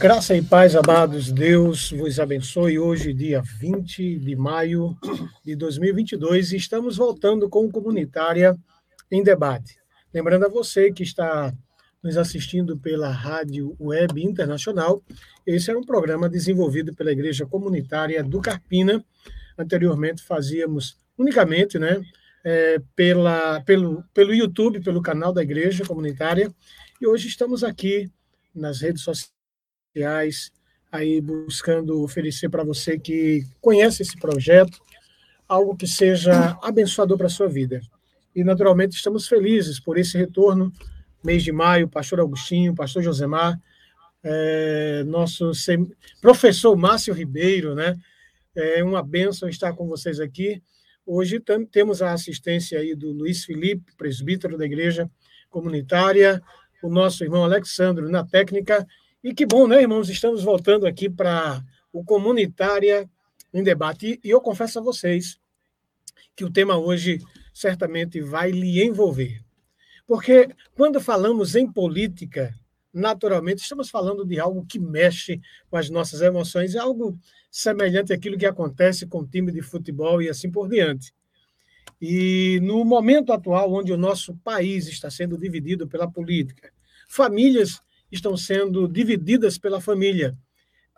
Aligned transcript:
Graça 0.00 0.36
e 0.36 0.40
paz, 0.40 0.76
amados, 0.76 1.32
Deus 1.32 1.90
vos 1.90 2.20
abençoe. 2.20 2.78
Hoje, 2.78 3.12
dia 3.12 3.42
20 3.42 4.20
de 4.20 4.36
maio 4.36 4.96
de 5.44 5.56
2022, 5.56 6.52
estamos 6.52 6.96
voltando 6.96 7.48
com 7.48 7.68
Comunitária 7.68 8.56
em 9.10 9.24
Debate. 9.24 9.76
Lembrando 10.14 10.46
a 10.46 10.48
você 10.48 10.92
que 10.92 11.02
está 11.02 11.52
nos 12.00 12.16
assistindo 12.16 12.78
pela 12.78 13.10
Rádio 13.10 13.74
Web 13.80 14.22
Internacional, 14.22 15.02
esse 15.44 15.68
é 15.72 15.76
um 15.76 15.82
programa 15.82 16.28
desenvolvido 16.28 16.94
pela 16.94 17.10
Igreja 17.10 17.44
Comunitária 17.44 18.22
do 18.22 18.40
Carpina. 18.40 19.04
Anteriormente 19.58 20.22
fazíamos 20.22 20.96
unicamente 21.18 21.76
né, 21.76 22.00
é, 22.44 22.80
pela, 22.94 23.60
pelo, 23.62 24.04
pelo 24.14 24.32
YouTube, 24.32 24.78
pelo 24.78 25.02
canal 25.02 25.32
da 25.32 25.42
Igreja 25.42 25.84
Comunitária, 25.84 26.54
e 27.00 27.06
hoje 27.06 27.26
estamos 27.26 27.64
aqui 27.64 28.08
nas 28.54 28.80
redes 28.80 29.02
sociais 29.02 29.37
sociais, 29.98 30.52
aí 30.90 31.20
buscando 31.20 32.02
oferecer 32.02 32.48
para 32.48 32.62
você 32.62 32.98
que 32.98 33.44
conhece 33.60 34.02
esse 34.02 34.16
projeto 34.16 34.78
algo 35.48 35.76
que 35.76 35.86
seja 35.86 36.58
abençoador 36.62 37.16
para 37.16 37.26
a 37.26 37.30
sua 37.30 37.48
vida. 37.48 37.80
E, 38.34 38.44
naturalmente, 38.44 38.94
estamos 38.94 39.26
felizes 39.26 39.80
por 39.80 39.98
esse 39.98 40.16
retorno, 40.16 40.70
mês 41.24 41.42
de 41.42 41.50
maio, 41.50 41.88
pastor 41.88 42.20
Augustinho, 42.20 42.74
pastor 42.74 43.02
Josemar, 43.02 43.58
é, 44.22 45.02
nosso 45.04 45.54
sem... 45.54 45.90
professor 46.20 46.76
Márcio 46.76 47.14
Ribeiro, 47.14 47.74
né? 47.74 47.96
É 48.54 48.84
uma 48.84 49.02
bênção 49.02 49.48
estar 49.48 49.72
com 49.72 49.88
vocês 49.88 50.20
aqui. 50.20 50.62
Hoje 51.06 51.42
temos 51.72 52.02
a 52.02 52.12
assistência 52.12 52.78
aí 52.78 52.94
do 52.94 53.10
Luiz 53.12 53.44
Felipe, 53.44 53.96
presbítero 53.96 54.58
da 54.58 54.66
igreja 54.66 55.10
comunitária, 55.48 56.42
o 56.82 56.90
nosso 56.90 57.24
irmão 57.24 57.42
Alexandro 57.42 58.10
na 58.10 58.24
técnica 58.24 58.86
e 59.22 59.34
que 59.34 59.44
bom, 59.44 59.66
né, 59.66 59.80
irmãos? 59.80 60.08
Estamos 60.08 60.42
voltando 60.42 60.86
aqui 60.86 61.10
para 61.10 61.64
o 61.92 62.04
Comunitária 62.04 63.10
em 63.52 63.62
Debate. 63.62 64.20
E 64.22 64.30
eu 64.30 64.40
confesso 64.40 64.78
a 64.78 64.82
vocês 64.82 65.40
que 66.36 66.44
o 66.44 66.50
tema 66.50 66.76
hoje 66.78 67.18
certamente 67.52 68.20
vai 68.20 68.50
lhe 68.50 68.82
envolver. 68.82 69.40
Porque 70.06 70.48
quando 70.74 71.00
falamos 71.00 71.56
em 71.56 71.70
política, 71.70 72.54
naturalmente 72.94 73.62
estamos 73.62 73.90
falando 73.90 74.24
de 74.24 74.38
algo 74.38 74.64
que 74.64 74.78
mexe 74.78 75.40
com 75.68 75.76
as 75.76 75.90
nossas 75.90 76.20
emoções, 76.20 76.74
é 76.74 76.78
algo 76.78 77.18
semelhante 77.50 78.12
àquilo 78.12 78.38
que 78.38 78.46
acontece 78.46 79.06
com 79.06 79.18
o 79.18 79.26
time 79.26 79.50
de 79.50 79.62
futebol 79.62 80.22
e 80.22 80.28
assim 80.28 80.50
por 80.50 80.68
diante. 80.68 81.12
E 82.00 82.60
no 82.62 82.84
momento 82.84 83.32
atual, 83.32 83.72
onde 83.72 83.92
o 83.92 83.96
nosso 83.96 84.36
país 84.36 84.86
está 84.86 85.10
sendo 85.10 85.36
dividido 85.36 85.88
pela 85.88 86.08
política, 86.08 86.72
famílias 87.08 87.82
estão 88.10 88.36
sendo 88.36 88.88
divididas 88.88 89.58
pela 89.58 89.80
família. 89.80 90.36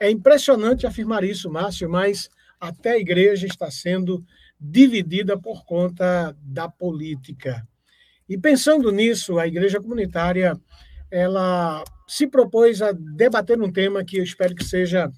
É 0.00 0.11
impressionante 0.11 0.86
afirmar 0.86 1.25
isso, 1.25 1.50
Márcio, 1.50 1.89
mas 1.89 2.28
até 2.58 2.92
a 2.92 2.98
igreja 2.98 3.47
está 3.47 3.70
sendo 3.70 4.25
dividida 4.58 5.38
por 5.38 5.64
conta 5.64 6.36
da 6.42 6.69
política. 6.69 7.66
E 8.28 8.38
pensando 8.38 8.92
nisso, 8.92 9.38
a 9.38 9.47
igreja 9.47 9.81
comunitária 9.81 10.58
ela 11.11 11.83
se 12.06 12.27
propôs 12.27 12.81
a 12.81 12.92
debater 12.92 13.61
um 13.61 13.72
tema 13.72 14.05
que 14.05 14.19
eu 14.19 14.25
espero 14.25 14.55
que 14.55 14.64
seja 14.64 15.11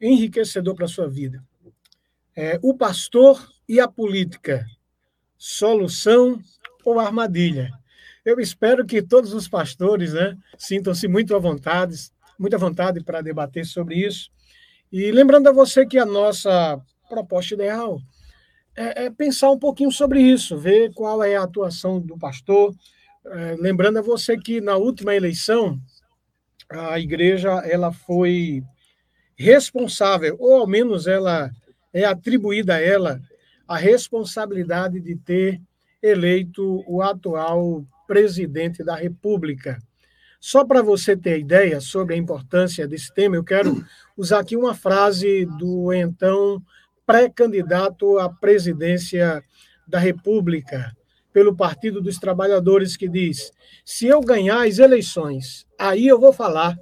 enriquecedor 0.00 0.74
para 0.74 0.84
a 0.84 0.88
sua 0.88 1.08
vida. 1.08 1.42
É, 2.36 2.58
o 2.62 2.74
pastor 2.74 3.48
e 3.68 3.80
a 3.80 3.88
política, 3.88 4.64
solução 5.36 6.40
ou 6.84 7.00
armadilha? 7.00 7.70
Eu 8.24 8.40
espero 8.40 8.86
que 8.86 9.02
todos 9.02 9.34
os 9.34 9.46
pastores 9.46 10.14
né, 10.14 10.36
sintam-se 10.56 11.06
muito 11.06 11.36
à 11.36 11.38
vontade, 11.38 11.94
muita 12.38 12.56
vontade 12.56 13.02
para 13.04 13.20
debater 13.20 13.66
sobre 13.66 13.96
isso. 13.96 14.30
E 14.90 15.10
lembrando 15.10 15.48
a 15.48 15.52
você 15.52 15.84
que 15.84 15.98
a 15.98 16.06
nossa 16.06 16.80
proposta 17.08 17.54
ideal 17.54 18.00
é, 18.74 19.04
é 19.04 19.10
pensar 19.10 19.50
um 19.50 19.58
pouquinho 19.58 19.92
sobre 19.92 20.20
isso, 20.20 20.56
ver 20.56 20.92
qual 20.94 21.22
é 21.22 21.36
a 21.36 21.42
atuação 21.42 22.00
do 22.00 22.16
pastor. 22.16 22.74
É, 23.26 23.56
lembrando 23.58 23.98
a 23.98 24.02
você 24.02 24.38
que 24.38 24.60
na 24.60 24.76
última 24.76 25.14
eleição 25.14 25.78
a 26.70 26.98
igreja 26.98 27.50
ela 27.66 27.92
foi 27.92 28.62
responsável, 29.36 30.36
ou 30.38 30.60
ao 30.60 30.66
menos 30.66 31.06
ela 31.06 31.50
é 31.92 32.04
atribuída 32.04 32.76
a 32.76 32.80
ela 32.80 33.20
a 33.66 33.76
responsabilidade 33.76 35.00
de 35.00 35.16
ter 35.16 35.60
eleito 36.02 36.84
o 36.86 37.02
atual 37.02 37.84
presidente 38.06 38.82
da 38.84 38.94
República. 38.94 39.78
Só 40.40 40.64
para 40.64 40.82
você 40.82 41.16
ter 41.16 41.38
ideia 41.38 41.80
sobre 41.80 42.14
a 42.14 42.18
importância 42.18 42.86
desse 42.86 43.12
tema, 43.14 43.36
eu 43.36 43.44
quero 43.44 43.82
usar 44.16 44.40
aqui 44.40 44.56
uma 44.56 44.74
frase 44.74 45.46
do 45.46 45.92
então 45.92 46.62
pré-candidato 47.06 48.18
à 48.18 48.28
presidência 48.28 49.42
da 49.86 49.98
República 49.98 50.94
pelo 51.32 51.56
Partido 51.56 52.00
dos 52.00 52.18
Trabalhadores, 52.18 52.96
que 52.96 53.08
diz: 53.08 53.52
se 53.84 54.06
eu 54.06 54.20
ganhar 54.20 54.66
as 54.66 54.78
eleições, 54.78 55.66
aí 55.78 56.06
eu 56.06 56.20
vou 56.20 56.32
falar 56.32 56.78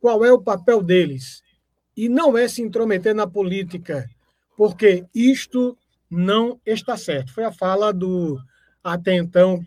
qual 0.00 0.24
é 0.24 0.32
o 0.32 0.42
papel 0.42 0.82
deles. 0.82 1.42
E 1.96 2.08
não 2.08 2.36
é 2.36 2.48
se 2.48 2.62
intrometer 2.62 3.14
na 3.14 3.26
política, 3.26 4.08
porque 4.56 5.04
isto 5.14 5.76
não 6.10 6.58
está 6.66 6.96
certo. 6.96 7.32
Foi 7.32 7.44
a 7.44 7.52
fala 7.52 7.92
do 7.92 8.38
até 8.82 9.14
então 9.14 9.64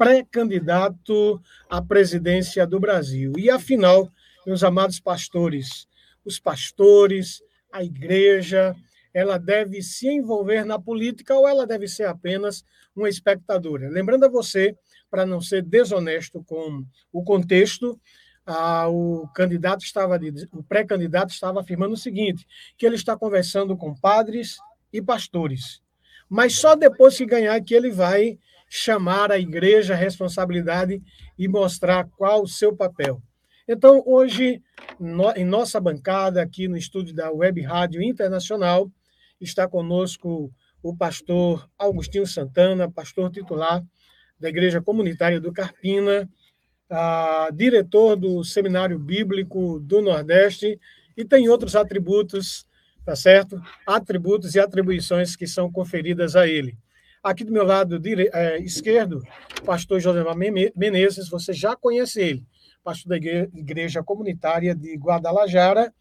pré-candidato 0.00 1.38
à 1.68 1.82
presidência 1.82 2.66
do 2.66 2.80
Brasil. 2.80 3.34
E, 3.36 3.50
afinal, 3.50 4.10
meus 4.46 4.64
amados 4.64 4.98
pastores, 4.98 5.86
os 6.24 6.40
pastores, 6.40 7.42
a 7.70 7.84
igreja, 7.84 8.74
ela 9.12 9.36
deve 9.36 9.82
se 9.82 10.08
envolver 10.08 10.64
na 10.64 10.78
política 10.78 11.34
ou 11.34 11.46
ela 11.46 11.66
deve 11.66 11.86
ser 11.86 12.04
apenas 12.04 12.64
uma 12.96 13.10
espectadora? 13.10 13.90
Lembrando 13.90 14.24
a 14.24 14.30
você, 14.30 14.74
para 15.10 15.26
não 15.26 15.38
ser 15.38 15.62
desonesto 15.62 16.42
com 16.44 16.82
o 17.12 17.22
contexto, 17.22 18.00
ah, 18.46 18.88
o 18.88 19.28
candidato 19.34 19.84
estava, 19.84 20.18
o 20.52 20.62
pré-candidato 20.62 21.30
estava 21.30 21.60
afirmando 21.60 21.92
o 21.92 21.98
seguinte, 21.98 22.46
que 22.78 22.86
ele 22.86 22.96
está 22.96 23.18
conversando 23.18 23.76
com 23.76 23.94
padres 23.94 24.56
e 24.90 25.02
pastores, 25.02 25.82
mas 26.26 26.54
só 26.54 26.74
depois 26.74 27.18
que 27.18 27.26
ganhar 27.26 27.60
que 27.60 27.74
ele 27.74 27.90
vai 27.90 28.38
chamar 28.72 29.32
a 29.32 29.38
igreja 29.38 29.94
à 29.94 29.96
responsabilidade 29.96 31.02
e 31.36 31.48
mostrar 31.48 32.08
qual 32.16 32.44
o 32.44 32.48
seu 32.48 32.74
papel. 32.74 33.20
Então, 33.66 34.00
hoje, 34.06 34.62
no, 34.98 35.28
em 35.32 35.44
nossa 35.44 35.80
bancada, 35.80 36.40
aqui 36.40 36.68
no 36.68 36.76
estúdio 36.76 37.12
da 37.12 37.32
Web 37.32 37.60
Rádio 37.62 38.00
Internacional, 38.00 38.88
está 39.40 39.66
conosco 39.68 40.52
o 40.80 40.96
pastor 40.96 41.68
Augustinho 41.76 42.26
Santana, 42.26 42.88
pastor 42.88 43.28
titular 43.30 43.82
da 44.38 44.48
Igreja 44.48 44.80
Comunitária 44.80 45.40
do 45.40 45.52
Carpina, 45.52 46.30
a, 46.88 47.48
diretor 47.52 48.14
do 48.14 48.44
Seminário 48.44 49.00
Bíblico 49.00 49.80
do 49.80 50.00
Nordeste, 50.00 50.78
e 51.16 51.24
tem 51.24 51.48
outros 51.48 51.74
atributos, 51.74 52.64
tá 53.04 53.16
certo? 53.16 53.60
Atributos 53.84 54.54
e 54.54 54.60
atribuições 54.60 55.34
que 55.34 55.46
são 55.46 55.70
conferidas 55.72 56.36
a 56.36 56.46
ele. 56.46 56.78
Aqui 57.22 57.44
do 57.44 57.52
meu 57.52 57.64
lado 57.64 57.98
dire... 57.98 58.30
é, 58.32 58.58
esquerdo, 58.60 59.22
pastor 59.66 60.00
José 60.00 60.24
Menezes, 60.74 61.28
você 61.28 61.52
já 61.52 61.76
conhece 61.76 62.18
ele, 62.18 62.46
pastor 62.82 63.10
da 63.10 63.16
Igreja 63.18 64.02
Comunitária 64.02 64.74
de 64.74 64.96
Guadalajara. 64.96 65.92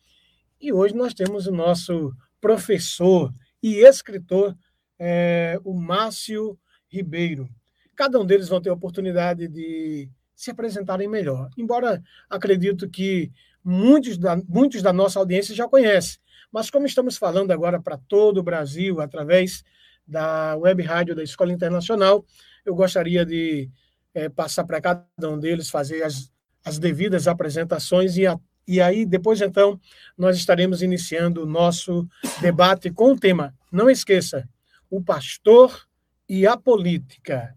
E 0.62 0.72
hoje 0.72 0.96
nós 0.96 1.14
temos 1.14 1.46
o 1.46 1.52
nosso 1.52 2.14
professor 2.40 3.34
e 3.62 3.86
escritor, 3.86 4.56
é, 4.98 5.60
o 5.66 5.74
Márcio 5.74 6.58
Ribeiro. 6.88 7.50
Cada 7.98 8.18
um 8.18 8.26
deles 8.26 8.48
vão 8.48 8.62
ter 8.62 8.70
a 8.70 8.74
oportunidade 8.74 9.50
de 9.50 10.10
se 10.34 10.52
apresentarem 10.52 11.10
melhor. 11.10 11.50
Embora 11.58 12.02
acredito 12.30 12.90
que 12.90 13.30
muitos 13.62 14.18
da, 14.18 14.38
muitos 14.48 14.82
da 14.82 14.94
nossa 14.94 15.20
audiência 15.20 15.54
já 15.54 15.68
conhecem, 15.68 16.18
mas 16.50 16.70
como 16.70 16.86
estamos 16.86 17.18
falando 17.18 17.52
agora 17.52 17.82
para 17.82 17.98
todo 17.98 18.38
o 18.38 18.44
Brasil, 18.44 19.02
através 19.02 19.66
da 20.10 20.58
Web 20.58 20.82
Rádio 20.82 21.16
da 21.16 21.24
Escola 21.24 21.54
Internacional. 21.54 22.26
Eu 22.66 22.76
gostaria 22.76 23.26
de 23.26 23.70
é, 24.14 24.28
passar 24.28 24.64
para 24.64 24.82
cada 24.82 25.06
um 25.30 25.40
deles, 25.40 25.70
fazer 25.70 26.04
as, 26.04 26.32
as 26.66 26.80
devidas 26.80 27.28
apresentações 27.28 28.18
e, 28.18 28.26
a, 28.26 28.38
e 28.68 28.82
aí, 28.82 29.06
depois, 29.06 29.40
então, 29.40 29.80
nós 30.18 30.36
estaremos 30.36 30.82
iniciando 30.82 31.44
o 31.44 31.46
nosso 31.46 32.08
debate 32.42 32.90
com 32.92 33.14
o 33.14 33.20
tema. 33.20 33.54
Não 33.72 33.90
esqueça, 33.90 34.50
o 34.90 35.02
pastor 35.02 35.88
e 36.28 36.48
a 36.48 36.58
política. 36.58 37.56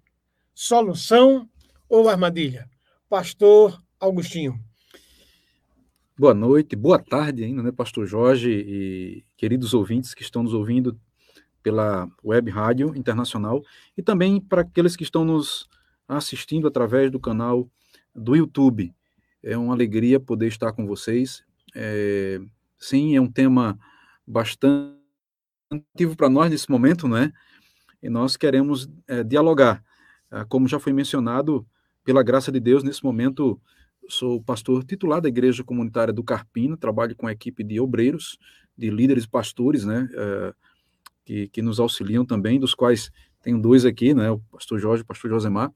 Solução 0.54 1.48
ou 1.88 2.08
armadilha? 2.08 2.68
Pastor 3.08 3.82
Augustinho. 3.98 4.60
Boa 6.18 6.34
noite, 6.34 6.76
boa 6.76 6.98
tarde 6.98 7.42
ainda, 7.42 7.62
né, 7.62 7.72
Pastor 7.72 8.06
Jorge 8.06 8.50
e 8.50 9.24
queridos 9.36 9.72
ouvintes 9.72 10.14
que 10.14 10.22
estão 10.22 10.42
nos 10.42 10.52
ouvindo 10.52 10.98
pela 11.62 12.08
Web 12.24 12.50
Rádio 12.50 12.96
Internacional 12.96 13.62
e 13.96 14.02
também 14.02 14.40
para 14.40 14.62
aqueles 14.62 14.96
que 14.96 15.02
estão 15.02 15.24
nos 15.24 15.68
assistindo 16.08 16.66
através 16.66 17.10
do 17.10 17.20
canal 17.20 17.68
do 18.14 18.34
YouTube. 18.36 18.92
É 19.42 19.56
uma 19.56 19.72
alegria 19.72 20.20
poder 20.20 20.48
estar 20.48 20.72
com 20.72 20.86
vocês 20.86 21.44
é, 21.74 22.40
sim, 22.78 23.16
é 23.16 23.20
um 23.20 23.30
tema 23.30 23.78
bastante 24.26 24.98
ativo 25.70 26.16
para 26.16 26.28
nós 26.28 26.50
nesse 26.50 26.70
momento, 26.70 27.08
né? 27.08 27.32
E 28.02 28.10
nós 28.10 28.36
queremos 28.36 28.88
é, 29.08 29.22
dialogar. 29.22 29.82
Ah, 30.30 30.44
como 30.44 30.68
já 30.68 30.78
foi 30.78 30.92
mencionado, 30.92 31.66
pela 32.04 32.22
graça 32.22 32.50
de 32.50 32.60
Deus, 32.60 32.82
nesse 32.82 33.02
momento 33.04 33.60
sou 34.08 34.42
pastor 34.42 34.84
titular 34.84 35.20
da 35.20 35.28
Igreja 35.28 35.62
Comunitária 35.62 36.12
do 36.12 36.24
Carpina, 36.24 36.76
trabalho 36.76 37.14
com 37.16 37.26
a 37.26 37.32
equipe 37.32 37.62
de 37.62 37.80
obreiros, 37.80 38.36
de 38.76 38.90
líderes 38.90 39.24
pastores, 39.26 39.84
né? 39.84 40.08
É, 40.12 40.54
que, 41.24 41.48
que 41.48 41.62
nos 41.62 41.80
auxiliam 41.80 42.24
também, 42.24 42.58
dos 42.58 42.74
quais 42.74 43.10
tenho 43.42 43.60
dois 43.60 43.84
aqui, 43.84 44.14
né? 44.14 44.30
O 44.30 44.38
pastor 44.38 44.78
Jorge 44.78 45.02
e 45.02 45.04
o 45.04 45.06
pastor 45.06 45.30
Josemar. 45.30 45.72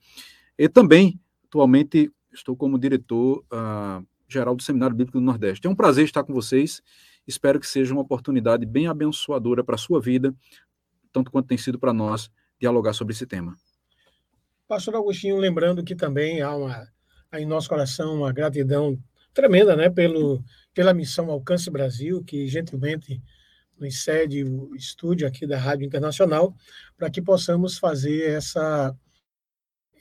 E 0.59 0.69
também, 0.69 1.21
atualmente, 1.47 2.11
estou 2.33 2.57
como 2.57 2.79
diretor 2.79 3.45
uh, 3.53 4.07
geral 4.29 4.55
do 4.55 4.63
Seminário 4.63 4.97
Bíblico 4.97 5.19
do 5.19 5.25
Nordeste. 5.25 5.67
É 5.67 5.71
um 5.71 5.75
prazer 5.75 6.05
estar 6.05 6.23
com 6.25 6.33
vocês. 6.33 6.83
Espero 7.27 7.59
que 7.59 7.67
seja 7.67 7.93
uma 7.93 8.03
oportunidade 8.03 8.65
bem 8.65 8.87
abençoadora 8.87 9.65
para 9.65 9.75
a 9.75 9.79
sua 9.79 10.01
vida, 10.01 10.35
tanto 11.13 11.31
quanto 11.31 11.49
tem 11.49 11.59
sido 11.59 11.79
para 11.79 11.93
nós 11.93 12.31
dialogar 12.59 12.93
sobre 12.93 13.13
esse 13.13 13.27
tema. 13.27 13.57
Pastor 14.69 14.97
Agostinho, 14.97 15.37
lembrando 15.37 15.85
que 15.85 15.95
também 15.95 16.41
há 16.41 16.55
uma, 16.55 16.89
há 17.31 17.41
em 17.41 17.47
nosso 17.47 17.69
coração 17.69 18.17
uma 18.17 18.33
gratidão 18.33 18.99
tremenda 19.33 19.77
né, 19.77 19.91
pelo, 19.91 20.43
pela 20.75 20.95
missão 20.95 21.31
Alcance 21.31 21.71
Brasil, 21.71 22.25
que 22.25 22.49
gentilmente 22.49 23.23
nos 23.79 24.03
cede 24.03 24.45
o 24.45 24.75
estúdio 24.75 25.27
aqui 25.27 25.47
da 25.47 25.59
Rádio 25.59 25.85
Internacional, 25.85 26.55
para 26.97 27.11
que 27.11 27.21
possamos 27.21 27.79
fazer 27.79 28.31
essa, 28.31 28.95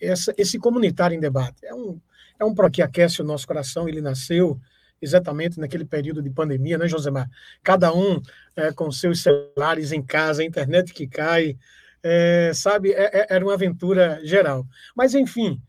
essa, 0.01 0.33
esse 0.37 0.57
comunitário 0.57 1.15
em 1.15 1.19
debate. 1.19 1.65
É 1.65 1.73
um, 1.73 1.99
é 2.39 2.45
um 2.45 2.53
pro 2.53 2.69
que 2.69 2.81
aquece 2.81 3.21
o 3.21 3.25
nosso 3.25 3.47
coração, 3.47 3.87
ele 3.87 4.01
nasceu 4.01 4.59
exatamente 5.01 5.59
naquele 5.59 5.85
período 5.85 6.21
de 6.21 6.29
pandemia, 6.29 6.77
né, 6.77 6.87
Josemar? 6.87 7.29
Cada 7.63 7.93
um 7.93 8.21
é, 8.55 8.71
com 8.71 8.91
seus 8.91 9.21
celulares 9.21 9.91
em 9.91 10.01
casa, 10.01 10.41
a 10.41 10.45
internet 10.45 10.93
que 10.93 11.07
cai, 11.07 11.57
é, 12.01 12.51
sabe? 12.53 12.91
É, 12.91 13.21
é, 13.21 13.27
era 13.29 13.45
uma 13.45 13.53
aventura 13.53 14.19
geral. 14.23 14.65
Mas, 14.95 15.13
enfim, 15.13 15.61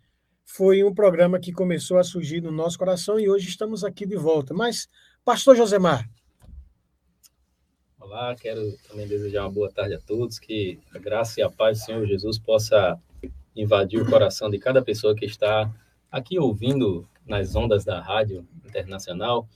foi 0.45 0.85
um 0.85 0.95
programa 0.95 1.41
que 1.41 1.53
começou 1.53 1.99
a 1.99 2.05
surgir 2.05 2.41
no 2.41 2.53
nosso 2.53 2.79
coração 2.79 3.19
e 3.19 3.29
hoje 3.29 3.49
estamos 3.49 3.85
aqui 3.85 4.07
de 4.07 4.17
volta. 4.17 4.55
Mas, 4.55 4.89
Pastor 5.25 5.57
Josemar. 5.57 6.09
Olá, 8.09 8.37
quero 8.37 8.73
também 8.89 9.05
desejar 9.09 9.43
uma 9.43 9.51
boa 9.51 9.69
tarde 9.69 9.95
a 9.95 9.99
todos, 9.99 10.39
que 10.39 10.79
a 10.95 10.99
graça 10.99 11.41
e 11.41 11.43
a 11.43 11.51
paz 11.51 11.81
do 11.81 11.85
Senhor 11.87 12.07
Jesus 12.07 12.39
possa 12.39 12.97
invadir 13.55 14.01
o 14.01 14.09
coração 14.09 14.49
de 14.49 14.61
cada 14.61 14.81
pessoa 14.81 15.13
que 15.13 15.25
está 15.25 15.69
aqui 16.09 16.39
ouvindo 16.39 17.05
nas 17.27 17.57
ondas 17.57 17.85
da 17.85 18.01
Rádio 18.01 18.47
Internacional, 18.65 19.49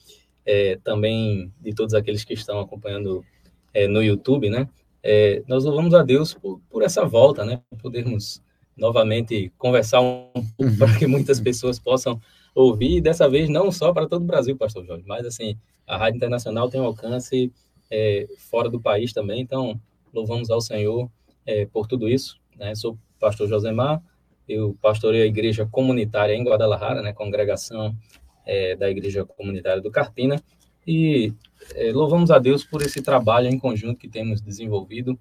é, 0.45 0.77
também 0.83 1.53
de 1.61 1.73
todos 1.73 1.95
aqueles 1.95 2.25
que 2.25 2.35
estão 2.35 2.59
acompanhando 2.59 3.25
é, 3.73 3.87
no 3.87 4.03
YouTube, 4.03 4.51
né? 4.51 4.69
É, 5.01 5.45
nós 5.47 5.63
louvamos 5.65 5.95
a 5.95 6.03
Deus 6.03 6.35
por, 6.35 6.61
por 6.69 6.83
essa 6.83 7.05
volta, 7.05 7.45
né? 7.45 7.63
Podermos 7.81 8.43
novamente 8.77 9.53
conversar 9.57 10.01
um 10.01 10.29
pouco 10.59 10.77
para 10.77 10.99
que 10.99 11.07
muitas 11.07 11.41
pessoas 11.41 11.79
possam 11.79 12.21
ouvir, 12.53 12.97
e 12.97 13.01
dessa 13.01 13.31
vez 13.31 13.49
não 13.49 13.71
só 13.71 13.93
para 13.93 14.09
todo 14.09 14.23
o 14.23 14.27
Brasil, 14.27 14.57
Pastor 14.57 14.85
Jorge, 14.85 15.05
mas 15.07 15.25
assim, 15.25 15.57
a 15.87 15.97
Rádio 15.97 16.17
Internacional 16.17 16.69
tem 16.69 16.81
um 16.81 16.87
alcance 16.87 17.53
é, 17.91 18.27
fora 18.39 18.69
do 18.69 18.81
país 18.81 19.13
também, 19.13 19.41
então 19.41 19.81
louvamos 20.13 20.51
ao 20.51 20.61
Senhor 20.61 21.11
é, 21.47 21.67
por 21.67 21.87
tudo 21.87 22.09
isso, 22.09 22.41
né? 22.57 22.75
Sou 22.75 22.99
pastor 23.19 23.49
Josemar, 23.49 24.03
eu 24.49 24.77
pastorei 24.81 25.23
a 25.23 25.27
igreja 25.27 25.67
comunitária 25.67 26.35
em 26.35 26.43
Guadalajara, 26.43 27.03
né, 27.03 27.13
congregação 27.13 27.95
é, 28.45 28.75
da 28.75 28.91
igreja 28.91 29.25
comunitária 29.25 29.81
do 29.81 29.91
Carpina, 29.91 30.43
e 30.87 31.33
é, 31.75 31.93
louvamos 31.93 32.31
a 32.31 32.39
Deus 32.39 32.65
por 32.65 32.83
esse 32.83 33.03
trabalho 33.03 33.49
em 33.49 33.59
conjunto 33.59 33.99
que 33.99 34.09
temos 34.09 34.41
desenvolvido 34.41 35.19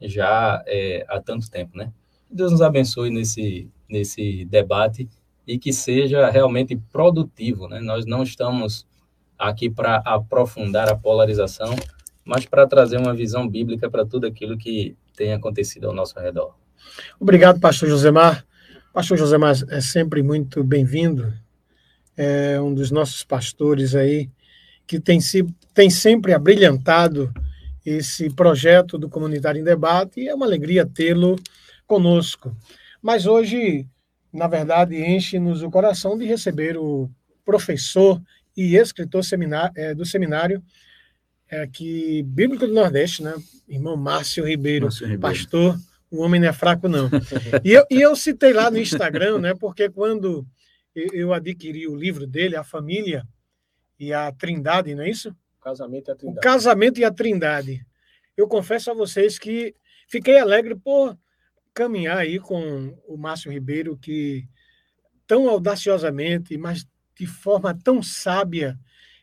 já 0.00 0.62
é, 0.66 1.04
há 1.08 1.20
tanto 1.20 1.50
tempo, 1.50 1.76
né? 1.76 1.92
Deus 2.30 2.50
nos 2.50 2.62
abençoe 2.62 3.10
nesse, 3.10 3.70
nesse 3.88 4.44
debate 4.46 5.08
e 5.46 5.58
que 5.58 5.72
seja 5.72 6.28
realmente 6.30 6.76
produtivo, 6.90 7.68
né? 7.68 7.80
Nós 7.80 8.06
não 8.06 8.22
estamos 8.22 8.86
aqui 9.38 9.68
para 9.68 9.96
aprofundar 9.96 10.88
a 10.88 10.96
polarização, 10.96 11.76
mas 12.24 12.46
para 12.46 12.66
trazer 12.66 12.96
uma 12.98 13.14
visão 13.14 13.48
bíblica 13.48 13.90
para 13.90 14.06
tudo 14.06 14.26
aquilo 14.26 14.56
que 14.56 14.96
tem 15.16 15.32
acontecido 15.32 15.86
ao 15.86 15.94
nosso 15.94 16.18
redor. 16.18 16.54
Obrigado, 17.18 17.60
pastor 17.60 17.88
Josemar. 17.88 18.44
Pastor 18.92 19.16
Josemar 19.16 19.56
é 19.70 19.80
sempre 19.80 20.22
muito 20.22 20.62
bem-vindo. 20.62 21.32
É 22.16 22.60
um 22.60 22.74
dos 22.74 22.90
nossos 22.90 23.24
pastores 23.24 23.94
aí 23.94 24.28
que 24.86 25.00
tem, 25.00 25.20
se, 25.20 25.46
tem 25.72 25.88
sempre 25.88 26.34
abrilhantado 26.34 27.32
esse 27.84 28.30
projeto 28.30 28.98
do 28.98 29.08
Comunitário 29.08 29.60
em 29.60 29.64
Debate 29.64 30.20
e 30.20 30.28
é 30.28 30.34
uma 30.34 30.46
alegria 30.46 30.86
tê-lo 30.86 31.36
conosco. 31.86 32.54
Mas 33.00 33.26
hoje, 33.26 33.86
na 34.32 34.46
verdade, 34.46 34.96
enche-nos 34.96 35.62
o 35.62 35.70
coração 35.70 36.16
de 36.16 36.24
receber 36.24 36.76
o 36.76 37.10
professor 37.44 38.20
e 38.56 38.76
escritor 38.76 39.22
é, 39.74 39.94
do 39.94 40.04
seminário 40.04 40.62
é, 41.52 41.62
aqui, 41.62 42.22
Bíblico 42.22 42.66
do 42.66 42.72
Nordeste, 42.72 43.22
né? 43.22 43.34
irmão 43.68 43.96
Márcio 43.96 44.44
Ribeiro, 44.44 44.86
Márcio 44.86 45.06
Ribeiro. 45.06 45.20
pastor 45.20 45.78
o 46.12 46.20
homem 46.20 46.38
não 46.38 46.48
é 46.48 46.52
fraco, 46.52 46.88
não. 46.88 47.08
E 47.64 47.72
eu, 47.72 47.86
e 47.90 48.00
eu 48.02 48.14
citei 48.14 48.52
lá 48.52 48.70
no 48.70 48.78
Instagram, 48.78 49.38
né, 49.38 49.54
porque 49.54 49.88
quando 49.88 50.46
eu 50.94 51.32
adquiri 51.32 51.88
o 51.88 51.96
livro 51.96 52.26
dele, 52.26 52.54
A 52.54 52.62
Família 52.62 53.26
e 53.98 54.12
a 54.12 54.30
Trindade, 54.30 54.94
não 54.94 55.04
é 55.04 55.08
isso? 55.08 55.30
O 55.58 55.62
casamento 55.62 56.10
e 56.10 56.12
a 56.12 56.14
Trindade. 56.14 56.38
O 56.38 56.40
casamento 56.42 57.00
e 57.00 57.04
a 57.04 57.10
Trindade. 57.10 57.86
Eu 58.36 58.46
confesso 58.46 58.90
a 58.90 58.94
vocês 58.94 59.38
que 59.38 59.74
fiquei 60.06 60.38
alegre 60.38 60.74
por 60.74 61.16
caminhar 61.72 62.18
aí 62.18 62.38
com 62.38 62.94
o 63.06 63.16
Márcio 63.16 63.50
Ribeiro, 63.50 63.96
que 63.96 64.46
tão 65.26 65.48
audaciosamente, 65.48 66.58
mas 66.58 66.86
de 67.18 67.26
forma 67.26 67.74
tão 67.82 68.02
sábia, 68.02 68.78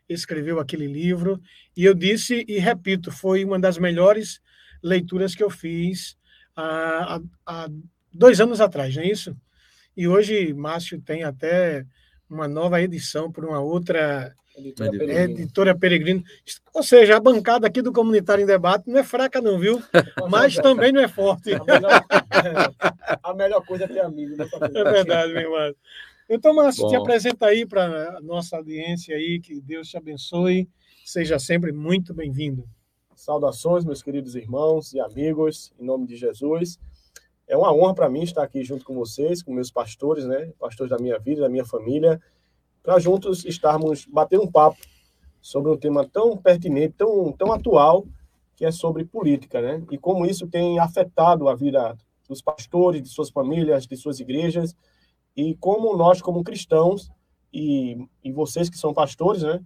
escreveu 0.10 0.60
aquele 0.60 0.88
livro. 0.88 1.40
E 1.78 1.86
eu 1.86 1.94
disse 1.94 2.44
e 2.48 2.58
repito, 2.60 3.12
foi 3.12 3.46
uma 3.46 3.60
das 3.60 3.78
melhores 3.78 4.42
leituras 4.84 5.36
que 5.36 5.44
eu 5.44 5.50
fiz 5.50 6.18
há, 6.56 7.22
há 7.46 7.70
dois 8.14 8.42
anos 8.42 8.60
atrás, 8.60 8.96
não 8.96 9.04
é 9.04 9.08
isso? 9.08 9.36
E 9.96 10.08
hoje 10.08 10.54
Márcio 10.54 11.02
tem 11.02 11.24
até 11.24 11.86
uma 12.30 12.48
nova 12.48 12.82
edição 12.82 13.32
por 13.32 13.44
uma 13.44 13.60
outra 13.60 14.34
editora 14.56 14.92
Peregrino. 14.92 15.40
editora 15.40 15.78
Peregrino. 15.78 16.24
Ou 16.74 16.84
seja, 16.84 17.18
a 17.18 17.20
bancada 17.20 17.68
aqui 17.68 17.82
do 17.82 17.92
Comunitário 17.92 18.44
em 18.44 18.48
Debate 18.48 18.90
não 18.90 19.00
é 19.00 19.04
fraca, 19.04 19.42
não, 19.42 19.58
viu? 19.58 19.82
Mas 20.30 20.56
também 20.56 20.92
não 20.92 21.02
é 21.02 21.08
forte. 21.08 21.54
A 21.54 21.64
melhor, 21.64 22.06
a 23.24 23.34
melhor 23.34 23.66
coisa 23.66 23.86
é 23.86 23.88
ter 23.88 24.02
amigo. 24.02 24.36
Né? 24.38 24.48
É 24.76 24.84
verdade, 24.84 25.34
meu 25.34 25.42
irmão. 25.42 25.76
Então, 26.32 26.54
Márcio, 26.54 26.84
Bom. 26.84 26.90
te 26.90 26.96
apresenta 26.96 27.48
aí 27.48 27.66
para 27.66 28.18
a 28.18 28.22
nossa 28.22 28.56
audiência 28.56 29.16
aí, 29.16 29.40
que 29.40 29.60
Deus 29.60 29.88
te 29.88 29.98
abençoe. 29.98 30.70
Seja 31.04 31.40
sempre 31.40 31.72
muito 31.72 32.14
bem-vindo. 32.14 32.70
Saudações, 33.16 33.84
meus 33.84 34.04
queridos 34.04 34.36
irmãos 34.36 34.94
e 34.94 35.00
amigos, 35.00 35.74
em 35.80 35.84
nome 35.84 36.06
de 36.06 36.16
Jesus. 36.16 36.78
É 37.48 37.58
uma 37.58 37.74
honra 37.74 37.96
para 37.96 38.10
mim 38.10 38.22
estar 38.22 38.44
aqui 38.44 38.64
junto 38.64 38.86
com 38.86 38.94
vocês, 38.94 39.42
com 39.42 39.52
meus 39.52 39.72
pastores, 39.72 40.24
né? 40.26 40.54
Pastores 40.60 40.92
da 40.92 41.00
minha 41.00 41.18
vida, 41.18 41.42
da 41.42 41.50
minha 41.50 41.66
família, 41.66 42.22
para 42.84 43.00
juntos 43.00 43.44
estarmos 43.44 44.06
batendo 44.06 44.44
um 44.44 44.52
papo 44.52 44.78
sobre 45.42 45.72
um 45.72 45.78
tema 45.78 46.08
tão 46.08 46.38
pertinente, 46.38 46.94
tão, 46.96 47.32
tão 47.32 47.52
atual, 47.52 48.06
que 48.56 48.64
é 48.64 48.72
sobre 48.72 49.04
política, 49.04 49.62
né? 49.62 49.84
E 49.90 49.98
como 49.98 50.28
isso 50.28 50.46
tem 50.48 50.78
afetado 50.78 51.50
a 51.50 51.56
vida 51.56 51.98
dos 52.28 52.40
pastores, 52.40 53.02
de 53.02 53.10
suas 53.10 53.32
famílias, 53.32 53.88
de 53.88 53.98
suas 53.98 54.20
igrejas, 54.20 54.76
e 55.42 55.56
como 55.56 55.96
nós, 55.96 56.22
como 56.22 56.44
cristãos, 56.44 57.12
e, 57.54 57.98
e 58.24 58.32
vocês 58.32 58.70
que 58.70 58.78
são 58.78 58.94
pastores, 58.94 59.44
né, 59.44 59.62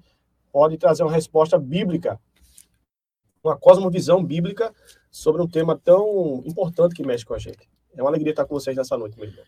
pode 0.51 0.77
trazer 0.77 1.03
uma 1.03 1.11
resposta 1.11 1.57
bíblica 1.57 2.19
uma 3.43 3.57
cosmovisão 3.57 4.23
bíblica 4.23 4.73
sobre 5.11 5.41
um 5.41 5.47
tema 5.47 5.77
tão 5.77 6.41
importante 6.45 6.95
que 6.95 7.05
mexe 7.05 7.25
com 7.25 7.33
a 7.33 7.37
gente. 7.39 7.69
É 7.95 8.01
uma 8.01 8.09
alegria 8.09 8.31
estar 8.31 8.45
com 8.45 8.55
vocês 8.55 8.75
nessa 8.75 8.97
noite, 8.97 9.17
meu 9.17 9.27
irmão. 9.27 9.43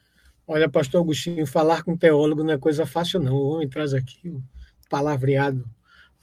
Olha, 0.47 0.69
pastor 0.69 1.01
Agostinho, 1.01 1.47
falar 1.47 1.83
com 1.83 1.97
teólogo 1.97 2.43
não 2.43 2.53
é 2.53 2.57
coisa 2.57 2.85
fácil, 2.85 3.19
não. 3.19 3.35
O 3.35 3.49
homem 3.53 3.69
traz 3.69 3.93
aqui 3.93 4.29
um 4.29 4.43
palavreado 4.89 5.65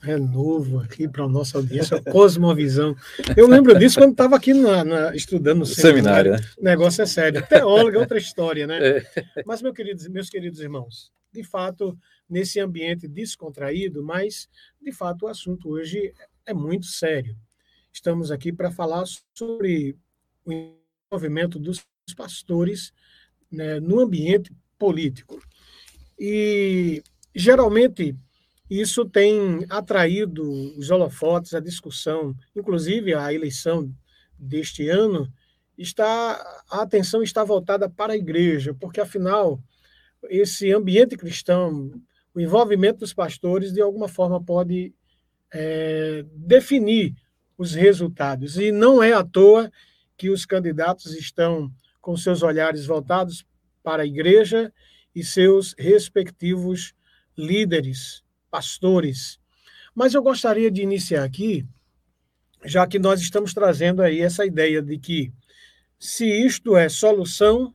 é 0.05 0.17
novo 0.17 0.79
aqui 0.79 1.07
para 1.07 1.23
a 1.23 1.29
nossa 1.29 1.57
audiência, 1.57 2.01
cosmovisão. 2.11 2.95
Eu 3.37 3.47
lembro 3.47 3.77
disso 3.77 3.99
quando 3.99 4.11
estava 4.11 4.35
aqui 4.35 4.53
na, 4.53 4.83
na, 4.83 5.15
estudando 5.15 5.59
no 5.59 5.65
seminário. 5.65 6.33
Né? 6.33 6.39
O 6.57 6.63
negócio 6.63 7.01
é 7.01 7.05
sério. 7.05 7.45
Teólogo 7.47 7.95
é 7.95 7.99
outra 7.99 8.17
história, 8.17 8.67
né? 8.67 8.79
É. 8.99 9.43
Mas, 9.45 9.61
meu 9.61 9.73
queridos, 9.73 10.07
meus 10.07 10.29
queridos 10.29 10.59
irmãos, 10.59 11.11
de 11.31 11.43
fato, 11.43 11.97
nesse 12.29 12.59
ambiente 12.59 13.07
descontraído, 13.07 14.03
mas, 14.03 14.49
de 14.81 14.91
fato, 14.91 15.23
o 15.25 15.27
assunto 15.27 15.69
hoje 15.69 16.13
é 16.45 16.53
muito 16.53 16.85
sério. 16.85 17.35
Estamos 17.91 18.31
aqui 18.31 18.51
para 18.51 18.71
falar 18.71 19.05
sobre 19.33 19.95
o 20.45 20.51
envolvimento 20.51 21.57
dos 21.59 21.85
pastores 22.15 22.91
né, 23.51 23.79
no 23.79 23.99
ambiente 24.01 24.51
político. 24.77 25.41
E, 26.19 27.01
geralmente, 27.33 28.15
Isso 28.73 29.05
tem 29.05 29.67
atraído 29.69 30.49
os 30.75 30.89
holofotes, 30.89 31.53
a 31.53 31.59
discussão, 31.59 32.35
inclusive 32.55 33.13
a 33.13 33.31
eleição 33.31 33.93
deste 34.35 34.89
ano, 34.89 35.31
está 35.77 36.63
a 36.71 36.81
atenção 36.81 37.21
está 37.21 37.43
voltada 37.43 37.87
para 37.87 38.13
a 38.13 38.17
igreja, 38.17 38.73
porque 38.73 38.99
afinal 38.99 39.61
esse 40.27 40.71
ambiente 40.71 41.15
cristão, 41.15 41.91
o 42.33 42.41
envolvimento 42.41 43.01
dos 43.01 43.13
pastores 43.13 43.71
de 43.71 43.79
alguma 43.79 44.07
forma 44.07 44.43
pode 44.43 44.91
é, 45.53 46.25
definir 46.31 47.13
os 47.55 47.75
resultados. 47.75 48.57
E 48.57 48.71
não 48.71 49.03
é 49.03 49.13
à 49.13 49.23
toa 49.23 49.71
que 50.17 50.31
os 50.31 50.47
candidatos 50.47 51.15
estão 51.15 51.71
com 52.01 52.17
seus 52.17 52.41
olhares 52.41 52.87
voltados 52.87 53.45
para 53.83 54.01
a 54.01 54.07
igreja 54.07 54.73
e 55.13 55.23
seus 55.23 55.75
respectivos 55.77 56.95
líderes, 57.37 58.22
pastores. 58.53 59.39
Mas 59.95 60.13
eu 60.13 60.21
gostaria 60.21 60.69
de 60.69 60.83
iniciar 60.83 61.23
aqui, 61.23 61.65
já 62.63 62.85
que 62.85 62.99
nós 62.99 63.19
estamos 63.19 63.51
trazendo 63.51 64.03
aí 64.03 64.21
essa 64.21 64.45
ideia 64.45 64.79
de 64.79 64.99
que 64.99 65.33
se 65.97 66.23
isto 66.27 66.77
é 66.77 66.87
solução 66.87 67.73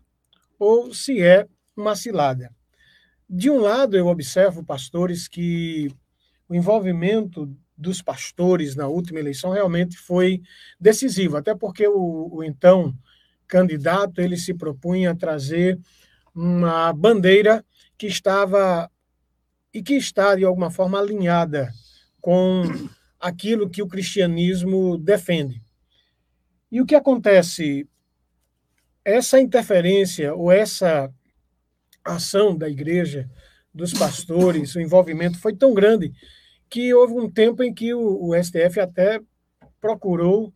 ou 0.56 0.94
se 0.94 1.20
é 1.20 1.49
uma 1.76 1.97
cilada. 1.97 2.54
De 3.28 3.50
um 3.50 3.58
lado, 3.58 3.97
eu 3.97 4.06
observo 4.06 4.64
pastores 4.64 5.26
que 5.26 5.90
o 6.49 6.54
envolvimento 6.54 7.52
dos 7.76 8.00
pastores 8.00 8.76
na 8.76 8.87
última 8.87 9.18
eleição 9.18 9.50
realmente 9.50 9.97
foi 9.97 10.40
decisivo, 10.78 11.37
até 11.37 11.56
porque 11.56 11.88
o, 11.88 12.37
o 12.37 12.44
então 12.44 12.94
candidato 13.49 14.20
ele 14.20 14.37
se 14.37 14.54
propunha 14.54 15.11
a 15.11 15.16
trazer 15.16 15.76
uma 16.32 16.92
bandeira 16.92 17.64
que 17.97 18.06
estava 18.06 18.88
e 19.72 19.82
que 19.82 19.94
está 19.94 20.34
de 20.34 20.44
alguma 20.44 20.70
forma 20.70 20.98
alinhada 20.98 21.72
com 22.20 22.62
aquilo 23.20 23.68
que 23.68 23.82
o 23.82 23.88
cristianismo 23.88 24.96
defende. 24.98 25.62
E 26.70 26.80
o 26.80 26.87
que 26.87 26.94
acontece? 26.94 27.88
Essa 29.04 29.40
interferência 29.40 30.34
ou 30.34 30.52
essa 30.52 31.12
ação 32.04 32.56
da 32.56 32.68
igreja, 32.68 33.28
dos 33.72 33.92
pastores, 33.92 34.75
o 34.75 34.80
envolvimento 34.80 35.38
foi 35.38 35.54
tão 35.54 35.72
grande 35.72 36.12
que 36.68 36.92
houve 36.92 37.14
um 37.14 37.30
tempo 37.30 37.62
em 37.62 37.72
que 37.72 37.94
o, 37.94 38.28
o 38.28 38.42
STF 38.42 38.80
até 38.80 39.20
procurou 39.80 40.52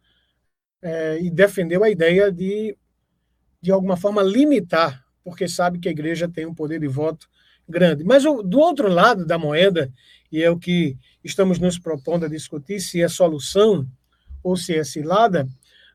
é, 0.83 1.21
e 1.21 1.31
defendeu 1.31 1.85
a 1.85 1.91
ideia 1.91 2.33
de, 2.33 2.77
de 3.61 3.71
alguma 3.71 3.97
forma, 3.97 4.23
limitar 4.23 5.03
porque 5.25 5.49
sabe 5.49 5.79
que 5.79 5.89
a 5.89 5.93
igreja 5.93 6.29
tem 6.29 6.47
um 6.47 6.55
poder 6.55 6.81
de 6.81 6.89
voto 6.89 7.29
grande. 7.73 8.05
Mas 8.05 8.23
do 8.23 8.59
outro 8.61 8.89
lado 8.89 9.27
da 9.27 9.37
moeda, 9.37 9.91
e 10.31 10.43
é 10.43 10.51
o 10.51 10.59
que 10.59 10.97
estamos 11.25 11.59
nos 11.59 11.79
propondo 11.79 12.27
a 12.27 12.29
discutir, 12.29 12.79
se 12.79 13.03
é 13.03 13.09
solução 13.09 13.87
ou 14.43 14.57
se 14.57 14.77
é 14.77 14.85
cilada, 14.85 15.49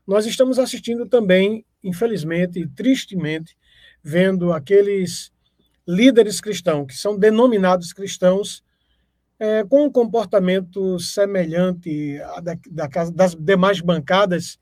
nós 0.06 0.26
estamos 0.26 0.58
assistindo 0.58 1.06
também, 1.06 1.64
infelizmente 1.82 2.60
e 2.60 2.66
tristemente, 2.66 3.56
vendo 4.02 4.52
aqueles 4.52 5.32
líderes 5.86 6.40
cristãos, 6.40 6.86
que 6.86 6.94
são 6.94 7.18
denominados 7.18 7.92
cristãos, 7.92 8.62
é, 9.38 9.64
com 9.64 9.84
um 9.84 9.90
comportamento 9.90 10.98
semelhante 10.98 12.18
da, 12.42 12.58
da, 12.70 13.10
das 13.10 13.34
demais 13.34 13.80
bancadas, 13.80 14.58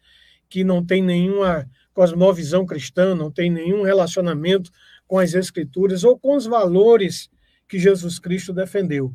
que 0.49 0.63
não 0.63 0.85
tem 0.85 1.03
nenhuma 1.03 1.69
cosmovisão 1.93 2.67
cristã, 2.67 3.15
não 3.15 3.31
tem 3.31 3.51
nenhum 3.51 3.83
relacionamento 3.83 4.71
com 5.07 5.19
as 5.19 5.35
Escrituras 5.35 6.05
ou 6.05 6.19
com 6.19 6.37
os 6.37 6.47
valores 6.47 7.31
que 7.69 7.79
Jesus 7.79 8.19
Cristo 8.19 8.53
defendeu. 8.53 9.15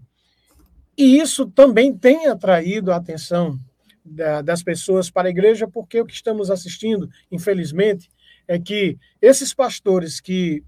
E 0.98 1.20
isso 1.20 1.46
também 1.48 1.98
tem 1.98 2.28
atraído 2.28 2.92
a 2.92 2.98
atenção 2.98 3.60
da, 4.04 4.42
das 4.42 4.62
pessoas 4.62 5.10
para 5.10 5.28
a 5.28 5.32
igreja, 5.32 5.68
porque 5.68 6.00
o 6.00 6.06
que 6.06 6.14
estamos 6.14 6.52
assistindo, 6.52 7.10
infelizmente, 7.32 8.10
é 8.48 8.60
que 8.60 8.98
esses 9.22 9.54
pastores 9.54 10.20
que 10.20 10.64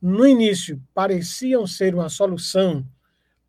no 0.00 0.26
início 0.26 0.80
pareciam 0.92 1.66
ser 1.66 1.94
uma 1.94 2.08
solução 2.08 2.86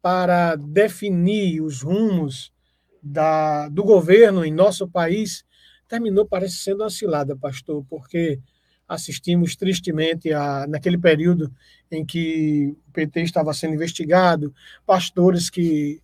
para 0.01 0.55
definir 0.55 1.61
os 1.61 1.81
rumos 1.81 2.53
da, 3.01 3.67
do 3.69 3.83
governo 3.83 4.45
em 4.45 4.53
nosso 4.53 4.87
país, 4.87 5.43
terminou 5.87 6.25
parecendo 6.25 6.83
uma 6.83 6.89
cilada, 6.89 7.35
pastor, 7.35 7.83
porque 7.89 8.39
assistimos 8.87 9.55
tristemente 9.55 10.31
a, 10.31 10.65
naquele 10.67 10.97
período 10.97 11.51
em 11.91 12.05
que 12.05 12.75
o 12.87 12.91
PT 12.91 13.21
estava 13.23 13.53
sendo 13.53 13.73
investigado, 13.73 14.53
pastores 14.85 15.49
que 15.49 16.01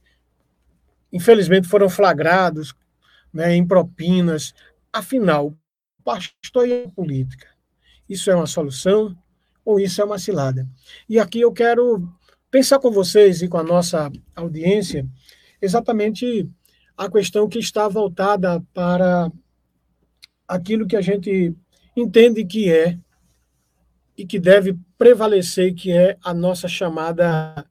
infelizmente 1.11 1.67
foram 1.67 1.89
flagrados 1.89 2.73
né, 3.33 3.55
em 3.55 3.65
propinas. 3.65 4.53
Afinal, 4.91 5.55
pastor 6.03 6.67
e 6.67 6.87
política, 6.89 7.47
isso 8.09 8.29
é 8.31 8.35
uma 8.35 8.47
solução 8.47 9.15
ou 9.63 9.79
isso 9.79 10.01
é 10.01 10.05
uma 10.05 10.19
cilada? 10.19 10.67
E 11.07 11.19
aqui 11.19 11.41
eu 11.41 11.51
quero 11.51 12.09
pensar 12.49 12.79
com 12.79 12.91
vocês 12.91 13.41
e 13.41 13.47
com 13.47 13.57
a 13.57 13.63
nossa 13.63 14.11
audiência 14.35 15.07
exatamente 15.61 16.49
a 16.97 17.09
questão 17.09 17.47
que 17.47 17.59
está 17.59 17.87
voltada 17.87 18.61
para 18.73 19.31
aquilo 20.47 20.87
que 20.87 20.95
a 20.95 21.01
gente 21.01 21.55
entende 21.95 22.45
que 22.45 22.71
é 22.71 22.97
e 24.17 24.25
que 24.25 24.39
deve 24.39 24.77
prevalecer, 24.97 25.73
que 25.73 25.91
é 25.91 26.17
a 26.23 26.33
nossa 26.33 26.67
chamada 26.67 27.65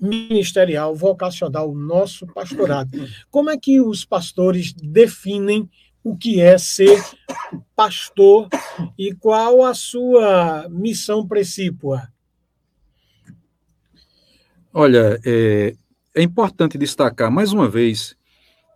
ministerial, 0.00 0.94
vocacional, 0.94 1.70
o 1.70 1.74
nosso 1.74 2.26
pastorado. 2.26 2.90
Como 3.30 3.50
é 3.50 3.58
que 3.58 3.80
os 3.80 4.04
pastores 4.04 4.72
definem 4.72 5.68
o 6.02 6.16
que 6.16 6.40
é 6.40 6.56
ser 6.56 6.98
pastor 7.76 8.48
e 8.98 9.14
qual 9.14 9.64
a 9.64 9.74
sua 9.74 10.66
missão 10.70 11.26
precípua? 11.26 12.08
Olha, 14.72 15.20
é, 15.24 15.74
é 16.14 16.22
importante 16.22 16.78
destacar 16.78 17.30
mais 17.30 17.52
uma 17.52 17.68
vez 17.68 18.16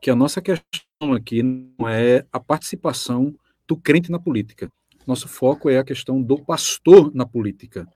que 0.03 0.11
a 0.11 0.17
nossa 0.17 0.43
questão 0.43 1.15
aqui 1.15 1.43
não 1.43 1.89
é 1.89 2.27
a 2.31 2.39
participação 2.39 3.35
do 3.67 3.77
crente 3.77 4.11
na 4.11 4.19
política. 4.19 4.71
Nosso 5.07 5.29
foco 5.29 5.69
é 5.69 5.79
a 5.79 5.85
questão 5.85 6.23
do 6.23 6.39
pastor 6.39 7.15
na 7.15 7.27
política. 7.27 7.87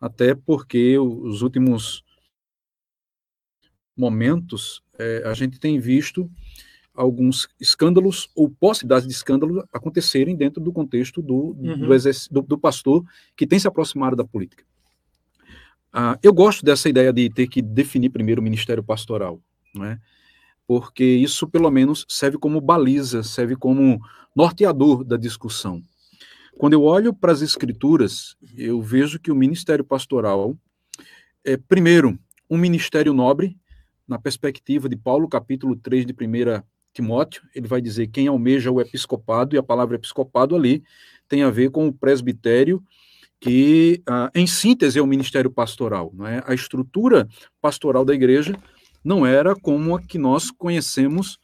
Até 0.00 0.34
porque 0.34 0.98
os 0.98 1.42
últimos 1.42 2.04
momentos 3.96 4.82
é, 4.98 5.22
a 5.24 5.34
gente 5.34 5.58
tem 5.58 5.80
visto 5.80 6.30
alguns 6.94 7.48
escândalos 7.60 8.30
ou 8.34 8.48
possibilidades 8.48 9.06
de 9.06 9.12
escândalos 9.12 9.64
acontecerem 9.72 10.34
dentro 10.34 10.62
do 10.62 10.72
contexto 10.72 11.20
do, 11.20 11.56
uhum. 11.58 11.88
do, 12.30 12.42
do, 12.42 12.58
pastor 12.58 13.04
que 13.36 13.46
tem 13.46 13.58
se 13.58 13.68
aproximado 13.68 14.16
da 14.16 14.24
política. 14.24 14.64
Ah, 15.92 16.18
eu 16.22 16.32
gosto 16.32 16.64
dessa 16.64 16.88
ideia 16.88 17.12
de 17.12 17.28
ter 17.30 17.46
que 17.48 17.60
definir 17.60 18.10
primeiro 18.10 18.40
o 18.40 18.44
ministério 18.44 18.82
pastoral. 18.82 19.40
Não 19.74 19.84
é? 19.84 20.00
Porque 20.66 21.04
isso 21.04 21.46
pelo 21.46 21.70
menos 21.70 22.04
serve 22.08 22.38
como 22.38 22.60
baliza, 22.60 23.22
serve 23.22 23.56
como 23.56 24.00
norteador 24.34 25.04
da 25.04 25.16
discussão. 25.16 25.82
Quando 26.58 26.72
eu 26.72 26.82
olho 26.82 27.12
para 27.12 27.32
as 27.32 27.42
escrituras, 27.42 28.36
eu 28.56 28.80
vejo 28.80 29.20
que 29.20 29.30
o 29.30 29.36
ministério 29.36 29.84
pastoral 29.84 30.56
é, 31.44 31.56
primeiro, 31.56 32.18
um 32.50 32.58
ministério 32.58 33.14
nobre, 33.14 33.56
na 34.06 34.18
perspectiva 34.18 34.88
de 34.88 34.96
Paulo, 34.96 35.28
capítulo 35.28 35.76
3 35.76 36.04
de 36.04 36.12
1 36.12 36.62
Timóteo, 36.92 37.42
ele 37.54 37.68
vai 37.68 37.80
dizer 37.80 38.08
quem 38.08 38.26
almeja 38.26 38.70
o 38.70 38.80
episcopado, 38.80 39.54
e 39.54 39.58
a 39.58 39.62
palavra 39.62 39.94
episcopado 39.94 40.56
ali 40.56 40.82
tem 41.28 41.44
a 41.44 41.50
ver 41.50 41.70
com 41.70 41.86
o 41.86 41.92
presbitério, 41.92 42.82
que, 43.40 44.02
ah, 44.08 44.28
em 44.34 44.46
síntese, 44.46 44.98
é 44.98 45.02
o 45.02 45.06
ministério 45.06 45.50
pastoral. 45.50 46.10
Não 46.14 46.26
é? 46.26 46.42
A 46.46 46.54
estrutura 46.54 47.28
pastoral 47.60 48.04
da 48.04 48.14
igreja 48.14 48.56
não 49.06 49.24
era 49.24 49.54
como 49.54 49.94
a 49.94 50.02
que 50.02 50.18
nós 50.18 50.50
conhecemos 50.50 51.38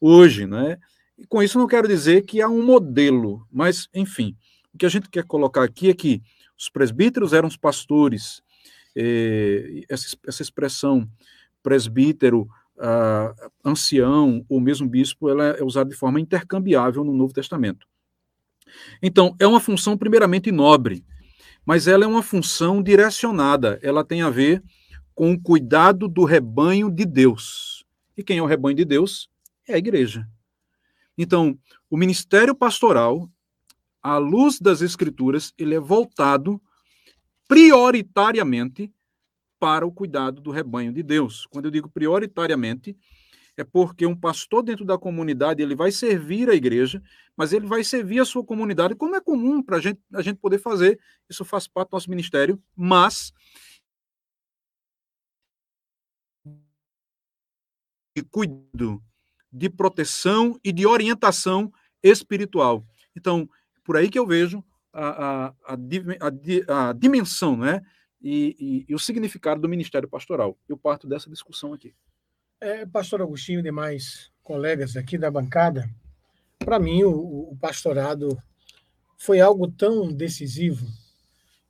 hoje, 0.00 0.46
né? 0.46 0.78
E 1.18 1.26
com 1.26 1.42
isso 1.42 1.58
não 1.58 1.66
quero 1.66 1.86
dizer 1.86 2.22
que 2.22 2.40
há 2.40 2.48
um 2.48 2.64
modelo, 2.64 3.46
mas, 3.52 3.86
enfim, 3.94 4.34
o 4.72 4.78
que 4.78 4.86
a 4.86 4.88
gente 4.88 5.10
quer 5.10 5.24
colocar 5.24 5.62
aqui 5.62 5.90
é 5.90 5.94
que 5.94 6.22
os 6.58 6.70
presbíteros 6.70 7.34
eram 7.34 7.48
os 7.48 7.56
pastores, 7.56 8.42
eh, 8.96 9.84
essa, 9.90 10.16
essa, 10.26 10.42
expressão 10.42 11.06
presbítero, 11.62 12.48
ancião 13.62 14.44
ou 14.48 14.58
mesmo 14.58 14.88
bispo, 14.88 15.28
ela 15.28 15.48
é 15.48 15.62
usada 15.62 15.90
de 15.90 15.96
forma 15.96 16.18
intercambiável 16.18 17.04
no 17.04 17.12
Novo 17.12 17.34
Testamento. 17.34 17.86
Então, 19.02 19.36
é 19.38 19.46
uma 19.46 19.60
função 19.60 19.96
primeiramente 19.98 20.50
nobre, 20.50 21.04
mas 21.64 21.86
ela 21.86 22.04
é 22.04 22.06
uma 22.06 22.22
função 22.22 22.82
direcionada, 22.82 23.78
ela 23.82 24.02
tem 24.02 24.22
a 24.22 24.30
ver 24.30 24.62
com 25.14 25.32
o 25.32 25.40
cuidado 25.40 26.08
do 26.08 26.24
rebanho 26.24 26.90
de 26.90 27.04
Deus. 27.04 27.84
E 28.16 28.22
quem 28.22 28.38
é 28.38 28.42
o 28.42 28.46
rebanho 28.46 28.76
de 28.76 28.84
Deus? 28.84 29.30
É 29.66 29.74
a 29.74 29.78
igreja. 29.78 30.28
Então, 31.16 31.58
o 31.90 31.96
ministério 31.96 32.54
pastoral, 32.54 33.30
à 34.02 34.18
luz 34.18 34.58
das 34.58 34.80
escrituras, 34.80 35.52
ele 35.58 35.74
é 35.74 35.80
voltado 35.80 36.60
prioritariamente 37.46 38.92
para 39.60 39.86
o 39.86 39.92
cuidado 39.92 40.40
do 40.40 40.50
rebanho 40.50 40.92
de 40.92 41.02
Deus. 41.02 41.46
Quando 41.46 41.66
eu 41.66 41.70
digo 41.70 41.88
prioritariamente, 41.88 42.96
é 43.56 43.62
porque 43.62 44.06
um 44.06 44.16
pastor 44.16 44.62
dentro 44.62 44.84
da 44.84 44.98
comunidade 44.98 45.62
ele 45.62 45.74
vai 45.74 45.92
servir 45.92 46.48
a 46.48 46.54
igreja, 46.54 47.02
mas 47.36 47.52
ele 47.52 47.66
vai 47.66 47.84
servir 47.84 48.20
a 48.20 48.24
sua 48.24 48.44
comunidade, 48.44 48.94
como 48.94 49.14
é 49.14 49.20
comum 49.20 49.62
para 49.62 49.78
gente, 49.78 50.00
a 50.14 50.22
gente 50.22 50.38
poder 50.38 50.58
fazer. 50.58 50.98
Isso 51.28 51.44
faz 51.44 51.68
parte 51.68 51.90
do 51.90 51.94
nosso 51.94 52.10
ministério, 52.10 52.60
mas 52.74 53.32
de 58.14 58.22
cuidado, 58.22 59.02
de 59.52 59.68
proteção 59.68 60.58
e 60.64 60.72
de 60.72 60.86
orientação 60.86 61.72
espiritual. 62.02 62.84
Então, 63.16 63.48
por 63.84 63.96
aí 63.96 64.08
que 64.08 64.18
eu 64.18 64.26
vejo 64.26 64.64
a, 64.92 65.08
a, 65.08 65.54
a, 65.64 66.88
a 66.88 66.92
dimensão 66.92 67.56
né? 67.56 67.82
E, 68.20 68.56
e, 68.60 68.84
e, 68.88 68.94
o 68.94 69.00
significado 69.00 69.60
do 69.60 69.68
ministério 69.68 70.08
pastoral. 70.08 70.56
Eu 70.68 70.76
parto 70.76 71.08
dessa 71.08 71.28
discussão 71.28 71.72
aqui. 71.72 71.92
É, 72.60 72.86
pastor 72.86 73.20
Agostinho 73.20 73.58
e 73.58 73.64
demais 73.64 74.30
colegas 74.44 74.96
aqui 74.96 75.18
da 75.18 75.28
bancada, 75.28 75.90
para 76.60 76.78
mim 76.78 77.02
o, 77.02 77.50
o 77.50 77.56
pastorado 77.60 78.40
foi 79.18 79.40
algo 79.40 79.68
tão 79.68 80.12
decisivo 80.12 80.86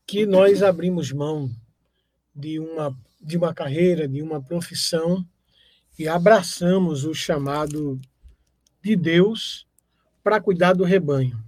que 0.06 0.26
nós 0.26 0.62
abrimos 0.62 1.10
mão 1.10 1.50
de 2.34 2.58
uma, 2.58 2.94
de 3.20 3.38
uma 3.38 3.54
carreira, 3.54 4.06
de 4.06 4.20
uma 4.20 4.42
profissão 4.42 5.26
e 5.98 6.08
abraçamos 6.08 7.04
o 7.04 7.14
chamado 7.14 8.00
de 8.82 8.96
Deus 8.96 9.66
para 10.22 10.40
cuidar 10.40 10.72
do 10.72 10.84
rebanho. 10.84 11.42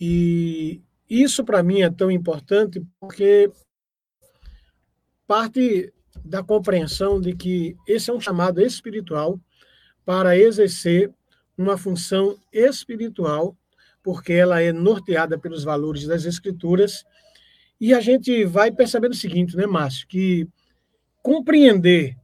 E 0.00 0.82
isso 1.08 1.44
para 1.44 1.62
mim 1.62 1.80
é 1.80 1.90
tão 1.90 2.10
importante 2.10 2.84
porque 3.00 3.50
parte 5.26 5.92
da 6.24 6.42
compreensão 6.42 7.20
de 7.20 7.34
que 7.34 7.76
esse 7.86 8.10
é 8.10 8.14
um 8.14 8.20
chamado 8.20 8.60
espiritual 8.60 9.40
para 10.04 10.36
exercer 10.36 11.12
uma 11.56 11.76
função 11.76 12.38
espiritual, 12.52 13.56
porque 14.02 14.32
ela 14.32 14.60
é 14.60 14.72
norteada 14.72 15.38
pelos 15.38 15.64
valores 15.64 16.06
das 16.06 16.24
escrituras. 16.24 17.04
E 17.80 17.92
a 17.92 18.00
gente 18.00 18.44
vai 18.44 18.70
percebendo 18.70 19.12
o 19.12 19.16
seguinte, 19.16 19.56
né, 19.56 19.66
Márcio, 19.66 20.06
que 20.06 20.48
compreender 21.22 22.16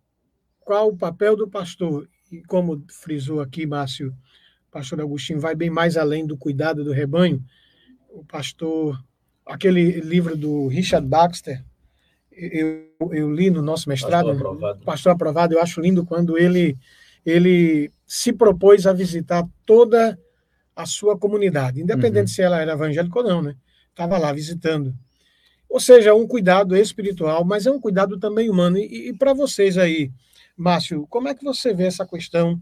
qual 0.64 0.88
o 0.88 0.96
papel 0.96 1.36
do 1.36 1.48
pastor, 1.48 2.08
e 2.30 2.42
como 2.42 2.82
frisou 2.88 3.40
aqui, 3.40 3.66
Márcio, 3.66 4.14
o 4.68 4.72
pastor 4.72 5.00
Agostinho 5.00 5.40
vai 5.40 5.54
bem 5.54 5.70
mais 5.70 5.96
além 5.96 6.26
do 6.26 6.36
cuidado 6.36 6.82
do 6.82 6.92
rebanho. 6.92 7.44
O 8.08 8.24
pastor, 8.24 8.98
aquele 9.46 10.00
livro 10.00 10.36
do 10.36 10.66
Richard 10.68 11.06
Baxter, 11.06 11.62
eu, 12.32 12.88
eu 13.12 13.32
li 13.32 13.50
no 13.50 13.62
nosso 13.62 13.88
mestrado, 13.88 14.26
pastor 14.26 14.36
aprovado. 14.36 14.84
pastor 14.84 15.12
aprovado, 15.12 15.54
eu 15.54 15.60
acho 15.60 15.80
lindo 15.80 16.04
quando 16.04 16.36
ele, 16.36 16.76
ele 17.24 17.92
se 18.06 18.32
propôs 18.32 18.86
a 18.86 18.92
visitar 18.92 19.46
toda 19.64 20.18
a 20.74 20.86
sua 20.86 21.16
comunidade, 21.16 21.80
independente 21.80 22.30
uhum. 22.30 22.34
se 22.34 22.42
ela 22.42 22.60
era 22.60 22.72
evangélica 22.72 23.18
ou 23.18 23.24
não, 23.24 23.42
né? 23.42 23.54
Estava 23.90 24.18
lá 24.18 24.32
visitando. 24.32 24.92
Ou 25.68 25.78
seja, 25.78 26.14
um 26.14 26.26
cuidado 26.26 26.76
espiritual, 26.76 27.44
mas 27.44 27.66
é 27.66 27.70
um 27.70 27.80
cuidado 27.80 28.18
também 28.18 28.50
humano. 28.50 28.78
E, 28.78 29.08
e 29.08 29.12
para 29.12 29.32
vocês 29.32 29.78
aí, 29.78 30.10
Márcio, 30.56 31.06
como 31.08 31.28
é 31.28 31.34
que 31.34 31.44
você 31.44 31.74
vê 31.74 31.84
essa 31.86 32.06
questão 32.06 32.60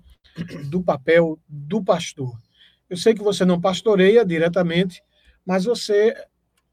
do 0.69 0.83
papel 0.83 1.39
do 1.49 1.83
pastor? 1.83 2.39
Eu 2.89 2.97
sei 2.97 3.15
que 3.15 3.23
você 3.23 3.45
não 3.45 3.61
pastoreia 3.61 4.25
diretamente, 4.25 5.03
mas 5.45 5.65
você 5.65 6.15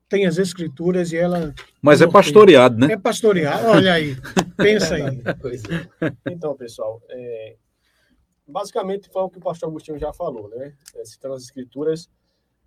tem 0.07 0.25
as 0.25 0.37
escrituras 0.37 1.11
e 1.11 1.17
ela. 1.17 1.53
Mas 1.81 2.01
é 2.01 2.07
pastoreado, 2.07 2.77
né? 2.77 2.93
É 2.93 2.97
pastoreado, 2.97 3.67
olha 3.67 3.93
aí, 3.93 4.17
pensa 4.57 4.95
aí. 4.95 5.21
É. 6.01 6.31
Então, 6.31 6.55
pessoal, 6.55 7.01
é, 7.09 7.55
basicamente 8.47 9.09
foi 9.11 9.21
o 9.21 9.29
que 9.29 9.37
o 9.37 9.41
pastor 9.41 9.69
Agostinho 9.69 9.99
já 9.99 10.11
falou, 10.11 10.49
né? 10.49 10.73
É, 10.95 11.05
citando 11.05 11.35
as 11.35 11.43
escrituras 11.43 12.09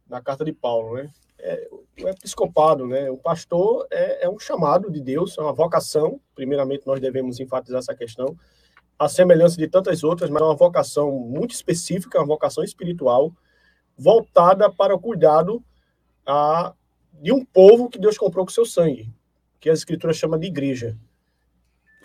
na 0.09 0.21
carta 0.21 0.45
de 0.45 0.53
Paulo, 0.53 0.95
né? 0.97 1.11
É, 1.39 1.69
o 1.73 2.09
episcopado, 2.09 2.87
né? 2.87 3.11
O 3.11 3.17
pastor 3.17 3.87
é, 3.91 4.25
é, 4.25 4.31
um 4.31 4.39
chamado 4.39 4.91
de 4.91 5.01
Deus, 5.01 5.37
é 5.37 5.41
uma 5.41 5.53
vocação. 5.53 6.21
Primeiramente, 6.35 6.87
nós 6.87 7.01
devemos 7.01 7.41
enfatizar 7.41 7.79
essa 7.79 7.95
questão. 7.95 8.37
A 8.99 9.09
semelhança 9.09 9.57
de 9.57 9.67
tantas 9.67 10.05
outras, 10.05 10.31
mas 10.31 10.41
é 10.41 10.45
uma 10.45 10.55
vocação 10.55 11.11
muito 11.11 11.53
específica, 11.53 12.19
uma 12.19 12.27
vocação 12.27 12.63
espiritual, 12.63 13.33
voltada 13.99 14.71
para 14.71 14.95
o 14.95 15.01
cuidado 15.01 15.63
a, 16.25 16.73
de 17.15 17.33
um 17.33 17.45
povo 17.45 17.89
que 17.89 17.99
Deus 17.99 18.17
comprou 18.17 18.45
com 18.45 18.53
seu 18.53 18.65
sangue, 18.65 19.13
que 19.59 19.69
a 19.69 19.73
Escritura 19.73 20.13
chama 20.13 20.39
de 20.39 20.47
igreja. 20.47 20.97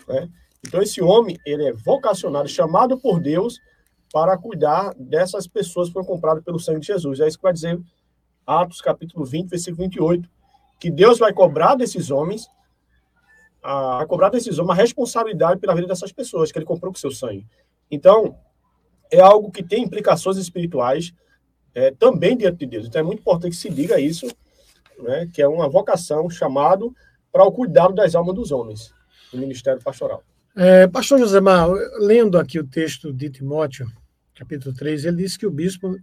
Né? 0.08 0.28
Então, 0.66 0.82
esse 0.82 1.00
homem, 1.00 1.38
ele 1.46 1.68
é 1.68 1.72
vocacionado, 1.72 2.48
chamado 2.48 2.98
por 2.98 3.20
Deus 3.20 3.60
para 4.12 4.36
cuidar 4.38 4.94
dessas 4.98 5.46
pessoas 5.46 5.88
que 5.88 5.94
foram 5.94 6.06
compradas 6.06 6.42
pelo 6.42 6.58
sangue 6.58 6.80
de 6.80 6.86
Jesus. 6.86 7.20
É 7.20 7.28
isso 7.28 7.36
que 7.36 7.42
vai 7.42 7.52
dizer 7.52 7.80
Atos 8.46 8.80
capítulo 8.80 9.24
20, 9.24 9.48
versículo 9.48 9.82
28, 9.84 10.28
que 10.80 10.90
Deus 10.90 11.18
vai 11.18 11.32
cobrar 11.32 11.74
desses 11.74 12.10
homens, 12.10 12.48
a, 13.62 13.98
vai 13.98 14.06
cobrar 14.06 14.30
desses 14.30 14.58
homens 14.58 14.78
a 14.78 14.82
responsabilidade 14.82 15.60
pela 15.60 15.74
vida 15.74 15.86
dessas 15.86 16.12
pessoas 16.12 16.50
que 16.50 16.58
ele 16.58 16.64
comprou 16.64 16.92
com 16.92 16.98
seu 16.98 17.10
sangue. 17.10 17.46
Então, 17.90 18.36
é 19.10 19.20
algo 19.20 19.50
que 19.50 19.62
tem 19.62 19.82
implicações 19.82 20.36
espirituais 20.36 21.12
é, 21.74 21.90
também 21.90 22.36
diante 22.36 22.58
de 22.58 22.66
Deus. 22.66 22.86
Então, 22.86 23.00
é 23.00 23.04
muito 23.04 23.20
importante 23.20 23.50
que 23.52 23.56
se 23.56 23.70
diga 23.70 24.00
isso, 24.00 24.26
né, 24.98 25.28
que 25.32 25.42
é 25.42 25.48
uma 25.48 25.68
vocação, 25.68 26.28
chamado 26.30 26.94
para 27.30 27.44
o 27.44 27.52
cuidado 27.52 27.94
das 27.94 28.14
almas 28.14 28.34
dos 28.34 28.50
homens, 28.50 28.92
no 29.32 29.40
ministério 29.40 29.82
pastoral. 29.82 30.22
É, 30.56 30.86
Pastor 30.86 31.18
Josemar, 31.18 31.68
lendo 32.00 32.38
aqui 32.38 32.58
o 32.58 32.66
texto 32.66 33.12
de 33.12 33.30
Timóteo, 33.30 33.86
capítulo 34.38 34.72
3, 34.72 35.04
ele 35.04 35.16
diz 35.16 35.36
que 35.36 35.46
o 35.46 35.50
bispo 35.50 35.98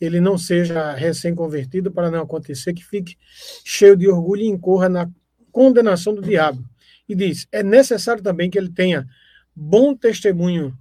ele 0.00 0.20
não 0.20 0.38
seja 0.38 0.92
recém-convertido, 0.92 1.90
para 1.90 2.10
não 2.10 2.22
acontecer 2.22 2.72
que 2.72 2.84
fique 2.84 3.16
cheio 3.64 3.96
de 3.96 4.08
orgulho 4.08 4.42
e 4.42 4.48
incorra 4.48 4.88
na 4.88 5.10
condenação 5.50 6.14
do 6.14 6.22
diabo. 6.22 6.64
E 7.08 7.14
diz: 7.14 7.46
é 7.52 7.62
necessário 7.62 8.22
também 8.22 8.48
que 8.50 8.58
ele 8.58 8.70
tenha 8.70 9.06
bom 9.54 9.94
testemunho 9.94 10.76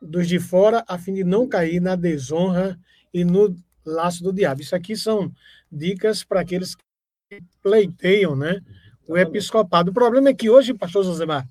dos 0.00 0.28
de 0.28 0.38
fora, 0.38 0.84
a 0.86 0.98
fim 0.98 1.14
de 1.14 1.24
não 1.24 1.48
cair 1.48 1.80
na 1.80 1.96
desonra 1.96 2.78
e 3.12 3.24
no 3.24 3.56
laço 3.84 4.22
do 4.22 4.32
diabo. 4.32 4.60
Isso 4.60 4.76
aqui 4.76 4.96
são 4.96 5.32
dicas 5.70 6.22
para 6.22 6.40
aqueles 6.40 6.74
que 6.74 7.40
pleiteiam 7.62 8.36
né, 8.36 8.60
o 9.08 9.16
episcopado. 9.16 9.90
O 9.90 9.94
problema 9.94 10.28
é 10.28 10.34
que 10.34 10.50
hoje, 10.50 10.74
pastor 10.74 11.04
Josemar, 11.04 11.48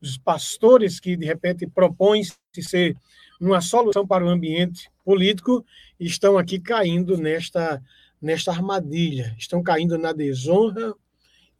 os 0.00 0.18
pastores 0.18 1.00
que 1.00 1.16
de 1.16 1.24
repente 1.24 1.66
propõem-se 1.66 2.34
ser 2.60 2.96
uma 3.40 3.60
solução 3.60 4.06
para 4.06 4.24
o 4.24 4.28
ambiente 4.28 4.90
político 5.04 5.64
estão 5.98 6.38
aqui 6.38 6.58
caindo 6.58 7.16
nesta, 7.16 7.82
nesta 8.20 8.50
armadilha, 8.50 9.34
estão 9.38 9.62
caindo 9.62 9.98
na 9.98 10.12
desonra 10.12 10.94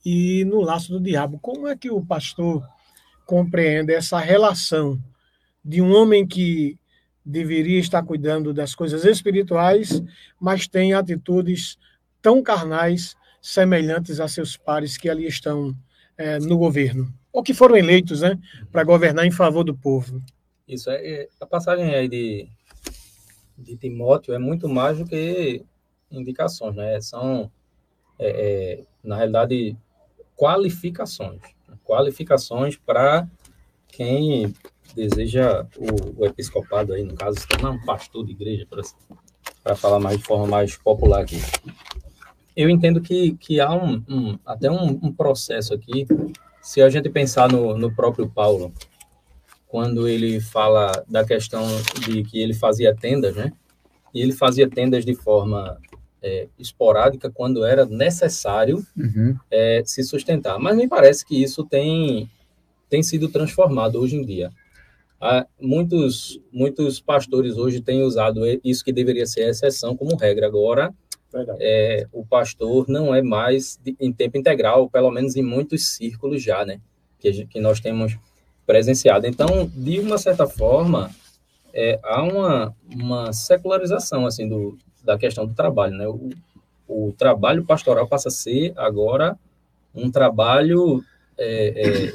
e 0.04 0.44
no 0.44 0.60
laço 0.60 0.92
do 0.92 1.00
diabo. 1.00 1.38
Como 1.38 1.66
é 1.66 1.76
que 1.76 1.90
o 1.90 2.04
pastor 2.04 2.66
compreende 3.24 3.92
essa 3.92 4.18
relação 4.18 5.02
de 5.64 5.82
um 5.82 5.92
homem 5.92 6.26
que 6.26 6.78
deveria 7.24 7.80
estar 7.80 8.02
cuidando 8.04 8.54
das 8.54 8.72
coisas 8.72 9.04
espirituais, 9.04 10.00
mas 10.40 10.68
tem 10.68 10.94
atitudes 10.94 11.76
tão 12.22 12.40
carnais 12.40 13.16
semelhantes 13.42 14.20
a 14.20 14.28
seus 14.28 14.56
pares 14.56 14.96
que 14.96 15.08
ali 15.08 15.26
estão 15.26 15.76
é, 16.16 16.38
no 16.38 16.56
governo, 16.56 17.12
ou 17.32 17.42
que 17.42 17.52
foram 17.52 17.76
eleitos 17.76 18.20
né, 18.20 18.38
para 18.70 18.84
governar 18.84 19.26
em 19.26 19.30
favor 19.30 19.64
do 19.64 19.76
povo? 19.76 20.22
Isso, 20.68 20.90
é, 20.90 21.06
é, 21.06 21.28
a 21.40 21.46
passagem 21.46 21.94
aí 21.94 22.08
de, 22.08 22.48
de 23.56 23.76
Timóteo 23.76 24.34
é 24.34 24.38
muito 24.38 24.68
mais 24.68 24.98
do 24.98 25.04
que 25.04 25.64
indicações, 26.10 26.74
né? 26.74 27.00
São, 27.00 27.50
é, 28.18 28.28
é, 28.28 28.84
na 29.02 29.16
realidade, 29.16 29.76
qualificações. 30.34 31.40
Qualificações 31.84 32.76
para 32.76 33.28
quem 33.88 34.52
deseja 34.94 35.66
o, 35.76 36.22
o, 36.22 36.26
episcopado 36.26 36.92
aí, 36.92 37.04
no 37.04 37.14
caso, 37.14 37.38
se 37.38 37.46
tornar 37.46 37.70
um 37.70 37.84
pastor 37.84 38.24
de 38.24 38.32
igreja, 38.32 38.66
para 39.62 39.76
falar 39.76 40.00
mais 40.00 40.18
de 40.18 40.24
forma 40.24 40.46
mais 40.46 40.76
popular 40.76 41.22
aqui. 41.22 41.40
Eu 42.56 42.68
entendo 42.68 43.00
que, 43.00 43.36
que 43.36 43.60
há 43.60 43.72
um, 43.72 44.02
um 44.08 44.38
até 44.44 44.70
um, 44.70 44.98
um, 45.02 45.12
processo 45.12 45.74
aqui, 45.74 46.06
se 46.60 46.82
a 46.82 46.88
gente 46.88 47.08
pensar 47.08 47.52
no, 47.52 47.76
no 47.76 47.94
próprio 47.94 48.28
Paulo, 48.28 48.72
quando 49.66 50.08
ele 50.08 50.40
fala 50.40 51.04
da 51.08 51.24
questão 51.24 51.66
de 52.06 52.22
que 52.22 52.40
ele 52.40 52.54
fazia 52.54 52.94
tendas, 52.94 53.34
né? 53.34 53.52
E 54.14 54.20
ele 54.20 54.32
fazia 54.32 54.68
tendas 54.68 55.04
de 55.04 55.14
forma 55.14 55.78
é, 56.22 56.48
esporádica 56.58 57.30
quando 57.30 57.64
era 57.64 57.84
necessário 57.84 58.84
uhum. 58.96 59.36
é, 59.50 59.82
se 59.84 60.02
sustentar. 60.02 60.58
Mas 60.58 60.76
me 60.76 60.88
parece 60.88 61.24
que 61.24 61.42
isso 61.42 61.64
tem, 61.64 62.30
tem 62.88 63.02
sido 63.02 63.28
transformado 63.28 64.00
hoje 64.00 64.16
em 64.16 64.24
dia. 64.24 64.50
Há 65.20 65.46
muitos, 65.60 66.40
muitos 66.52 67.00
pastores 67.00 67.56
hoje 67.56 67.80
têm 67.80 68.02
usado 68.02 68.40
isso 68.62 68.84
que 68.84 68.92
deveria 68.92 69.26
ser 69.26 69.48
exceção 69.48 69.96
como 69.96 70.16
regra. 70.16 70.46
Agora, 70.46 70.94
é, 71.58 72.06
o 72.12 72.24
pastor 72.24 72.88
não 72.88 73.14
é 73.14 73.20
mais 73.20 73.78
de, 73.82 73.96
em 73.98 74.12
tempo 74.12 74.38
integral, 74.38 74.88
pelo 74.88 75.10
menos 75.10 75.36
em 75.36 75.42
muitos 75.42 75.88
círculos 75.88 76.42
já, 76.42 76.64
né? 76.64 76.80
que, 77.18 77.46
que 77.46 77.60
nós 77.60 77.80
temos 77.80 78.16
presenciado. 78.66 79.26
Então, 79.26 79.70
de 79.74 80.00
uma 80.00 80.18
certa 80.18 80.46
forma, 80.46 81.10
é, 81.72 81.98
há 82.02 82.22
uma, 82.22 82.74
uma 82.92 83.32
secularização 83.32 84.26
assim 84.26 84.48
do, 84.48 84.76
da 85.04 85.16
questão 85.16 85.46
do 85.46 85.54
trabalho, 85.54 85.94
né? 85.94 86.06
O, 86.08 86.30
o 86.88 87.12
trabalho 87.12 87.64
pastoral 87.64 88.06
passa 88.06 88.28
a 88.28 88.30
ser 88.30 88.72
agora 88.76 89.38
um 89.94 90.10
trabalho 90.10 91.02
é, 91.38 92.08
é, 92.08 92.12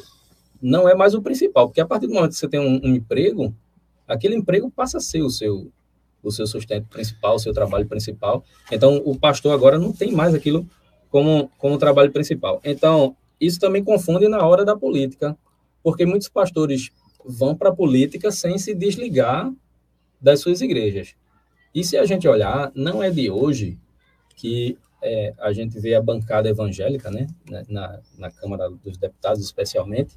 não 0.61 0.87
é 0.87 0.95
mais 0.95 1.13
o 1.13 1.21
principal, 1.21 1.67
porque 1.67 1.81
a 1.81 1.85
partir 1.85 2.07
do 2.07 2.13
momento 2.13 2.31
que 2.31 2.37
você 2.37 2.47
tem 2.47 2.59
um, 2.59 2.79
um, 2.83 2.95
emprego, 2.95 3.53
aquele 4.07 4.35
emprego 4.35 4.69
passa 4.69 4.97
a 4.97 5.01
ser 5.01 5.21
o 5.21 5.29
seu 5.29 5.71
o 6.23 6.31
seu 6.31 6.45
sustento 6.45 6.87
principal, 6.87 7.33
o 7.33 7.39
seu 7.39 7.51
trabalho 7.51 7.87
principal. 7.87 8.43
Então, 8.71 9.01
o 9.03 9.17
pastor 9.17 9.53
agora 9.53 9.79
não 9.79 9.91
tem 9.91 10.11
mais 10.11 10.35
aquilo 10.35 10.67
como 11.09 11.49
como 11.57 11.79
trabalho 11.79 12.11
principal. 12.11 12.61
Então, 12.63 13.15
isso 13.39 13.59
também 13.59 13.83
confunde 13.83 14.27
na 14.27 14.45
hora 14.45 14.63
da 14.63 14.75
política, 14.75 15.35
porque 15.83 16.05
muitos 16.05 16.29
pastores 16.29 16.91
vão 17.25 17.55
para 17.55 17.69
a 17.69 17.75
política 17.75 18.31
sem 18.31 18.57
se 18.57 18.73
desligar 18.73 19.51
das 20.19 20.39
suas 20.39 20.61
igrejas. 20.61 21.15
E 21.73 21.83
se 21.83 21.97
a 21.97 22.05
gente 22.05 22.27
olhar, 22.27 22.71
não 22.75 23.01
é 23.01 23.09
de 23.09 23.29
hoje 23.29 23.77
que 24.35 24.77
é, 25.01 25.33
a 25.39 25.51
gente 25.51 25.79
vê 25.79 25.95
a 25.95 26.01
bancada 26.01 26.49
evangélica, 26.49 27.09
né, 27.09 27.27
na, 27.67 27.99
na 28.17 28.31
Câmara 28.31 28.69
dos 28.69 28.97
Deputados 28.97 29.43
especialmente, 29.43 30.15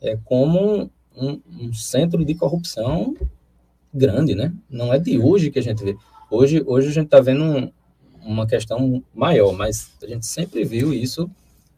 é, 0.00 0.16
como 0.24 0.90
um, 1.16 1.40
um, 1.46 1.72
centro 1.72 2.24
de 2.24 2.34
corrupção 2.34 3.14
grande, 3.92 4.34
né? 4.34 4.52
Não 4.68 4.92
é 4.92 4.98
de 4.98 5.18
hoje 5.18 5.50
que 5.50 5.58
a 5.58 5.62
gente 5.62 5.82
vê. 5.84 5.96
Hoje, 6.30 6.62
hoje 6.66 6.88
a 6.88 6.92
gente 6.92 7.06
está 7.06 7.20
vendo 7.20 7.44
um, 7.44 7.72
uma 8.22 8.46
questão 8.46 9.02
maior, 9.14 9.52
mas 9.52 9.92
a 10.02 10.06
gente 10.06 10.26
sempre 10.26 10.64
viu 10.64 10.92
isso 10.92 11.30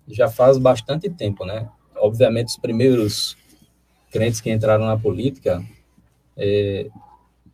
já 0.08 0.28
faz 0.28 0.56
bastante 0.56 1.10
tempo, 1.10 1.44
né? 1.44 1.68
Obviamente, 1.98 2.48
os 2.48 2.56
primeiros 2.56 3.36
crentes 4.10 4.40
que 4.40 4.50
entraram 4.50 4.86
na 4.86 4.96
política, 4.96 5.62
é, 6.36 6.86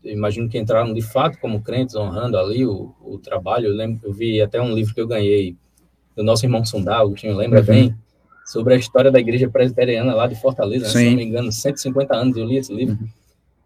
imagino 0.05 0.49
que 0.49 0.59
entraram 0.59 0.93
de 0.93 1.03
fato 1.03 1.39
como 1.39 1.63
crentes, 1.63 1.95
honrando 1.95 2.39
ali 2.39 2.67
o, 2.67 2.95
o 3.01 3.19
trabalho. 3.19 3.67
Eu, 3.67 3.75
lembro, 3.75 4.01
eu 4.05 4.13
vi 4.13 4.41
até 4.41 4.61
um 4.61 4.75
livro 4.75 4.95
que 4.95 5.01
eu 5.01 5.07
ganhei 5.07 5.57
do 6.17 6.23
nosso 6.23 6.45
irmão 6.45 6.65
Sundar, 6.65 7.07
o 7.07 7.15
Tinho 7.15 7.37
lembra 7.37 7.61
uhum. 7.61 7.67
bem, 7.67 7.97
sobre 8.45 8.75
a 8.75 8.77
história 8.77 9.11
da 9.11 9.21
igreja 9.21 9.49
presbiteriana 9.49 10.15
lá 10.15 10.27
de 10.27 10.35
Fortaleza, 10.35 10.87
né? 10.87 10.91
se 10.91 11.05
não 11.07 11.17
me 11.17 11.25
engano, 11.25 11.51
150 11.51 12.15
anos 12.15 12.37
eu 12.37 12.45
li 12.45 12.57
esse 12.57 12.73
livro. 12.75 12.99
Uhum. 13.01 13.09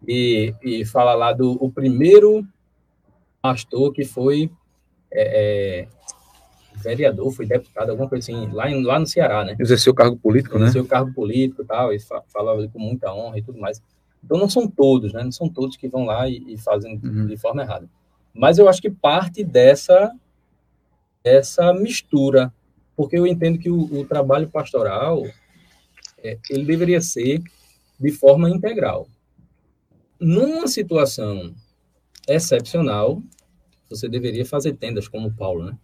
E, 0.07 0.53
e 0.63 0.85
fala 0.85 1.13
lá 1.15 1.33
do 1.33 1.57
o 1.59 1.71
primeiro 1.71 2.45
pastor 3.41 3.91
que 3.91 4.05
foi 4.05 4.51
é, 5.11 5.81
é, 5.81 5.87
vereador, 6.77 7.31
foi 7.31 7.45
deputado, 7.45 7.89
alguma 7.89 8.07
coisa 8.07 8.31
assim, 8.31 8.51
lá, 8.51 8.69
em, 8.69 8.83
lá 8.83 8.99
no 8.99 9.07
Ceará, 9.07 9.43
né? 9.43 9.55
Exerceu 9.59 9.93
cargo 9.93 10.17
político, 10.17 10.55
Exerceu 10.55 10.59
né? 10.59 10.69
Exerceu 10.69 10.85
cargo 10.89 11.13
político 11.13 11.61
e 11.61 11.65
tal, 11.65 11.93
e 11.93 11.99
falava 11.99 12.67
com 12.67 12.79
muita 12.79 13.13
honra 13.13 13.37
e 13.37 13.41
tudo 13.41 13.59
mais. 13.59 13.81
Então 14.23 14.37
não 14.37 14.49
são 14.49 14.67
todos, 14.67 15.13
né? 15.13 15.23
Não 15.23 15.31
são 15.31 15.49
todos 15.49 15.77
que 15.77 15.87
vão 15.87 16.05
lá 16.05 16.27
e, 16.29 16.43
e 16.47 16.57
fazem 16.57 16.99
uhum. 17.03 17.27
de 17.27 17.37
forma 17.37 17.61
errada. 17.61 17.89
Mas 18.33 18.57
eu 18.57 18.67
acho 18.67 18.81
que 18.81 18.89
parte 18.89 19.43
dessa 19.43 20.11
essa 21.23 21.73
mistura, 21.73 22.53
porque 22.95 23.17
eu 23.17 23.27
entendo 23.27 23.59
que 23.59 23.69
o, 23.69 23.99
o 23.99 24.05
trabalho 24.05 24.49
pastoral 24.49 25.23
é, 26.23 26.37
ele 26.49 26.63
deveria 26.63 27.01
ser 27.01 27.41
de 27.99 28.11
forma 28.11 28.49
integral. 28.49 29.07
Numa 30.19 30.67
situação 30.67 31.53
excepcional, 32.27 33.21
você 33.89 34.07
deveria 34.07 34.45
fazer 34.45 34.73
tendas 34.73 35.07
como 35.07 35.33
Paulo, 35.33 35.65
né? 35.65 35.77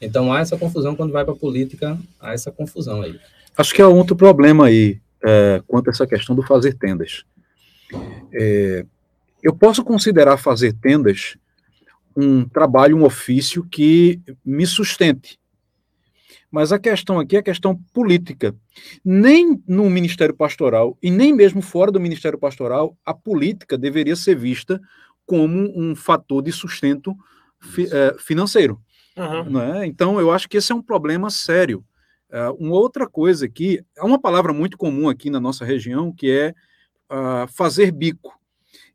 Então 0.00 0.32
há 0.32 0.40
essa 0.40 0.56
confusão 0.56 0.94
quando 0.94 1.12
vai 1.12 1.24
para 1.24 1.34
a 1.34 1.36
política, 1.36 1.98
há 2.20 2.32
essa 2.32 2.50
confusão 2.50 3.02
aí. 3.02 3.18
Acho 3.56 3.74
que 3.74 3.82
há 3.82 3.88
outro 3.88 4.14
problema 4.14 4.66
aí 4.66 5.00
é, 5.24 5.62
quanto 5.66 5.88
a 5.88 5.90
essa 5.90 6.06
questão 6.06 6.34
do 6.34 6.42
fazer 6.42 6.74
tendas. 6.74 7.24
É, 8.32 8.84
eu 9.42 9.54
posso 9.54 9.84
considerar 9.84 10.36
fazer 10.36 10.72
tendas 10.74 11.36
um 12.16 12.48
trabalho, 12.48 12.96
um 12.96 13.04
ofício 13.04 13.64
que 13.64 14.20
me 14.44 14.66
sustente. 14.66 15.38
Mas 16.50 16.72
a 16.72 16.78
questão 16.78 17.20
aqui 17.20 17.36
é 17.36 17.40
a 17.40 17.42
questão 17.42 17.76
política. 17.92 18.54
Nem 19.04 19.62
no 19.66 19.88
Ministério 19.90 20.34
Pastoral 20.34 20.96
e 21.02 21.10
nem 21.10 21.32
mesmo 21.32 21.60
fora 21.60 21.92
do 21.92 22.00
Ministério 22.00 22.38
Pastoral, 22.38 22.96
a 23.04 23.12
política 23.12 23.76
deveria 23.76 24.16
ser 24.16 24.34
vista 24.34 24.80
como 25.26 25.70
um 25.78 25.94
fator 25.94 26.42
de 26.42 26.50
sustento 26.50 27.14
fi, 27.60 27.86
é, 27.92 28.16
financeiro. 28.18 28.80
Uhum. 29.18 29.50
Né? 29.50 29.86
Então, 29.86 30.20
eu 30.20 30.30
acho 30.30 30.48
que 30.48 30.56
esse 30.56 30.72
é 30.72 30.74
um 30.74 30.82
problema 30.82 31.30
sério. 31.30 31.84
Uh, 32.30 32.52
uma 32.58 32.76
outra 32.76 33.08
coisa 33.08 33.46
aqui, 33.46 33.82
há 33.96 34.04
uma 34.04 34.20
palavra 34.20 34.52
muito 34.52 34.76
comum 34.76 35.08
aqui 35.08 35.30
na 35.30 35.40
nossa 35.40 35.64
região, 35.64 36.12
que 36.12 36.30
é 36.30 36.54
uh, 37.10 37.48
fazer 37.48 37.90
bico. 37.90 38.38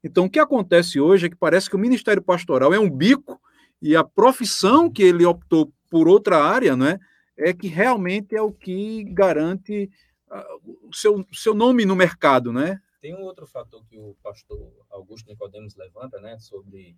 Então, 0.03 0.25
o 0.25 0.29
que 0.29 0.39
acontece 0.39 0.99
hoje 0.99 1.25
é 1.25 1.29
que 1.29 1.35
parece 1.35 1.69
que 1.69 1.75
o 1.75 1.79
Ministério 1.79 2.21
Pastoral 2.21 2.73
é 2.73 2.79
um 2.79 2.89
bico 2.89 3.41
e 3.81 3.95
a 3.95 4.03
profissão 4.03 4.89
que 4.89 5.01
ele 5.01 5.25
optou 5.25 5.71
por 5.89 6.07
outra 6.07 6.43
área, 6.43 6.75
né, 6.75 6.99
é 7.37 7.53
que 7.53 7.67
realmente 7.67 8.35
é 8.35 8.41
o 8.41 8.51
que 8.51 9.03
garante 9.05 9.89
uh, 10.29 10.87
o 10.87 10.93
seu, 10.93 11.25
seu 11.33 11.53
nome 11.53 11.85
no 11.85 11.95
mercado, 11.95 12.53
né? 12.53 12.79
Tem 13.01 13.15
um 13.15 13.23
outro 13.23 13.45
fator 13.45 13.83
que 13.89 13.97
o 13.97 14.15
pastor 14.23 14.71
Augusto 14.89 15.27
Nicodemos 15.27 15.75
levanta, 15.75 16.19
né, 16.21 16.37
sobre 16.39 16.95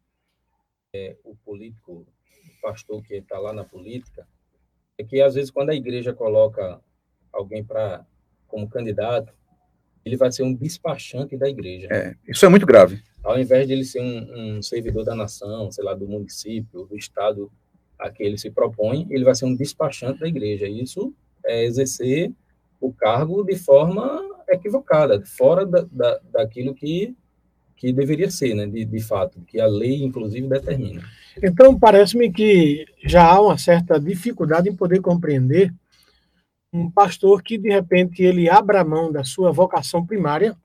é, 0.95 1.17
o 1.23 1.36
político 1.36 2.08
pastor 2.62 3.03
que 3.03 3.15
está 3.15 3.38
lá 3.38 3.51
na 3.53 3.63
política, 3.63 4.27
é 4.97 5.03
que 5.03 5.21
às 5.21 5.36
vezes 5.36 5.51
quando 5.51 5.71
a 5.71 5.75
igreja 5.75 6.13
coloca 6.13 6.81
alguém 7.31 7.63
para 7.63 8.05
como 8.47 8.69
candidato, 8.69 9.34
ele 10.05 10.15
vai 10.15 10.31
ser 10.31 10.43
um 10.43 10.53
despachante 10.53 11.36
da 11.36 11.49
igreja. 11.49 11.88
É, 11.91 12.15
isso 12.27 12.45
é 12.45 12.49
muito 12.49 12.65
grave. 12.65 13.03
Ao 13.23 13.39
invés 13.39 13.67
de 13.67 13.73
ele 13.73 13.84
ser 13.84 14.01
um, 14.01 14.58
um, 14.58 14.62
servidor 14.62 15.03
da 15.03 15.15
nação, 15.15 15.71
sei 15.71 15.84
lá, 15.84 15.93
do 15.93 16.08
município, 16.08 16.86
do 16.86 16.95
estado 16.95 17.51
a 17.97 18.10
que 18.10 18.23
ele 18.23 18.38
se 18.38 18.51
propõe, 18.51 19.08
ele 19.10 19.23
vai 19.23 19.34
ser 19.36 19.45
um 19.45 19.55
despachante 19.55 20.19
da 20.19 20.27
igreja. 20.27 20.67
Isso 20.67 21.13
é 21.43 21.65
exercer 21.65 22.31
o 22.79 22.93
cargo 22.93 23.43
de 23.43 23.55
forma 23.55 24.21
equivocada, 24.47 25.23
fora 25.25 25.65
da, 25.65 25.81
da, 25.91 26.19
daquilo 26.31 26.75
que 26.75 27.15
que 27.75 27.91
deveria 27.91 28.29
ser, 28.29 28.53
né, 28.53 28.65
de, 28.65 28.85
de 28.85 28.99
fato, 29.01 29.41
que 29.41 29.59
a 29.59 29.67
lei, 29.67 30.03
inclusive, 30.03 30.47
determina. 30.47 31.03
Então, 31.41 31.77
parece-me 31.77 32.31
que 32.31 32.85
já 33.03 33.25
há 33.25 33.41
uma 33.41 33.57
certa 33.57 33.99
dificuldade 33.99 34.69
em 34.69 34.75
poder 34.75 35.01
compreender 35.01 35.73
um 36.71 36.89
pastor 36.89 37.41
que, 37.41 37.57
de 37.57 37.69
repente, 37.69 38.23
ele 38.23 38.49
abra 38.49 38.83
mão 38.83 39.11
da 39.11 39.23
sua 39.23 39.51
vocação 39.51 40.05
primária 40.05 40.55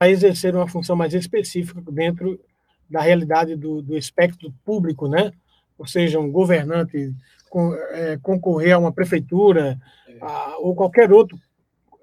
a 0.00 0.08
exercer 0.08 0.54
uma 0.54 0.68
função 0.68 0.96
mais 0.96 1.12
específica 1.12 1.82
dentro 1.90 2.40
da 2.88 3.00
realidade 3.00 3.56
do, 3.56 3.82
do 3.82 3.96
espectro 3.96 4.52
público, 4.64 5.08
né? 5.08 5.32
Ou 5.76 5.86
seja, 5.86 6.18
um 6.18 6.30
governante 6.30 7.12
com, 7.50 7.74
é, 7.74 8.18
concorrer 8.22 8.74
a 8.74 8.78
uma 8.78 8.92
prefeitura 8.92 9.78
a, 10.20 10.56
ou 10.58 10.74
qualquer 10.74 11.12
outro 11.12 11.38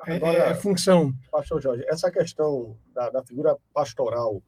Agora, 0.05 0.37
é, 0.37 0.55
função. 0.55 1.13
Pastor 1.31 1.61
Jorge, 1.61 1.83
essa 1.87 2.11
questão 2.11 2.77
da, 2.93 3.09
da 3.09 3.23
figura 3.23 3.57
pastoral 3.73 4.41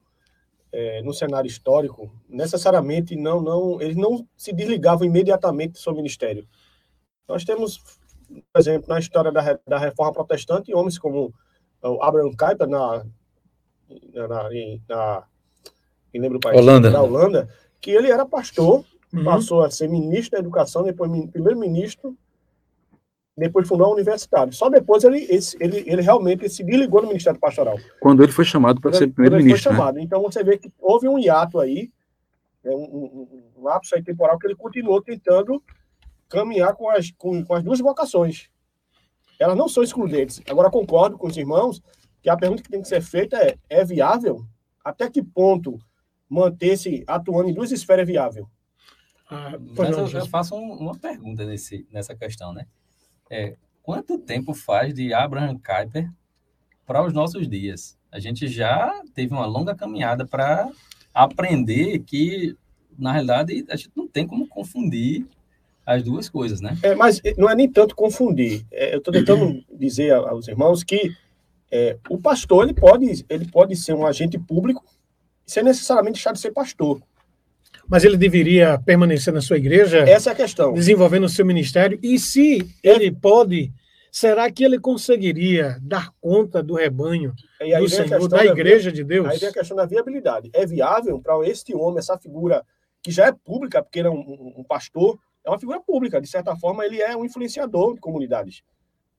é, 0.71 1.01
no 1.01 1.13
cenário 1.13 1.47
histórico, 1.47 2.11
necessariamente 2.29 3.15
não, 3.15 3.41
não, 3.41 3.81
eles 3.81 3.95
não 3.95 4.27
se 4.35 4.53
desligavam 4.53 5.05
imediatamente 5.07 5.73
do 5.73 5.79
seu 5.79 5.93
ministério. 5.93 6.47
Nós 7.27 7.43
temos, 7.43 7.79
por 8.27 8.59
exemplo, 8.59 8.87
na 8.89 8.99
história 8.99 9.31
da, 9.31 9.59
da 9.65 9.77
reforma 9.77 10.13
protestante, 10.13 10.73
homens 10.73 10.99
como 10.99 11.33
o 11.81 12.03
Abraham 12.03 12.31
Kuyper 12.35 12.67
na, 12.67 13.05
na, 14.13 14.27
na, 14.27 14.49
na, 14.87 15.23
lembro 16.13 16.37
o 16.37 16.41
país, 16.41 16.59
Holanda. 16.59 16.89
na 16.89 17.01
Holanda, 17.01 17.49
que 17.81 17.91
ele 17.91 18.11
era 18.11 18.25
pastor, 18.25 18.85
uhum. 19.13 19.23
passou 19.23 19.63
a 19.63 19.71
ser 19.71 19.87
ministro 19.87 20.31
da 20.31 20.39
educação, 20.39 20.83
depois 20.83 21.09
primeiro-ministro 21.31 22.17
depois 23.37 23.67
fundou 23.67 23.87
a 23.87 23.93
universidade. 23.93 24.55
Só 24.55 24.67
depois 24.67 25.03
ele, 25.03 25.27
ele, 25.59 25.83
ele 25.85 26.01
realmente 26.01 26.49
se 26.49 26.63
desligou 26.63 27.01
do 27.01 27.07
Ministério 27.07 27.39
Pastoral. 27.39 27.77
Quando 27.99 28.23
ele 28.23 28.31
foi 28.31 28.43
chamado 28.43 28.81
para 28.81 28.93
ser 28.93 29.07
primeiro-ministro. 29.07 29.71
Né? 29.71 29.77
chamado. 29.77 29.99
Então 29.99 30.21
você 30.23 30.43
vê 30.43 30.57
que 30.57 30.71
houve 30.79 31.07
um 31.07 31.19
hiato 31.19 31.59
aí, 31.59 31.91
né, 32.63 32.71
um, 32.71 32.83
um, 32.83 33.43
um 33.57 33.63
lapso 33.63 33.93
aí 33.95 34.03
temporal 34.03 34.39
que 34.39 34.47
ele 34.47 34.55
continuou 34.55 35.01
tentando 35.01 35.61
caminhar 36.27 36.73
com 36.73 36.89
as, 36.89 37.11
com, 37.11 37.45
com 37.45 37.53
as 37.53 37.63
duas 37.63 37.79
vocações. 37.79 38.49
Elas 39.39 39.55
não 39.55 39.69
são 39.69 39.83
excludentes. 39.83 40.41
Agora, 40.49 40.71
concordo 40.71 41.15
com 41.15 41.27
os 41.27 41.37
irmãos 41.37 41.81
que 42.23 42.29
a 42.29 42.35
pergunta 42.35 42.63
que 42.63 42.69
tem 42.69 42.81
que 42.81 42.87
ser 42.87 43.01
feita 43.01 43.37
é: 43.37 43.55
é 43.69 43.85
viável? 43.85 44.43
Até 44.83 45.09
que 45.11 45.21
ponto 45.21 45.77
manter-se 46.27 47.03
atuando 47.05 47.49
em 47.49 47.53
duas 47.53 47.71
esferas 47.71 48.01
é 48.01 48.11
viável? 48.11 48.49
Ah, 49.29 49.57
Mas 49.77 49.95
eu, 49.95 50.21
eu 50.21 50.25
faço 50.25 50.55
um, 50.55 50.73
uma 50.73 50.97
pergunta 50.97 51.45
nesse, 51.45 51.87
nessa 51.91 52.15
questão, 52.15 52.51
né? 52.51 52.65
É, 53.29 53.55
quanto 53.83 54.17
tempo 54.17 54.53
faz 54.53 54.93
de 54.93 55.13
Abraham 55.13 55.57
Kuyper 55.57 56.09
para 56.85 57.05
os 57.05 57.13
nossos 57.13 57.47
dias? 57.47 57.97
A 58.11 58.19
gente 58.19 58.47
já 58.47 59.01
teve 59.13 59.33
uma 59.33 59.45
longa 59.45 59.75
caminhada 59.75 60.25
para 60.25 60.69
aprender 61.13 61.99
que, 61.99 62.55
na 62.97 63.11
realidade, 63.11 63.65
a 63.69 63.75
gente 63.75 63.91
não 63.95 64.07
tem 64.07 64.25
como 64.25 64.47
confundir 64.47 65.25
as 65.85 66.03
duas 66.03 66.29
coisas, 66.29 66.59
né? 66.59 66.77
É, 66.83 66.93
mas 66.95 67.21
não 67.37 67.49
é 67.49 67.55
nem 67.55 67.71
tanto 67.71 67.95
confundir. 67.95 68.65
É, 68.71 68.93
eu 68.93 68.97
estou 68.97 69.13
tentando 69.13 69.63
dizer 69.71 70.13
aos 70.13 70.47
irmãos 70.47 70.83
que 70.83 71.15
é, 71.71 71.97
o 72.09 72.17
pastor 72.17 72.65
ele 72.65 72.73
pode, 72.73 73.25
ele 73.29 73.49
pode 73.49 73.75
ser 73.75 73.93
um 73.93 74.05
agente 74.05 74.37
público 74.37 74.83
sem 75.45 75.63
necessariamente 75.63 76.15
deixar 76.15 76.33
de 76.33 76.39
ser 76.39 76.51
pastor. 76.51 77.01
Mas 77.89 78.03
ele 78.03 78.17
deveria 78.17 78.77
permanecer 78.79 79.33
na 79.33 79.41
sua 79.41 79.57
igreja? 79.57 79.99
Essa 79.99 80.31
é 80.31 80.33
a 80.33 80.35
questão. 80.35 80.73
Desenvolvendo 80.73 81.23
o 81.23 81.29
seu 81.29 81.45
ministério. 81.45 81.97
E 82.03 82.19
se 82.19 82.67
ele 82.83 83.11
pode, 83.11 83.71
será 84.11 84.51
que 84.51 84.63
ele 84.63 84.79
conseguiria 84.79 85.77
dar 85.81 86.11
conta 86.19 86.61
do 86.61 86.73
rebanho 86.73 87.33
do 87.79 87.89
Senhor, 87.89 88.27
da 88.27 88.45
igreja 88.45 88.89
da, 88.89 88.95
de 88.95 89.03
Deus? 89.03 89.27
Aí 89.27 89.37
vem 89.37 89.49
a 89.49 89.53
questão 89.53 89.77
da 89.77 89.85
viabilidade. 89.85 90.49
É 90.53 90.65
viável 90.65 91.19
para 91.19 91.47
este 91.47 91.73
homem, 91.73 91.99
essa 91.99 92.17
figura 92.17 92.63
que 93.01 93.11
já 93.11 93.27
é 93.27 93.31
pública, 93.31 93.81
porque 93.81 93.99
ele 93.99 94.09
é 94.09 94.11
um, 94.11 94.53
um 94.57 94.63
pastor, 94.63 95.17
é 95.45 95.49
uma 95.49 95.59
figura 95.59 95.79
pública, 95.79 96.19
de 96.19 96.27
certa 96.27 96.55
forma, 96.57 96.85
ele 96.85 97.01
é 97.01 97.15
um 97.15 97.23
influenciador 97.23 97.93
de 97.93 98.01
comunidades. 98.01 98.63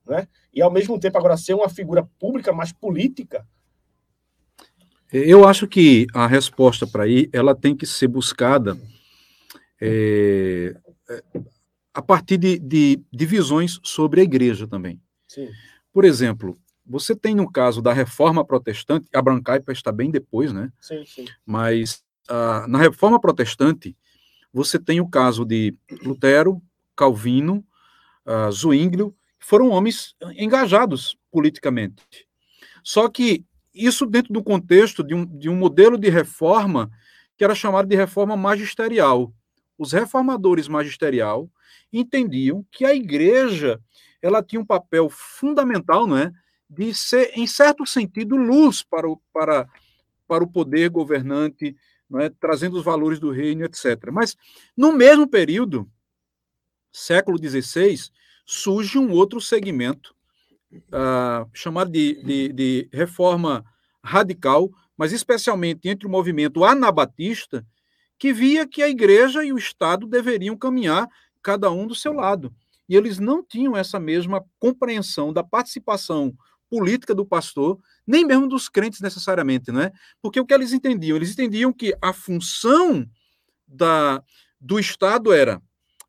Né? 0.06 0.28
E, 0.52 0.60
ao 0.60 0.70
mesmo 0.70 0.98
tempo, 1.00 1.16
agora 1.16 1.36
ser 1.36 1.54
uma 1.54 1.68
figura 1.70 2.06
pública, 2.18 2.52
mas 2.52 2.70
política. 2.70 3.46
Eu 5.12 5.48
acho 5.48 5.66
que 5.66 6.06
a 6.12 6.26
resposta 6.26 6.86
para 6.86 7.04
aí 7.04 7.28
ela 7.32 7.54
tem 7.54 7.74
que 7.74 7.86
ser 7.86 8.08
buscada 8.08 8.78
é, 9.80 10.76
a 11.94 12.02
partir 12.02 12.36
de, 12.36 12.58
de, 12.58 13.00
de, 13.10 13.26
visões 13.26 13.80
sobre 13.82 14.20
a 14.20 14.24
igreja 14.24 14.66
também. 14.66 15.00
Sim. 15.26 15.48
Por 15.92 16.04
exemplo, 16.04 16.58
você 16.86 17.16
tem 17.16 17.34
no 17.34 17.50
caso 17.50 17.80
da 17.80 17.92
reforma 17.92 18.44
protestante, 18.44 19.08
a 19.14 19.22
Brancaipa 19.22 19.72
está 19.72 19.90
bem 19.90 20.10
depois, 20.10 20.52
né? 20.52 20.70
Sim, 20.80 21.04
sim. 21.06 21.24
Mas 21.44 22.02
uh, 22.30 22.68
na 22.68 22.78
reforma 22.78 23.20
protestante, 23.20 23.96
você 24.52 24.78
tem 24.78 25.00
o 25.00 25.08
caso 25.08 25.44
de 25.44 25.74
Lutero, 26.02 26.62
Calvino, 26.94 27.64
uh, 28.26 28.50
Zwinglio, 28.52 29.14
que 29.40 29.46
foram 29.46 29.70
homens 29.70 30.14
engajados 30.36 31.16
politicamente. 31.30 32.02
Só 32.82 33.08
que 33.08 33.44
isso 33.78 34.04
dentro 34.06 34.32
do 34.32 34.42
contexto 34.42 35.02
de 35.04 35.14
um, 35.14 35.24
de 35.24 35.48
um 35.48 35.56
modelo 35.56 35.96
de 35.96 36.08
reforma 36.08 36.90
que 37.36 37.44
era 37.44 37.54
chamado 37.54 37.88
de 37.88 37.94
reforma 37.94 38.36
magisterial. 38.36 39.32
Os 39.78 39.92
reformadores 39.92 40.66
magisterial 40.66 41.48
entendiam 41.92 42.66
que 42.70 42.84
a 42.84 42.94
igreja 42.94 43.80
ela 44.20 44.42
tinha 44.42 44.60
um 44.60 44.66
papel 44.66 45.08
fundamental, 45.08 46.06
não 46.06 46.18
é, 46.18 46.32
de 46.68 46.92
ser, 46.92 47.30
em 47.34 47.46
certo 47.46 47.86
sentido, 47.86 48.36
luz 48.36 48.82
para 48.82 49.08
o, 49.08 49.20
para, 49.32 49.68
para 50.26 50.42
o 50.42 50.50
poder 50.50 50.90
governante 50.90 51.76
é? 52.16 52.30
trazendo 52.40 52.76
os 52.76 52.84
valores 52.84 53.18
do 53.18 53.30
reino, 53.30 53.64
etc. 53.64 54.10
Mas, 54.10 54.36
no 54.76 54.92
mesmo 54.92 55.28
período, 55.28 55.90
século 56.90 57.38
XVI, 57.38 58.10
surge 58.46 58.98
um 58.98 59.10
outro 59.10 59.40
segmento, 59.40 60.16
uh, 60.72 61.48
chamado 61.52 61.90
de, 61.90 62.22
de, 62.22 62.52
de 62.52 62.88
reforma 62.92 63.64
radical, 64.02 64.70
mas 64.96 65.12
especialmente 65.12 65.88
entre 65.88 66.06
o 66.06 66.10
movimento 66.10 66.64
anabatista, 66.64 67.64
que 68.18 68.32
via 68.32 68.66
que 68.66 68.82
a 68.82 68.88
igreja 68.88 69.44
e 69.44 69.52
o 69.52 69.58
Estado 69.58 70.06
deveriam 70.06 70.56
caminhar 70.56 71.08
cada 71.42 71.70
um 71.70 71.86
do 71.86 71.94
seu 71.94 72.12
lado. 72.12 72.52
E 72.88 72.96
eles 72.96 73.18
não 73.18 73.44
tinham 73.44 73.76
essa 73.76 74.00
mesma 74.00 74.44
compreensão 74.58 75.32
da 75.32 75.44
participação 75.44 76.34
política 76.68 77.14
do 77.14 77.24
pastor, 77.24 77.78
nem 78.06 78.24
mesmo 78.24 78.48
dos 78.48 78.68
crentes 78.68 79.00
necessariamente, 79.00 79.70
não 79.70 79.82
é? 79.82 79.92
Porque 80.20 80.40
o 80.40 80.46
que 80.46 80.52
eles 80.52 80.72
entendiam? 80.72 81.16
Eles 81.16 81.30
entendiam 81.30 81.72
que 81.72 81.96
a 82.02 82.12
função 82.12 83.06
da, 83.66 84.22
do 84.60 84.78
Estado 84.78 85.32
era, 85.32 85.62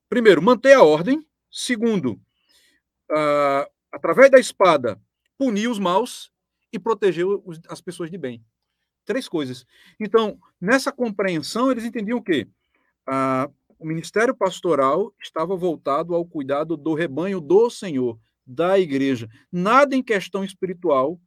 primeiro, 0.10 0.41
manter 0.41 0.74
a 0.74 0.84
ordem, 0.84 1.26
segundo, 1.52 2.19
uh, 3.12 3.69
através 3.91 4.30
da 4.30 4.39
espada, 4.39 4.99
punir 5.38 5.67
os 5.67 5.80
maus 5.80 6.32
e 6.71 6.80
proteger 6.80 7.25
os, 7.25 7.60
as 7.67 7.82
pessoas 7.82 8.12
de 8.12 8.17
bem. 8.17 8.43
Três 9.06 9.28
coisas. 9.28 9.65
Então, 9.99 10.39
nessa 10.60 10.91
compreensão, 10.91 11.71
eles 11.71 11.86
entendiam 11.86 12.19
o 12.19 12.23
quê? 12.23 12.47
Uh, 13.08 13.52
o 13.80 13.86
ministério 13.86 14.36
pastoral 14.36 15.13
estava 15.21 15.56
voltado 15.56 16.13
ao 16.13 16.25
cuidado 16.25 16.75
do 16.75 16.93
rebanho 16.93 17.39
do 17.39 17.69
Senhor 17.69 18.19
da 18.45 18.78
igreja. 18.78 19.30
Nada 19.52 19.95
em 19.95 20.04
questão 20.04 20.43
espiritual 20.43 21.19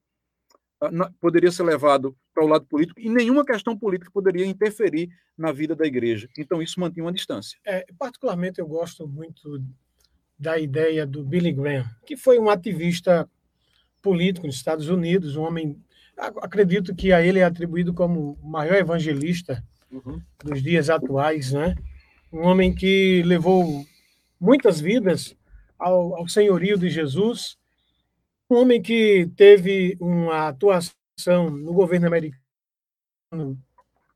ah, 0.80 1.10
poderia 1.20 1.50
ser 1.50 1.62
levado 1.62 2.16
para 2.34 2.44
o 2.44 2.48
lado 2.48 2.66
político 2.66 3.00
e 3.00 3.08
nenhuma 3.08 3.44
questão 3.44 3.78
política 3.78 4.10
poderia 4.12 4.44
interferir 4.44 5.08
na 5.38 5.52
vida 5.52 5.74
da 5.74 5.86
igreja. 5.86 6.28
Então, 6.36 6.60
isso 6.60 6.78
mantinha 6.78 7.04
uma 7.04 7.12
distância. 7.12 7.58
É, 7.64 7.86
particularmente, 7.98 8.60
eu 8.60 8.66
gosto 8.66 9.06
muito 9.06 9.64
da 10.42 10.58
ideia 10.58 11.06
do 11.06 11.22
Billy 11.22 11.52
Graham, 11.52 11.88
que 12.04 12.16
foi 12.16 12.36
um 12.36 12.50
ativista 12.50 13.30
político 14.02 14.46
nos 14.46 14.56
Estados 14.56 14.88
Unidos, 14.88 15.36
um 15.36 15.42
homem. 15.42 15.80
Acredito 16.16 16.94
que 16.94 17.12
a 17.12 17.22
ele 17.22 17.38
é 17.38 17.44
atribuído 17.44 17.94
como 17.94 18.36
o 18.42 18.48
maior 18.48 18.74
evangelista 18.74 19.64
uhum. 19.90 20.20
dos 20.44 20.60
dias 20.60 20.90
atuais, 20.90 21.52
né? 21.52 21.76
Um 22.32 22.40
homem 22.40 22.74
que 22.74 23.22
levou 23.22 23.86
muitas 24.40 24.80
vidas 24.80 25.36
ao, 25.78 26.16
ao 26.16 26.28
senhorio 26.28 26.76
de 26.76 26.90
Jesus, 26.90 27.56
um 28.50 28.56
homem 28.56 28.82
que 28.82 29.30
teve 29.36 29.96
uma 30.00 30.48
atuação 30.48 31.50
no 31.50 31.72
governo 31.72 32.08
americano 32.08 32.42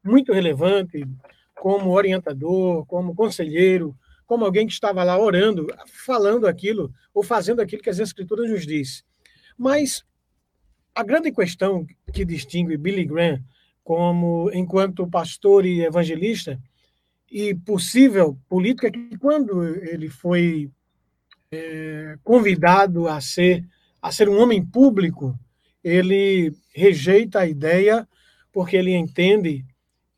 muito 0.02 0.32
relevante, 0.32 1.06
como 1.54 1.90
orientador, 1.90 2.84
como 2.86 3.14
conselheiro, 3.14 3.96
como 4.26 4.44
alguém 4.44 4.66
que 4.66 4.72
estava 4.72 5.04
lá 5.04 5.18
orando, 5.18 5.66
falando 6.04 6.46
aquilo, 6.46 6.92
ou 7.14 7.22
fazendo 7.22 7.60
aquilo 7.60 7.82
que 7.82 7.90
as 7.90 7.98
Escrituras 7.98 8.50
nos 8.50 8.66
diz. 8.66 9.04
Mas 9.56 10.04
a 10.94 11.02
grande 11.02 11.30
questão 11.30 11.86
que 12.12 12.24
distingue 12.24 12.76
Billy 12.76 13.04
Graham 13.04 13.42
como 13.84 14.50
enquanto 14.52 15.06
pastor 15.06 15.64
e 15.64 15.82
evangelista 15.82 16.60
e 17.30 17.54
possível 17.54 18.36
político 18.48 18.86
é 18.86 18.90
que 18.90 19.16
quando 19.16 19.64
ele 19.64 20.08
foi 20.08 20.70
é, 21.52 22.16
convidado 22.24 23.06
a 23.06 23.20
ser 23.20 23.64
a 24.02 24.12
ser 24.12 24.28
um 24.28 24.38
homem 24.38 24.64
público, 24.64 25.38
ele 25.82 26.52
rejeita 26.74 27.40
a 27.40 27.46
ideia 27.46 28.08
porque 28.52 28.76
ele 28.76 28.94
entende 28.94 29.64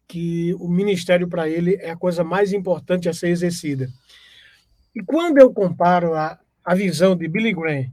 que 0.09 0.55
o 0.55 0.67
ministério 0.67 1.29
para 1.29 1.49
ele 1.49 1.77
é 1.77 1.91
a 1.91 1.97
coisa 1.97 2.25
mais 2.25 2.53
importante 2.53 3.09
a 3.09 3.13
ser 3.13 3.29
exercida. 3.29 3.89
E 4.95 5.03
quando 5.03 5.39
eu 5.39 5.53
comparo 5.53 6.15
a, 6.15 6.39
a 6.65 6.75
visão 6.75 7.15
de 7.15 7.29
Billy 7.29 7.53
Graham 7.53 7.87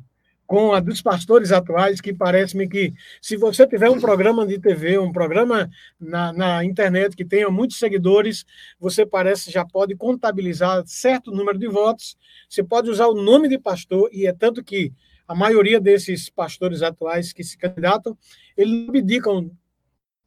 com 0.48 0.74
a 0.74 0.80
dos 0.80 1.02
pastores 1.02 1.52
atuais, 1.52 2.00
que 2.00 2.14
parece-me 2.14 2.68
que 2.68 2.94
se 3.22 3.36
você 3.36 3.68
tiver 3.68 3.90
um 3.90 4.00
programa 4.00 4.46
de 4.46 4.60
TV, 4.60 4.98
um 4.98 5.12
programa 5.12 5.70
na, 6.00 6.32
na, 6.32 6.64
internet 6.64 7.16
que 7.16 7.26
tenha 7.26 7.50
muitos 7.50 7.80
seguidores, 7.80 8.46
você 8.80 9.06
parece 9.06 9.52
já 9.52 9.66
pode 9.66 9.96
contabilizar 9.96 10.84
certo 10.86 11.32
número 11.32 11.58
de 11.58 11.68
votos, 11.68 12.16
você 12.48 12.64
pode 12.64 12.90
usar 12.90 13.08
o 13.08 13.16
nome 13.16 13.50
de 13.50 13.58
pastor, 13.58 14.08
e 14.14 14.28
é 14.28 14.34
tanto 14.34 14.64
que 14.64 14.94
a 15.28 15.34
maioria 15.34 15.82
desses 15.82 16.30
pastores 16.30 16.84
atuais 16.84 17.34
que 17.34 17.44
se 17.44 17.58
candidatam, 17.58 18.16
eles 18.56 18.72
não 18.72 18.90
abdicam 18.90 19.52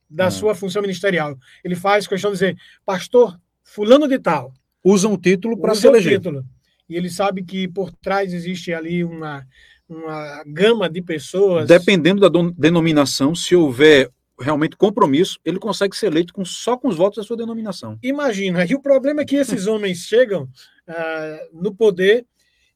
da 0.09 0.27
é. 0.27 0.31
sua 0.31 0.55
função 0.55 0.83
ministerial. 0.83 1.37
Ele 1.63 1.75
faz 1.75 2.07
questão 2.07 2.31
de 2.31 2.37
dizer, 2.39 2.57
pastor 2.85 3.39
fulano 3.63 4.09
de 4.09 4.19
tal. 4.19 4.53
Usa 4.83 5.09
um 5.09 5.17
título 5.17 5.59
para 5.59 5.75
se 5.75 5.87
eleger. 5.87 6.19
Título. 6.19 6.45
E 6.89 6.97
ele 6.97 7.11
sabe 7.11 7.43
que 7.43 7.69
por 7.69 7.93
trás 7.93 8.33
existe 8.33 8.73
ali 8.73 9.05
uma 9.05 9.47
uma 9.89 10.45
gama 10.47 10.89
de 10.89 11.01
pessoas. 11.01 11.67
Dependendo 11.67 12.21
da 12.21 12.41
denominação, 12.57 13.35
se 13.35 13.57
houver 13.57 14.11
realmente 14.39 14.77
compromisso, 14.77 15.39
ele 15.45 15.59
consegue 15.59 15.97
ser 15.97 16.07
eleito 16.07 16.33
com, 16.33 16.45
só 16.45 16.77
com 16.77 16.89
os 16.89 16.97
votos 16.97 17.17
da 17.17 17.25
sua 17.25 17.37
denominação. 17.37 17.99
Imagina, 18.03 18.65
e 18.65 18.75
o 18.75 18.81
problema 18.81 19.23
é 19.23 19.25
que 19.25 19.37
esses 19.37 19.67
homens 19.67 19.99
chegam 19.99 20.45
uh, 20.45 21.61
no 21.61 21.75
poder 21.75 22.25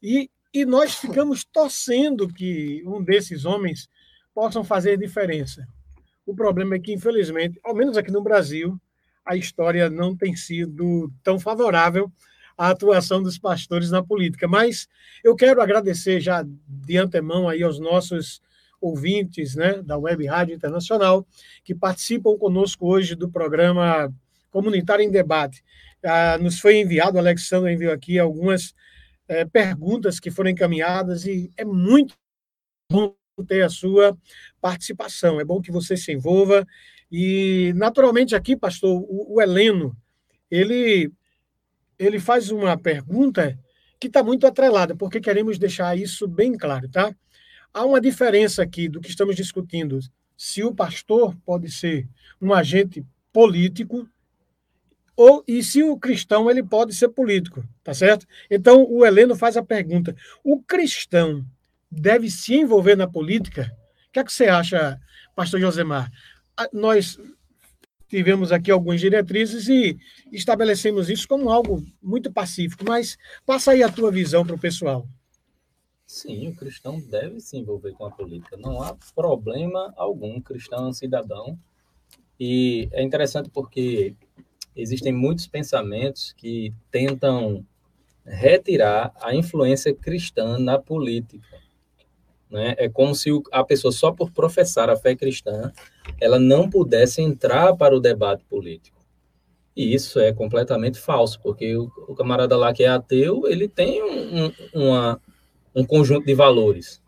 e, 0.03 0.29
e 0.53 0.65
nós 0.65 0.97
ficamos 0.97 1.45
torcendo 1.45 2.27
que 2.27 2.83
um 2.85 3.03
desses 3.03 3.45
homens 3.45 3.89
possam 4.35 4.65
fazer 4.65 4.97
diferença. 4.99 5.67
O 6.25 6.35
problema 6.35 6.77
é 6.77 6.79
que, 6.79 6.93
infelizmente, 6.93 7.59
ao 7.65 7.75
menos 7.75 7.97
aqui 7.97 8.11
no 8.11 8.23
Brasil, 8.23 8.81
a 9.25 9.37
história 9.37 9.89
não 9.91 10.17
tem 10.17 10.35
sido 10.37 11.13
tão 11.23 11.39
favorável 11.39 12.11
a 12.57 12.71
atuação 12.71 13.23
dos 13.23 13.39
pastores 13.39 13.91
na 13.91 14.03
política. 14.03 14.47
Mas 14.47 14.89
eu 15.25 15.35
quero 15.35 15.61
agradecer 15.61 16.21
já 16.21 16.45
de 16.45 16.97
antemão 16.97 17.49
aí 17.49 17.63
aos 17.63 17.79
nossos 17.79 18.41
ouvintes 18.81 19.55
né, 19.55 19.81
da 19.83 19.97
Web 19.97 20.27
Rádio 20.27 20.55
Internacional 20.55 21.27
que 21.65 21.75
participam 21.75 22.37
conosco 22.37 22.87
hoje 22.87 23.15
do 23.15 23.31
programa 23.31 24.13
Comunitário 24.51 25.05
em 25.05 25.11
Debate. 25.11 25.63
Ah, 26.05 26.37
nos 26.39 26.59
foi 26.59 26.81
enviado, 26.81 27.17
o 27.17 27.21
Alexandre 27.21 27.73
enviou 27.73 27.93
aqui 27.93 28.19
algumas 28.19 28.75
eh, 29.29 29.45
perguntas 29.45 30.19
que 30.19 30.33
foram 30.33 30.51
encaminhadas 30.51 31.25
e 31.25 31.51
é 31.57 31.65
muito 31.65 32.15
bom 32.91 33.15
ter 33.47 33.63
a 33.63 33.69
sua 33.69 34.17
participação. 34.61 35.41
É 35.41 35.45
bom 35.45 35.61
que 35.61 35.73
você 35.73 35.97
se 35.97 36.13
envolva. 36.13 36.67
E, 37.11 37.73
naturalmente, 37.77 38.35
aqui, 38.35 38.57
pastor, 38.57 39.01
o, 39.09 39.35
o 39.37 39.41
Heleno, 39.41 39.97
ele 40.51 41.11
ele 41.99 42.19
faz 42.19 42.51
uma 42.51 42.77
pergunta 42.77 43.57
que 44.01 44.09
está 44.09 44.23
muito 44.23 44.47
atrelada, 44.47 44.97
porque 44.97 45.21
queremos 45.21 45.59
deixar 45.59 45.97
isso 45.97 46.27
bem 46.27 46.57
claro, 46.57 46.89
tá? 46.89 47.15
Há 47.73 47.85
uma 47.85 48.01
diferença 48.01 48.63
aqui 48.63 48.89
do 48.89 49.01
que 49.01 49.09
estamos 49.09 49.37
discutindo, 49.37 50.01
se 50.37 50.65
o 50.65 50.75
pastor 50.75 51.37
pode 51.45 51.71
ser 51.71 52.09
um 52.41 52.53
agente 52.53 53.07
político 53.33 54.09
ou 55.17 55.45
e 55.47 55.63
se 55.63 55.83
o 55.83 55.97
cristão 55.97 56.51
ele 56.51 56.63
pode 56.63 56.95
ser 56.95 57.09
político, 57.11 57.63
tá 57.85 57.95
certo? 57.95 58.27
Então 58.51 58.85
o 58.91 59.07
Heleno 59.07 59.37
faz 59.37 59.57
a 59.57 59.63
pergunta: 59.63 60.17
o 60.43 60.61
cristão 60.61 61.47
deve 61.93 62.31
se 62.31 62.55
envolver 62.55 62.97
na 62.97 63.07
política? 63.07 63.71
O 64.09 64.13
que 64.13 64.19
é 64.19 64.25
que 64.25 64.33
você 64.33 64.47
acha, 64.47 64.99
Pastor 65.37 65.61
Josemar? 65.61 66.11
Nós 66.73 67.19
tivemos 68.09 68.53
aqui 68.53 68.71
algumas 68.71 69.01
diretrizes 69.01 69.69
e 69.69 69.99
estabelecemos 70.31 71.09
isso 71.09 71.29
como 71.29 71.51
algo 71.51 71.85
muito 72.03 72.33
pacífico, 72.33 72.85
mas 72.87 73.17
passa 73.47 73.73
aí 73.73 73.83
a 73.83 73.89
tua 73.91 74.11
visão 74.11 74.45
para 74.45 74.55
o 74.55 74.61
pessoal. 74.61 75.07
Sim, 76.07 76.49
o 76.49 76.55
cristão 76.55 77.01
deve 77.01 77.41
se 77.41 77.57
envolver 77.57 77.93
com 77.93 78.05
a 78.05 78.11
política. 78.11 78.57
Não 78.57 78.83
há 78.83 78.95
problema 79.15 79.95
algum. 79.97 80.41
Cristão 80.41 80.85
é 80.85 80.89
um 80.89 80.93
cidadão. 80.93 81.59
E 82.39 82.89
é 82.93 83.03
interessante 83.03 83.49
porque 83.49 84.15
existem 84.77 85.13
muitos 85.13 85.47
pensamentos 85.47 86.35
que 86.35 86.75
tentam 86.91 87.65
retirar 88.27 89.13
a 89.23 89.35
influência 89.35 89.95
cristã 89.95 90.59
na 90.59 90.79
política. 90.79 91.62
Né? 92.53 92.75
É 92.77 92.87
como 92.87 93.15
se 93.15 93.31
a 93.51 93.65
pessoa, 93.65 93.91
só 93.91 94.13
por 94.13 94.31
professar 94.31 94.91
a 94.91 94.97
fé 94.97 95.17
cristã, 95.17 95.73
ela 96.21 96.39
não 96.39 96.69
pudesse 96.69 97.23
entrar 97.23 97.75
para 97.75 97.97
o 97.97 98.01
debate 98.01 98.45
político. 98.45 99.01
E 99.75 99.95
isso 99.95 100.21
é 100.21 100.35
completamente 100.35 100.99
falso, 100.99 101.41
porque 101.43 101.75
o, 101.75 101.91
o 102.07 102.15
camarada 102.15 102.55
lá 102.55 102.75
que 102.75 102.85
é 102.85 102.89
ateu, 102.89 103.49
ele 103.49 103.67
tem 103.67 104.03
um, 104.03 104.45
um, 104.45 104.53
uma, 104.75 105.21
um 105.75 105.83
conjunto 105.83 106.27
de 106.27 106.35
valores. 106.35 107.01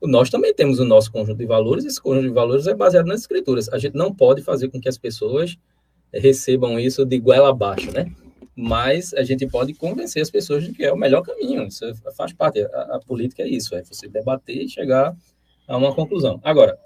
Nós 0.00 0.30
também 0.30 0.54
temos 0.54 0.78
o 0.78 0.84
nosso 0.84 1.12
conjunto 1.12 1.36
de 1.36 1.44
valores, 1.44 1.84
e 1.84 1.88
esse 1.88 2.00
conjunto 2.00 2.28
de 2.28 2.32
valores 2.32 2.66
é 2.66 2.74
baseado 2.74 3.04
nas 3.04 3.20
escrituras. 3.20 3.68
A 3.68 3.76
gente 3.76 3.96
não 3.96 4.14
pode 4.14 4.40
fazer 4.40 4.70
com 4.70 4.80
que 4.80 4.88
as 4.88 4.96
pessoas 4.96 5.58
recebam 6.10 6.80
isso 6.80 7.04
de 7.04 7.18
goela 7.18 7.50
abaixo, 7.50 7.92
né? 7.92 8.10
Mas 8.60 9.14
a 9.14 9.22
gente 9.22 9.46
pode 9.46 9.72
convencer 9.72 10.20
as 10.20 10.32
pessoas 10.32 10.64
de 10.64 10.72
que 10.72 10.84
é 10.84 10.92
o 10.92 10.96
melhor 10.96 11.22
caminho. 11.22 11.68
Isso 11.68 11.94
faz 12.16 12.32
parte. 12.32 12.60
A, 12.60 12.96
a, 12.96 13.00
política 13.00 13.44
é 13.44 13.46
isso, 13.46 13.72
é 13.76 13.84
você 13.84 14.08
debater 14.08 14.64
e 14.64 14.68
chegar 14.68 15.16
a 15.68 15.76
uma 15.76 15.94
conclusão. 15.94 16.40
Agora, 16.42 16.76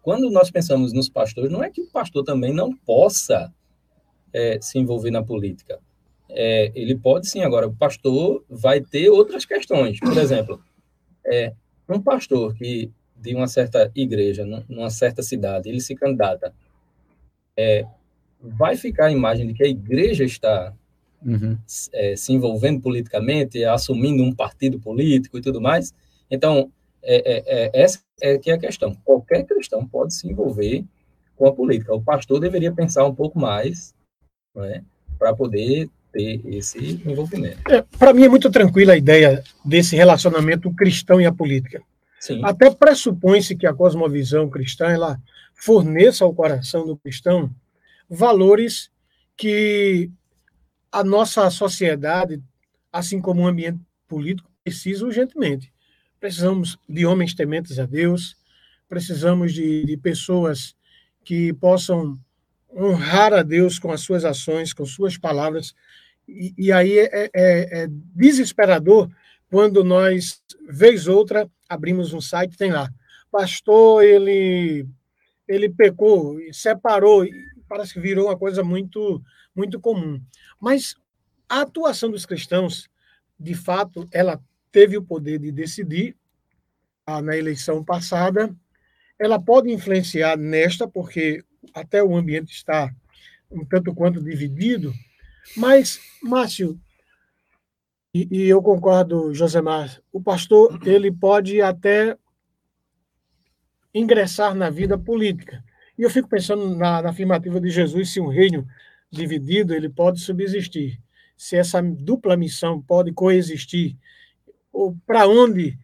quando 0.00 0.30
nós 0.30 0.50
pensamos 0.50 0.94
nos 0.94 1.10
pastores, 1.10 1.50
não 1.50 1.62
é 1.62 1.68
que 1.68 1.82
o 1.82 1.90
pastor 1.90 2.24
também 2.24 2.54
não 2.54 2.74
possa 2.74 3.52
é, 4.32 4.58
se 4.62 4.78
envolver 4.78 5.10
na 5.10 5.22
política. 5.22 5.78
É, 6.30 6.72
ele 6.74 6.96
pode 6.96 7.28
sim. 7.28 7.42
Agora, 7.42 7.68
o 7.68 7.76
pastor 7.76 8.42
vai 8.48 8.80
ter 8.80 9.10
outras 9.10 9.44
questões. 9.44 10.00
Por 10.00 10.16
exemplo, 10.16 10.58
é, 11.26 11.52
um 11.86 12.00
pastor 12.00 12.54
que 12.54 12.90
de 13.14 13.34
uma 13.34 13.46
certa 13.46 13.92
igreja, 13.94 14.46
numa 14.70 14.88
certa 14.88 15.22
cidade, 15.22 15.68
ele 15.68 15.82
se 15.82 15.94
candidata. 15.94 16.54
Vai 18.40 18.76
ficar 18.76 19.06
a 19.06 19.12
imagem 19.12 19.46
de 19.46 19.54
que 19.54 19.64
a 19.64 19.68
igreja 19.68 20.24
está 20.24 20.72
uhum. 21.24 21.56
é, 21.92 22.16
se 22.16 22.32
envolvendo 22.32 22.80
politicamente, 22.80 23.64
assumindo 23.64 24.22
um 24.22 24.32
partido 24.32 24.78
político 24.78 25.38
e 25.38 25.42
tudo 25.42 25.60
mais. 25.60 25.92
Então, 26.30 26.70
é, 27.02 27.16
é, 27.16 27.42
é, 27.46 27.82
essa 27.82 28.00
é 28.20 28.38
que 28.38 28.50
é 28.50 28.54
a 28.54 28.58
questão. 28.58 28.94
Qualquer 29.04 29.44
cristão 29.44 29.86
pode 29.86 30.14
se 30.14 30.28
envolver 30.28 30.84
com 31.36 31.46
a 31.46 31.52
política. 31.52 31.94
O 31.94 32.02
pastor 32.02 32.40
deveria 32.40 32.72
pensar 32.72 33.04
um 33.04 33.14
pouco 33.14 33.38
mais 33.38 33.94
né, 34.54 34.82
para 35.18 35.34
poder 35.34 35.88
ter 36.12 36.40
esse 36.46 37.02
envolvimento. 37.06 37.60
É, 37.70 37.84
para 37.98 38.12
mim 38.12 38.24
é 38.24 38.28
muito 38.28 38.50
tranquila 38.50 38.94
a 38.94 38.96
ideia 38.96 39.44
desse 39.64 39.94
relacionamento 39.94 40.72
cristão 40.74 41.20
e 41.20 41.26
a 41.26 41.32
política. 41.32 41.82
Sim. 42.18 42.40
Até 42.42 42.70
pressupõe-se 42.70 43.54
que 43.54 43.66
a 43.66 43.74
cosmovisão 43.74 44.48
cristã 44.48 44.86
ela 44.86 45.20
forneça 45.54 46.24
ao 46.24 46.34
coração 46.34 46.86
do 46.86 46.96
cristão 46.96 47.50
valores 48.08 48.90
que 49.36 50.10
a 50.90 51.04
nossa 51.04 51.48
sociedade, 51.50 52.42
assim 52.92 53.20
como 53.20 53.42
o 53.42 53.46
ambiente 53.46 53.80
político, 54.08 54.50
precisa 54.64 55.04
urgentemente. 55.04 55.72
Precisamos 56.18 56.78
de 56.88 57.04
homens 57.04 57.34
tementes 57.34 57.78
a 57.78 57.86
Deus, 57.86 58.36
precisamos 58.88 59.52
de, 59.52 59.84
de 59.84 59.96
pessoas 59.96 60.74
que 61.24 61.52
possam 61.54 62.18
honrar 62.74 63.32
a 63.32 63.42
Deus 63.42 63.78
com 63.78 63.90
as 63.90 64.00
suas 64.00 64.24
ações, 64.24 64.72
com 64.72 64.84
suas 64.84 65.18
palavras. 65.18 65.74
E, 66.26 66.54
e 66.56 66.72
aí 66.72 66.98
é, 66.98 67.10
é, 67.12 67.30
é, 67.34 67.86
desesperador 67.90 69.10
quando 69.50 69.84
nós, 69.84 70.42
vez 70.68 71.06
outra, 71.06 71.48
abrimos 71.68 72.12
um 72.12 72.20
site, 72.20 72.56
tem 72.56 72.72
lá, 72.72 72.90
pastor, 73.30 74.02
ele, 74.04 74.86
ele 75.46 75.68
pecou, 75.68 76.36
separou, 76.52 77.24
parece 77.68 77.94
que 77.94 78.00
virou 78.00 78.26
uma 78.26 78.38
coisa 78.38 78.62
muito, 78.62 79.22
muito 79.54 79.80
comum. 79.80 80.20
Mas 80.60 80.94
a 81.48 81.62
atuação 81.62 82.10
dos 82.10 82.26
cristãos, 82.26 82.88
de 83.38 83.54
fato, 83.54 84.08
ela 84.12 84.40
teve 84.72 84.96
o 84.96 85.02
poder 85.02 85.38
de 85.38 85.50
decidir 85.52 86.16
ah, 87.06 87.22
na 87.22 87.36
eleição 87.36 87.84
passada. 87.84 88.54
Ela 89.18 89.40
pode 89.40 89.72
influenciar 89.72 90.36
nesta, 90.36 90.86
porque 90.86 91.44
até 91.74 92.02
o 92.02 92.16
ambiente 92.16 92.52
está 92.52 92.94
um 93.50 93.64
tanto 93.64 93.94
quanto 93.94 94.22
dividido. 94.22 94.92
Mas, 95.56 96.00
Márcio, 96.22 96.78
e, 98.12 98.28
e 98.30 98.48
eu 98.48 98.62
concordo, 98.62 99.32
Josemar, 99.34 100.00
o 100.12 100.22
pastor 100.22 100.80
ele 100.86 101.12
pode 101.12 101.60
até 101.60 102.16
ingressar 103.94 104.54
na 104.54 104.70
vida 104.70 104.98
política. 104.98 105.62
E 105.98 106.02
eu 106.02 106.10
fico 106.10 106.28
pensando 106.28 106.76
na, 106.76 107.02
na 107.02 107.10
afirmativa 107.10 107.60
de 107.60 107.70
Jesus, 107.70 108.12
se 108.12 108.20
um 108.20 108.28
reino 108.28 108.66
dividido 109.10 109.74
ele 109.74 109.88
pode 109.88 110.20
subsistir, 110.20 111.00
se 111.36 111.56
essa 111.56 111.82
dupla 111.82 112.36
missão 112.36 112.80
pode 112.80 113.12
coexistir, 113.12 113.96
ou 114.72 114.96
para 115.06 115.26
onde, 115.26 115.78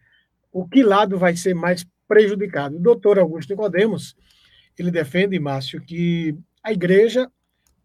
o 0.51 0.67
que 0.67 0.83
lado 0.83 1.17
vai 1.17 1.35
ser 1.35 1.55
mais 1.55 1.85
prejudicado. 2.07 2.75
O 2.75 2.79
doutor 2.79 3.17
Augusto 3.17 3.49
Nicodemos, 3.49 4.15
ele 4.77 4.91
defende, 4.91 5.39
Márcio, 5.39 5.81
que 5.81 6.37
a 6.61 6.71
igreja 6.71 7.31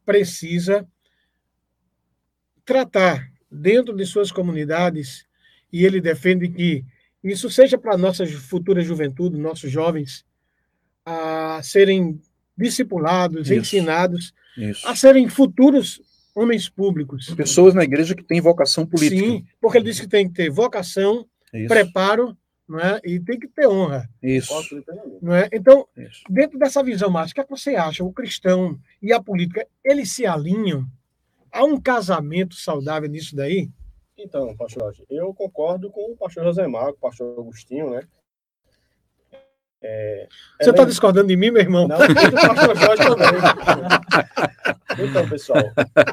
precisa 0.05 0.87
tratar 2.64 3.31
dentro 3.51 3.97
de 3.97 4.05
suas 4.05 4.31
comunidades, 4.31 5.27
e 5.73 5.85
ele 5.85 6.01
defende 6.01 6.49
que 6.49 6.85
isso 7.25 7.51
seja 7.51 7.79
para 7.79 7.95
a 7.95 7.99
nossa 7.99 8.27
futura 8.27 8.83
juventude, 8.83 9.38
nossos 9.38 9.71
jovens, 9.71 10.25
a 11.09 11.62
serem 11.62 12.21
discipulados, 12.57 13.51
isso, 13.51 13.61
ensinados, 13.61 14.35
isso. 14.57 14.87
a 14.87 14.94
serem 14.94 15.29
futuros 15.29 16.03
homens 16.35 16.68
públicos. 16.68 17.33
Pessoas 17.35 17.75
na 17.75 17.85
igreja 17.85 18.14
que 18.14 18.23
têm 18.23 18.40
vocação 18.40 18.87
política. 18.87 19.21
Sim, 19.21 19.44
porque 19.61 19.79
ele 19.79 19.87
disse 19.87 20.03
que 20.03 20.09
tem 20.09 20.29
que 20.29 20.35
ter 20.35 20.51
vocação, 20.51 21.27
isso. 21.53 21.68
preparo, 21.68 22.37
não 22.68 22.79
é? 22.79 23.01
e 23.03 23.18
tem 23.18 23.38
que 23.38 23.49
ter 23.49 23.66
honra. 23.66 24.09
Isso. 24.23 24.53
Não 25.23 25.35
é? 25.35 25.49
Então, 25.53 25.88
Isso. 25.97 26.23
dentro 26.29 26.59
dessa 26.59 26.83
visão, 26.83 27.09
Márcio, 27.11 27.33
o 27.33 27.35
que, 27.35 27.40
é 27.40 27.44
que 27.44 27.51
você 27.51 27.75
acha? 27.75 28.05
O 28.05 28.12
cristão 28.12 28.79
e 29.01 29.11
a 29.12 29.23
política, 29.23 29.66
eles 29.83 30.12
se 30.12 30.27
alinham? 30.27 30.87
Há 31.51 31.64
um 31.64 31.81
casamento 31.81 32.55
saudável 32.55 33.09
nisso 33.09 33.35
daí? 33.35 33.71
Então, 34.18 34.55
pastor 34.57 34.83
Jorge, 34.83 35.05
eu 35.09 35.33
concordo 35.33 35.90
com 35.90 36.12
o 36.12 36.16
pastor 36.16 36.44
José 36.44 36.66
Marco, 36.66 36.99
o 36.99 37.01
pastor 37.01 37.38
Agostinho, 37.38 37.90
né? 37.90 38.03
É, 39.81 40.27
Você 40.61 40.71
está 40.71 40.83
é 40.83 40.87
discordando 40.87 41.29
de 41.29 41.37
mim, 41.37 41.51
meu 41.51 41.62
irmão? 41.62 41.87
Não, 41.87 41.99
do 41.99 42.14
pastor 42.14 42.76
Jorge 42.76 43.03
também. 43.05 43.41
então, 45.09 45.29
pessoal. 45.29 45.62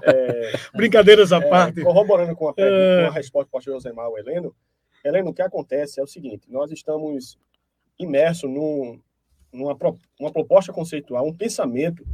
É, 0.03 0.53
Brincadeiras 0.75 1.33
à 1.33 1.37
é, 1.37 1.49
parte. 1.49 1.81
Corroborando 1.81 2.35
com 2.35 2.47
a, 2.47 2.53
pergunta, 2.53 3.01
com 3.01 3.07
a 3.07 3.11
resposta 3.11 3.49
do 3.49 3.51
pastor 3.51 3.73
Josemar 3.73 4.09
o 4.09 4.17
Heleno, 4.17 4.55
Heleno, 5.03 5.29
o 5.29 5.33
que 5.33 5.41
acontece 5.41 5.99
é 5.99 6.03
o 6.03 6.07
seguinte: 6.07 6.45
nós 6.47 6.71
estamos 6.71 7.39
imersos 7.97 8.49
num, 8.49 8.99
numa 9.51 9.77
uma 10.19 10.31
proposta 10.31 10.71
conceitual, 10.71 11.27
um 11.27 11.35
pensamento 11.35 12.05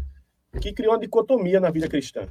que 0.61 0.73
criou 0.73 0.93
uma 0.93 0.99
dicotomia 0.99 1.59
na 1.59 1.69
vida 1.69 1.87
cristã. 1.87 2.27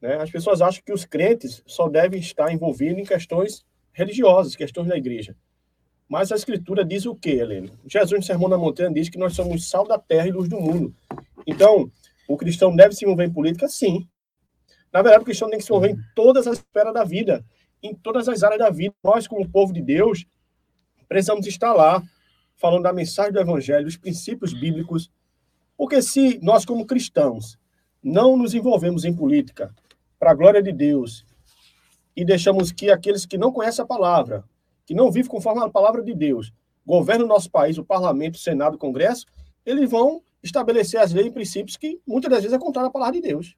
Né? 0.00 0.16
As 0.16 0.30
pessoas 0.30 0.60
acham 0.60 0.82
que 0.84 0.92
os 0.92 1.04
crentes 1.04 1.62
só 1.66 1.88
devem 1.88 2.20
estar 2.20 2.52
envolvidos 2.52 2.98
em 2.98 3.04
questões 3.04 3.64
religiosas, 3.92 4.56
questões 4.56 4.88
da 4.88 4.96
igreja. 4.96 5.36
Mas 6.10 6.32
a 6.32 6.34
Escritura 6.34 6.84
diz 6.84 7.06
o 7.06 7.14
quê, 7.14 7.36
Helena? 7.36 7.70
Jesus, 7.86 8.18
no 8.18 8.26
Sermão 8.26 8.50
da 8.50 8.58
Montanha, 8.58 8.92
diz 8.92 9.08
que 9.08 9.16
nós 9.16 9.32
somos 9.32 9.70
sal 9.70 9.86
da 9.86 9.96
terra 9.96 10.26
e 10.26 10.32
luz 10.32 10.48
do 10.48 10.60
mundo. 10.60 10.92
Então, 11.46 11.88
o 12.26 12.36
cristão 12.36 12.74
deve 12.74 12.96
se 12.96 13.04
envolver 13.04 13.26
em 13.26 13.32
política? 13.32 13.68
Sim. 13.68 14.08
Na 14.92 15.02
verdade, 15.02 15.22
o 15.22 15.24
cristão 15.24 15.48
tem 15.48 15.60
que 15.60 15.64
se 15.64 15.70
envolver 15.70 15.90
em 15.90 15.98
todas 16.16 16.48
as 16.48 16.58
esferas 16.58 16.92
da 16.92 17.04
vida, 17.04 17.44
em 17.80 17.94
todas 17.94 18.28
as 18.28 18.42
áreas 18.42 18.58
da 18.58 18.70
vida. 18.70 18.92
Nós, 19.04 19.28
como 19.28 19.48
povo 19.48 19.72
de 19.72 19.80
Deus, 19.80 20.26
precisamos 21.08 21.46
estar 21.46 21.72
lá, 21.72 22.02
falando 22.56 22.82
da 22.82 22.92
mensagem 22.92 23.32
do 23.32 23.38
Evangelho, 23.38 23.84
dos 23.84 23.96
princípios 23.96 24.52
bíblicos. 24.52 25.12
Porque 25.76 26.02
se 26.02 26.40
nós, 26.42 26.64
como 26.64 26.86
cristãos, 26.86 27.56
não 28.02 28.36
nos 28.36 28.52
envolvemos 28.52 29.04
em 29.04 29.14
política, 29.14 29.72
para 30.18 30.32
a 30.32 30.34
glória 30.34 30.60
de 30.60 30.72
Deus, 30.72 31.24
e 32.16 32.24
deixamos 32.24 32.72
que 32.72 32.90
aqueles 32.90 33.24
que 33.24 33.38
não 33.38 33.52
conhecem 33.52 33.84
a 33.84 33.86
palavra, 33.86 34.44
que 34.90 34.94
não 34.96 35.08
vivem 35.08 35.30
conforme 35.30 35.62
a 35.62 35.68
palavra 35.68 36.02
de 36.02 36.12
Deus, 36.12 36.52
governam 36.84 37.24
o 37.24 37.28
nosso 37.28 37.48
país, 37.48 37.78
o 37.78 37.84
parlamento, 37.84 38.34
o 38.34 38.38
senado, 38.40 38.74
o 38.74 38.78
congresso, 38.78 39.24
eles 39.64 39.88
vão 39.88 40.20
estabelecer 40.42 40.98
as 40.98 41.12
leis 41.12 41.28
e 41.28 41.30
princípios 41.30 41.76
que 41.76 42.00
muitas 42.04 42.28
das 42.28 42.42
vezes 42.42 42.56
é 42.56 42.58
contrário 42.58 42.88
à 42.88 42.92
palavra 42.92 43.14
de 43.14 43.20
Deus. 43.20 43.54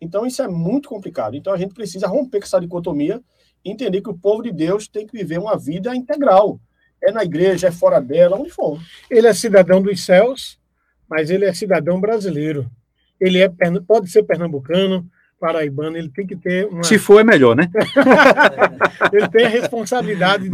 Então 0.00 0.24
isso 0.24 0.40
é 0.40 0.46
muito 0.46 0.88
complicado. 0.88 1.34
Então 1.34 1.52
a 1.52 1.56
gente 1.56 1.74
precisa 1.74 2.06
romper 2.06 2.38
com 2.38 2.44
essa 2.44 2.60
dicotomia 2.60 3.20
e 3.64 3.70
entender 3.72 4.00
que 4.00 4.10
o 4.10 4.16
povo 4.16 4.44
de 4.44 4.52
Deus 4.52 4.86
tem 4.86 5.04
que 5.08 5.12
viver 5.12 5.40
uma 5.40 5.58
vida 5.58 5.92
integral. 5.92 6.60
É 7.02 7.10
na 7.10 7.24
igreja, 7.24 7.66
é 7.66 7.72
fora 7.72 8.00
dela, 8.00 8.38
onde 8.38 8.50
for. 8.50 8.80
Ele 9.10 9.26
é 9.26 9.34
cidadão 9.34 9.82
dos 9.82 10.04
céus, 10.04 10.56
mas 11.08 11.30
ele 11.30 11.46
é 11.46 11.52
cidadão 11.52 12.00
brasileiro. 12.00 12.70
Ele 13.18 13.40
é, 13.40 13.50
pode 13.84 14.08
ser 14.08 14.22
pernambucano, 14.22 15.04
paraibano, 15.42 15.96
ele 15.96 16.08
tem 16.08 16.24
que 16.24 16.36
ter 16.36 16.66
uma. 16.66 16.84
Se 16.84 17.00
for, 17.00 17.18
é 17.18 17.24
melhor, 17.24 17.56
né? 17.56 17.68
ele 19.12 19.28
tem 19.28 19.44
a 19.44 19.48
responsabilidade 19.48 20.44
de 20.44 20.50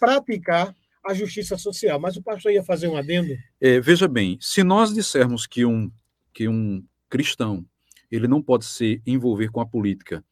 praticar 0.00 0.74
a 1.06 1.14
justiça 1.14 1.56
social. 1.56 2.00
Mas 2.00 2.16
o 2.16 2.22
pastor 2.22 2.50
ia 2.50 2.64
fazer 2.64 2.88
um 2.88 2.96
adendo? 2.96 3.32
É, 3.60 3.78
veja 3.78 4.08
bem, 4.08 4.36
se 4.40 4.64
nós 4.64 4.92
dissermos 4.92 5.46
que 5.46 5.64
um, 5.64 5.88
que 6.34 6.48
um 6.48 6.82
cristão 7.08 7.64
ele 8.10 8.26
não 8.26 8.42
pode 8.42 8.64
se 8.64 9.00
envolver 9.06 9.52
com 9.52 9.60
a 9.60 9.66
política 9.66 10.24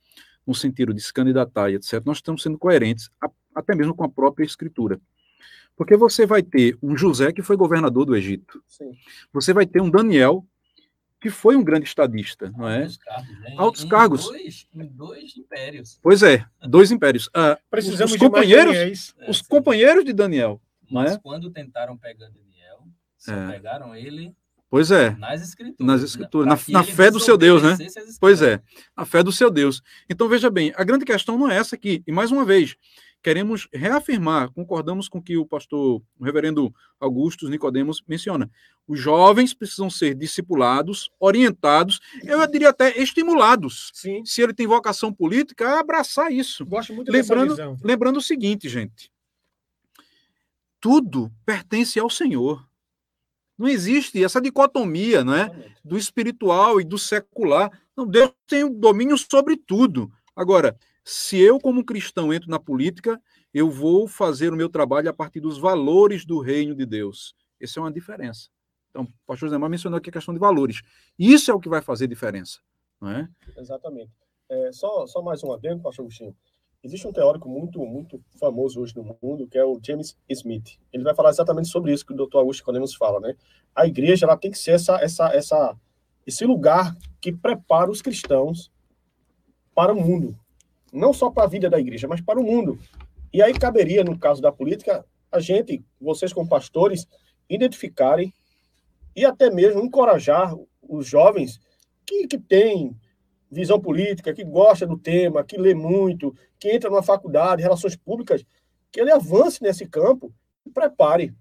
no 0.45 0.55
sentido 0.55 0.93
de 0.93 1.01
se 1.01 1.13
candidatar 1.13 1.71
e 1.71 1.77
etc., 1.77 2.03
nós 2.05 2.19
estamos 2.19 2.43
sendo 2.43 2.59
coerentes, 2.59 3.09
até 3.55 3.73
mesmo 3.77 3.95
com 3.95 4.05
a 4.05 4.09
própria 4.09 4.45
escritura. 4.45 5.01
Porque 5.77 5.97
você 5.97 6.27
vai 6.27 6.43
ter 6.43 6.77
um 6.83 6.97
José 6.97 7.33
que 7.33 7.43
foi 7.43 7.57
governador 7.57 8.05
do 8.05 8.17
Egito. 8.17 8.61
Sim. 8.67 8.91
Você 9.33 9.53
vai 9.53 9.67
ter 9.67 9.81
um 9.81 9.91
Daniel 9.91 10.45
que 11.27 11.31
foi 11.31 11.57
um 11.57 11.65
grande 11.65 11.87
estadista, 11.87 12.53
não 12.57 12.69
é? 12.69 12.83
Altos 12.83 12.99
cargos. 12.99 13.41
Né? 13.41 13.55
Altos 13.57 13.85
em 13.85 13.89
cargos. 13.89 14.25
Dois, 14.25 14.69
em 14.73 14.87
dois 14.87 15.37
impérios. 15.37 15.99
Pois 16.01 16.23
é, 16.23 16.47
dois 16.63 16.93
impérios. 16.93 17.29
Ah, 17.35 17.59
Precisamos 17.69 18.13
os, 18.13 18.19
companheiros, 18.19 19.15
os 19.29 19.43
companheiros 19.43 20.05
de 20.05 20.13
Daniel 20.13 20.61
mas 20.91 21.15
é? 21.15 21.19
quando 21.19 21.51
tentaram 21.51 21.97
pegar 21.97 22.29
Daniel, 22.29 22.87
só 23.19 23.33
é. 23.33 23.53
pegaram 23.53 23.95
ele 23.95 24.35
Pois 24.69 24.91
é. 24.91 25.11
Nas 25.11 25.41
escrituras. 25.43 25.87
Nas 25.87 26.03
escrituras. 26.03 26.69
Na, 26.69 26.81
na 26.81 26.85
fé 26.85 27.09
do 27.09 27.21
seu 27.21 27.39
Deus, 27.39 27.63
né? 27.63 27.77
Pois 28.19 28.43
é. 28.43 28.61
A 28.97 29.05
fé 29.07 29.23
do 29.23 29.31
seu 29.31 29.49
Deus. 29.49 29.81
Então, 30.11 30.29
veja 30.29 30.51
bem, 30.51 30.73
a 30.77 30.83
grande 30.83 31.05
questão 31.05 31.39
não 31.39 31.49
é 31.49 31.57
essa 31.57 31.77
aqui. 31.77 32.03
E, 32.05 32.11
mais 32.11 32.33
uma 32.33 32.45
vez, 32.45 32.77
queremos 33.27 33.67
reafirmar, 33.73 34.53
concordamos 34.53 35.09
com 35.09 35.19
o 35.19 35.23
que 35.23 35.37
o 35.37 35.45
pastor, 35.45 36.01
o 36.17 36.25
reverendo 36.25 36.73
Augustus 37.01 37.51
Nicodemos 37.51 38.01
menciona. 38.07 38.49
Os 38.87 39.01
jovens 39.01 39.53
precisam 39.53 39.91
ser 39.91 40.15
discipulados, 40.15 41.11
orientados, 41.19 41.99
eu 42.23 42.47
diria 42.47 42.69
até 42.69 42.97
estimulados. 42.97 43.91
Sim. 43.93 44.25
Se 44.25 44.43
ele 44.43 44.55
tem 44.55 44.69
vocação 44.69 45.13
política, 45.13 45.71
a 45.71 45.81
abraçar 45.81 46.31
isso. 46.31 46.65
Gosto 46.65 46.95
muito 46.95 47.11
lembrando, 47.11 47.57
dessa 47.57 47.69
visão. 47.71 47.77
Lembrando 47.83 48.19
o 48.19 48.23
seguinte, 48.23 48.69
gente 48.69 49.11
tudo 50.79 51.33
pertence 51.45 51.99
ao 51.99 52.09
Senhor. 52.09 52.65
Não 53.59 53.67
existe 53.67 54.23
essa 54.23 54.41
dicotomia 54.41 55.25
não 55.25 55.35
é? 55.35 55.75
do 55.85 55.99
espiritual 55.99 56.81
e 56.81 56.85
do 56.85 56.97
secular. 56.97 57.73
Não, 57.97 58.07
Deus 58.07 58.31
tem 58.47 58.63
o 58.63 58.71
domínio 58.71 59.19
sobre 59.19 59.57
tudo. 59.57 60.13
Agora, 60.37 60.79
se 61.09 61.39
eu, 61.39 61.61
como 61.61 61.85
cristão, 61.85 62.35
entro 62.35 62.51
na 62.51 62.59
política, 62.59 63.23
eu 63.55 63.71
vou 63.71 64.09
fazer 64.09 64.53
o 64.53 64.57
meu 64.57 64.69
trabalho 64.69 65.09
a 65.09 65.13
partir 65.13 65.39
dos 65.39 65.57
valores 65.57 66.25
do 66.25 66.41
reino 66.41 66.75
de 66.75 66.85
Deus. 66.85 67.33
Essa 67.61 67.79
é 67.79 67.83
uma 67.85 67.93
diferença. 67.93 68.49
Então, 68.91 69.05
o 69.05 69.09
pastor 69.25 69.49
Zé 69.49 69.57
mencionou 69.57 69.99
aqui 69.99 70.11
a 70.11 70.13
questão 70.13 70.35
de 70.35 70.41
valores. 70.41 70.83
Isso 71.17 71.49
é 71.49 71.55
o 71.55 71.61
que 71.61 71.69
vai 71.69 71.81
fazer 71.81 72.09
diferença. 72.09 72.59
Não 73.01 73.09
é? 73.09 73.29
Exatamente. 73.57 74.11
É, 74.49 74.73
só, 74.73 75.07
só 75.07 75.23
mais 75.23 75.45
um 75.45 75.53
adendo, 75.53 75.81
pastor 75.81 76.03
Agostinho. 76.07 76.35
Existe 76.83 77.07
um 77.07 77.13
teórico 77.13 77.49
muito, 77.49 77.79
muito 77.87 78.21
famoso 78.41 78.81
hoje 78.81 78.97
no 78.97 79.17
mundo, 79.23 79.47
que 79.47 79.57
é 79.57 79.65
o 79.65 79.79
James 79.81 80.19
Smith. 80.29 80.77
Ele 80.93 81.05
vai 81.05 81.15
falar 81.15 81.31
exatamente 81.31 81.69
sobre 81.69 81.93
isso 81.93 82.05
que 82.05 82.15
o 82.15 82.17
Dr. 82.17 82.39
Augusto 82.39 82.65
Conemos 82.65 82.97
fala, 82.97 83.21
né? 83.21 83.37
A 83.77 83.87
igreja, 83.87 84.27
ela 84.27 84.37
tem 84.37 84.51
que 84.51 84.59
ser 84.59 84.73
essa, 84.73 84.97
essa, 84.97 85.29
essa, 85.29 85.77
esse 86.27 86.45
lugar 86.45 86.97
que 87.21 87.33
prepara 87.33 87.93
os 87.93 88.03
cristãos 88.03 88.73
para 89.73 89.93
o 89.93 90.01
mundo. 90.01 90.37
Não 90.97 91.13
só 91.13 91.31
para 91.31 91.45
a 91.45 91.49
vida 91.49 91.69
da 91.69 91.79
igreja, 91.79 92.09
mas 92.09 92.23
para 92.23 92.41
o 92.41 92.43
mundo. 92.43 92.79
E 93.33 93.43
aí 93.43 93.53
caberia, 93.53 94.03
no 94.03 94.19
caso 94.19 94.41
da 94.41 94.51
política, 94.51 95.05
a 95.31 95.39
gente, 95.39 95.85
vocês 96.01 96.33
como 96.33 96.49
pastores, 96.49 97.07
identificarem 97.51 98.33
e 99.15 99.25
até 99.25 99.51
mesmo 99.51 99.83
encorajar 99.83 100.55
os 100.83 101.07
jovens 101.07 101.61
que, 102.07 102.27
que 102.27 102.39
têm 102.39 102.97
visão 103.51 103.79
política, 103.79 104.33
que 104.33 104.43
gosta 104.43 104.87
do 104.87 104.97
tema, 104.97 105.45
que 105.45 105.59
lê 105.59 105.75
muito, 105.75 106.35
que 106.59 106.71
entra 106.71 106.89
numa 106.89 107.03
faculdade, 107.03 107.63
relações 107.63 107.95
públicas, 107.95 108.45
que 108.91 108.99
ele 108.99 109.13
avance 109.13 109.63
nesse 109.63 109.87
campo 109.87 110.33
e 110.65 110.71
prepare, 110.71 111.35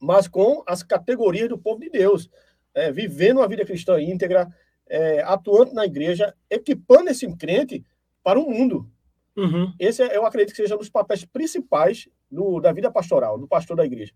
mas 0.00 0.28
com 0.28 0.62
as 0.64 0.84
categorias 0.84 1.48
do 1.48 1.58
povo 1.58 1.80
de 1.80 1.90
Deus, 1.90 2.30
é, 2.72 2.92
vivendo 2.92 3.38
uma 3.38 3.48
vida 3.48 3.64
cristã 3.64 4.00
íntegra, 4.00 4.48
é, 4.88 5.22
atuando 5.22 5.74
na 5.74 5.84
igreja, 5.84 6.32
equipando 6.48 7.10
esse 7.10 7.26
crente 7.36 7.84
para 8.26 8.40
o 8.40 8.50
mundo. 8.50 8.90
Uhum. 9.36 9.72
Esse, 9.78 10.02
é, 10.02 10.16
eu 10.16 10.26
acredito 10.26 10.50
que 10.50 10.60
seja 10.60 10.74
um 10.74 10.78
dos 10.78 10.90
papéis 10.90 11.24
principais 11.24 12.08
do, 12.28 12.58
da 12.58 12.72
vida 12.72 12.90
pastoral, 12.90 13.38
do 13.38 13.46
pastor 13.46 13.76
da 13.76 13.86
igreja. 13.86 14.12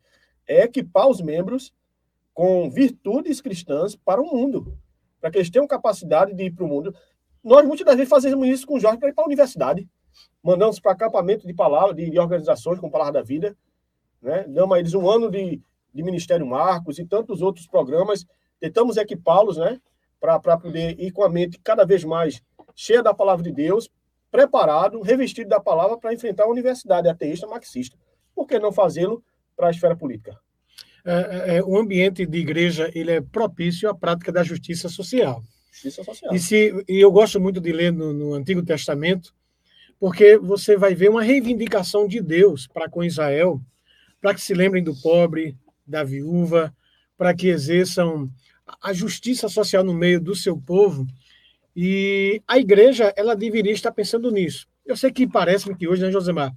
É 0.48 0.64
equipar 0.64 1.06
os 1.06 1.20
membros 1.20 1.72
com 2.34 2.68
virtudes 2.68 3.40
cristãs 3.40 3.94
para 3.94 4.20
o 4.20 4.26
mundo, 4.26 4.76
para 5.20 5.30
que 5.30 5.38
eles 5.38 5.48
tenham 5.48 5.64
capacidade 5.64 6.34
de 6.34 6.42
ir 6.42 6.50
para 6.50 6.64
o 6.64 6.68
mundo. 6.68 6.92
Nós 7.40 7.64
muitas 7.64 7.86
das 7.86 7.94
vezes 7.94 8.10
fazemos 8.10 8.48
isso 8.48 8.66
com 8.66 8.78
o 8.78 8.80
Jorge 8.80 8.98
para 8.98 9.10
ir 9.10 9.14
para 9.14 9.22
a 9.22 9.28
universidade. 9.28 9.88
Mandamos 10.42 10.80
para 10.80 10.90
acampamento 10.90 11.46
de 11.46 11.54
palavra, 11.54 11.94
de, 11.94 12.10
de, 12.10 12.18
organizações 12.18 12.80
com 12.80 12.90
Palavra 12.90 13.12
da 13.12 13.22
Vida. 13.22 13.56
Né? 14.20 14.44
Damos 14.48 14.74
a 14.74 14.80
eles 14.80 14.92
um 14.92 15.08
ano 15.08 15.30
de, 15.30 15.62
de 15.94 16.02
Ministério 16.02 16.44
Marcos 16.44 16.98
e 16.98 17.06
tantos 17.06 17.42
outros 17.42 17.68
programas. 17.68 18.26
Tentamos 18.58 18.96
equipá-los 18.96 19.56
né? 19.56 19.80
para 20.18 20.58
poder 20.58 20.98
ir 20.98 21.12
com 21.12 21.22
a 21.22 21.28
mente 21.28 21.60
cada 21.62 21.84
vez 21.84 22.02
mais 22.02 22.42
cheia 22.74 23.02
da 23.02 23.14
palavra 23.14 23.44
de 23.44 23.52
Deus, 23.52 23.88
preparado, 24.30 25.00
revestido 25.00 25.50
da 25.50 25.60
palavra 25.60 25.98
para 25.98 26.14
enfrentar 26.14 26.44
a 26.44 26.50
universidade 26.50 27.08
ateísta 27.08 27.46
marxista. 27.46 27.96
Por 28.34 28.46
que 28.46 28.58
não 28.58 28.72
fazê-lo 28.72 29.22
para 29.56 29.68
a 29.68 29.70
esfera 29.70 29.96
política? 29.96 30.38
É, 31.04 31.12
é, 31.12 31.56
é, 31.56 31.62
o 31.62 31.78
ambiente 31.78 32.26
de 32.26 32.38
igreja 32.38 32.90
ele 32.94 33.10
é 33.10 33.20
propício 33.20 33.88
à 33.88 33.94
prática 33.94 34.30
da 34.30 34.42
justiça 34.42 34.88
social. 34.88 35.42
Justiça 35.72 36.04
social. 36.04 36.34
E, 36.34 36.38
se, 36.38 36.84
e 36.88 37.00
eu 37.00 37.10
gosto 37.10 37.40
muito 37.40 37.60
de 37.60 37.72
ler 37.72 37.92
no, 37.92 38.12
no 38.12 38.34
Antigo 38.34 38.62
Testamento, 38.62 39.34
porque 39.98 40.38
você 40.38 40.76
vai 40.76 40.94
ver 40.94 41.10
uma 41.10 41.22
reivindicação 41.22 42.06
de 42.06 42.20
Deus 42.20 42.66
para 42.66 42.88
com 42.88 43.04
Israel, 43.04 43.60
para 44.20 44.34
que 44.34 44.40
se 44.40 44.54
lembrem 44.54 44.82
do 44.82 44.94
pobre, 44.94 45.56
da 45.86 46.04
viúva, 46.04 46.74
para 47.16 47.34
que 47.34 47.48
exerçam 47.48 48.30
a 48.82 48.92
justiça 48.92 49.48
social 49.48 49.82
no 49.82 49.94
meio 49.94 50.20
do 50.20 50.34
seu 50.34 50.56
povo. 50.56 51.06
E 51.74 52.42
a 52.46 52.58
igreja, 52.58 53.12
ela 53.16 53.34
deveria 53.36 53.72
estar 53.72 53.92
pensando 53.92 54.30
nisso. 54.30 54.66
Eu 54.84 54.96
sei 54.96 55.10
que 55.10 55.26
parece-me 55.26 55.76
que 55.76 55.86
hoje, 55.86 56.02
né, 56.02 56.10
Josemar, 56.10 56.52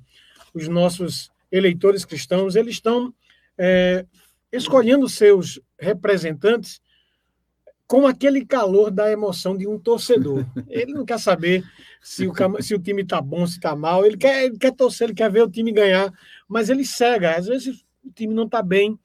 os 0.53 0.67
nossos 0.67 1.31
eleitores 1.51 2.03
cristãos, 2.03 2.55
eles 2.55 2.75
estão 2.75 3.13
é, 3.57 4.05
escolhendo 4.51 5.07
seus 5.07 5.59
representantes 5.79 6.81
com 7.87 8.07
aquele 8.07 8.45
calor 8.45 8.89
da 8.89 9.11
emoção 9.11 9.55
de 9.55 9.67
um 9.67 9.77
torcedor. 9.77 10.45
Ele 10.67 10.93
não 10.93 11.05
quer 11.05 11.19
saber 11.19 11.63
se 12.01 12.27
o, 12.27 12.33
se 12.59 12.73
o 12.73 12.79
time 12.79 13.03
está 13.03 13.21
bom, 13.21 13.45
se 13.45 13.57
está 13.57 13.75
mal. 13.75 14.05
Ele 14.05 14.17
quer, 14.17 14.45
ele 14.45 14.57
quer 14.57 14.73
torcer, 14.73 15.07
ele 15.07 15.15
quer 15.15 15.29
ver 15.29 15.43
o 15.43 15.49
time 15.49 15.71
ganhar, 15.71 16.11
mas 16.47 16.69
ele 16.69 16.83
cega. 16.85 17.35
Às 17.35 17.45
vezes 17.45 17.85
o 18.03 18.11
time 18.11 18.33
não 18.33 18.45
está 18.45 18.63
bem 18.63 18.97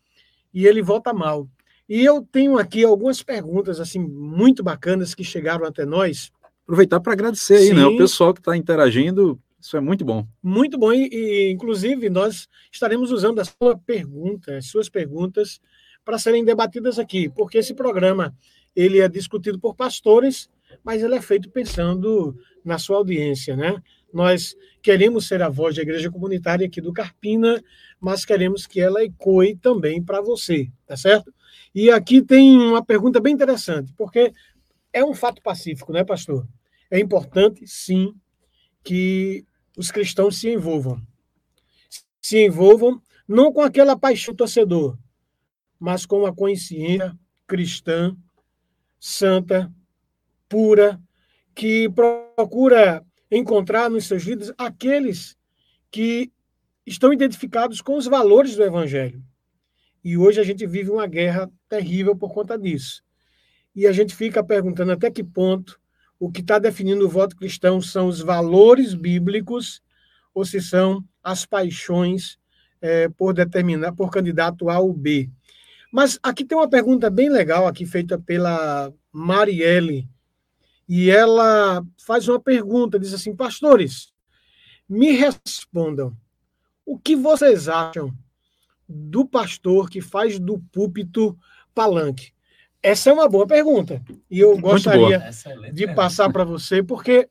e 0.55 0.67
ele 0.67 0.81
volta 0.81 1.13
mal. 1.13 1.47
E 1.89 2.05
eu 2.05 2.22
tenho 2.22 2.59
aqui 2.59 2.84
algumas 2.84 3.22
perguntas 3.22 3.80
assim 3.80 3.99
muito 3.99 4.62
bacanas 4.62 5.14
que 5.14 5.24
chegaram 5.24 5.64
até 5.64 5.86
nós. 5.86 6.30
Aproveitar 6.64 7.01
para 7.01 7.14
agradecer 7.14 7.57
aí, 7.57 7.68
Sim. 7.68 7.74
né? 7.74 7.86
O 7.86 7.97
pessoal 7.97 8.34
que 8.34 8.41
está 8.41 8.57
interagindo. 8.57 9.41
Isso 9.61 9.76
é 9.76 9.80
muito 9.80 10.05
bom. 10.05 10.26
Muito 10.43 10.78
bom. 10.78 10.93
E, 10.93 11.09
e, 11.11 11.51
inclusive, 11.51 12.09
nós 12.09 12.47
estaremos 12.70 13.11
usando 13.11 13.41
a 13.41 13.45
sua 13.45 13.76
pergunta, 13.76 14.57
as 14.57 14.66
suas 14.66 14.89
perguntas, 14.89 15.61
para 16.05 16.18
serem 16.18 16.45
debatidas 16.45 16.99
aqui, 16.99 17.28
porque 17.28 17.59
esse 17.59 17.74
programa 17.74 18.34
ele 18.74 19.01
é 19.01 19.09
discutido 19.09 19.59
por 19.59 19.74
pastores, 19.74 20.49
mas 20.84 21.03
ele 21.03 21.14
é 21.14 21.20
feito 21.20 21.51
pensando 21.51 22.36
na 22.64 22.78
sua 22.78 22.99
audiência, 22.99 23.57
né? 23.57 23.82
Nós 24.12 24.55
queremos 24.80 25.26
ser 25.26 25.43
a 25.43 25.49
voz 25.49 25.76
da 25.76 25.82
igreja 25.82 26.11
comunitária 26.11 26.66
aqui 26.66 26.80
do 26.80 26.93
Carpina, 26.93 27.62
mas 28.01 28.24
queremos 28.24 28.66
que 28.66 28.80
ela 28.80 29.03
ecoe 29.05 29.57
também 29.57 30.03
para 30.03 30.20
você, 30.20 30.70
tá 30.86 30.97
certo? 30.97 31.32
E 31.75 31.91
aqui 31.91 32.23
tem 32.23 32.59
uma 32.59 32.85
pergunta 32.85 33.21
bem 33.21 33.35
interessante, 33.35 33.93
porque 33.97 34.33
é 34.93 35.05
um 35.05 35.15
fato 35.15 35.43
pacífico, 35.43 35.93
né, 35.93 36.05
pastor? 36.05 36.47
É 36.91 36.99
importante, 36.99 37.67
sim, 37.67 38.15
que 38.83 39.45
os 39.77 39.91
cristãos 39.91 40.39
se 40.39 40.51
envolvam. 40.51 41.01
Se 42.21 42.45
envolvam 42.45 43.01
não 43.27 43.53
com 43.53 43.61
aquela 43.61 43.99
paixão 43.99 44.35
torcedor, 44.35 44.99
mas 45.79 46.07
com 46.07 46.27
a 46.27 46.35
consciência 46.35 47.17
cristã 47.47 48.17
santa, 48.99 49.73
pura, 50.49 51.01
que 51.55 51.89
procura 51.91 53.05
encontrar 53.31 53.91
nos 53.91 54.07
seus 54.07 54.23
líderes 54.23 54.53
aqueles 54.57 55.37
que 55.91 56.33
estão 56.87 57.13
identificados 57.13 57.81
com 57.81 57.97
os 57.97 58.07
valores 58.07 58.57
do 58.57 58.63
Evangelho. 58.63 59.23
E 60.05 60.16
hoje 60.16 60.40
a 60.40 60.44
gente 60.44 60.66
vive 60.66 60.90
uma 60.90 61.07
guerra 61.07 61.51
terrível 61.68 62.16
por 62.16 62.32
conta 62.32 62.59
disso. 62.59 63.03
E 63.74 63.86
a 63.86 63.92
gente 63.92 64.14
fica 64.14 64.42
perguntando 64.42 64.92
até 64.92 65.11
que 65.11 65.22
ponto 65.22 65.78
o 66.18 66.30
que 66.30 66.40
está 66.40 66.59
definindo 66.59 67.05
o 67.05 67.09
voto 67.09 67.36
cristão 67.36 67.80
são 67.80 68.09
os 68.09 68.20
valores 68.20 68.94
bíblicos 68.94 69.80
ou 70.34 70.44
se 70.44 70.61
são 70.61 71.05
as 71.22 71.46
paixões 71.46 72.38
é, 72.80 73.09
por 73.09 73.32
determinar 73.32 73.92
por 73.92 74.11
candidato 74.11 74.68
A 74.68 74.78
ou 74.78 74.92
B. 74.92 75.30
Mas 75.92 76.18
aqui 76.22 76.44
tem 76.44 76.57
uma 76.57 76.68
pergunta 76.68 77.09
bem 77.09 77.28
legal 77.28 77.66
aqui 77.66 77.86
feita 77.86 78.18
pela 78.18 78.92
Marielle 79.12 80.09
e 80.88 81.11
ela 81.11 81.84
faz 81.99 82.28
uma 82.28 82.40
pergunta, 82.40 82.99
diz 82.99 83.12
assim, 83.12 83.34
pastores, 83.36 84.12
me 84.88 85.11
respondam, 85.11 86.16
o 86.84 86.99
que 86.99 87.14
vocês 87.14 87.68
acham 87.68 88.12
do 88.89 89.26
pastor 89.26 89.91
que 89.91 90.01
faz 90.01 90.39
do 90.39 90.59
púlpito 90.72 91.39
palanque? 91.74 92.32
Essa 92.82 93.11
é 93.11 93.12
uma 93.12 93.28
boa 93.28 93.47
pergunta. 93.47 94.03
E 94.30 94.39
eu 94.39 94.57
gostaria 94.59 95.30
de 95.72 95.86
passar 95.95 96.32
para 96.32 96.45
você, 96.45 96.82
porque, 96.82 97.28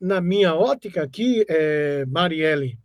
na 0.00 0.20
minha 0.20 0.54
ótica 0.54 1.02
aqui, 1.02 1.44
é, 1.48 2.06
Marielle, 2.06 2.78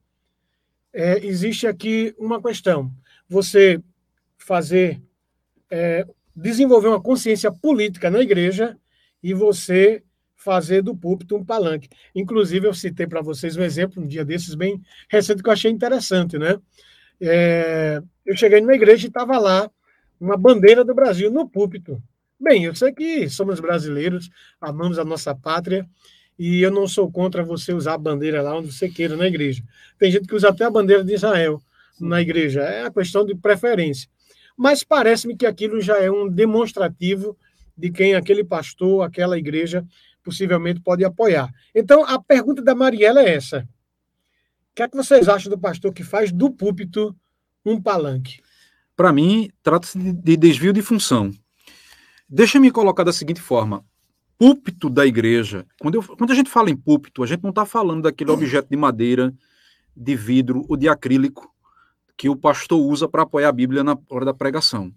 é, 0.91 1.25
existe 1.25 1.67
aqui 1.67 2.13
uma 2.17 2.41
questão. 2.41 2.91
Você 3.29 3.81
fazer, 4.37 5.01
é, 5.69 6.05
desenvolver 6.35 6.87
uma 6.87 7.01
consciência 7.01 7.51
política 7.51 8.09
na 8.09 8.19
igreja 8.19 8.77
e 9.21 9.33
você 9.33 10.03
fazer 10.35 10.81
do 10.81 10.95
púlpito 10.95 11.37
um 11.37 11.45
palanque. 11.45 11.87
Inclusive, 12.13 12.67
eu 12.67 12.73
citei 12.73 13.07
para 13.07 13.21
vocês 13.21 13.55
um 13.55 13.63
exemplo, 13.63 14.03
um 14.03 14.07
dia 14.07 14.25
desses 14.25 14.55
bem 14.55 14.81
recente, 15.09 15.41
que 15.41 15.47
eu 15.47 15.53
achei 15.53 15.71
interessante, 15.71 16.37
né? 16.37 16.59
É, 17.25 18.01
eu 18.25 18.35
cheguei 18.35 18.59
numa 18.59 18.75
igreja 18.75 19.05
e 19.05 19.07
estava 19.07 19.37
lá 19.37 19.71
uma 20.19 20.35
bandeira 20.35 20.83
do 20.83 20.93
Brasil 20.93 21.31
no 21.31 21.47
púlpito. 21.47 22.01
Bem, 22.39 22.65
eu 22.65 22.75
sei 22.75 22.91
que 22.91 23.29
somos 23.29 23.61
brasileiros, 23.61 24.29
amamos 24.59 24.99
a 24.99 25.05
nossa 25.05 25.33
pátria, 25.33 25.87
e 26.37 26.61
eu 26.61 26.69
não 26.69 26.85
sou 26.85 27.09
contra 27.09 27.43
você 27.43 27.73
usar 27.73 27.93
a 27.93 27.97
bandeira 27.97 28.41
lá 28.41 28.57
onde 28.57 28.73
você 28.73 28.89
queira 28.89 29.15
na 29.15 29.27
igreja. 29.27 29.63
Tem 29.97 30.11
gente 30.11 30.27
que 30.27 30.35
usa 30.35 30.49
até 30.49 30.65
a 30.65 30.69
bandeira 30.69 31.03
de 31.03 31.13
Israel 31.13 31.61
na 31.97 32.21
igreja, 32.21 32.61
é 32.61 32.85
a 32.85 32.91
questão 32.91 33.25
de 33.25 33.35
preferência. 33.35 34.09
Mas 34.57 34.83
parece-me 34.83 35.37
que 35.37 35.45
aquilo 35.45 35.79
já 35.79 35.97
é 35.99 36.11
um 36.11 36.27
demonstrativo 36.27 37.37
de 37.77 37.89
quem 37.89 38.15
aquele 38.15 38.43
pastor, 38.43 39.03
aquela 39.03 39.37
igreja 39.37 39.85
possivelmente 40.23 40.81
pode 40.81 41.05
apoiar. 41.05 41.49
Então, 41.73 42.03
a 42.03 42.21
pergunta 42.21 42.61
da 42.61 42.75
Mariela 42.75 43.21
é 43.21 43.35
essa: 43.35 43.67
o 44.73 44.75
que 44.75 44.81
é 44.81 44.87
que 44.87 44.97
vocês 44.97 45.29
acham 45.29 45.51
do 45.51 45.57
pastor 45.57 45.93
que 45.93 46.03
faz 46.03 46.31
do 46.31 46.49
púlpito 46.49 47.15
um 47.63 47.79
palanque? 47.79 48.41
Para 48.95 49.13
mim, 49.13 49.51
trata-se 49.61 49.99
de 49.99 50.35
desvio 50.35 50.73
de 50.73 50.81
função. 50.81 51.31
Deixa-me 52.27 52.71
colocar 52.71 53.03
da 53.03 53.13
seguinte 53.13 53.39
forma: 53.39 53.85
púlpito 54.35 54.89
da 54.89 55.05
igreja. 55.05 55.63
Quando, 55.79 55.95
eu, 55.95 56.03
quando 56.03 56.31
a 56.31 56.35
gente 56.35 56.49
fala 56.49 56.71
em 56.71 56.75
púlpito, 56.75 57.21
a 57.21 57.27
gente 57.27 57.43
não 57.43 57.51
está 57.51 57.67
falando 57.67 58.01
daquele 58.01 58.31
objeto 58.31 58.67
de 58.67 58.75
madeira, 58.75 59.31
de 59.95 60.15
vidro 60.15 60.65
ou 60.67 60.75
de 60.75 60.89
acrílico 60.89 61.53
que 62.17 62.27
o 62.27 62.35
pastor 62.35 62.81
usa 62.81 63.07
para 63.07 63.21
apoiar 63.21 63.49
a 63.49 63.53
Bíblia 63.53 63.83
na 63.83 63.95
hora 64.09 64.25
da 64.25 64.33
pregação. 64.33 64.91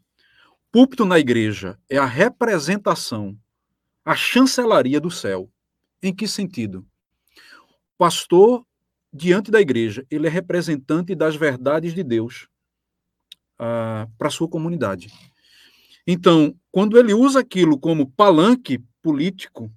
Púlpito 0.73 1.05
na 1.05 1.19
igreja 1.19 1.79
é 1.87 1.99
a 1.99 2.07
representação, 2.07 3.37
a 4.03 4.17
chancelaria 4.17 4.99
do 4.99 5.11
céu. 5.11 5.51
Em 6.03 6.15
que 6.15 6.27
sentido? 6.27 6.83
Pastor, 7.99 8.65
diante 9.17 9.51
da 9.51 9.61
igreja, 9.61 10.07
ele 10.11 10.27
é 10.27 10.31
representante 10.31 11.15
das 11.15 11.35
verdades 11.35 11.95
de 11.95 12.05
Deus 12.05 12.49
uh, 13.55 14.11
para 14.19 14.29
a 14.29 14.31
sua 14.31 14.49
comunidade. 14.49 15.11
Então, 16.07 16.55
quando 16.71 16.99
ele 16.99 17.15
usa 17.15 17.41
aquilo 17.41 17.79
como 17.79 18.11
palanque 18.11 18.79
político, 19.03 19.73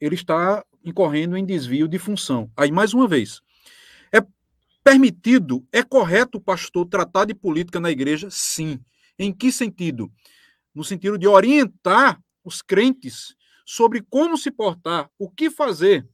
ele 0.00 0.14
está 0.14 0.64
incorrendo 0.84 1.36
em 1.36 1.44
desvio 1.44 1.86
de 1.86 1.98
função. 1.98 2.50
Aí, 2.56 2.72
mais 2.72 2.94
uma 2.94 3.06
vez, 3.06 3.40
é 4.10 4.20
permitido, 4.82 5.64
é 5.70 5.82
correto 5.82 6.38
o 6.38 6.40
pastor 6.40 6.86
tratar 6.86 7.26
de 7.26 7.34
política 7.34 7.78
na 7.78 7.90
igreja? 7.90 8.28
Sim. 8.30 8.80
Em 9.18 9.32
que 9.32 9.52
sentido? 9.52 10.10
No 10.74 10.82
sentido 10.82 11.18
de 11.18 11.28
orientar 11.28 12.20
os 12.42 12.62
crentes 12.62 13.36
sobre 13.66 14.02
como 14.08 14.38
se 14.38 14.50
portar, 14.50 15.10
o 15.18 15.28
que 15.28 15.50
fazer. 15.50 16.08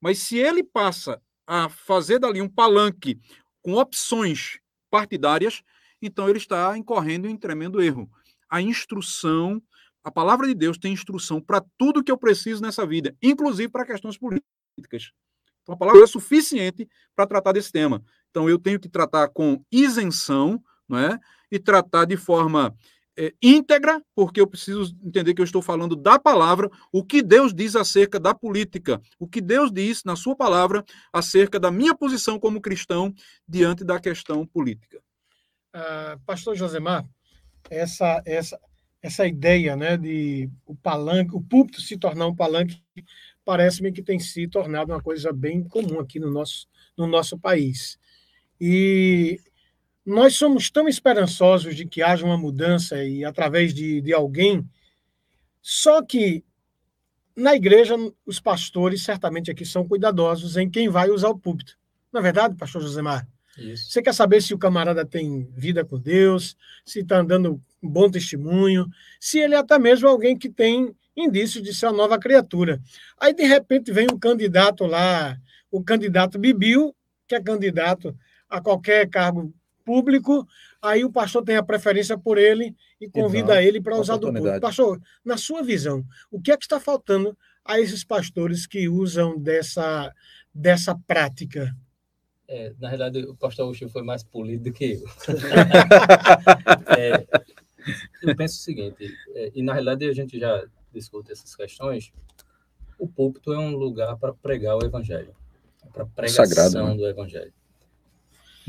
Mas 0.00 0.18
se 0.18 0.38
ele 0.38 0.64
passa 0.64 1.22
a 1.50 1.68
fazer 1.68 2.20
dali 2.20 2.40
um 2.40 2.48
palanque 2.48 3.18
com 3.60 3.74
opções 3.74 4.60
partidárias, 4.88 5.64
então 6.00 6.28
ele 6.28 6.38
está 6.38 6.78
incorrendo 6.78 7.28
em 7.28 7.36
tremendo 7.36 7.82
erro. 7.82 8.08
A 8.48 8.62
instrução, 8.62 9.60
a 10.04 10.12
palavra 10.12 10.46
de 10.46 10.54
Deus 10.54 10.78
tem 10.78 10.92
instrução 10.92 11.40
para 11.40 11.60
tudo 11.76 12.04
que 12.04 12.12
eu 12.12 12.16
preciso 12.16 12.62
nessa 12.62 12.86
vida, 12.86 13.16
inclusive 13.20 13.68
para 13.68 13.84
questões 13.84 14.16
políticas. 14.16 15.10
Então 15.64 15.74
a 15.74 15.76
palavra 15.76 16.04
é 16.04 16.06
suficiente 16.06 16.88
para 17.16 17.26
tratar 17.26 17.50
desse 17.50 17.72
tema. 17.72 18.00
Então 18.30 18.48
eu 18.48 18.56
tenho 18.56 18.78
que 18.78 18.88
tratar 18.88 19.26
com 19.30 19.60
isenção, 19.72 20.62
não 20.88 20.98
é? 20.98 21.18
E 21.50 21.58
tratar 21.58 22.04
de 22.04 22.16
forma 22.16 22.72
é, 23.20 23.34
íntegra, 23.42 24.02
porque 24.14 24.40
eu 24.40 24.46
preciso 24.46 24.96
entender 25.04 25.34
que 25.34 25.42
eu 25.42 25.44
estou 25.44 25.60
falando 25.60 25.94
da 25.94 26.18
palavra, 26.18 26.70
o 26.90 27.04
que 27.04 27.22
Deus 27.22 27.52
diz 27.52 27.76
acerca 27.76 28.18
da 28.18 28.32
política, 28.32 28.98
o 29.18 29.28
que 29.28 29.42
Deus 29.42 29.70
diz 29.70 30.02
na 30.04 30.16
sua 30.16 30.34
palavra 30.34 30.82
acerca 31.12 31.60
da 31.60 31.70
minha 31.70 31.94
posição 31.94 32.40
como 32.40 32.62
cristão 32.62 33.12
diante 33.46 33.84
da 33.84 34.00
questão 34.00 34.46
política. 34.46 35.02
Uh, 35.76 36.18
Pastor 36.24 36.56
Josemar, 36.56 37.06
essa, 37.68 38.22
essa, 38.24 38.58
essa 39.02 39.26
ideia 39.26 39.76
né, 39.76 39.98
de 39.98 40.48
o 40.64 40.74
palanque, 40.74 41.36
o 41.36 41.42
púlpito 41.42 41.82
se 41.82 41.98
tornar 41.98 42.26
um 42.26 42.34
palanque, 42.34 42.82
parece-me 43.44 43.92
que 43.92 44.02
tem 44.02 44.18
se 44.18 44.48
tornado 44.48 44.92
uma 44.92 45.02
coisa 45.02 45.30
bem 45.30 45.62
comum 45.62 46.00
aqui 46.00 46.18
no 46.18 46.30
nosso, 46.30 46.66
no 46.96 47.06
nosso 47.06 47.38
país. 47.38 47.98
E 48.58 49.38
nós 50.04 50.34
somos 50.34 50.70
tão 50.70 50.88
esperançosos 50.88 51.76
de 51.76 51.86
que 51.86 52.02
haja 52.02 52.24
uma 52.24 52.38
mudança 52.38 53.02
e 53.04 53.24
através 53.24 53.74
de, 53.74 54.00
de 54.00 54.12
alguém, 54.12 54.68
só 55.60 56.02
que 56.02 56.44
na 57.36 57.54
igreja, 57.54 57.94
os 58.26 58.38
pastores 58.38 59.02
certamente 59.02 59.50
aqui 59.50 59.64
são 59.64 59.86
cuidadosos 59.86 60.56
em 60.56 60.68
quem 60.68 60.88
vai 60.88 61.10
usar 61.10 61.28
o 61.28 61.38
púlpito. 61.38 61.78
Não 62.12 62.20
é 62.20 62.22
verdade, 62.22 62.56
pastor 62.56 62.82
Josemar? 62.82 63.26
Isso. 63.56 63.90
Você 63.90 64.02
quer 64.02 64.14
saber 64.14 64.42
se 64.42 64.54
o 64.54 64.58
camarada 64.58 65.04
tem 65.04 65.48
vida 65.56 65.84
com 65.84 65.98
Deus, 65.98 66.56
se 66.84 67.00
está 67.00 67.18
andando 67.18 67.60
um 67.82 67.88
bom 67.88 68.10
testemunho, 68.10 68.86
se 69.18 69.38
ele 69.38 69.54
é 69.54 69.58
até 69.58 69.78
mesmo 69.78 70.08
alguém 70.08 70.36
que 70.36 70.48
tem 70.48 70.94
indício 71.16 71.62
de 71.62 71.74
ser 71.74 71.86
uma 71.86 71.96
nova 71.96 72.18
criatura. 72.18 72.80
Aí, 73.18 73.34
de 73.34 73.44
repente, 73.44 73.92
vem 73.92 74.06
um 74.12 74.18
candidato 74.18 74.84
lá, 74.86 75.38
o 75.70 75.82
candidato 75.82 76.38
Bibiu, 76.38 76.94
que 77.26 77.34
é 77.34 77.42
candidato 77.42 78.16
a 78.48 78.60
qualquer 78.60 79.08
cargo 79.08 79.52
público, 79.90 80.46
aí 80.80 81.04
o 81.04 81.10
pastor 81.10 81.42
tem 81.42 81.56
a 81.56 81.64
preferência 81.64 82.16
por 82.16 82.38
ele 82.38 82.76
e 83.00 83.08
convida 83.08 83.54
Exato. 83.54 83.66
ele 83.66 83.80
para 83.80 83.98
usar 83.98 84.16
do 84.18 84.32
público. 84.32 84.60
Pastor, 84.60 85.00
na 85.24 85.36
sua 85.36 85.64
visão, 85.64 86.04
o 86.30 86.40
que 86.40 86.52
é 86.52 86.56
que 86.56 86.64
está 86.64 86.78
faltando 86.78 87.36
a 87.64 87.80
esses 87.80 88.04
pastores 88.04 88.68
que 88.68 88.88
usam 88.88 89.36
dessa, 89.36 90.14
dessa 90.54 90.96
prática? 91.08 91.76
É, 92.46 92.72
na 92.78 92.90
verdade, 92.90 93.18
o 93.24 93.34
pastor 93.34 93.68
Ucho 93.68 93.88
foi 93.88 94.02
mais 94.02 94.22
polido 94.22 94.64
do 94.64 94.72
que 94.72 94.92
eu. 94.92 95.04
é, 96.96 97.26
eu 98.22 98.36
penso 98.36 98.60
o 98.60 98.62
seguinte, 98.62 99.12
é, 99.34 99.50
e 99.52 99.62
na 99.62 99.72
realidade 99.72 100.08
a 100.08 100.14
gente 100.14 100.38
já 100.38 100.64
discute 100.92 101.32
essas 101.32 101.56
questões, 101.56 102.12
o 102.96 103.08
púlpito 103.08 103.52
é 103.52 103.58
um 103.58 103.76
lugar 103.76 104.16
para 104.18 104.32
pregar 104.32 104.76
o 104.76 104.84
evangelho, 104.84 105.34
para 105.92 106.06
pregação 106.06 106.46
Sagrado, 106.46 106.86
né? 106.86 106.96
do 106.96 107.08
evangelho. 107.08 107.52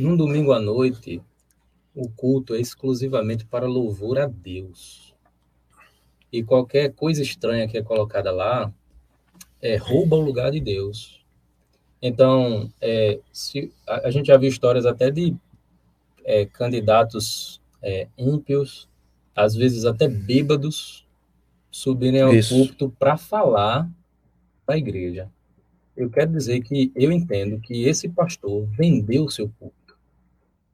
Num 0.02 0.18
domingo 0.18 0.52
à 0.52 0.60
noite, 0.60 1.22
o 1.95 2.10
culto 2.10 2.56
é 2.56 2.60
exclusivamente 2.60 3.45
para 3.45 3.68
louvor 3.68 4.18
a 4.18 4.26
Deus. 4.26 5.14
E 6.32 6.43
qualquer 6.43 6.93
coisa 6.93 7.22
estranha 7.22 7.68
que 7.68 7.78
é 7.78 7.84
colocada 7.84 8.32
lá 8.32 8.74
é, 9.62 9.76
rouba 9.76 10.16
o 10.16 10.22
lugar 10.22 10.52
de 10.52 10.60
Deus 10.60 11.22
então, 12.02 12.70
é, 12.82 13.20
se, 13.32 13.72
a, 13.88 14.08
a, 14.08 14.12
gente 14.12 14.28
já 14.28 14.38
viu 14.38 14.49
histórias 14.49 14.86
até 14.86 15.12
de 15.12 15.36
é, 16.26 16.45
candidatos 16.45 17.62
é, 17.82 18.08
ímpios, 18.18 18.89
às 19.36 19.54
vezes 19.54 19.86
até 19.86 20.08
bêbados, 20.08 21.08
subirem 21.70 22.22
ao 22.22 22.34
Isso. 22.34 22.56
púlpito 22.56 22.89
para 22.97 23.18
falar 23.18 23.89
para 24.66 24.76
a 24.76 24.78
igreja. 24.78 25.30
Eu 25.95 26.10
quero 26.10 26.32
dizer 26.32 26.62
que 26.62 26.91
eu 26.95 27.12
entendo 27.12 27.60
que 27.60 27.84
esse 27.84 28.10
pastor 28.10 28.66
vendeu 28.66 29.26
o 29.26 29.32
seu 29.32 29.47
púlpito. 29.47 29.80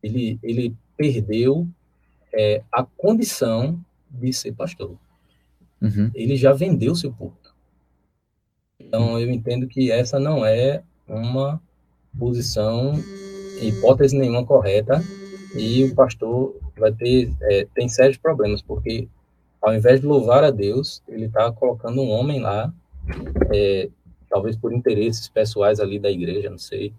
Ele, 0.01 0.39
ele 0.43 0.75
perdeu 0.95 1.67
é, 2.33 2.61
a 2.71 2.83
condição 2.83 3.79
de 4.09 4.31
ser 4.33 4.53
pastor. 4.53 4.97
Uhum. 5.81 6.09
Ele 6.13 6.35
já 6.35 6.53
vendeu 6.53 6.95
seu 6.95 7.11
púlpito. 7.11 7.53
Então, 8.79 9.19
eu 9.19 9.29
entendo 9.29 9.67
que 9.67 9.91
essa 9.91 10.19
não 10.19 10.45
é 10.45 10.81
uma 11.07 11.61
posição, 12.17 12.93
hipótese 13.61 14.17
nenhuma 14.17 14.45
correta, 14.45 15.01
e 15.55 15.83
o 15.83 15.95
pastor 15.95 16.55
vai 16.77 16.91
ter 16.91 17.31
é, 17.41 17.67
tem 17.73 17.87
sérios 17.87 18.17
problemas, 18.17 18.61
porque 18.61 19.07
ao 19.61 19.75
invés 19.75 19.99
de 19.99 20.05
louvar 20.05 20.43
a 20.43 20.51
Deus, 20.51 21.01
ele 21.07 21.25
está 21.25 21.51
colocando 21.51 22.01
um 22.01 22.09
homem 22.09 22.39
lá, 22.39 22.73
é, 23.53 23.89
talvez 24.29 24.55
por 24.55 24.71
interesses 24.71 25.27
pessoais 25.27 25.79
ali 25.79 25.99
da 25.99 26.11
igreja, 26.11 26.49
não 26.49 26.57
sei. 26.57 26.93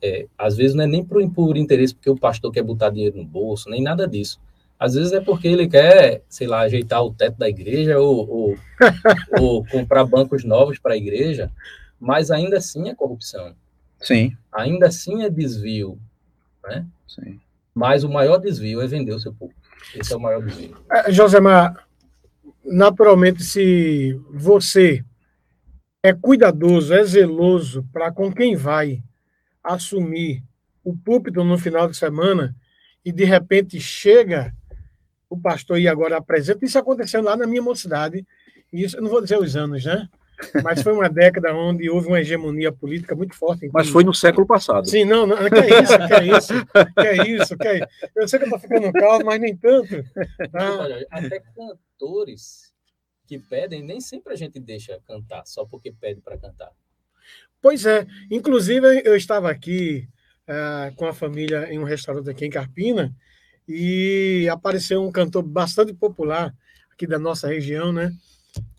É, 0.00 0.26
às 0.36 0.56
vezes 0.56 0.74
não 0.74 0.84
é 0.84 0.86
nem 0.86 1.04
por, 1.04 1.28
por 1.30 1.56
interesse 1.56 1.94
porque 1.94 2.10
o 2.10 2.16
pastor 2.16 2.52
quer 2.52 2.62
botar 2.62 2.90
dinheiro 2.90 3.16
no 3.16 3.24
bolso, 3.24 3.68
nem 3.68 3.82
nada 3.82 4.06
disso. 4.06 4.40
Às 4.78 4.94
vezes 4.94 5.12
é 5.12 5.20
porque 5.20 5.48
ele 5.48 5.68
quer, 5.68 6.22
sei 6.28 6.46
lá, 6.46 6.60
ajeitar 6.60 7.02
o 7.02 7.12
teto 7.12 7.36
da 7.36 7.48
igreja 7.48 7.98
ou, 7.98 8.28
ou, 8.28 8.58
ou 9.40 9.66
comprar 9.66 10.04
bancos 10.04 10.44
novos 10.44 10.78
para 10.78 10.94
a 10.94 10.96
igreja, 10.96 11.50
mas 11.98 12.30
ainda 12.30 12.58
assim 12.58 12.88
é 12.88 12.94
corrupção. 12.94 13.54
Sim. 14.00 14.36
Ainda 14.52 14.86
assim 14.86 15.24
é 15.24 15.30
desvio, 15.30 15.98
né? 16.62 16.86
Sim. 17.08 17.40
Mas 17.74 18.04
o 18.04 18.08
maior 18.08 18.38
desvio 18.38 18.80
é 18.80 18.86
vender 18.86 19.12
o 19.12 19.20
seu 19.20 19.32
público. 19.32 19.60
Esse 19.94 20.12
é 20.12 20.16
o 20.16 20.20
maior 20.20 20.44
desvio. 20.44 20.76
É, 20.90 21.10
Josemar, 21.10 21.88
naturalmente, 22.64 23.42
se 23.42 24.20
você 24.30 25.04
é 26.02 26.12
cuidadoso, 26.12 26.94
é 26.94 27.02
zeloso 27.04 27.84
para 27.92 28.12
com 28.12 28.32
quem 28.32 28.54
vai 28.54 29.02
assumir 29.74 30.42
o 30.84 30.96
púlpito 30.96 31.44
no 31.44 31.58
final 31.58 31.88
de 31.88 31.96
semana 31.96 32.54
e 33.04 33.12
de 33.12 33.24
repente 33.24 33.80
chega 33.80 34.54
o 35.28 35.38
pastor 35.38 35.78
e 35.78 35.86
agora 35.86 36.16
apresenta. 36.16 36.64
Isso 36.64 36.78
aconteceu 36.78 37.22
lá 37.22 37.36
na 37.36 37.46
minha 37.46 37.62
mocidade. 37.62 38.26
Isso, 38.72 38.96
eu 38.96 39.02
não 39.02 39.10
vou 39.10 39.22
dizer 39.22 39.38
os 39.38 39.56
anos, 39.56 39.84
né? 39.84 40.08
Mas 40.62 40.82
foi 40.82 40.92
uma 40.92 41.08
década 41.08 41.54
onde 41.54 41.90
houve 41.90 42.08
uma 42.08 42.20
hegemonia 42.20 42.70
política 42.70 43.14
muito 43.14 43.34
forte. 43.34 43.68
Mas 43.72 43.88
foi 43.88 44.04
no 44.04 44.14
século 44.14 44.46
passado. 44.46 44.88
Sim, 44.88 45.04
não, 45.04 45.26
não 45.26 45.36
que 45.36 45.58
é 45.58 45.82
isso, 45.82 45.98
que 46.06 46.14
é 46.14 46.36
isso, 46.36 46.66
que 46.94 47.06
é 47.06 47.28
isso, 47.28 47.56
que 47.56 47.68
é 47.68 47.76
isso. 47.76 47.86
Eu 48.14 48.28
sei 48.28 48.38
que 48.38 48.44
eu 48.44 48.56
estou 48.56 48.60
ficando 48.60 48.92
calmo, 48.92 49.26
mas 49.26 49.40
nem 49.40 49.56
tanto. 49.56 50.04
Ah. 50.54 50.76
Olha, 50.78 51.06
até 51.10 51.40
cantores 51.40 52.72
que 53.26 53.38
pedem, 53.38 53.82
nem 53.82 54.00
sempre 54.00 54.32
a 54.32 54.36
gente 54.36 54.60
deixa 54.60 55.00
cantar, 55.06 55.44
só 55.44 55.64
porque 55.66 55.92
pede 55.92 56.20
para 56.20 56.38
cantar. 56.38 56.70
Pois 57.60 57.84
é. 57.86 58.06
Inclusive, 58.30 59.02
eu 59.04 59.16
estava 59.16 59.50
aqui 59.50 60.08
uh, 60.48 60.94
com 60.96 61.06
a 61.06 61.12
família 61.12 61.72
em 61.72 61.78
um 61.78 61.84
restaurante 61.84 62.30
aqui 62.30 62.46
em 62.46 62.50
Carpina, 62.50 63.14
e 63.68 64.48
apareceu 64.50 65.02
um 65.02 65.12
cantor 65.12 65.42
bastante 65.42 65.92
popular 65.92 66.54
aqui 66.90 67.06
da 67.06 67.18
nossa 67.18 67.46
região, 67.48 67.92
né? 67.92 68.10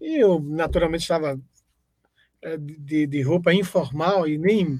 E 0.01 0.17
eu, 0.17 0.39
naturalmente, 0.39 1.03
estava 1.03 1.39
é, 2.41 2.57
de, 2.57 3.05
de 3.05 3.21
roupa 3.21 3.53
informal 3.53 4.27
e 4.27 4.38
nem 4.38 4.80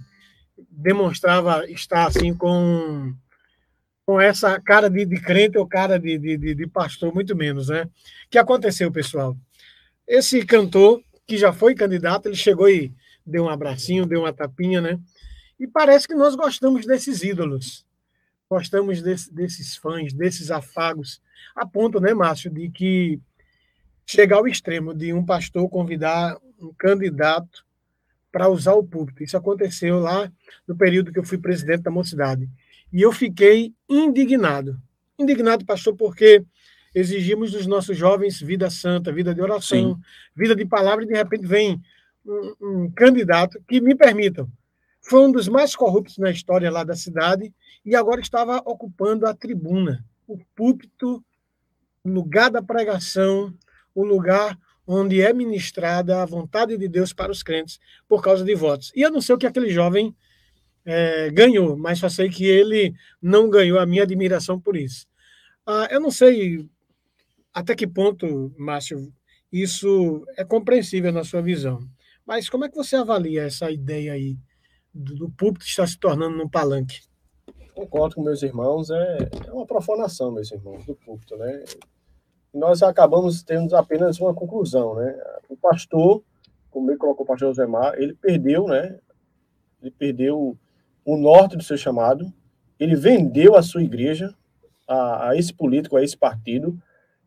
demonstrava 0.72 1.70
estar 1.70 2.08
assim 2.08 2.34
com, 2.34 3.14
com 4.04 4.20
essa 4.20 4.60
cara 4.60 4.90
de, 4.90 5.06
de 5.06 5.22
crente 5.22 5.58
ou 5.58 5.68
cara 5.68 6.00
de, 6.00 6.18
de, 6.18 6.56
de 6.56 6.68
pastor, 6.68 7.14
muito 7.14 7.36
menos, 7.36 7.70
né? 7.70 7.84
O 7.84 8.30
que 8.32 8.38
aconteceu, 8.40 8.92
pessoal? 8.92 9.38
Esse 10.08 10.44
cantor, 10.44 11.04
que 11.28 11.38
já 11.38 11.54
foi 11.54 11.76
candidato, 11.76 12.26
ele 12.26 12.36
chegou 12.36 12.68
e 12.68 12.92
deu 13.26 13.46
um 13.46 13.50
abracinho, 13.50 14.06
deu 14.06 14.22
uma 14.22 14.34
tapinha, 14.34 14.82
né? 14.82 15.00
E 15.60 15.68
parece 15.68 16.08
que 16.08 16.16
nós 16.16 16.36
gostamos 16.36 16.86
desses 16.86 17.24
ídolos 17.24 17.86
gostamos 18.50 19.02
desse, 19.02 19.32
desses 19.32 19.76
fãs, 19.76 20.12
desses 20.12 20.50
afagos, 20.50 21.22
a 21.56 21.66
ponto, 21.66 22.00
né, 22.00 22.14
Márcio, 22.14 22.50
de 22.50 22.70
que 22.70 23.20
chegar 24.06 24.38
ao 24.38 24.48
extremo 24.48 24.94
de 24.94 25.14
um 25.14 25.24
pastor 25.24 25.70
convidar 25.70 26.36
um 26.60 26.74
candidato 26.74 27.64
para 28.32 28.50
usar 28.50 28.74
o 28.74 28.84
púlpito. 28.84 29.24
Isso 29.24 29.38
aconteceu 29.38 30.00
lá 30.00 30.32
no 30.68 30.76
período 30.76 31.12
que 31.12 31.20
eu 31.20 31.24
fui 31.24 31.38
presidente 31.38 31.84
da 31.84 31.92
mocidade. 31.92 32.50
E 32.92 33.02
eu 33.02 33.12
fiquei 33.12 33.74
indignado. 33.88 34.82
Indignado, 35.18 35.64
pastor, 35.64 35.96
porque 35.96 36.44
exigimos 36.94 37.52
dos 37.52 37.68
nossos 37.68 37.96
jovens 37.96 38.42
vida 38.42 38.70
santa, 38.70 39.12
vida 39.12 39.34
de 39.34 39.42
oração, 39.42 39.94
Sim. 39.94 40.02
vida 40.36 40.56
de 40.56 40.66
palavra, 40.66 41.06
e 41.06 41.08
de 41.08 41.14
repente 41.14 41.46
vem 41.46 41.80
um, 42.26 42.56
um 42.62 42.92
candidato 42.92 43.62
que 43.68 43.82
me 43.82 43.96
permitam 43.96 44.50
foi 45.02 45.22
um 45.22 45.32
dos 45.32 45.48
mais 45.48 45.76
corruptos 45.76 46.18
na 46.18 46.30
história 46.30 46.70
lá 46.70 46.84
da 46.84 46.96
cidade 46.96 47.54
e 47.86 47.96
agora 47.96 48.22
estava 48.22 48.58
ocupando 48.58 49.26
a 49.26 49.34
tribuna, 49.34 50.06
o 50.28 50.38
púlpito, 50.56 51.24
o 52.04 52.10
lugar 52.10 52.52
da 52.52 52.62
pregação, 52.62 53.54
o 53.96 54.04
lugar 54.04 54.58
onde 54.86 55.22
é 55.22 55.32
ministrada 55.32 56.22
a 56.22 56.26
vontade 56.26 56.78
de 56.78 56.88
Deus 56.88 57.14
para 57.14 57.32
os 57.32 57.44
crentes 57.44 57.80
por 58.08 58.22
causa 58.22 58.44
de 58.44 58.56
votos. 58.56 58.92
E 58.96 59.02
eu 59.02 59.12
não 59.12 59.22
sei 59.22 59.36
o 59.36 59.38
que 59.38 59.48
aquele 59.48 59.70
jovem 59.70 60.16
é, 60.86 61.30
ganhou, 61.30 61.78
mas 61.78 62.00
só 62.00 62.10
sei 62.10 62.30
que 62.30 62.46
ele 62.46 62.94
não 63.22 63.50
ganhou 63.50 63.80
a 63.80 63.86
minha 63.86 64.04
admiração 64.04 64.60
por 64.60 64.76
isso. 64.76 65.08
Ah, 65.66 65.88
eu 65.92 66.00
não 66.00 66.12
sei 66.12 66.68
até 67.54 67.76
que 67.76 67.86
ponto, 67.86 68.54
Márcio, 68.58 69.14
isso 69.52 70.26
é 70.38 70.44
compreensível 70.44 71.12
na 71.12 71.24
sua 71.24 71.42
visão. 71.42 71.88
Mas 72.30 72.48
como 72.48 72.64
é 72.64 72.70
que 72.70 72.76
você 72.76 72.96
avalia 72.96 73.42
essa 73.42 73.72
ideia 73.72 74.14
aí 74.14 74.38
do 74.94 75.32
púlpito 75.32 75.66
está 75.66 75.88
se 75.88 75.98
tornando 75.98 76.38
num 76.38 76.48
palanque. 76.48 77.02
Concordo 77.74 78.14
com 78.14 78.22
meus 78.22 78.44
irmãos, 78.44 78.92
é, 78.92 79.30
é 79.48 79.52
uma 79.52 79.66
profanação, 79.66 80.32
meus 80.32 80.52
irmãos, 80.52 80.86
do 80.86 80.94
púlpito, 80.94 81.36
né? 81.38 81.64
nós 82.54 82.84
acabamos 82.84 83.42
tendo 83.42 83.76
apenas 83.76 84.20
uma 84.20 84.32
conclusão, 84.32 84.94
né? 84.94 85.20
O 85.50 85.58
pastor, 85.58 86.24
como 86.70 86.92
ele 86.92 87.00
colocou 87.00 87.24
o 87.24 87.28
pastor 87.28 87.50
José 87.50 87.66
Mar, 87.66 88.00
ele 88.00 88.14
perdeu, 88.14 88.68
né? 88.68 89.00
Ele 89.82 89.90
perdeu 89.90 90.56
o 91.04 91.18
norte 91.18 91.58
do 91.58 91.64
seu 91.64 91.78
chamado, 91.78 92.32
ele 92.80 92.96
vendeu 92.96 93.56
a 93.56 93.64
sua 93.64 93.82
igreja 93.82 94.36
a, 94.88 95.30
a 95.30 95.36
esse 95.36 95.52
político, 95.52 95.98
a 95.98 96.04
esse 96.04 96.16
partido, 96.16 96.80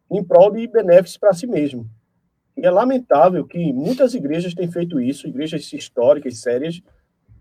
em 0.09 0.23
prol 0.23 0.53
de 0.53 0.65
benefícios 0.69 1.17
para 1.17 1.33
si 1.33 1.49
mesmo. 1.49 1.91
E 2.57 2.67
é 2.67 2.71
lamentável 2.71 3.47
que 3.47 3.73
muitas 3.73 4.15
igrejas 4.15 4.55
têm 4.55 4.71
feito 4.71 5.01
isso, 5.01 5.27
igrejas 5.27 5.73
históricas, 5.73 6.39
sérias, 6.39 6.83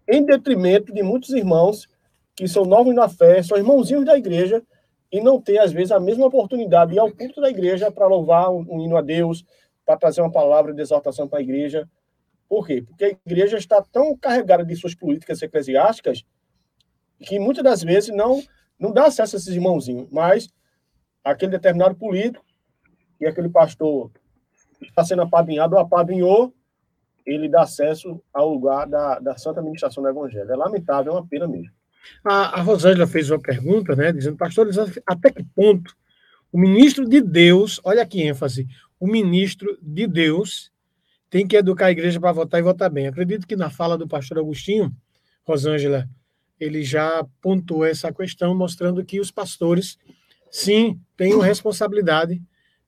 em 0.08 0.26
detrimento 0.26 0.94
de 0.94 1.04
muitos 1.04 1.30
irmãos 1.30 1.88
que 2.36 2.48
são 2.48 2.64
novos 2.64 2.96
na 2.96 3.08
fé, 3.10 3.44
são 3.44 3.58
irmãozinhos 3.58 4.06
da 4.06 4.18
igreja 4.18 4.64
e 5.12 5.20
não 5.20 5.42
têm, 5.42 5.60
às 5.60 5.72
vezes, 5.72 5.92
a 5.92 6.00
mesma 6.00 6.26
oportunidade 6.26 6.92
de 6.92 6.98
ir 6.98 7.00
ao 7.00 7.12
culto 7.12 7.42
da 7.42 7.50
igreja 7.50 7.92
para 7.92 8.08
louvar 8.08 8.50
um, 8.50 8.66
um 8.70 8.82
hino 8.82 8.96
a 8.96 9.02
Deus, 9.02 9.44
para 9.86 9.98
trazer 9.98 10.22
uma 10.22 10.32
palavra 10.32 10.74
de 10.74 10.82
exaltação 10.82 11.28
para 11.28 11.40
a 11.40 11.42
igreja. 11.42 11.88
Por 12.48 12.66
quê? 12.66 12.82
Porque 12.82 13.06
a 13.06 13.18
igreja 13.26 13.58
está 13.58 13.82
tão 13.82 14.18
carregada 14.18 14.64
de 14.64 14.76
suas 14.76 14.96
políticas 14.96 15.42
eclesiásticas 15.42 16.24
que 17.20 17.40
muitas 17.40 17.64
das 17.64 17.84
vezes 17.84 18.16
não, 18.16 18.42
não 18.80 18.92
dá 18.92 19.06
acesso 19.06 19.36
a 19.36 19.40
esses 19.40 19.54
irmãozinhos, 19.54 20.08
mas 20.12 20.48
aquele 21.24 21.52
determinado 21.52 21.96
político 21.96 22.44
e 23.20 23.28
aquele 23.28 23.50
pastor 23.50 24.12
está 24.82 25.04
sendo 25.04 25.22
apadrinhado 25.22 25.76
ou 25.76 25.82
apadrinhou, 25.82 26.54
ele 27.26 27.48
dá 27.48 27.64
acesso 27.64 28.22
ao 28.34 28.50
lugar 28.50 28.88
da, 28.88 29.20
da 29.20 29.38
santa 29.38 29.60
administração 29.60 30.02
do 30.02 30.10
evangelho. 30.10 30.52
É 30.52 30.56
lamentável, 30.56 31.14
é 31.14 31.16
uma 31.16 31.28
pena 31.28 31.48
mesmo. 31.48 31.72
A, 32.26 32.60
a 32.60 32.62
Rosângela 32.62 33.06
fez 33.06 33.30
uma 33.30 33.40
pergunta, 33.40 33.96
né, 33.96 34.12
dizendo, 34.12 34.38
pastor, 34.38 34.68
até 35.06 35.32
que 35.32 35.44
ponto 35.44 35.96
o 36.52 36.60
ministro 36.60 37.08
de 37.08 37.22
Deus, 37.22 37.80
olha 37.84 38.06
que 38.06 38.22
ênfase, 38.22 38.68
o 39.00 39.08
ministro 39.08 39.78
de 39.82 40.06
Deus 40.06 40.70
tem 41.30 41.48
que 41.48 41.56
educar 41.56 41.86
a 41.86 41.92
igreja 41.92 42.20
para 42.20 42.34
votar 42.34 42.60
e 42.60 42.64
votar 42.64 42.90
bem. 42.90 43.08
Acredito 43.08 43.48
que 43.48 43.56
na 43.56 43.70
fala 43.70 43.98
do 43.98 44.08
pastor 44.08 44.38
Agostinho, 44.38 44.94
Rosângela, 45.46 46.10
ele 46.60 46.84
já 46.84 47.26
pontuou 47.42 47.86
essa 47.86 48.12
questão, 48.12 48.54
mostrando 48.54 49.04
que 49.04 49.20
os 49.20 49.32
pastores, 49.32 49.98
sim, 50.52 51.00
têm 51.16 51.40
responsabilidade 51.40 52.42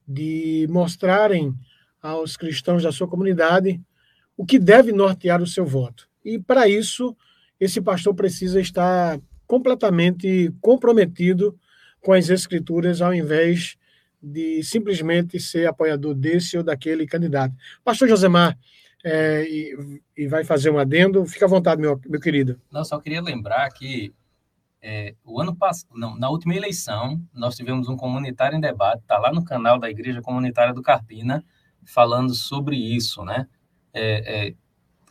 de 0.05 0.67
mostrarem 0.69 1.55
aos 2.03 2.35
cristãos 2.35 2.83
da 2.83 2.91
sua 2.91 3.07
comunidade 3.07 3.81
o 4.35 4.45
que 4.45 4.59
deve 4.59 4.91
nortear 4.91 5.41
o 5.41 5.47
seu 5.47 5.65
voto. 5.65 6.09
E, 6.23 6.37
para 6.37 6.67
isso, 6.67 7.15
esse 7.59 7.81
pastor 7.81 8.13
precisa 8.13 8.59
estar 8.59 9.19
completamente 9.47 10.53
comprometido 10.59 11.57
com 12.01 12.11
as 12.11 12.29
escrituras, 12.29 13.01
ao 13.01 13.13
invés 13.13 13.77
de 14.21 14.63
simplesmente 14.63 15.39
ser 15.39 15.67
apoiador 15.67 16.13
desse 16.13 16.57
ou 16.57 16.63
daquele 16.63 17.05
candidato. 17.05 17.55
Pastor 17.83 18.07
Josemar, 18.07 18.57
é, 19.03 19.43
e, 19.43 20.01
e, 20.15 20.27
vai 20.27 20.43
fazer 20.43 20.69
um 20.69 20.79
adendo, 20.79 21.25
fica 21.25 21.45
à 21.45 21.47
vontade, 21.47 21.81
meu, 21.81 21.99
meu 22.07 22.19
querido. 22.19 22.59
Não, 22.71 22.85
só 22.85 22.99
queria 22.99 23.21
lembrar 23.21 23.69
que 23.71 24.13
é, 24.81 25.13
o 25.25 25.41
ano 25.41 25.55
passado, 25.55 25.89
na 26.17 26.29
última 26.29 26.55
eleição, 26.55 27.21
nós 27.33 27.55
tivemos 27.55 27.89
um 27.89 27.97
comunitário 27.97 28.57
em 28.57 28.61
debate, 28.61 29.01
está 29.01 29.17
lá 29.17 29.31
no 29.31 29.43
canal 29.43 29.77
da 29.77 29.89
Igreja 29.89 30.21
Comunitária 30.21 30.73
do 30.73 30.81
Carpina, 30.81 31.43
falando 31.85 32.33
sobre 32.33 32.75
isso, 32.75 33.23
né? 33.23 33.47
é, 33.93 34.47
é, 34.47 34.53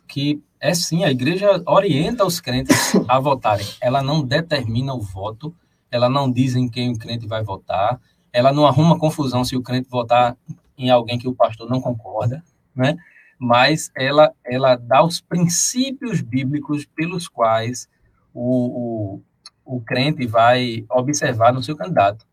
que 0.07 0.43
é 0.59 0.73
sim, 0.73 1.03
a 1.03 1.11
igreja 1.11 1.63
orienta 1.65 2.25
os 2.25 2.39
crentes 2.39 2.93
a 3.07 3.19
votarem. 3.19 3.65
Ela 3.81 4.01
não 4.01 4.21
determina 4.21 4.93
o 4.93 5.01
voto, 5.01 5.55
ela 5.89 6.09
não 6.09 6.29
diz 6.29 6.55
em 6.55 6.69
quem 6.69 6.91
o 6.91 6.97
crente 6.97 7.25
vai 7.25 7.43
votar, 7.43 7.99
ela 8.31 8.51
não 8.51 8.65
arruma 8.65 8.99
confusão 8.99 9.45
se 9.45 9.55
o 9.55 9.61
crente 9.61 9.89
votar 9.89 10.35
em 10.77 10.89
alguém 10.89 11.17
que 11.17 11.27
o 11.27 11.35
pastor 11.35 11.69
não 11.69 11.79
concorda, 11.79 12.43
né? 12.75 12.97
mas 13.39 13.91
ela, 13.95 14.33
ela 14.45 14.75
dá 14.75 15.03
os 15.03 15.21
princípios 15.21 16.21
bíblicos 16.21 16.85
pelos 16.85 17.27
quais 17.27 17.87
o, 18.33 19.19
o, 19.65 19.75
o 19.77 19.81
crente 19.81 20.25
vai 20.25 20.85
observar 20.89 21.53
no 21.53 21.61
seu 21.61 21.75
candidato. 21.75 22.25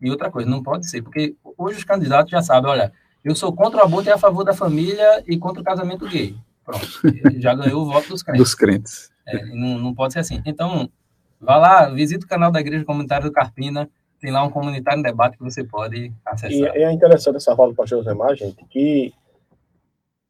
E 0.00 0.10
outra 0.10 0.30
coisa, 0.30 0.48
não 0.48 0.62
pode 0.62 0.88
ser, 0.88 1.02
porque 1.02 1.36
hoje 1.56 1.78
os 1.78 1.84
candidatos 1.84 2.30
já 2.30 2.42
sabem, 2.42 2.70
olha, 2.70 2.92
eu 3.24 3.34
sou 3.34 3.52
contra 3.52 3.80
o 3.80 3.84
aborto 3.84 4.08
e 4.08 4.12
a 4.12 4.18
favor 4.18 4.44
da 4.44 4.52
família 4.52 5.24
e 5.26 5.38
contra 5.38 5.62
o 5.62 5.64
casamento 5.64 6.06
gay. 6.06 6.36
Pronto, 6.64 6.86
já 7.40 7.54
ganhou 7.54 7.82
o 7.82 7.86
voto 7.86 8.08
dos 8.08 8.22
crentes. 8.22 8.42
Dos 8.42 8.54
crentes. 8.54 9.10
É, 9.26 9.44
não, 9.46 9.78
não 9.78 9.94
pode 9.94 10.12
ser 10.12 10.20
assim. 10.20 10.42
Então, 10.44 10.88
vá 11.40 11.56
lá, 11.56 11.88
visite 11.88 12.24
o 12.24 12.28
canal 12.28 12.52
da 12.52 12.60
Igreja 12.60 12.84
Comunitária 12.84 13.26
do 13.26 13.32
Carpina, 13.32 13.88
tem 14.20 14.30
lá 14.30 14.42
um 14.42 14.50
comunitário 14.50 15.00
em 15.00 15.02
debate 15.02 15.36
que 15.36 15.42
você 15.42 15.64
pode 15.64 16.12
acessar. 16.24 16.76
E 16.76 16.82
é 16.82 16.92
interessante 16.92 17.36
essa 17.36 17.56
fala 17.56 17.70
do 17.70 17.74
pastor 17.74 18.02
Josemar, 18.02 18.34
gente, 18.34 18.64
que 18.66 19.12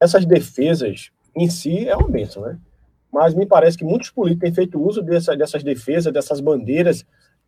essas 0.01 0.25
defesas 0.25 1.11
em 1.35 1.49
si 1.49 1.89
é 1.89 1.97
uma 1.97 2.09
bênção, 2.09 2.43
né? 2.43 2.59
Mas 3.13 3.35
me 3.35 3.47
parece 3.47 3.79
que 3.79 3.85
muitos 3.85 4.11
políticos 4.11 4.45
têm 4.45 4.55
feito 4.55 4.81
uso 4.81 5.01
dessa, 5.01 5.37
dessas 5.37 5.63
defesas, 5.63 6.13
dessas 6.13 6.41
bandeiras, 6.41 7.05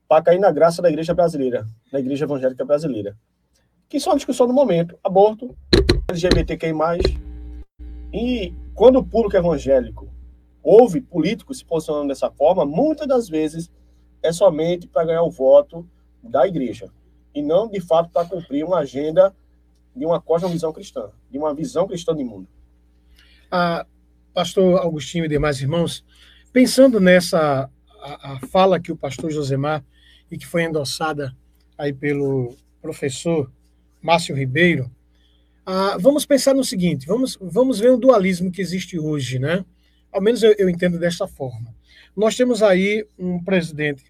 para 0.09 0.23
cair 0.23 0.39
na 0.39 0.53
graça 0.53 0.81
da 0.81 0.89
igreja 0.89 1.13
brasileira, 1.13 1.67
da 1.91 1.99
igreja 1.99 2.25
evangélica 2.25 2.65
brasileira. 2.65 3.17
Que 3.89 4.01
são 4.01 4.13
a 4.13 4.17
discussão 4.17 4.47
do 4.47 4.53
momento: 4.53 4.99
aborto, 5.03 5.57
LGBTQI. 6.09 7.19
E 8.13 8.55
quando 8.75 8.99
o 8.99 9.05
público 9.05 9.37
evangélico 9.37 10.09
ouve 10.63 11.01
políticos 11.01 11.59
se 11.59 11.65
posicionando 11.65 12.09
dessa 12.09 12.31
forma, 12.31 12.65
muitas 12.65 13.07
das 13.07 13.29
vezes 13.29 13.71
é 14.23 14.33
somente 14.33 14.89
para 14.89 15.05
ganhar 15.05 15.23
o 15.23 15.31
voto 15.31 15.89
da 16.23 16.47
igreja 16.47 16.91
e 17.35 17.43
não 17.43 17.69
de 17.69 17.81
fato 17.81 18.11
para 18.11 18.27
cumprir 18.27 18.65
uma 18.65 18.79
agenda 18.79 19.35
de 19.95 20.05
uma 20.05 20.21
cosmovisão 20.21 20.73
cristã, 20.73 21.11
de 21.31 21.39
uma 21.39 21.55
visão 21.55 21.87
cristã 21.87 22.15
de 22.15 22.25
mundo. 22.25 22.49
Ah, 23.51 23.87
pastor 24.35 24.81
Agostinho 24.81 25.25
e 25.25 25.29
demais 25.29 25.61
irmãos, 25.61 26.05
pensando 26.53 26.99
nessa 26.99 27.71
a, 28.01 28.33
a 28.33 28.41
fala 28.49 28.81
que 28.81 28.91
o 28.91 28.97
pastor 28.97 29.31
Josemar 29.31 29.85
e 30.31 30.37
que 30.37 30.47
foi 30.47 30.65
endossada 30.65 31.37
aí 31.79 31.93
pelo 31.93 32.55
professor 32.81 33.51
Márcio 34.03 34.37
Ribeiro, 34.37 34.91
ah, 35.65 35.97
vamos 35.99 36.25
pensar 36.25 36.55
no 36.55 36.65
seguinte: 36.65 37.07
vamos, 37.07 37.37
vamos 37.41 37.81
ver 37.81 37.91
o 37.91 37.97
dualismo 37.97 38.53
que 38.53 38.63
existe 38.63 38.99
hoje, 38.99 39.39
né? 39.39 39.65
Ao 40.13 40.21
menos 40.21 40.43
eu, 40.43 40.55
eu 40.59 40.71
entendo 40.71 40.99
desta 40.99 41.27
forma. 41.27 41.75
Nós 42.17 42.37
temos 42.37 42.63
aí 42.63 43.07
um 43.19 43.43
presidente 43.43 44.05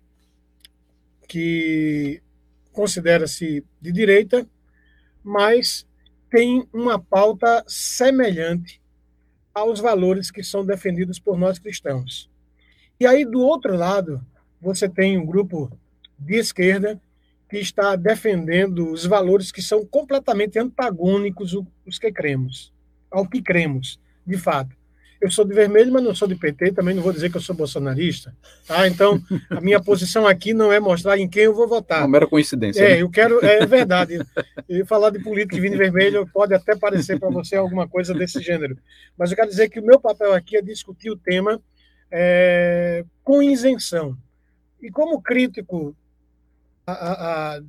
que 1.27 2.23
considera-se 2.73 3.65
de 3.81 3.91
direita, 3.91 4.47
mas 5.25 5.87
tem 6.31 6.69
uma 6.73 6.99
pauta 6.99 7.65
semelhante 7.67 8.81
aos 9.55 9.81
valores 9.81 10.31
que 10.31 10.43
são 10.43 10.65
defendidos 10.65 11.19
por 11.19 11.39
nós 11.39 11.59
cristãos. 11.59 12.31
E 13.01 13.07
aí, 13.07 13.25
do 13.25 13.41
outro 13.41 13.75
lado, 13.75 14.25
você 14.61 14.89
tem 14.89 15.17
um 15.17 15.25
grupo 15.25 15.71
de 16.19 16.37
esquerda 16.37 17.01
que 17.49 17.59
está 17.59 17.95
defendendo 17.97 18.91
os 18.91 19.05
valores 19.05 19.53
que 19.53 19.63
são 19.63 19.85
completamente 19.85 20.59
antagônicos 20.59 21.57
os 21.87 21.99
que 21.99 22.11
cremos, 22.11 22.73
ao 23.11 23.29
que 23.29 23.41
cremos, 23.41 24.01
de 24.27 24.37
fato. 24.37 24.75
Eu 25.21 25.31
sou 25.31 25.47
de 25.47 25.55
vermelho, 25.55 25.91
mas 25.93 26.03
não 26.03 26.15
sou 26.15 26.29
de 26.29 26.35
PT, 26.35 26.73
também 26.73 26.95
não 26.95 27.03
vou 27.03 27.13
dizer 27.13 27.31
que 27.31 27.37
eu 27.37 27.41
sou 27.41 27.57
bolsonarista. 27.57 28.37
Tá? 28.67 28.87
Então, 28.87 29.21
a 29.49 29.61
minha 29.61 29.83
posição 29.83 30.27
aqui 30.27 30.53
não 30.53 30.71
é 30.71 30.79
mostrar 30.79 31.19
em 31.19 31.29
quem 31.29 31.45
eu 31.45 31.55
vou 31.55 31.67
votar. 31.67 32.01
Uma 32.01 32.09
mera 32.09 32.27
coincidência. 32.27 32.83
É, 32.83 32.89
né? 32.91 33.03
eu 33.03 33.09
quero, 33.09 33.43
é 33.45 33.65
verdade. 33.65 34.19
E 34.69 34.85
falar 34.85 35.11
de 35.11 35.19
política 35.19 35.57
e 35.57 35.71
de 35.71 35.77
vermelho 35.77 36.29
pode 36.33 36.53
até 36.53 36.77
parecer 36.77 37.19
para 37.19 37.31
você 37.31 37.57
alguma 37.57 37.89
coisa 37.89 38.13
desse 38.13 38.41
gênero. 38.41 38.77
Mas 39.17 39.31
eu 39.31 39.37
quero 39.37 39.49
dizer 39.49 39.71
que 39.71 39.81
o 39.81 39.85
meu 39.85 39.99
papel 39.99 40.35
aqui 40.35 40.57
é 40.57 40.63
discutir 40.63 41.11
o 41.11 41.17
tema 41.17 41.61
é, 42.11 43.05
com 43.25 43.43
isenção. 43.43 44.17
E 44.83 44.91
como 44.91 45.23
crítico 45.23 45.97
a, 46.87 47.57
a, 47.57 47.61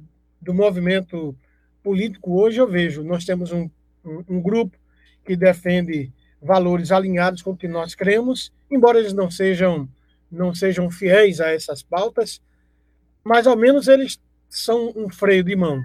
do 0.42 0.54
movimento 0.54 1.36
político 1.82 2.40
hoje, 2.40 2.60
eu 2.60 2.68
vejo, 2.68 3.04
nós 3.04 3.26
temos 3.26 3.52
um, 3.52 3.70
um, 4.06 4.42
grupo 4.42 4.78
que 5.26 5.36
defende 5.36 6.12
valores 6.42 6.92
alinhados 6.92 7.42
com 7.42 7.52
o 7.52 7.58
que 7.58 7.68
nós 7.68 7.96
cremos, 7.96 8.54
embora 8.70 9.00
eles 9.00 9.14
não 9.14 9.32
sejam 9.32 9.90
não 10.30 10.54
sejam 10.54 10.92
fiéis 10.92 11.40
a 11.40 11.52
essas 11.52 11.82
pautas, 11.82 12.42
mas 13.24 13.48
ao 13.48 13.56
menos 13.56 13.88
eles 13.88 14.20
são 14.50 14.92
um 14.94 15.10
freio 15.10 15.42
de 15.42 15.56
mão. 15.56 15.82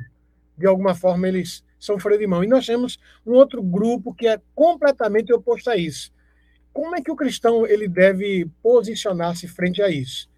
De 0.58 0.66
alguma 0.66 0.96
forma 0.96 1.28
eles 1.28 1.64
são 1.78 1.96
freio 1.98 2.18
de 2.18 2.26
mão. 2.26 2.42
E 2.42 2.48
nós 2.48 2.66
temos 2.66 2.98
um 3.24 3.34
outro 3.34 3.62
grupo 3.62 4.12
que 4.12 4.26
é 4.26 4.40
completamente 4.52 5.32
oposto 5.32 5.70
a 5.70 5.76
isso. 5.76 6.12
Como 6.72 6.96
é 6.96 7.00
que 7.00 7.10
o 7.10 7.16
cristão 7.16 7.64
ele 7.64 7.86
deve 7.86 8.50
posicionar-se 8.60 9.46
frente 9.46 9.80
a 9.80 9.88
isso? 9.88 10.28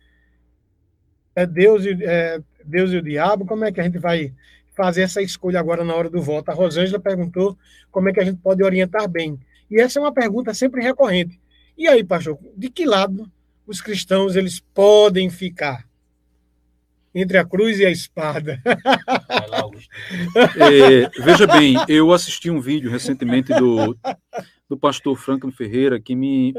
É 1.34 1.46
Deus 1.46 1.84
é 1.86 2.42
Deus 2.66 2.90
e 2.92 2.96
o 2.96 3.02
diabo? 3.02 3.46
Como 3.46 3.64
é 3.64 3.72
que 3.72 3.80
a 3.80 3.84
gente 3.84 3.98
vai 3.98 4.32
fazer 4.74 5.02
essa 5.02 5.22
escolha 5.22 5.60
agora 5.60 5.84
na 5.84 5.94
hora 5.94 6.10
do 6.10 6.20
voto? 6.20 6.50
A 6.50 6.54
Rosângela 6.54 7.00
perguntou 7.00 7.56
como 7.90 8.08
é 8.08 8.12
que 8.12 8.20
a 8.20 8.24
gente 8.24 8.40
pode 8.40 8.62
orientar 8.62 9.08
bem. 9.08 9.38
E 9.70 9.80
essa 9.80 9.98
é 9.98 10.02
uma 10.02 10.12
pergunta 10.12 10.52
sempre 10.54 10.82
recorrente. 10.82 11.40
E 11.76 11.88
aí, 11.88 12.04
pastor, 12.04 12.38
de 12.56 12.70
que 12.70 12.84
lado 12.84 13.30
os 13.66 13.80
cristãos 13.80 14.36
eles 14.36 14.60
podem 14.72 15.30
ficar? 15.30 15.84
Entre 17.14 17.38
a 17.38 17.44
cruz 17.44 17.78
e 17.78 17.86
a 17.86 17.90
espada. 17.90 18.60
é, 20.56 21.22
veja 21.22 21.46
bem, 21.46 21.76
eu 21.88 22.12
assisti 22.12 22.50
um 22.50 22.60
vídeo 22.60 22.90
recentemente 22.90 23.54
do, 23.54 23.96
do 24.68 24.76
pastor 24.76 25.16
Franklin 25.16 25.52
Ferreira 25.52 26.00
que 26.00 26.16
me, 26.16 26.52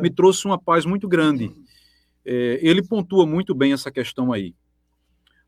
me 0.00 0.08
trouxe 0.08 0.46
uma 0.46 0.58
paz 0.58 0.86
muito 0.86 1.06
grande. 1.06 1.52
É, 2.24 2.58
ele 2.62 2.82
pontua 2.82 3.26
muito 3.26 3.54
bem 3.54 3.72
essa 3.72 3.90
questão 3.90 4.32
aí. 4.32 4.54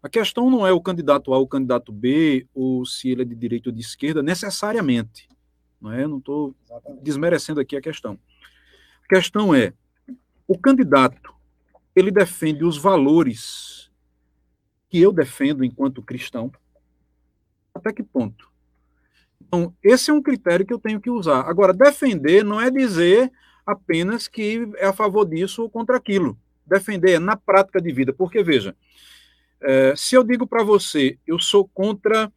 A 0.03 0.09
questão 0.09 0.51
não 0.51 0.67
é 0.67 0.73
o 0.73 0.81
candidato 0.81 1.33
A 1.35 1.39
ou 1.39 1.45
o 1.45 1.49
candidato 1.49 1.93
B, 1.93 2.47
ou 2.55 2.87
se 2.87 3.11
ele 3.11 3.23
é 3.23 3.25
de 3.25 3.35
direita 3.35 3.69
ou 3.69 3.75
de 3.75 3.81
esquerda, 3.81 4.23
necessariamente. 4.23 5.29
Não 5.81 5.93
é? 5.93 6.05
Estou 6.05 6.55
desmerecendo 7.03 7.61
aqui 7.61 7.77
a 7.77 7.81
questão. 7.81 8.19
A 9.05 9.09
questão 9.09 9.55
é, 9.55 9.73
o 10.47 10.59
candidato, 10.59 11.35
ele 11.95 12.11
defende 12.11 12.65
os 12.65 12.79
valores 12.79 13.91
que 14.89 15.01
eu 15.01 15.13
defendo 15.13 15.65
enquanto 15.65 16.03
cristão, 16.03 16.51
até 17.75 17.93
que 17.93 18.03
ponto? 18.03 18.51
Então, 19.41 19.75
esse 19.83 20.11
é 20.11 20.15
um 20.15 20.23
critério 20.23 20.67
que 20.67 20.73
eu 20.73 20.79
tenho 20.79 21.01
que 21.01 21.11
usar. 21.11 21.43
Agora, 21.43 21.73
defender 21.73 22.45
não 22.45 22.61
é 22.61 22.71
dizer 22.71 23.31
apenas 23.67 24.29
que 24.29 24.69
é 24.77 24.87
a 24.87 24.93
favor 24.93 25.25
disso 25.25 25.63
ou 25.63 25.71
contra 25.71 25.97
aquilo. 25.97 26.39
Defender 26.67 27.13
é 27.13 27.19
na 27.19 27.37
prática 27.37 27.81
de 27.81 27.93
vida, 27.93 28.13
porque, 28.13 28.43
veja, 28.43 28.77
é, 29.63 29.95
se 29.97 30.15
eu 30.15 30.25
digo 30.25 30.47
para 30.47 30.63
você, 30.63 31.19
eu 31.27 31.39
sou 31.39 31.69
contra 31.69 32.33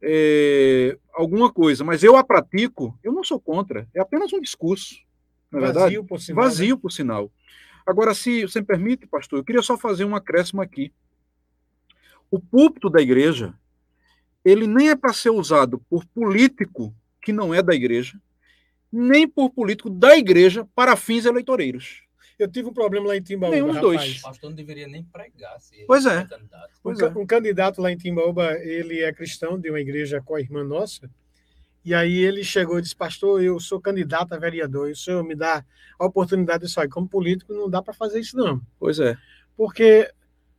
é, 0.00 0.96
alguma 1.12 1.52
coisa, 1.52 1.82
mas 1.82 2.02
eu 2.02 2.16
a 2.16 2.22
pratico, 2.22 2.98
eu 3.02 3.12
não 3.12 3.24
sou 3.24 3.40
contra. 3.40 3.88
É 3.94 4.00
apenas 4.00 4.32
um 4.32 4.40
discurso. 4.40 4.96
É 5.52 5.60
Vazio, 5.60 5.72
verdade? 5.74 6.02
por 6.08 6.20
sinal. 6.20 6.44
Vazio, 6.44 6.74
né? 6.76 6.80
por 6.80 6.92
sinal. 6.92 7.32
Agora, 7.86 8.14
se 8.14 8.42
você 8.42 8.60
me 8.60 8.66
permite, 8.66 9.06
pastor, 9.06 9.38
eu 9.38 9.44
queria 9.44 9.62
só 9.62 9.76
fazer 9.76 10.04
um 10.04 10.14
acréscimo 10.16 10.62
aqui. 10.62 10.92
O 12.30 12.38
púlpito 12.38 12.88
da 12.88 13.00
igreja, 13.00 13.54
ele 14.44 14.66
nem 14.66 14.90
é 14.90 14.96
para 14.96 15.12
ser 15.12 15.30
usado 15.30 15.78
por 15.88 16.04
político 16.06 16.94
que 17.20 17.32
não 17.32 17.54
é 17.54 17.62
da 17.62 17.74
igreja, 17.74 18.20
nem 18.92 19.26
por 19.26 19.50
político 19.50 19.90
da 19.90 20.16
igreja 20.16 20.66
para 20.74 20.96
fins 20.96 21.24
eleitoreiros. 21.24 22.03
Eu 22.38 22.48
tive 22.48 22.68
um 22.68 22.72
problema 22.72 23.08
lá 23.08 23.16
em 23.16 23.22
Timbaúba. 23.22 23.54
Nenhum 23.54 23.72
dos 23.72 23.80
dois. 23.80 24.18
O 24.18 24.22
pastor 24.22 24.50
não 24.50 24.56
deveria 24.56 24.88
nem 24.88 25.04
pregar. 25.04 25.60
Se 25.60 25.84
pois 25.86 26.04
é. 26.04 26.24
Candidato. 26.24 26.70
Pois 26.82 27.00
um, 27.00 27.06
é. 27.06 27.08
um 27.10 27.26
candidato 27.26 27.80
lá 27.80 27.92
em 27.92 27.96
Timbaúba, 27.96 28.54
ele 28.58 29.02
é 29.02 29.12
cristão 29.12 29.58
de 29.58 29.70
uma 29.70 29.80
igreja 29.80 30.20
com 30.20 30.34
a 30.34 30.40
irmã 30.40 30.64
nossa. 30.64 31.08
E 31.84 31.94
aí 31.94 32.16
ele 32.18 32.42
chegou 32.42 32.78
e 32.78 32.82
disse, 32.82 32.96
pastor, 32.96 33.42
eu 33.42 33.60
sou 33.60 33.80
candidato 33.80 34.32
a 34.32 34.38
vereador, 34.38 34.88
e 34.88 34.92
o 34.92 34.96
senhor 34.96 35.22
me 35.22 35.34
dá 35.34 35.62
a 35.98 36.06
oportunidade 36.06 36.64
de 36.64 36.72
sair 36.72 36.88
como 36.88 37.06
político, 37.06 37.52
não 37.52 37.68
dá 37.68 37.82
para 37.82 37.92
fazer 37.92 38.20
isso 38.20 38.36
não. 38.36 38.60
Pois 38.78 38.98
é. 38.98 39.16
Porque 39.54 40.10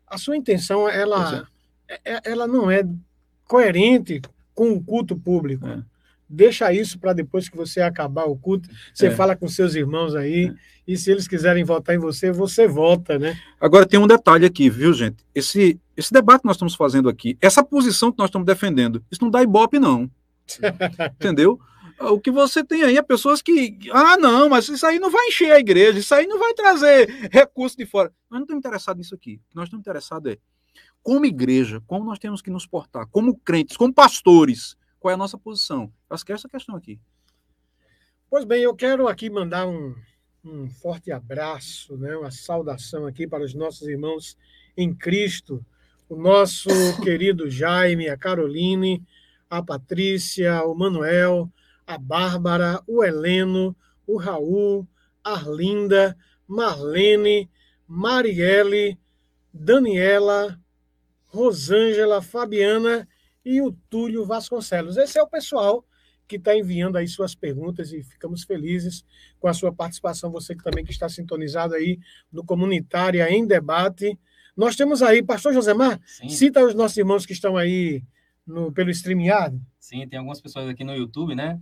a 0.06 0.18
sua 0.18 0.38
intenção, 0.38 0.88
ela, 0.88 1.48
é. 1.88 2.14
é. 2.14 2.22
ela 2.26 2.48
não 2.48 2.70
é 2.70 2.88
coerente 3.46 4.22
com 4.54 4.72
o 4.72 4.84
culto 4.84 5.18
público. 5.18 5.68
É 5.68 5.95
deixa 6.30 6.72
isso 6.74 7.00
para 7.00 7.14
depois 7.14 7.48
que 7.50 7.58
você 7.58 7.82
acabar 7.82 8.26
o 8.26 8.36
culto, 8.36 8.70
você 8.94 9.08
é. 9.08 9.12
fala 9.12 9.36
com 9.36 9.48
seus 9.48 9.76
irmãos 9.76 10.16
aí, 10.16 10.48
é. 10.48 10.54
e 10.88 10.98
se 10.98 11.12
eles 11.12 11.28
quiserem 11.28 11.64
votar 11.64 11.96
em 11.96 12.00
você, 12.00 12.32
você 12.32 12.68
vota, 12.68 13.18
né? 13.18 13.38
Agora 13.60 13.86
tem 13.86 14.00
um 14.00 14.08
detalhe 14.08 14.46
aqui, 14.46 14.70
viu, 14.70 14.94
gente? 14.94 15.24
Esse, 15.34 15.80
esse 15.96 16.12
debate 16.12 16.42
que 16.42 16.48
nós 16.48 16.56
estamos 16.56 16.76
fazendo 16.76 17.10
aqui, 17.10 17.38
essa 17.42 17.64
posição 17.64 18.12
que 18.12 18.18
nós 18.18 18.30
estamos 18.30 18.46
defendendo, 18.46 19.04
isso 19.12 19.24
não 19.24 19.30
dá 19.30 19.42
ibope, 19.42 19.80
não. 19.80 20.10
Entendeu? 21.16 21.60
O 22.00 22.20
que 22.20 22.30
você 22.30 22.64
tem 22.64 22.84
aí 22.84 22.98
é 22.98 23.02
pessoas 23.02 23.42
que. 23.42 23.78
Ah, 23.92 24.18
não, 24.18 24.50
mas 24.50 24.68
isso 24.68 24.86
aí 24.86 25.00
não 25.00 25.10
vai 25.10 25.28
encher 25.28 25.52
a 25.52 25.60
igreja, 25.60 25.98
isso 25.98 26.14
aí 26.14 26.28
não 26.28 26.38
vai 26.38 26.54
trazer 26.54 27.30
recurso 27.32 27.78
de 27.78 27.86
fora. 27.86 28.12
Nós 28.30 28.40
não 28.40 28.42
estamos 28.42 28.60
interessados 28.60 28.98
nisso 28.98 29.16
aqui. 29.16 29.36
O 29.36 29.50
que 29.50 29.56
nós 29.56 29.66
estamos 29.66 29.82
interessados 29.82 30.34
é, 30.34 30.38
como 31.02 31.26
igreja, 31.26 31.82
como 31.88 32.04
nós 32.04 32.20
temos 32.20 32.42
que 32.42 32.50
nos 32.50 32.68
portar, 32.68 33.08
como 33.08 33.38
crentes, 33.38 33.78
como 33.78 33.94
pastores, 33.94 34.76
qual 35.06 35.12
é 35.12 35.14
a 35.14 35.18
nossa 35.18 35.38
posição. 35.38 35.84
Eu 36.10 36.16
acho 36.16 36.26
que 36.26 36.32
é 36.32 36.36
essa 36.36 36.50
questão 36.50 36.76
aqui. 36.76 37.00
Pois 38.28 38.44
bem, 38.44 38.64
eu 38.64 38.76
quero 38.76 39.08
aqui 39.08 39.30
mandar 39.30 39.68
um, 39.68 39.94
um 40.44 40.68
forte 40.68 41.12
abraço, 41.12 41.96
né, 41.96 42.18
uma 42.18 42.32
saudação 42.32 43.06
aqui 43.06 43.28
para 43.28 43.44
os 43.44 43.54
nossos 43.54 43.88
irmãos 43.88 44.36
em 44.76 44.92
Cristo, 44.96 45.64
o 46.10 46.16
nosso 46.16 46.70
querido 47.04 47.48
Jaime, 47.52 48.10
a 48.10 48.18
Caroline, 48.18 49.04
a 49.48 49.62
Patrícia, 49.62 50.64
o 50.64 50.74
Manuel, 50.74 51.52
a 51.86 52.00
Bárbara, 52.00 52.82
o 52.88 53.04
Heleno, 53.04 53.76
o 54.08 54.18
Raul, 54.18 54.88
Arlinda, 55.24 56.18
Marlene, 56.48 57.48
Marielle, 57.88 58.98
Daniela, 59.54 60.60
Rosângela, 61.28 62.24
Fabiana 62.24 63.08
e 63.46 63.62
o 63.62 63.72
Túlio 63.90 64.26
Vasconcelos. 64.26 64.98
Esse 64.98 65.20
é 65.20 65.22
o 65.22 65.28
pessoal 65.28 65.86
que 66.28 66.38
está 66.38 66.58
enviando 66.58 66.98
aí 66.98 67.08
suas 67.08 67.36
perguntas 67.36 67.92
e 67.94 68.02
ficamos 68.02 68.44
felizes 68.44 69.06
com 69.40 69.48
a 69.48 69.54
sua 69.54 69.72
participação. 69.72 70.32
Você 70.32 70.56
que 70.56 70.64
também 70.64 70.84
que 70.84 70.92
está 70.92 71.08
sintonizado 71.08 71.76
aí 71.76 72.00
no 72.32 72.44
Comunitária 72.44 73.30
em 73.30 73.46
Debate. 73.46 74.18
Nós 74.58 74.76
temos 74.76 75.04
aí, 75.04 75.22
Pastor 75.22 75.54
Josemar, 75.54 76.00
Sim. 76.06 76.30
cita 76.30 76.66
os 76.66 76.74
nossos 76.74 76.98
irmãos 76.98 77.26
que 77.26 77.34
estão 77.34 77.58
aí 77.58 78.04
no, 78.48 78.72
pelo 78.72 78.90
StreamYard. 78.90 79.62
Sim, 79.80 80.08
tem 80.08 80.18
algumas 80.18 80.42
pessoas 80.42 80.68
aqui 80.70 80.84
no 80.84 80.96
YouTube, 80.96 81.36
né? 81.36 81.60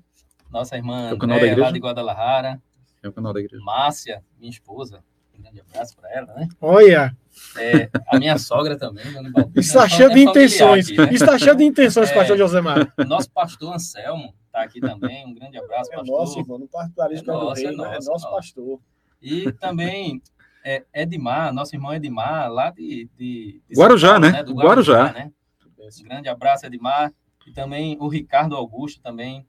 Nossa 0.50 0.78
irmã 0.78 1.10
é 1.10 1.14
André, 1.14 1.56
lá 1.56 1.72
de 1.72 1.80
Guadalajara. 1.80 2.62
É 3.02 3.10
o 3.10 3.12
canal 3.12 3.34
da 3.34 3.40
igreja. 3.40 3.62
Márcia, 3.64 4.24
minha 4.40 4.52
esposa. 4.52 5.04
Um 5.38 5.42
grande 5.42 5.60
abraço 5.60 5.96
para 5.96 6.10
ela, 6.12 6.34
né? 6.36 6.48
Olha! 6.62 7.18
É, 7.58 7.90
a 8.08 8.18
minha 8.18 8.38
sogra 8.38 8.78
também, 8.78 9.12
Dona 9.12 9.32
Está 9.56 9.88
cheio 9.88 10.10
de 10.10 10.22
intenções. 10.22 10.88
Aqui, 10.88 10.98
né? 10.98 11.14
Está 11.14 11.38
cheio 11.38 11.56
de 11.56 11.64
intenções, 11.64 12.10
é, 12.10 12.14
pastor 12.14 12.38
Josemar. 12.38 12.94
Nosso 13.08 13.30
pastor 13.32 13.74
Anselmo 13.74 14.34
está 14.48 14.64
aqui 14.64 14.80
também. 14.80 15.26
Um 15.26 15.34
grande 15.34 15.58
abraço, 15.58 15.92
é 15.92 15.98
pastor. 15.98 16.20
Nosso, 16.20 16.40
irmão, 16.40 16.60
no 16.60 16.68
particularismo 16.68 17.32
é, 17.32 17.34
nosso, 17.34 17.68
é, 17.68 17.72
nosso, 17.72 18.10
é 18.10 18.12
nosso 18.12 18.32
pastor. 18.32 18.80
E 19.22 19.52
também 19.54 20.22
é, 20.64 20.84
Edmar, 20.94 21.54
nosso 21.54 21.76
irmão 21.76 21.94
Edmar, 21.94 22.52
lá 22.52 22.72
de, 22.72 23.10
de, 23.18 23.62
de 23.70 23.76
Guarujá, 23.76 24.12
Paulo, 24.12 24.22
né? 24.22 24.32
né? 24.32 24.44
Do 24.44 24.54
Guarujá. 24.54 24.94
Guarujá 24.94 25.14
né? 25.14 25.32
Um 25.80 26.04
grande 26.04 26.30
abraço, 26.30 26.66
Edmar. 26.66 27.14
E 27.46 27.52
também 27.52 27.98
o 28.00 28.08
Ricardo 28.08 28.56
Augusto, 28.56 29.02
também 29.02 29.46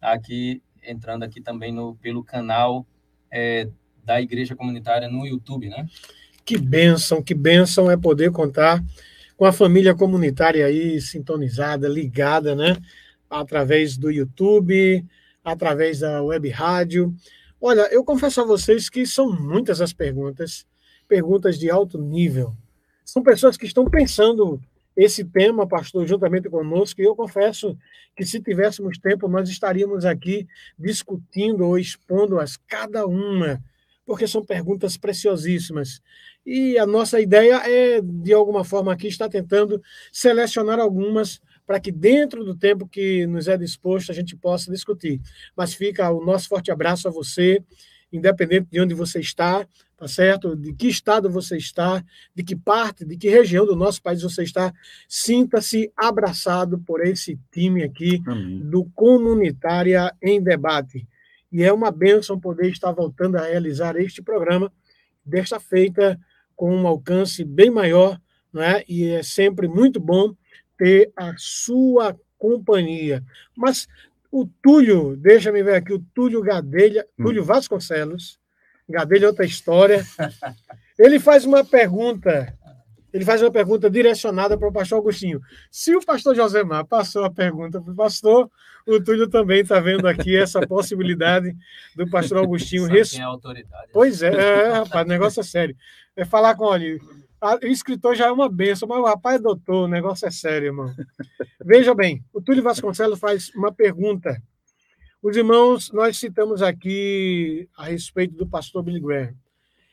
aqui, 0.00 0.62
entrando 0.82 1.22
aqui 1.22 1.40
também 1.40 1.72
no, 1.72 1.96
pelo 1.96 2.22
canal 2.22 2.86
é, 3.30 3.68
da 4.04 4.20
Igreja 4.20 4.54
Comunitária 4.54 5.08
no 5.08 5.26
YouTube, 5.26 5.68
né? 5.68 5.86
Que 6.48 6.56
bênção, 6.56 7.22
que 7.22 7.34
bênção 7.34 7.90
é 7.90 7.96
poder 7.98 8.32
contar 8.32 8.82
com 9.36 9.44
a 9.44 9.52
família 9.52 9.94
comunitária 9.94 10.64
aí 10.64 10.98
sintonizada, 10.98 11.86
ligada, 11.86 12.54
né? 12.54 12.74
Através 13.28 13.98
do 13.98 14.10
YouTube, 14.10 15.04
através 15.44 15.98
da 15.98 16.22
web 16.22 16.48
rádio. 16.48 17.14
Olha, 17.60 17.82
eu 17.92 18.02
confesso 18.02 18.40
a 18.40 18.46
vocês 18.46 18.88
que 18.88 19.04
são 19.04 19.30
muitas 19.30 19.82
as 19.82 19.92
perguntas, 19.92 20.64
perguntas 21.06 21.58
de 21.58 21.68
alto 21.68 21.98
nível. 21.98 22.56
São 23.04 23.22
pessoas 23.22 23.58
que 23.58 23.66
estão 23.66 23.84
pensando 23.84 24.58
esse 24.96 25.26
tema, 25.26 25.68
pastor, 25.68 26.06
juntamente 26.06 26.48
conosco, 26.48 26.98
e 27.02 27.04
eu 27.04 27.14
confesso 27.14 27.76
que 28.16 28.24
se 28.24 28.40
tivéssemos 28.40 28.96
tempo, 28.96 29.28
nós 29.28 29.50
estaríamos 29.50 30.06
aqui 30.06 30.48
discutindo 30.78 31.66
ou 31.66 31.78
expondo-as 31.78 32.56
cada 32.56 33.06
uma, 33.06 33.62
porque 34.06 34.26
são 34.26 34.42
perguntas 34.42 34.96
preciosíssimas. 34.96 36.00
E 36.50 36.78
a 36.78 36.86
nossa 36.86 37.20
ideia 37.20 37.56
é, 37.68 38.00
de 38.00 38.32
alguma 38.32 38.64
forma, 38.64 38.90
aqui 38.90 39.06
estar 39.06 39.28
tentando 39.28 39.82
selecionar 40.10 40.80
algumas 40.80 41.42
para 41.66 41.78
que, 41.78 41.92
dentro 41.92 42.42
do 42.42 42.54
tempo 42.54 42.88
que 42.88 43.26
nos 43.26 43.48
é 43.48 43.58
disposto, 43.58 44.10
a 44.10 44.14
gente 44.14 44.34
possa 44.34 44.72
discutir. 44.72 45.20
Mas 45.54 45.74
fica 45.74 46.10
o 46.10 46.24
nosso 46.24 46.48
forte 46.48 46.70
abraço 46.70 47.06
a 47.06 47.10
você, 47.10 47.62
independente 48.10 48.66
de 48.70 48.80
onde 48.80 48.94
você 48.94 49.20
está, 49.20 49.68
tá 49.94 50.08
certo? 50.08 50.56
De 50.56 50.72
que 50.72 50.88
estado 50.88 51.28
você 51.28 51.58
está, 51.58 52.02
de 52.34 52.42
que 52.42 52.56
parte, 52.56 53.04
de 53.04 53.18
que 53.18 53.28
região 53.28 53.66
do 53.66 53.76
nosso 53.76 54.02
país 54.02 54.22
você 54.22 54.42
está, 54.42 54.72
sinta-se 55.06 55.92
abraçado 55.94 56.78
por 56.78 57.04
esse 57.04 57.38
time 57.52 57.82
aqui 57.82 58.22
Amém. 58.26 58.60
do 58.60 58.86
Comunitária 58.94 60.10
em 60.22 60.42
Debate. 60.42 61.06
E 61.52 61.62
é 61.62 61.70
uma 61.70 61.90
bênção 61.90 62.40
poder 62.40 62.70
estar 62.70 62.92
voltando 62.92 63.36
a 63.36 63.42
realizar 63.42 63.96
este 63.96 64.22
programa, 64.22 64.72
desta 65.22 65.60
feita 65.60 66.18
com 66.58 66.74
um 66.74 66.88
alcance 66.88 67.44
bem 67.44 67.70
maior, 67.70 68.20
não 68.52 68.60
é? 68.60 68.84
E 68.88 69.06
é 69.06 69.22
sempre 69.22 69.68
muito 69.68 70.00
bom 70.00 70.34
ter 70.76 71.12
a 71.16 71.32
sua 71.36 72.18
companhia. 72.36 73.22
Mas 73.56 73.86
o 74.30 74.44
Túlio, 74.60 75.16
deixa-me 75.16 75.62
ver 75.62 75.76
aqui, 75.76 75.92
o 75.92 76.04
Túlio 76.12 76.42
Gadelha, 76.42 77.06
hum. 77.16 77.26
Túlio 77.26 77.44
Vasconcelos, 77.44 78.40
Gadelha 78.88 79.26
é 79.26 79.28
outra 79.28 79.44
história. 79.44 80.04
Ele 80.98 81.20
faz 81.20 81.44
uma 81.44 81.64
pergunta, 81.64 82.52
ele 83.12 83.24
faz 83.24 83.40
uma 83.40 83.52
pergunta 83.52 83.88
direcionada 83.88 84.58
para 84.58 84.68
o 84.68 84.72
pastor 84.72 84.98
Agostinho. 84.98 85.40
Se 85.70 85.94
o 85.94 86.04
pastor 86.04 86.34
Josemar 86.34 86.84
passou 86.86 87.24
a 87.24 87.30
pergunta 87.30 87.80
para 87.80 87.92
o 87.92 87.94
pastor, 87.94 88.50
o 88.84 89.00
Túlio 89.00 89.28
também 89.28 89.60
está 89.60 89.78
vendo 89.78 90.08
aqui 90.08 90.36
essa 90.36 90.66
possibilidade 90.66 91.54
do 91.94 92.10
pastor 92.10 92.38
Agostinho. 92.38 92.86
Res... 92.86 93.14
é 93.14 93.22
a 93.22 93.26
autoridade. 93.26 93.90
Pois 93.92 94.22
é, 94.22 94.34
é, 94.34 94.72
rapaz, 94.72 95.06
o 95.06 95.08
negócio 95.08 95.40
é 95.40 95.44
sério. 95.44 95.76
É 96.18 96.24
falar 96.24 96.54
com, 96.54 96.64
olha, 96.64 96.98
o 97.62 97.66
escritor 97.66 98.14
já 98.14 98.26
é 98.26 98.30
uma 98.30 98.48
benção, 98.48 98.86
mas 98.86 98.98
o 98.98 99.06
rapaz 99.06 99.36
é 99.36 99.42
doutor, 99.42 99.84
o 99.84 99.88
negócio 99.88 100.26
é 100.26 100.30
sério, 100.30 100.66
irmão. 100.66 100.94
Veja 101.64 101.94
bem, 101.94 102.22
o 102.32 102.42
Túlio 102.42 102.62
Vasconcelos 102.62 103.18
faz 103.18 103.50
uma 103.54 103.72
pergunta 103.72 104.36
os 105.20 105.36
irmãos, 105.36 105.90
nós 105.90 106.16
citamos 106.16 106.62
aqui 106.62 107.68
a 107.76 107.86
respeito 107.86 108.36
do 108.36 108.46
pastor 108.46 108.84
Billy 108.84 109.00
Graham. 109.00 109.34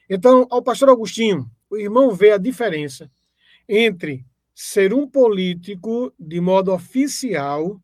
Então, 0.07 0.45
ao 0.51 0.61
pastor 0.61 0.87
Agostinho, 0.87 1.49
o 1.67 1.77
irmão 1.77 2.11
vê 2.11 2.31
a 2.31 2.37
diferença 2.37 3.09
entre 3.67 4.23
ser 4.53 4.93
um 4.93 5.07
político 5.07 6.13
de 6.19 6.39
modo 6.39 6.71
oficial 6.71 7.81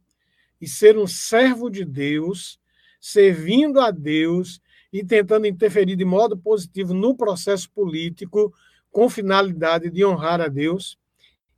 e 0.61 0.67
ser 0.67 0.99
um 0.99 1.07
servo 1.07 1.67
de 1.67 1.83
Deus, 1.83 2.59
servindo 2.99 3.79
a 3.79 3.89
Deus 3.89 4.61
e 4.91 5.03
tentando 5.03 5.47
interferir 5.47 5.95
de 5.95 6.05
modo 6.05 6.37
positivo 6.37 6.93
no 6.93 7.15
processo 7.15 7.69
político 7.71 8.53
com 8.91 9.09
finalidade 9.09 9.89
de 9.89 10.05
honrar 10.05 10.41
a 10.41 10.47
Deus. 10.47 10.97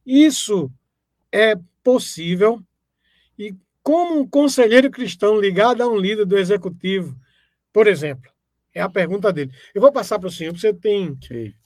Isso 0.05 0.71
é 1.31 1.55
possível 1.83 2.61
e 3.37 3.55
como 3.81 4.19
um 4.19 4.27
conselheiro 4.27 4.91
cristão 4.91 5.39
ligado 5.39 5.81
a 5.81 5.87
um 5.87 5.97
líder 5.97 6.25
do 6.25 6.37
executivo, 6.37 7.15
por 7.71 7.87
exemplo? 7.87 8.31
É 8.75 8.81
a 8.81 8.89
pergunta 8.89 9.31
dele. 9.31 9.51
Eu 9.73 9.79
vou 9.79 9.91
passar 9.91 10.17
para 10.17 10.27
o 10.27 10.31
senhor, 10.31 10.51
porque 10.51 10.67
você 10.67 10.73
tem 10.73 11.15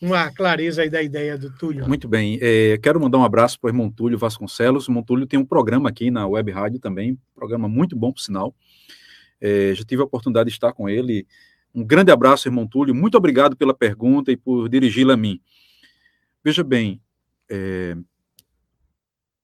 uma 0.01 0.29
clareza 0.29 0.81
aí 0.81 0.89
da 0.89 1.01
ideia 1.01 1.37
do 1.37 1.49
Túlio. 1.55 1.87
Muito 1.87 2.05
bem. 2.05 2.37
É, 2.41 2.77
quero 2.79 2.99
mandar 2.99 3.17
um 3.17 3.23
abraço 3.23 3.57
para 3.57 3.67
o 3.67 3.69
irmão 3.69 3.89
Túlio 3.89 4.17
Vasconcelos. 4.17 4.87
O 4.87 4.91
irmão 4.91 5.01
Túlio 5.01 5.25
tem 5.25 5.39
um 5.39 5.45
programa 5.45 5.87
aqui 5.87 6.11
na 6.11 6.27
Web 6.27 6.51
Rádio 6.51 6.79
também, 6.79 7.17
programa 7.33 7.69
muito 7.69 7.95
bom, 7.95 8.11
por 8.11 8.19
sinal. 8.19 8.53
É, 9.39 9.73
já 9.73 9.85
tive 9.85 10.01
a 10.01 10.05
oportunidade 10.05 10.49
de 10.49 10.55
estar 10.55 10.73
com 10.73 10.89
ele. 10.89 11.25
Um 11.73 11.85
grande 11.85 12.11
abraço, 12.11 12.47
irmão 12.47 12.67
Túlio. 12.67 12.95
Muito 12.95 13.17
obrigado 13.17 13.55
pela 13.55 13.73
pergunta 13.73 14.31
e 14.31 14.37
por 14.37 14.67
dirigi-la 14.67 15.13
a 15.13 15.17
mim. 15.17 15.39
Veja 16.43 16.63
bem, 16.63 17.01
é, 17.49 17.95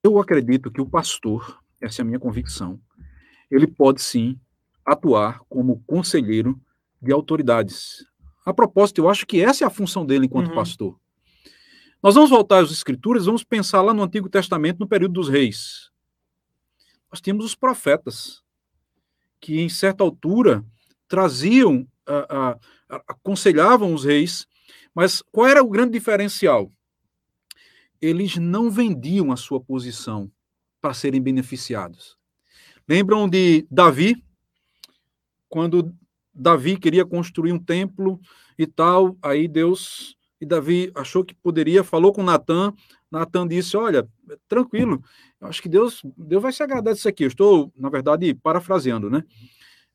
eu 0.03 0.19
acredito 0.19 0.71
que 0.71 0.81
o 0.81 0.85
pastor 0.85 1.63
essa 1.83 2.01
é 2.01 2.03
a 2.03 2.05
minha 2.05 2.19
convicção, 2.19 2.79
ele 3.51 3.67
pode 3.67 4.01
sim 4.01 4.39
atuar 4.85 5.39
como 5.49 5.83
conselheiro 5.85 6.59
de 7.01 7.11
autoridades. 7.11 8.05
A 8.45 8.53
propósito, 8.53 8.99
eu 8.99 9.09
acho 9.09 9.25
que 9.25 9.41
essa 9.41 9.63
é 9.63 9.67
a 9.67 9.71
função 9.71 10.05
dele 10.05 10.25
enquanto 10.25 10.47
uhum. 10.49 10.55
pastor. 10.55 10.99
Nós 12.01 12.15
vamos 12.15 12.29
voltar 12.29 12.63
às 12.63 12.71
Escrituras, 12.71 13.25
vamos 13.25 13.43
pensar 13.43 13.81
lá 13.81 13.93
no 13.93 14.03
Antigo 14.03 14.29
Testamento, 14.29 14.79
no 14.79 14.87
período 14.87 15.13
dos 15.13 15.29
reis. 15.29 15.91
Nós 17.11 17.21
tínhamos 17.21 17.45
os 17.45 17.55
profetas, 17.55 18.41
que 19.39 19.59
em 19.59 19.69
certa 19.69 20.03
altura 20.03 20.65
traziam, 21.07 21.87
a, 22.07 22.57
a, 22.89 22.95
aconselhavam 23.07 23.93
os 23.93 24.05
reis, 24.05 24.47
mas 24.93 25.21
qual 25.31 25.47
era 25.47 25.63
o 25.63 25.69
grande 25.69 25.93
diferencial? 25.93 26.71
Eles 28.01 28.37
não 28.37 28.69
vendiam 28.69 29.31
a 29.31 29.37
sua 29.37 29.59
posição, 29.59 30.31
para 30.83 30.93
serem 30.93 31.21
beneficiados. 31.21 32.17
Lembram 32.85 33.29
de 33.29 33.65
Davi? 33.71 34.21
Quando 35.47 35.95
Davi 36.33 36.77
queria 36.77 37.05
construir 37.05 37.53
um 37.53 37.59
templo 37.59 38.19
e 38.59 38.67
tal, 38.67 39.17
aí 39.21 39.47
Deus 39.47 40.17
e 40.41 40.45
Davi 40.45 40.91
achou 40.93 41.23
que 41.23 41.33
poderia, 41.33 41.85
falou 41.85 42.11
com 42.11 42.21
Natan. 42.21 42.73
Natan 43.09 43.47
disse: 43.47 43.77
Olha, 43.77 44.05
tranquilo, 44.49 45.01
acho 45.39 45.61
que 45.61 45.69
Deus, 45.69 46.01
Deus 46.17 46.43
vai 46.43 46.51
se 46.51 46.61
agradar 46.61 46.93
disso 46.93 47.07
aqui. 47.07 47.23
Eu 47.23 47.29
estou, 47.29 47.71
na 47.77 47.89
verdade, 47.89 48.33
parafraseando, 48.33 49.09
né? 49.09 49.23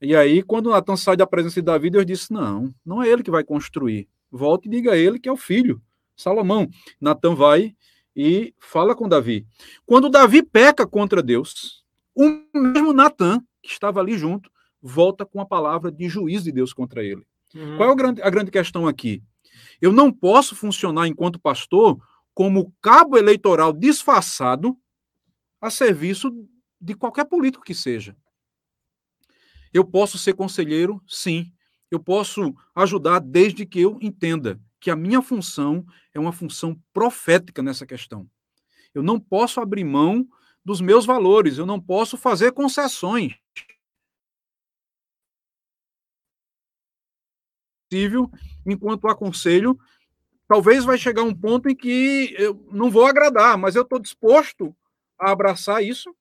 E 0.00 0.14
aí, 0.14 0.42
quando 0.42 0.70
Natan 0.70 0.96
sai 0.96 1.16
da 1.16 1.26
presença 1.26 1.60
de 1.60 1.64
Davi, 1.64 1.90
Deus 1.90 2.06
disse: 2.06 2.32
Não, 2.32 2.72
não 2.84 3.02
é 3.02 3.08
ele 3.08 3.22
que 3.22 3.30
vai 3.30 3.42
construir. 3.42 4.08
Volte 4.30 4.68
e 4.68 4.70
diga 4.70 4.92
a 4.92 4.96
ele 4.96 5.18
que 5.18 5.28
é 5.28 5.32
o 5.32 5.36
filho, 5.36 5.82
Salomão. 6.16 6.68
Natan 7.00 7.34
vai 7.34 7.74
e 8.14 8.54
fala 8.58 8.94
com 8.94 9.08
Davi. 9.08 9.46
Quando 9.86 10.08
Davi 10.08 10.42
peca 10.42 10.86
contra 10.86 11.22
Deus, 11.22 11.84
o 12.14 12.42
mesmo 12.54 12.92
Natan, 12.92 13.40
que 13.62 13.70
estava 13.70 14.00
ali 14.00 14.16
junto, 14.16 14.50
volta 14.82 15.24
com 15.24 15.40
a 15.40 15.46
palavra 15.46 15.90
de 15.90 16.08
juízo 16.08 16.44
de 16.44 16.52
Deus 16.52 16.72
contra 16.72 17.02
ele. 17.02 17.26
Uhum. 17.54 17.76
Qual 17.76 17.88
é 17.88 17.92
a 17.92 17.94
grande, 17.94 18.22
a 18.22 18.30
grande 18.30 18.50
questão 18.50 18.86
aqui? 18.86 19.22
Eu 19.80 19.92
não 19.92 20.12
posso 20.12 20.54
funcionar 20.54 21.06
enquanto 21.06 21.38
pastor 21.38 21.98
como 22.34 22.72
cabo 22.80 23.16
eleitoral 23.16 23.72
disfarçado 23.72 24.76
a 25.60 25.70
serviço 25.70 26.32
de 26.80 26.94
qualquer 26.94 27.24
político 27.24 27.64
que 27.64 27.74
seja. 27.74 28.16
Eu 29.72 29.84
posso 29.84 30.18
ser 30.18 30.34
conselheiro, 30.34 31.02
sim. 31.06 31.52
Eu 31.90 32.00
posso 32.00 32.54
ajudar 32.74 33.18
desde 33.18 33.64
que 33.64 33.80
eu 33.80 33.98
entenda 34.00 34.60
que 34.80 34.90
a 34.90 34.96
minha 34.96 35.22
função 35.22 35.84
é 36.14 36.20
uma 36.20 36.32
função 36.32 36.80
profética 36.92 37.62
nessa 37.62 37.86
questão. 37.86 38.28
Eu 38.94 39.02
não 39.02 39.18
posso 39.18 39.60
abrir 39.60 39.84
mão 39.84 40.26
dos 40.64 40.80
meus 40.80 41.06
valores, 41.06 41.58
eu 41.58 41.66
não 41.66 41.80
posso 41.80 42.16
fazer 42.16 42.52
concessões. 42.52 43.34
Possível, 47.90 48.30
enquanto 48.66 49.08
aconselho, 49.08 49.78
talvez 50.46 50.84
vai 50.84 50.98
chegar 50.98 51.22
um 51.22 51.34
ponto 51.34 51.68
em 51.68 51.74
que 51.74 52.34
eu 52.38 52.66
não 52.70 52.90
vou 52.90 53.06
agradar, 53.06 53.56
mas 53.56 53.76
eu 53.76 53.82
estou 53.82 53.98
disposto 53.98 54.76
a 55.18 55.30
abraçar 55.30 55.82
isso. 55.82 56.14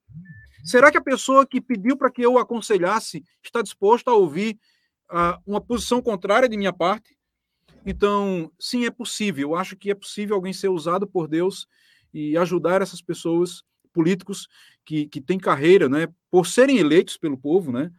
Será 0.67 0.91
que 0.91 0.97
a 0.97 1.01
pessoa 1.01 1.47
que 1.47 1.61
pediu 1.61 1.95
para 1.95 2.11
que 2.11 2.21
eu 2.21 2.37
aconselhasse 2.37 3.23
está 3.41 3.61
disposta 3.61 4.11
a 4.11 4.13
ouvir 4.13 4.59
uh, 5.09 5.41
uma 5.45 5.61
posição 5.61 6.01
contrária 6.01 6.49
de 6.49 6.57
minha 6.57 6.73
parte? 6.73 7.17
Então, 7.85 8.51
sim, 8.59 8.85
é 8.85 8.91
possível. 8.91 9.51
Eu 9.51 9.55
acho 9.55 9.77
que 9.77 9.89
é 9.89 9.95
possível 9.95 10.35
alguém 10.35 10.51
ser 10.51 10.67
usado 10.67 11.07
por 11.07 11.25
Deus 11.25 11.65
e 12.13 12.37
ajudar 12.37 12.81
essas 12.81 13.01
pessoas, 13.01 13.63
políticos 13.93 14.49
que, 14.85 15.07
que 15.07 15.21
têm 15.21 15.39
carreira, 15.39 15.87
né, 15.87 16.09
por 16.29 16.45
serem 16.45 16.79
eleitos 16.79 17.15
pelo 17.15 17.37
povo, 17.37 17.71
né, 17.71 17.89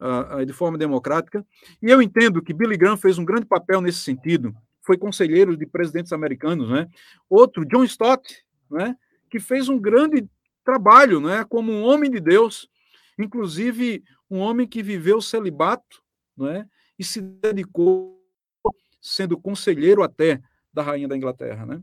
uh, 0.00 0.44
de 0.44 0.52
forma 0.52 0.76
democrática. 0.76 1.46
E 1.80 1.88
eu 1.88 2.02
entendo 2.02 2.42
que 2.42 2.52
Billy 2.52 2.76
Graham 2.76 2.96
fez 2.96 3.18
um 3.18 3.24
grande 3.24 3.46
papel 3.46 3.80
nesse 3.80 4.00
sentido. 4.00 4.52
Foi 4.82 4.98
conselheiro 4.98 5.56
de 5.56 5.64
presidentes 5.64 6.12
americanos, 6.12 6.68
né? 6.68 6.88
Outro, 7.30 7.64
John 7.64 7.84
Stott, 7.84 8.44
né, 8.68 8.96
que 9.30 9.38
fez 9.38 9.68
um 9.68 9.78
grande 9.78 10.28
trabalho, 10.66 11.20
né, 11.20 11.44
como 11.48 11.72
um 11.72 11.82
homem 11.84 12.10
de 12.10 12.20
Deus, 12.20 12.68
inclusive 13.16 14.02
um 14.28 14.38
homem 14.38 14.66
que 14.66 14.82
viveu 14.82 15.20
celibato, 15.22 16.02
né, 16.36 16.66
e 16.98 17.04
se 17.04 17.20
dedicou 17.20 18.20
sendo 19.00 19.38
conselheiro 19.38 20.02
até 20.02 20.40
da 20.74 20.82
rainha 20.82 21.06
da 21.08 21.16
Inglaterra, 21.16 21.64
né? 21.64 21.80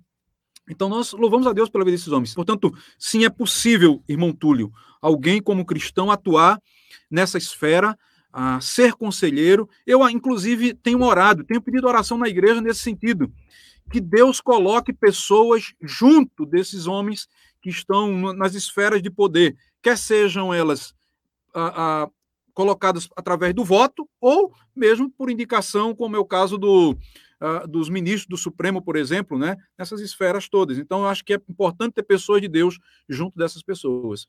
Então 0.69 0.89
nós 0.89 1.13
louvamos 1.13 1.47
a 1.47 1.53
Deus 1.53 1.69
pela 1.69 1.83
vida 1.83 1.95
desses 1.95 2.11
homens. 2.11 2.33
Portanto, 2.33 2.71
sim, 2.97 3.25
é 3.25 3.29
possível, 3.29 4.03
irmão 4.07 4.33
Túlio, 4.33 4.71
alguém 5.01 5.41
como 5.41 5.65
cristão 5.65 6.11
atuar 6.11 6.61
nessa 7.09 7.37
esfera, 7.37 7.97
a 8.31 8.59
ser 8.59 8.93
conselheiro. 8.93 9.69
Eu, 9.85 10.07
inclusive, 10.09 10.73
tenho 10.73 11.01
orado, 11.03 11.43
tenho 11.43 11.61
pedido 11.61 11.87
oração 11.87 12.17
na 12.17 12.27
igreja 12.27 12.61
nesse 12.61 12.79
sentido, 12.79 13.31
que 13.91 13.99
Deus 13.99 14.41
coloque 14.41 14.93
pessoas 14.93 15.73
junto 15.81 16.45
desses 16.45 16.87
homens 16.87 17.27
que 17.63 17.69
estão 17.69 18.33
nas 18.33 18.53
esferas 18.53 19.01
de 19.01 19.09
poder, 19.09 19.55
quer 19.81 19.97
sejam 19.97 20.53
elas 20.53 20.93
a, 21.55 22.03
a, 22.03 22.09
colocadas 22.53 23.07
através 23.15 23.53
do 23.53 23.63
voto 23.63 24.07
ou 24.19 24.53
mesmo 24.75 25.09
por 25.09 25.31
indicação, 25.31 25.95
como 25.95 26.17
é 26.17 26.19
o 26.19 26.25
caso 26.25 26.57
do, 26.57 26.91
uh, 26.91 27.65
dos 27.65 27.87
ministros 27.87 28.27
do 28.27 28.37
Supremo, 28.37 28.81
por 28.81 28.97
exemplo, 28.97 29.39
né, 29.39 29.55
nessas 29.79 30.01
esferas 30.01 30.49
todas. 30.49 30.77
Então, 30.77 30.99
eu 30.99 31.07
acho 31.07 31.23
que 31.23 31.35
é 31.35 31.39
importante 31.47 31.93
ter 31.93 32.03
pessoas 32.03 32.41
de 32.41 32.49
Deus 32.49 32.77
junto 33.07 33.37
dessas 33.37 33.63
pessoas. 33.63 34.27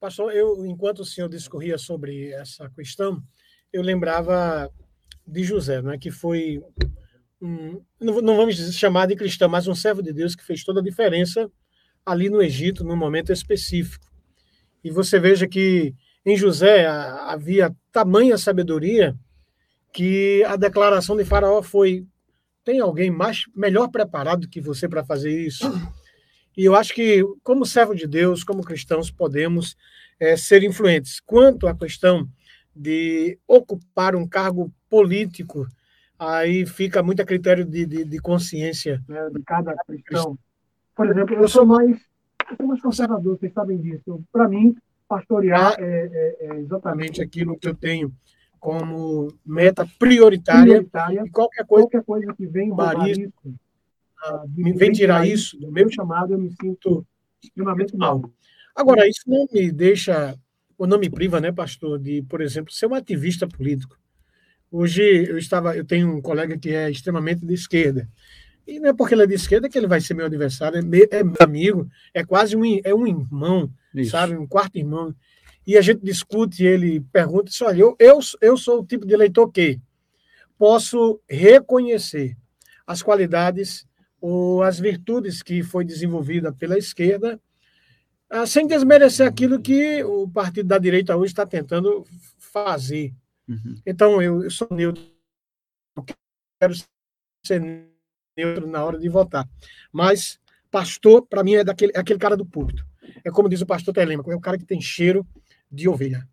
Pastor, 0.00 0.32
eu, 0.32 0.64
enquanto 0.64 1.00
o 1.00 1.04
senhor 1.04 1.28
discorria 1.28 1.76
sobre 1.76 2.30
essa 2.30 2.70
questão, 2.70 3.22
eu 3.70 3.82
lembrava 3.82 4.70
de 5.26 5.44
José, 5.44 5.82
né, 5.82 5.98
que 5.98 6.10
foi, 6.10 6.62
um, 7.42 7.82
não, 8.00 8.22
não 8.22 8.36
vamos 8.36 8.56
chamar 8.74 9.04
de 9.06 9.14
cristão, 9.14 9.46
mas 9.46 9.68
um 9.68 9.74
servo 9.74 10.02
de 10.02 10.12
Deus 10.14 10.34
que 10.34 10.44
fez 10.44 10.64
toda 10.64 10.80
a 10.80 10.84
diferença 10.84 11.50
ali 12.06 12.30
no 12.30 12.40
Egito, 12.40 12.84
num 12.84 12.96
momento 12.96 13.32
específico. 13.32 14.06
E 14.82 14.90
você 14.90 15.18
veja 15.18 15.48
que 15.48 15.92
em 16.24 16.36
José 16.36 16.86
havia 16.86 17.74
tamanha 17.90 18.38
sabedoria 18.38 19.16
que 19.92 20.44
a 20.44 20.54
declaração 20.56 21.16
de 21.16 21.24
Faraó 21.24 21.60
foi: 21.62 22.06
tem 22.64 22.80
alguém 22.80 23.10
mais 23.10 23.44
melhor 23.54 23.88
preparado 23.88 24.48
que 24.48 24.60
você 24.60 24.88
para 24.88 25.04
fazer 25.04 25.30
isso? 25.30 25.66
E 26.56 26.64
eu 26.64 26.74
acho 26.74 26.94
que, 26.94 27.22
como 27.42 27.66
servo 27.66 27.94
de 27.94 28.06
Deus, 28.06 28.42
como 28.42 28.64
cristãos, 28.64 29.10
podemos 29.10 29.76
é, 30.18 30.36
ser 30.36 30.62
influentes. 30.62 31.20
Quanto 31.20 31.66
à 31.66 31.76
questão 31.76 32.26
de 32.74 33.38
ocupar 33.46 34.16
um 34.16 34.26
cargo 34.26 34.72
político, 34.88 35.66
aí 36.18 36.64
fica 36.64 37.02
muito 37.02 37.20
a 37.20 37.26
critério 37.26 37.64
de, 37.64 37.84
de, 37.84 38.04
de 38.04 38.18
consciência 38.20 39.04
né, 39.06 39.28
de 39.30 39.42
cada 39.42 39.74
cristão. 39.86 40.38
Por 40.96 41.10
exemplo, 41.10 41.34
eu 41.36 41.46
sou 41.46 41.66
mais, 41.66 42.00
eu 42.50 42.56
sou 42.56 42.66
mais 42.66 42.80
conservador, 42.80 43.38
vocês 43.38 43.52
sabem 43.52 43.78
disso. 43.78 44.24
Para 44.32 44.48
mim, 44.48 44.74
pastorear 45.06 45.76
é, 45.78 45.84
é, 45.84 46.36
é 46.40 46.58
exatamente 46.58 47.22
aquilo 47.22 47.58
que 47.58 47.68
eu 47.68 47.74
tenho 47.74 48.12
como 48.58 49.28
meta 49.44 49.86
prioritária, 49.98 50.72
prioritária 50.72 51.22
e 51.24 51.30
qualquer 51.30 51.66
coisa, 51.66 51.84
qualquer 51.84 52.04
coisa 52.04 52.34
que 52.34 52.46
vem 52.46 52.72
isso, 53.08 53.30
uh, 53.46 54.48
me 54.56 54.72
vem 54.72 54.90
tirar 54.90 55.28
isso 55.28 55.58
do 55.58 55.70
meu 55.70 55.88
chamado, 55.90 56.32
eu 56.32 56.38
me 56.38 56.50
sinto 56.50 57.06
extremamente 57.42 57.96
mal. 57.96 58.28
Agora, 58.74 59.06
isso 59.06 59.22
não 59.26 59.46
me 59.52 59.70
deixa, 59.70 60.34
ou 60.76 60.86
não 60.86 60.98
me 60.98 61.08
priva, 61.10 61.40
né, 61.40 61.52
pastor, 61.52 61.98
de, 61.98 62.22
por 62.22 62.40
exemplo, 62.40 62.72
ser 62.72 62.86
um 62.86 62.94
ativista 62.94 63.46
político. 63.46 63.96
Hoje 64.70 65.02
eu 65.02 65.38
estava, 65.38 65.76
eu 65.76 65.84
tenho 65.84 66.12
um 66.12 66.20
colega 66.20 66.58
que 66.58 66.70
é 66.70 66.90
extremamente 66.90 67.46
de 67.46 67.54
esquerda. 67.54 68.08
E 68.66 68.80
não 68.80 68.90
é 68.90 68.92
porque 68.92 69.14
ele 69.14 69.22
é 69.22 69.26
de 69.26 69.34
esquerda 69.34 69.68
que 69.68 69.78
ele 69.78 69.86
vai 69.86 70.00
ser 70.00 70.14
meu 70.14 70.26
adversário, 70.26 70.78
é 70.78 70.82
meu, 70.82 71.06
é 71.10 71.22
meu 71.22 71.36
amigo, 71.40 71.88
é 72.12 72.24
quase 72.24 72.56
um, 72.56 72.62
é 72.82 72.94
um 72.94 73.06
irmão, 73.06 73.70
Isso. 73.94 74.10
sabe, 74.10 74.36
um 74.36 74.46
quarto 74.46 74.76
irmão 74.76 75.14
e 75.66 75.76
a 75.76 75.82
gente 75.82 76.00
discute, 76.04 76.64
ele 76.64 77.00
pergunta, 77.12 77.50
olha, 77.62 77.80
eu, 77.80 77.96
eu, 77.98 78.20
eu 78.40 78.56
sou 78.56 78.80
o 78.80 78.86
tipo 78.86 79.04
de 79.04 79.12
eleitor 79.12 79.50
que 79.50 79.80
posso 80.56 81.20
reconhecer 81.28 82.36
as 82.86 83.02
qualidades 83.02 83.84
ou 84.20 84.62
as 84.62 84.78
virtudes 84.78 85.42
que 85.42 85.64
foi 85.64 85.84
desenvolvida 85.84 86.52
pela 86.52 86.78
esquerda, 86.78 87.40
ah, 88.30 88.46
sem 88.46 88.66
desmerecer 88.66 89.26
aquilo 89.26 89.60
que 89.60 90.02
o 90.04 90.28
partido 90.28 90.68
da 90.68 90.78
direita 90.78 91.16
hoje 91.16 91.32
está 91.32 91.44
tentando 91.44 92.04
fazer. 92.38 93.12
Uhum. 93.48 93.80
Então, 93.84 94.22
eu, 94.22 94.44
eu 94.44 94.50
sou 94.50 94.68
neutro, 94.70 95.02
eu 95.96 96.04
quero 96.60 96.74
ser 97.44 97.88
neutro 98.36 98.66
na 98.66 98.84
hora 98.84 98.98
de 98.98 99.08
votar. 99.08 99.48
Mas 99.90 100.38
pastor, 100.70 101.26
para 101.26 101.42
mim, 101.42 101.54
é 101.54 101.64
daquele, 101.64 101.92
é 101.94 101.98
aquele 101.98 102.18
cara 102.18 102.36
do 102.36 102.44
púlpito. 102.44 102.86
É 103.24 103.30
como 103.30 103.48
diz 103.48 103.60
o 103.60 103.66
pastor 103.66 103.94
Telemaco, 103.94 104.30
é 104.30 104.36
o 104.36 104.40
cara 104.40 104.58
que 104.58 104.64
tem 104.64 104.80
cheiro 104.80 105.26
de 105.70 105.88
ovelha. 105.88 106.28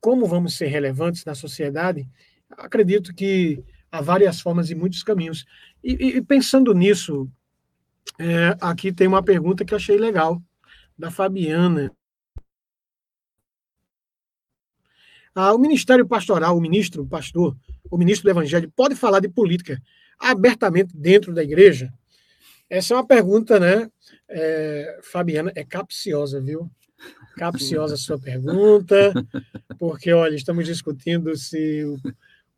Como 0.00 0.26
vamos 0.26 0.56
ser 0.56 0.66
relevantes 0.66 1.24
na 1.24 1.34
sociedade? 1.34 2.08
Acredito 2.50 3.14
que 3.14 3.64
há 3.90 4.00
várias 4.00 4.40
formas 4.40 4.70
e 4.70 4.74
muitos 4.74 5.02
caminhos. 5.02 5.46
E, 5.82 5.92
e 5.92 6.22
pensando 6.22 6.74
nisso, 6.74 7.30
é, 8.18 8.56
aqui 8.60 8.92
tem 8.92 9.06
uma 9.06 9.22
pergunta 9.22 9.64
que 9.64 9.74
achei 9.74 9.96
legal, 9.96 10.42
da 10.98 11.10
Fabiana. 11.10 11.90
Ah, 15.34 15.54
o 15.54 15.58
Ministério 15.58 16.06
Pastoral, 16.06 16.56
o 16.56 16.60
ministro, 16.60 17.04
o 17.04 17.06
pastor, 17.06 17.56
o 17.90 17.96
ministro 17.96 18.24
do 18.24 18.30
Evangelho, 18.30 18.70
pode 18.76 18.94
falar 18.94 19.20
de 19.20 19.30
política 19.30 19.80
abertamente 20.22 20.96
dentro 20.96 21.34
da 21.34 21.42
igreja? 21.42 21.92
Essa 22.70 22.94
é 22.94 22.96
uma 22.96 23.06
pergunta, 23.06 23.60
né, 23.60 23.90
é, 24.28 25.00
Fabiana, 25.02 25.52
é 25.54 25.64
capciosa, 25.64 26.40
viu? 26.40 26.70
capciosa 27.36 27.94
a 27.94 27.98
sua 27.98 28.18
pergunta, 28.18 29.12
porque, 29.78 30.12
olha, 30.12 30.34
estamos 30.34 30.66
discutindo 30.66 31.36
se 31.36 31.84
o 31.84 31.98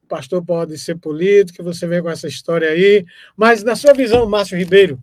pastor 0.07 0.45
pode 0.45 0.77
ser 0.79 0.99
político, 0.99 1.63
você 1.63 1.87
vem 1.87 2.03
com 2.03 2.11
essa 2.11 2.29
história 2.29 2.69
aí, 2.69 3.05
mas 3.37 3.63
na 3.63 3.75
sua 3.75 3.93
visão, 3.93 4.29
Márcio 4.29 4.59
Ribeiro, 4.59 5.03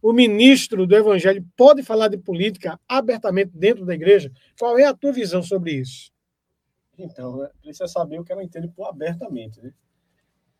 o 0.00 0.12
ministro 0.12 0.86
do 0.86 0.96
Evangelho 0.96 1.46
pode 1.56 1.82
falar 1.82 2.08
de 2.08 2.18
política 2.18 2.78
abertamente 2.88 3.52
dentro 3.54 3.84
da 3.86 3.94
igreja? 3.94 4.32
Qual 4.58 4.78
é 4.78 4.84
a 4.84 4.94
tua 4.94 5.12
visão 5.12 5.42
sobre 5.42 5.74
isso? 5.74 6.10
Então, 6.98 7.48
precisa 7.62 7.86
saber 7.86 8.20
o 8.20 8.24
que 8.24 8.32
ela 8.32 8.42
entende 8.42 8.68
por 8.68 8.86
abertamente, 8.88 9.62
né? 9.62 9.72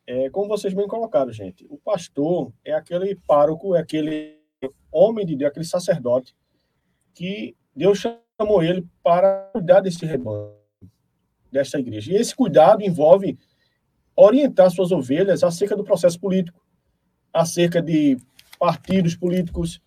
É, 0.07 0.29
como 0.31 0.49
vocês 0.49 0.75
bem 0.75 0.89
colocaram, 0.89 1.33
gente, 1.33 1.67
o 1.71 1.79
pastor 1.79 2.53
é 2.65 2.73
aquele 2.73 3.15
pároco, 3.27 3.75
é 3.77 3.81
aquele 3.81 4.39
homem 4.91 5.25
de 5.25 5.37
Deus, 5.37 5.51
aquele 5.51 5.65
sacerdote 5.65 6.35
que 7.15 7.57
Deus 7.75 7.99
chamou 8.39 8.63
ele 8.63 8.87
para 9.03 9.51
cuidar 9.53 9.81
desse 9.81 10.05
rebanho, 10.05 10.55
dessa 11.51 11.79
igreja. 11.79 12.13
E 12.13 12.17
esse 12.17 12.35
cuidado 12.35 12.83
envolve 12.83 13.39
orientar 14.17 14.71
suas 14.71 14.91
ovelhas 14.91 15.43
acerca 15.43 15.77
do 15.77 15.85
processo 15.85 16.19
político, 16.19 16.61
acerca 17.33 17.81
de 17.81 18.19
partidos 18.59 19.17
políticos, 19.17 19.81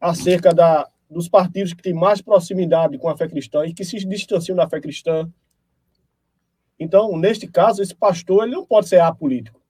acerca 0.00 0.54
da, 0.54 0.88
dos 1.10 1.28
partidos 1.28 1.72
que 1.72 1.82
têm 1.82 1.94
mais 1.94 2.20
proximidade 2.20 2.98
com 2.98 3.08
a 3.08 3.16
fé 3.16 3.28
cristã 3.28 3.64
e 3.66 3.74
que 3.74 3.84
se 3.84 3.96
distanciam 4.06 4.56
da 4.56 4.68
fé 4.68 4.80
cristã. 4.80 5.30
Então, 6.78 7.16
neste 7.16 7.46
caso, 7.46 7.82
esse 7.82 7.94
pastor 7.94 8.44
ele 8.44 8.54
não 8.54 8.64
pode 8.64 8.88
ser 8.88 9.00
apolítico. 9.00 9.60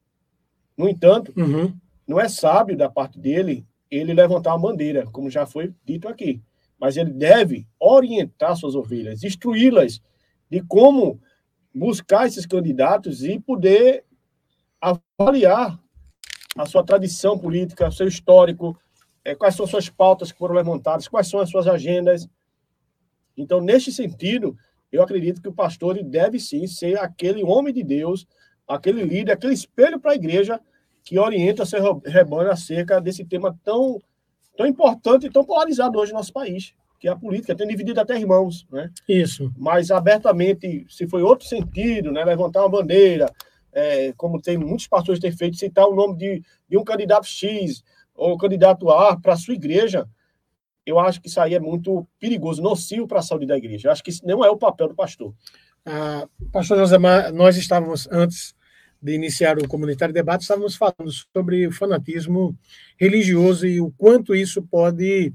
No 0.76 0.88
entanto, 0.88 1.32
uhum. 1.36 1.74
não 2.06 2.20
é 2.20 2.28
sábio 2.28 2.76
da 2.76 2.88
parte 2.88 3.18
dele 3.18 3.66
ele 3.90 4.12
levantar 4.12 4.54
uma 4.54 4.68
bandeira, 4.68 5.06
como 5.06 5.30
já 5.30 5.46
foi 5.46 5.72
dito 5.84 6.08
aqui. 6.08 6.42
Mas 6.78 6.96
ele 6.96 7.10
deve 7.10 7.66
orientar 7.78 8.56
suas 8.56 8.74
ovelhas, 8.74 9.22
instruí-las 9.22 10.02
de 10.50 10.60
como 10.62 11.20
buscar 11.74 12.26
esses 12.26 12.44
candidatos 12.46 13.22
e 13.22 13.38
poder 13.38 14.04
avaliar 14.80 15.78
a 16.56 16.66
sua 16.66 16.82
tradição 16.84 17.38
política, 17.38 17.90
seu 17.90 18.08
histórico, 18.08 18.78
é, 19.24 19.34
quais 19.34 19.54
são 19.54 19.66
suas 19.66 19.88
pautas 19.88 20.32
que 20.32 20.38
foram 20.38 20.54
levantadas, 20.54 21.08
quais 21.08 21.28
são 21.28 21.40
as 21.40 21.50
suas 21.50 21.66
agendas. 21.66 22.28
Então, 23.36 23.60
neste 23.60 23.92
sentido, 23.92 24.56
eu 24.92 25.02
acredito 25.02 25.42
que 25.42 25.48
o 25.48 25.52
pastor 25.52 26.02
deve 26.02 26.38
sim 26.38 26.66
ser 26.66 26.98
aquele 26.98 27.42
homem 27.42 27.72
de 27.72 27.82
Deus, 27.82 28.26
aquele 28.66 29.02
líder, 29.02 29.32
aquele 29.32 29.54
espelho 29.54 30.00
para 30.00 30.12
a 30.12 30.16
igreja 30.16 30.60
que 31.04 31.18
orienta 31.18 31.64
seu 31.64 32.00
rebanho 32.04 32.50
acerca 32.50 33.00
desse 33.00 33.24
tema 33.24 33.56
tão, 33.64 34.00
tão 34.56 34.66
importante 34.66 35.26
e 35.26 35.30
tão 35.30 35.44
polarizado 35.44 35.98
hoje 35.98 36.12
no 36.12 36.18
nosso 36.18 36.32
país, 36.32 36.74
que 36.98 37.06
é 37.06 37.10
a 37.10 37.16
política, 37.16 37.54
tem 37.54 37.68
dividido 37.68 38.00
até 38.00 38.18
irmãos, 38.18 38.66
né? 38.72 38.90
Isso. 39.08 39.52
Mas 39.56 39.90
abertamente, 39.90 40.84
se 40.88 41.06
foi 41.06 41.22
outro 41.22 41.46
sentido, 41.46 42.10
né, 42.10 42.24
levantar 42.24 42.62
uma 42.62 42.68
bandeira, 42.68 43.30
é, 43.72 44.12
como 44.16 44.40
tem 44.40 44.56
muitos 44.56 44.88
pastores 44.88 45.20
têm 45.20 45.30
feito, 45.30 45.56
citar 45.56 45.86
o 45.86 45.94
nome 45.94 46.16
de, 46.16 46.42
de 46.68 46.76
um 46.78 46.82
candidato 46.82 47.26
X 47.26 47.84
ou 48.14 48.36
candidato 48.38 48.90
A 48.90 49.16
para 49.20 49.34
a 49.34 49.36
sua 49.36 49.54
igreja, 49.54 50.08
eu 50.86 51.00
acho 51.00 51.20
que 51.20 51.28
isso 51.28 51.40
aí 51.40 51.54
é 51.54 51.60
muito 51.60 52.06
perigoso, 52.20 52.62
nocivo 52.62 53.08
para 53.08 53.18
a 53.18 53.22
saúde 53.22 53.44
da 53.44 53.58
igreja. 53.58 53.88
Eu 53.88 53.92
acho 53.92 54.04
que 54.04 54.10
isso 54.10 54.24
não 54.24 54.44
é 54.44 54.48
o 54.48 54.56
papel 54.56 54.88
do 54.88 54.94
pastor. 54.94 55.34
Ah, 55.84 56.28
pastor 56.52 56.78
José, 56.78 56.96
nós 57.32 57.56
estávamos, 57.56 58.08
antes 58.10 58.54
de 59.02 59.12
iniciar 59.12 59.58
o 59.58 59.68
comunitário 59.68 60.14
debate, 60.14 60.42
estávamos 60.42 60.76
falando 60.76 61.10
sobre 61.32 61.66
o 61.66 61.72
fanatismo 61.72 62.56
religioso 62.96 63.66
e 63.66 63.80
o 63.80 63.90
quanto 63.90 64.34
isso 64.34 64.62
pode 64.62 65.34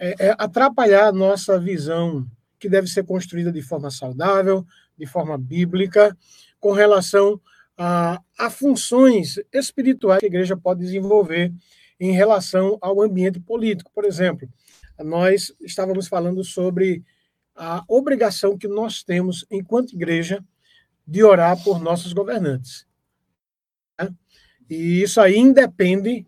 é, 0.00 0.28
é, 0.28 0.34
atrapalhar 0.38 1.08
a 1.08 1.12
nossa 1.12 1.58
visão, 1.60 2.26
que 2.58 2.68
deve 2.68 2.88
ser 2.88 3.04
construída 3.04 3.52
de 3.52 3.62
forma 3.62 3.90
saudável, 3.90 4.66
de 4.96 5.06
forma 5.06 5.36
bíblica, 5.36 6.16
com 6.58 6.72
relação 6.72 7.40
a, 7.76 8.20
a 8.38 8.50
funções 8.50 9.38
espirituais 9.52 10.20
que 10.20 10.26
a 10.26 10.28
igreja 10.28 10.56
pode 10.56 10.80
desenvolver 10.80 11.52
em 11.98 12.12
relação 12.12 12.78
ao 12.80 13.00
ambiente 13.00 13.40
político. 13.40 13.90
Por 13.94 14.04
exemplo, 14.04 14.48
nós 14.98 15.52
estávamos 15.60 16.08
falando 16.08 16.44
sobre 16.44 17.02
a 17.54 17.84
obrigação 17.86 18.56
que 18.56 18.68
nós 18.68 19.02
temos, 19.02 19.44
enquanto 19.50 19.92
igreja, 19.92 20.42
de 21.06 21.22
orar 21.22 21.62
por 21.62 21.80
nossos 21.80 22.12
governantes. 22.12 22.86
Né? 24.00 24.08
E 24.68 25.02
isso 25.02 25.20
aí 25.20 25.36
independe 25.36 26.26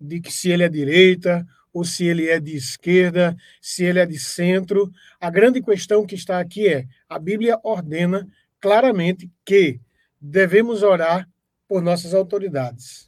de 0.00 0.20
que 0.20 0.32
se 0.32 0.50
ele 0.50 0.64
é 0.64 0.68
direita 0.68 1.46
ou 1.72 1.84
se 1.84 2.04
ele 2.04 2.28
é 2.28 2.40
de 2.40 2.56
esquerda, 2.56 3.36
se 3.60 3.84
ele 3.84 3.98
é 3.98 4.06
de 4.06 4.18
centro. 4.18 4.90
A 5.20 5.30
grande 5.30 5.62
questão 5.62 6.06
que 6.06 6.14
está 6.14 6.40
aqui 6.40 6.66
é: 6.66 6.86
a 7.08 7.18
Bíblia 7.18 7.58
ordena 7.62 8.26
claramente 8.60 9.30
que 9.44 9.80
devemos 10.20 10.82
orar 10.82 11.28
por 11.68 11.82
nossas 11.82 12.14
autoridades. 12.14 13.05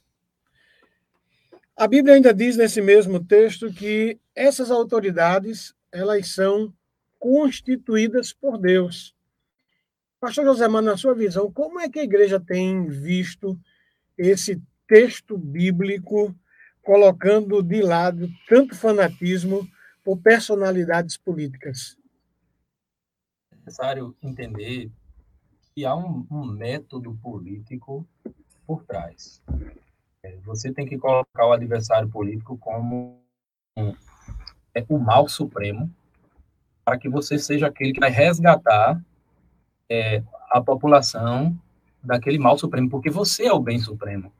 A 1.79 1.87
Bíblia 1.87 2.15
ainda 2.15 2.33
diz 2.33 2.57
nesse 2.57 2.81
mesmo 2.81 3.23
texto 3.23 3.71
que 3.71 4.19
essas 4.35 4.69
autoridades 4.69 5.73
elas 5.89 6.27
são 6.27 6.73
constituídas 7.17 8.33
por 8.33 8.57
Deus. 8.57 9.15
Pastor 10.19 10.43
José 10.43 10.67
Mano, 10.67 10.91
na 10.91 10.97
sua 10.97 11.15
visão, 11.15 11.49
como 11.49 11.79
é 11.79 11.87
que 11.87 11.99
a 11.99 12.03
igreja 12.03 12.37
tem 12.37 12.85
visto 12.89 13.57
esse 14.17 14.61
texto 14.85 15.37
bíblico 15.37 16.35
colocando 16.83 17.63
de 17.63 17.81
lado 17.81 18.29
tanto 18.49 18.75
fanatismo 18.75 19.65
por 20.03 20.17
personalidades 20.17 21.15
políticas? 21.15 21.97
É 23.53 23.55
necessário 23.55 24.13
entender 24.21 24.91
que 25.73 25.85
há 25.85 25.95
um, 25.95 26.27
um 26.29 26.45
método 26.45 27.17
político 27.23 28.05
por 28.67 28.83
trás. 28.83 29.41
É, 30.23 30.35
você 30.45 30.71
tem 30.71 30.85
que 30.85 30.97
colocar 30.97 31.47
o 31.47 31.53
adversário 31.53 32.09
político 32.09 32.57
como 32.57 33.21
um, 33.77 33.93
é, 34.75 34.85
o 34.89 34.97
mal 34.97 35.29
supremo, 35.29 35.89
para 36.83 36.97
que 36.97 37.07
você 37.07 37.37
seja 37.37 37.67
aquele 37.67 37.93
que 37.93 37.99
vai 38.01 38.09
resgatar 38.09 39.01
é, 39.89 40.21
a 40.49 40.59
população 40.59 41.57
daquele 42.03 42.37
mal 42.37 42.57
supremo, 42.57 42.89
porque 42.89 43.09
você 43.09 43.45
é 43.45 43.53
o 43.53 43.59
bem 43.59 43.79
supremo. 43.79 44.31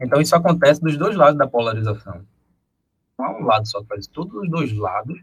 Então, 0.00 0.20
isso 0.20 0.36
acontece 0.36 0.80
dos 0.80 0.96
dois 0.96 1.16
lados 1.16 1.38
da 1.38 1.46
polarização. 1.46 2.24
Não 3.18 3.26
há 3.26 3.38
um 3.38 3.44
lado 3.44 3.66
só 3.66 3.80
que 3.80 3.88
faz 3.88 4.00
isso. 4.00 4.10
Todos 4.10 4.34
os 4.34 4.48
dois 4.48 4.72
lados 4.72 5.20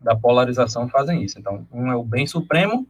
da 0.00 0.16
polarização 0.16 0.88
fazem 0.88 1.22
isso. 1.22 1.38
Então, 1.38 1.66
um 1.72 1.90
é 1.90 1.96
o 1.96 2.04
bem 2.04 2.26
supremo, 2.26 2.86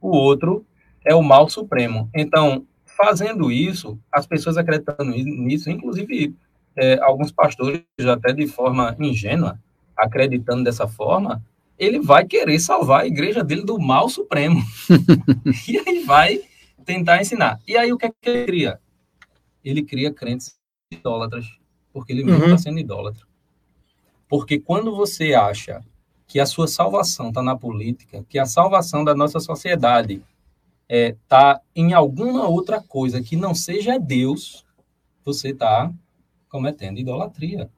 o 0.00 0.08
outro 0.08 0.64
é 1.04 1.14
o 1.14 1.22
mal 1.22 1.48
supremo. 1.48 2.08
Então, 2.14 2.66
fazendo 2.96 3.50
isso, 3.50 3.98
as 4.12 4.26
pessoas 4.26 4.56
acreditando 4.56 5.04
nisso, 5.04 5.70
inclusive 5.70 6.34
é, 6.76 6.98
alguns 7.00 7.30
pastores, 7.30 7.82
até 8.00 8.32
de 8.32 8.46
forma 8.46 8.96
ingênua, 8.98 9.58
acreditando 9.96 10.64
dessa 10.64 10.88
forma, 10.88 11.42
ele 11.78 12.00
vai 12.00 12.24
querer 12.24 12.58
salvar 12.58 13.02
a 13.02 13.06
igreja 13.06 13.42
dele 13.42 13.62
do 13.62 13.78
mal 13.78 14.08
supremo. 14.08 14.62
e 15.68 15.78
aí 15.78 16.04
vai 16.04 16.40
tentar 16.84 17.20
ensinar. 17.20 17.60
E 17.66 17.76
aí 17.76 17.92
o 17.92 17.98
que 17.98 18.06
é 18.06 18.10
que 18.10 18.28
ele 18.28 18.46
cria? 18.46 18.80
Ele 19.64 19.82
cria 19.82 20.12
crentes 20.12 20.56
idólatras, 20.90 21.46
porque 21.92 22.12
ele 22.12 22.24
mesmo 22.24 22.42
está 22.42 22.52
uhum. 22.52 22.58
sendo 22.58 22.78
idólatra. 22.78 23.26
Porque 24.28 24.58
quando 24.58 24.94
você 24.94 25.34
acha 25.34 25.82
que 26.26 26.40
a 26.40 26.46
sua 26.46 26.66
salvação 26.66 27.28
está 27.28 27.42
na 27.42 27.56
política, 27.56 28.24
que 28.28 28.38
a 28.38 28.46
salvação 28.46 29.04
da 29.04 29.14
nossa 29.14 29.40
sociedade 29.40 30.22
é, 30.88 31.16
tá 31.28 31.60
em 31.74 31.92
alguma 31.92 32.48
outra 32.48 32.80
coisa 32.80 33.22
que 33.22 33.36
não 33.36 33.54
seja 33.54 33.98
Deus, 33.98 34.64
você 35.24 35.48
está 35.48 35.92
cometendo 36.48 36.98
idolatria. 36.98 37.68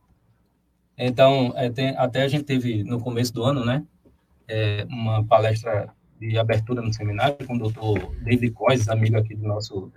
Então, 0.98 1.52
é, 1.56 1.70
tem, 1.70 1.96
até 1.96 2.22
a 2.22 2.28
gente 2.28 2.44
teve 2.44 2.82
no 2.84 3.00
começo 3.00 3.32
do 3.32 3.44
ano, 3.44 3.64
né, 3.64 3.84
é, 4.48 4.86
uma 4.88 5.24
palestra 5.24 5.90
de 6.18 6.38
abertura 6.38 6.80
no 6.80 6.92
seminário 6.92 7.36
com 7.46 7.56
o 7.56 7.58
doutor 7.58 8.14
David 8.22 8.50
Cois, 8.52 8.88
amigo 8.88 9.18
aqui 9.18 9.34
do 9.34 9.46
nosso 9.46 9.92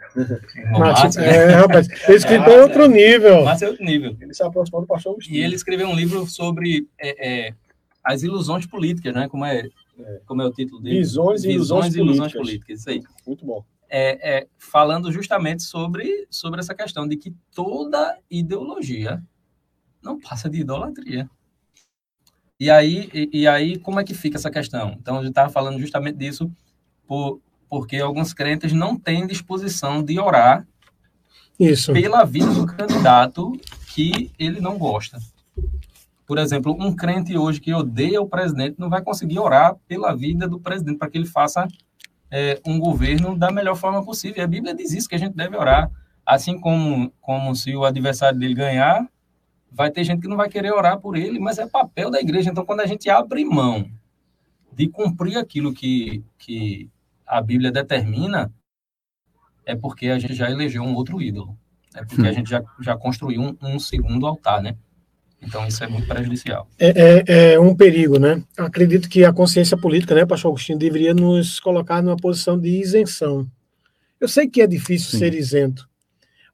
irmão 0.55 0.79
Márcio. 0.79 1.21
Né? 1.21 1.27
É, 1.29 1.45
rapaz, 1.55 1.87
ele 2.07 2.17
escreveu 2.17 2.53
é, 2.53 2.63
outro 2.63 2.87
nível. 2.87 3.45
Márcio 3.45 3.67
é 3.67 3.69
outro 3.69 3.85
nível. 3.85 4.17
Ele 4.19 4.33
se 4.33 4.43
aproximou 4.43 4.81
do 4.81 4.87
pastor 4.87 5.15
E 5.29 5.39
ele 5.39 5.55
escreveu 5.55 5.87
um 5.87 5.95
livro 5.95 6.25
sobre 6.27 6.87
é, 6.99 7.47
é, 7.47 7.53
as 8.03 8.21
ilusões 8.21 8.65
políticas, 8.65 9.13
né, 9.13 9.29
como 9.29 9.45
é 9.45 9.63
é. 10.05 10.21
Como 10.25 10.41
é 10.41 10.45
o 10.45 10.51
título 10.51 10.81
dele? 10.81 10.99
Visões 10.99 11.43
e 11.43 11.47
Visões, 11.47 11.93
ilusões, 11.93 11.95
ilusões 11.95 12.33
políticas. 12.33 12.41
políticas. 12.41 12.79
Isso 12.79 12.89
aí. 12.89 13.03
Muito 13.27 13.45
bom. 13.45 13.63
É, 13.89 14.37
é, 14.37 14.47
falando 14.57 15.11
justamente 15.11 15.63
sobre, 15.63 16.27
sobre 16.29 16.59
essa 16.59 16.75
questão 16.75 17.07
de 17.07 17.17
que 17.17 17.33
toda 17.53 18.19
ideologia 18.29 19.23
não 20.01 20.19
passa 20.19 20.49
de 20.49 20.59
idolatria. 20.59 21.29
E 22.59 22.69
aí, 22.69 23.09
e, 23.13 23.29
e 23.41 23.47
aí 23.47 23.79
como 23.79 23.99
é 23.99 24.03
que 24.03 24.13
fica 24.13 24.37
essa 24.37 24.51
questão? 24.51 24.95
Então, 24.99 25.17
a 25.17 25.21
gente 25.21 25.29
estava 25.29 25.49
falando 25.49 25.79
justamente 25.79 26.17
disso 26.17 26.51
por, 27.07 27.41
porque 27.69 27.97
alguns 27.97 28.33
crentes 28.33 28.73
não 28.73 28.97
têm 28.97 29.25
disposição 29.25 30.03
de 30.03 30.19
orar 30.19 30.67
Isso. 31.59 31.93
pela 31.93 32.23
vida 32.25 32.51
do 32.53 32.65
candidato 32.65 33.53
que 33.87 34.31
ele 34.37 34.59
não 34.59 34.77
gosta. 34.77 35.17
Por 36.29 36.37
exemplo, 36.37 36.77
um 36.79 36.95
crente 36.95 37.35
hoje 37.35 37.59
que 37.59 37.73
odeia 37.73 38.21
o 38.21 38.29
presidente 38.29 38.75
não 38.77 38.87
vai 38.87 39.01
conseguir 39.01 39.39
orar 39.39 39.75
pela 39.87 40.15
vida 40.15 40.47
do 40.47 40.59
presidente 40.59 40.99
para 40.99 41.09
que 41.09 41.17
ele 41.17 41.25
faça 41.25 41.67
é, 42.29 42.61
um 42.67 42.77
governo 42.77 43.35
da 43.35 43.51
melhor 43.51 43.75
forma 43.75 44.05
possível. 44.05 44.43
A 44.43 44.47
Bíblia 44.47 44.75
diz 44.75 44.93
isso, 44.93 45.09
que 45.09 45.15
a 45.15 45.17
gente 45.17 45.35
deve 45.35 45.57
orar. 45.57 45.89
Assim 46.23 46.59
como, 46.59 47.11
como 47.19 47.55
se 47.55 47.75
o 47.75 47.83
adversário 47.83 48.37
dele 48.37 48.53
ganhar, 48.53 49.09
vai 49.71 49.89
ter 49.89 50.03
gente 50.03 50.21
que 50.21 50.27
não 50.27 50.37
vai 50.37 50.47
querer 50.49 50.71
orar 50.71 50.99
por 50.99 51.17
ele, 51.17 51.39
mas 51.39 51.57
é 51.57 51.65
papel 51.65 52.11
da 52.11 52.21
igreja. 52.21 52.51
Então, 52.51 52.63
quando 52.63 52.81
a 52.81 52.85
gente 52.85 53.09
abre 53.09 53.43
mão 53.43 53.89
de 54.71 54.87
cumprir 54.87 55.35
aquilo 55.35 55.73
que, 55.73 56.23
que 56.37 56.91
a 57.25 57.41
Bíblia 57.41 57.71
determina, 57.71 58.53
é 59.65 59.75
porque 59.75 60.09
a 60.09 60.19
gente 60.19 60.35
já 60.35 60.47
elegeu 60.47 60.83
um 60.83 60.93
outro 60.93 61.19
ídolo. 61.19 61.57
É 61.95 62.05
porque 62.05 62.27
a 62.27 62.31
gente 62.31 62.51
já, 62.51 62.63
já 62.79 62.95
construiu 62.95 63.41
um, 63.41 63.57
um 63.63 63.79
segundo 63.79 64.27
altar, 64.27 64.61
né? 64.61 64.77
Então, 65.41 65.65
isso 65.65 65.83
é 65.83 65.87
muito 65.87 66.07
prejudicial. 66.07 66.67
É, 66.77 66.89
é, 66.89 67.53
é, 67.53 67.59
um 67.59 67.75
perigo, 67.75 68.19
né? 68.19 68.43
Acredito 68.57 69.09
que 69.09 69.23
a 69.23 69.33
consciência 69.33 69.77
política, 69.77 70.13
né, 70.13 70.25
pastor 70.25 70.49
Agostinho, 70.49 70.77
deveria 70.77 71.13
nos 71.13 71.59
colocar 71.59 72.01
numa 72.01 72.17
posição 72.17 72.59
de 72.59 72.69
isenção. 72.69 73.49
Eu 74.19 74.27
sei 74.27 74.47
que 74.47 74.61
é 74.61 74.67
difícil 74.67 75.11
Sim. 75.11 75.19
ser 75.19 75.33
isento, 75.33 75.89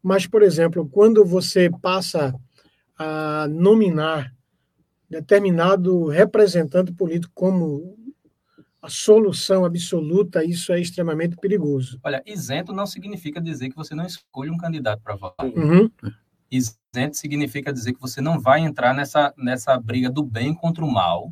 mas, 0.02 0.28
por 0.28 0.44
exemplo, 0.44 0.88
quando 0.88 1.26
você 1.26 1.70
passa 1.82 2.34
a 2.98 3.48
nominar 3.50 4.32
determinado 5.10 6.08
representante 6.08 6.92
político 6.92 7.32
como 7.34 7.98
a 8.82 8.90
solução 8.90 9.66
absoluta, 9.66 10.44
isso 10.44 10.72
é 10.72 10.80
extremamente 10.80 11.36
perigoso. 11.38 12.00
Olha, 12.04 12.22
isento 12.24 12.72
não 12.72 12.86
significa 12.86 13.42
dizer 13.42 13.70
que 13.70 13.76
você 13.76 13.96
não 13.96 14.06
escolhe 14.06 14.52
um 14.52 14.58
candidato 14.58 15.02
para 15.02 15.16
votar. 15.16 15.48
Uhum. 15.48 15.90
Isento 16.52 16.85
significa 17.18 17.74
dizer 17.74 17.94
que 17.94 18.02
você 18.02 18.22
não 18.22 18.40
vai 18.40 18.62
entrar 18.62 18.94
nessa, 18.94 19.34
nessa 19.38 19.78
briga 19.80 20.10
do 20.10 20.24
bem 20.24 20.54
contra 20.54 20.84
o 20.84 20.92
mal, 20.92 21.32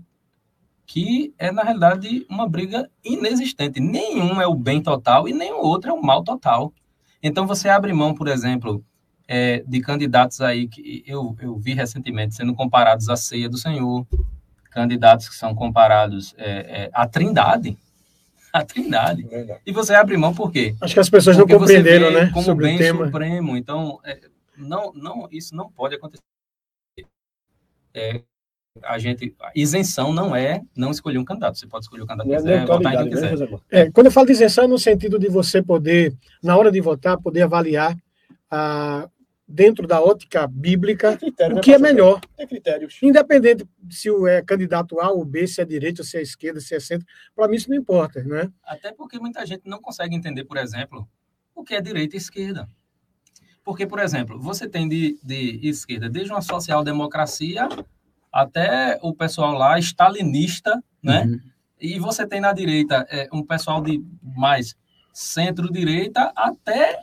que 0.86 1.34
é, 1.38 1.52
na 1.52 1.64
realidade, 1.64 2.26
uma 2.30 2.48
briga 2.48 2.90
inexistente. 3.04 3.80
Nenhum 3.80 4.42
é 4.42 4.48
o 4.48 4.56
bem 4.56 4.82
total 4.82 5.28
e 5.28 5.34
nenhum 5.34 5.60
outro 5.60 5.90
é 5.92 5.94
o 5.94 6.02
mal 6.02 6.24
total. 6.24 6.74
Então, 7.22 7.48
você 7.48 7.70
abre 7.70 7.94
mão, 7.94 8.14
por 8.14 8.28
exemplo, 8.28 8.84
é, 9.28 9.64
de 9.66 9.80
candidatos 9.80 10.42
aí 10.42 10.68
que 10.68 11.04
eu, 11.08 11.36
eu 11.40 11.58
vi 11.58 11.74
recentemente 11.74 12.36
sendo 12.36 12.54
comparados 12.54 13.10
à 13.10 13.16
ceia 13.16 13.50
do 13.50 13.58
Senhor, 13.58 14.06
candidatos 14.70 15.30
que 15.30 15.36
são 15.36 15.56
comparados 15.56 16.36
é, 16.38 16.84
é, 16.84 16.90
à 16.94 17.08
Trindade. 17.08 17.78
A 18.52 18.64
Trindade. 18.64 19.28
É 19.32 19.58
e 19.66 19.72
você 19.72 19.96
abre 19.96 20.16
mão 20.16 20.32
por 20.32 20.52
quê? 20.52 20.76
Acho 20.80 20.94
que 20.94 21.00
as 21.00 21.10
pessoas 21.10 21.36
Porque 21.36 21.54
não 21.54 21.60
compreenderam, 21.60 22.12
né? 22.12 22.30
Como 22.32 22.46
sobre 22.46 22.68
bem 22.68 22.76
o 22.76 22.78
tema. 22.78 23.06
supremo. 23.06 23.58
Então, 23.58 24.00
é, 24.04 24.20
não, 24.58 24.94
não, 24.94 25.28
isso 25.32 25.56
não 25.56 25.72
pode 25.72 25.96
acontecer. 25.96 26.22
É, 27.94 28.24
a 28.82 28.98
gente, 28.98 29.36
a 29.40 29.52
isenção 29.56 30.12
não 30.12 30.36
é 30.36 30.62
não 30.76 30.92
escolher 30.92 31.20
um 31.20 31.26
candidato. 31.26 31.58
Você 31.58 31.68
pode 31.68 31.86
escolher 31.86 32.04
o 32.04 32.08
candidato 32.08 32.28
que 32.28 32.34
é 32.34 32.38
quiser, 32.38 32.66
votar 32.66 32.94
em 32.94 32.98
quem 32.98 33.10
quiser. 33.10 33.60
É, 33.70 33.92
quando 33.92 34.08
eu 34.08 34.12
falo 34.12 34.26
de 34.26 34.34
isenção, 34.34 34.64
é 34.64 34.68
no 34.68 34.80
sentido 34.80 35.20
de 35.20 35.30
você 35.30 35.62
poder, 35.62 36.16
na 36.42 36.58
hora 36.58 36.72
de 36.72 36.82
votar, 36.82 37.20
poder 37.20 37.44
avaliar 37.44 37.96
ah, 38.50 39.08
dentro 39.48 39.86
da 39.86 40.02
ótica 40.02 40.48
bíblica 40.48 41.18
Critério, 41.18 41.54
o 41.54 41.56
né, 41.58 41.62
que 41.62 41.74
é 41.74 41.78
melhor. 41.78 42.20
Tem 42.36 42.48
critérios. 42.48 42.98
Independente 43.04 43.68
se 43.90 44.10
o 44.10 44.26
é 44.26 44.42
candidato 44.42 45.00
A 45.00 45.12
ou 45.12 45.24
B, 45.24 45.46
se 45.46 45.62
é 45.62 45.66
direita, 45.66 46.04
se 46.04 46.18
é 46.18 46.22
esquerda, 46.22 46.60
se 46.60 46.74
é 46.74 46.80
centro, 46.80 47.06
para 47.36 47.48
mim 47.48 47.56
isso 47.56 47.70
não 47.70 47.78
importa, 47.78 48.24
né? 48.24 48.52
Até 48.64 48.92
porque 48.92 49.20
muita 49.20 49.46
gente 49.46 49.64
não 49.66 49.80
consegue 49.80 50.16
entender, 50.16 50.46
por 50.46 50.58
exemplo, 50.58 51.08
o 51.54 51.64
que 51.64 51.76
é 51.76 51.82
direita 51.82 52.16
e 52.16 52.18
esquerda. 52.18 52.68
Porque, 53.64 53.88
por 53.88 54.00
exemplo, 54.00 54.40
você 54.40 54.68
tem 54.68 54.88
de, 54.88 55.18
de 55.24 55.60
esquerda 55.64 56.10
desde 56.10 56.32
uma 56.32 56.42
social-democracia 56.42 57.68
até 58.32 59.00
o 59.02 59.14
pessoal 59.14 59.54
lá 59.54 59.78
stalinista, 59.80 60.84
né? 61.02 61.24
Uhum. 61.26 61.40
E 61.80 62.00
você 62.00 62.26
tem 62.26 62.42
na 62.42 62.54
direita 62.54 63.06
é, 63.10 63.28
um 63.32 63.44
pessoal 63.44 63.82
de 63.82 64.04
mais 64.22 64.76
centro-direita 65.14 66.32
até 66.36 67.00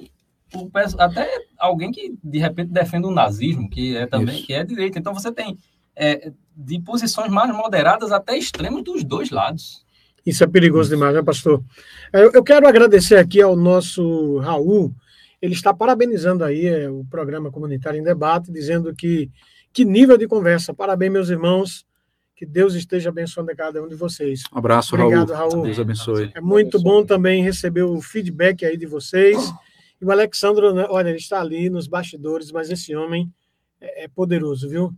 o, 0.54 0.70
até 0.98 1.28
alguém 1.58 1.92
que 1.92 2.14
de 2.22 2.38
repente 2.38 2.72
defende 2.72 3.06
o 3.06 3.10
nazismo, 3.10 3.70
que 3.70 3.96
é 3.96 4.06
também 4.06 4.36
Isso. 4.36 4.46
que 4.46 4.52
é 4.52 4.64
direita. 4.64 4.98
Então 4.98 5.14
você 5.14 5.30
tem 5.30 5.56
é, 5.94 6.32
de 6.56 6.80
posições 6.80 7.30
mais 7.30 7.54
moderadas 7.54 8.10
até 8.10 8.36
extremos 8.36 8.82
dos 8.82 9.04
dois 9.04 9.30
lados. 9.30 9.84
Isso 10.24 10.44
é 10.44 10.46
perigoso 10.46 10.90
demais, 10.90 11.14
né, 11.14 11.22
pastor? 11.22 11.62
Eu 12.12 12.42
quero 12.42 12.68
agradecer 12.68 13.16
aqui 13.16 13.40
ao 13.40 13.56
nosso 13.56 14.38
Raul. 14.38 14.94
Ele 15.40 15.54
está 15.54 15.72
parabenizando 15.72 16.44
aí 16.44 16.66
é, 16.66 16.90
o 16.90 17.04
programa 17.04 17.50
Comunitário 17.50 17.98
em 17.98 18.02
Debate, 18.02 18.52
dizendo 18.52 18.94
que 18.94 19.30
que 19.72 19.84
nível 19.84 20.18
de 20.18 20.26
conversa. 20.26 20.74
Parabéns, 20.74 21.12
meus 21.12 21.28
irmãos. 21.30 21.86
Que 22.34 22.46
Deus 22.46 22.74
esteja 22.74 23.10
abençoando 23.10 23.50
a 23.50 23.54
cada 23.54 23.82
um 23.82 23.88
de 23.88 23.94
vocês. 23.94 24.44
Um 24.50 24.58
abraço, 24.58 24.94
Obrigado, 24.94 25.32
Raul. 25.34 25.50
Raul. 25.50 25.64
Deus 25.64 25.78
abençoe. 25.78 26.32
É 26.34 26.40
muito 26.40 26.80
bom 26.80 27.04
também 27.04 27.42
receber 27.42 27.82
o 27.82 28.00
feedback 28.00 28.64
aí 28.64 28.78
de 28.78 28.86
vocês. 28.86 29.36
E 30.00 30.04
o 30.04 30.10
Alexandro, 30.10 30.72
né, 30.72 30.86
olha, 30.88 31.10
ele 31.10 31.18
está 31.18 31.38
ali 31.38 31.68
nos 31.68 31.86
bastidores, 31.86 32.50
mas 32.50 32.70
esse 32.70 32.96
homem 32.96 33.30
é, 33.78 34.04
é 34.04 34.08
poderoso, 34.08 34.70
viu? 34.70 34.90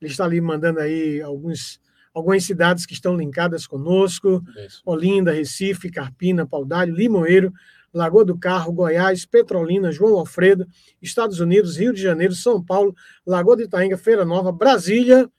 Ele 0.00 0.10
está 0.10 0.24
ali 0.24 0.40
mandando 0.40 0.80
aí 0.80 1.22
alguns, 1.22 1.80
algumas 2.12 2.42
cidades 2.42 2.84
que 2.84 2.94
estão 2.94 3.16
linkadas 3.16 3.64
conosco. 3.64 4.42
Isso. 4.66 4.82
Olinda, 4.84 5.30
Recife, 5.30 5.92
Carpina, 5.92 6.44
Paudalho, 6.44 6.92
Limoeiro, 6.92 7.52
Lagoa 7.92 8.24
do 8.24 8.38
Carro, 8.38 8.72
Goiás, 8.72 9.24
Petrolina, 9.24 9.90
João 9.90 10.18
Alfredo, 10.18 10.66
Estados 11.00 11.40
Unidos, 11.40 11.76
Rio 11.76 11.92
de 11.92 12.02
Janeiro, 12.02 12.34
São 12.34 12.62
Paulo, 12.62 12.94
Lagoa 13.26 13.56
de 13.56 13.64
Itaenga, 13.64 13.96
Feira 13.96 14.24
Nova, 14.24 14.52
Brasília 14.52 15.30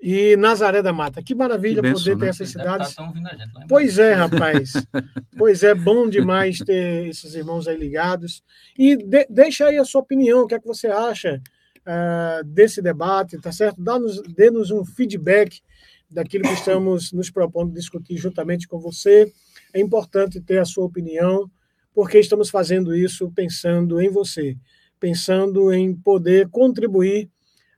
e 0.00 0.36
Nazaré 0.36 0.82
da 0.82 0.92
Mata. 0.92 1.22
Que 1.22 1.34
maravilha 1.34 1.76
Que 1.76 1.82
bênção, 1.82 2.02
poder 2.04 2.16
ter 2.16 2.24
né? 2.24 2.28
essas 2.30 2.48
estar 2.48 2.84
cidades. 2.84 2.96
Pois 3.68 3.98
é, 3.98 4.12
rapaz. 4.14 4.72
Pois 5.36 5.62
é, 5.62 5.74
bom 5.74 6.08
demais 6.08 6.58
ter 6.58 7.06
esses 7.08 7.34
irmãos 7.34 7.68
aí 7.68 7.76
ligados. 7.76 8.42
E 8.78 8.96
de- 8.96 9.26
deixa 9.30 9.66
aí 9.66 9.78
a 9.78 9.84
sua 9.84 10.00
opinião, 10.00 10.42
o 10.42 10.46
que 10.46 10.54
é 10.54 10.60
que 10.60 10.66
você 10.66 10.88
acha 10.88 11.40
ah, 11.86 12.42
desse 12.44 12.80
debate, 12.82 13.38
tá 13.38 13.52
certo? 13.52 13.80
Dá-nos, 13.82 14.22
dê-nos 14.22 14.70
um 14.70 14.84
feedback 14.84 15.60
daquilo 16.10 16.44
que 16.44 16.52
estamos 16.54 17.12
nos 17.12 17.30
propondo 17.30 17.72
discutir 17.72 18.16
juntamente 18.16 18.68
com 18.68 18.78
você. 18.78 19.32
É 19.72 19.80
importante 19.80 20.40
ter 20.40 20.58
a 20.58 20.64
sua 20.64 20.84
opinião, 20.84 21.50
porque 21.94 22.18
estamos 22.18 22.50
fazendo 22.50 22.94
isso 22.94 23.30
pensando 23.32 24.00
em 24.00 24.08
você, 24.08 24.56
pensando 24.98 25.72
em 25.72 25.94
poder 25.94 26.48
contribuir 26.48 27.30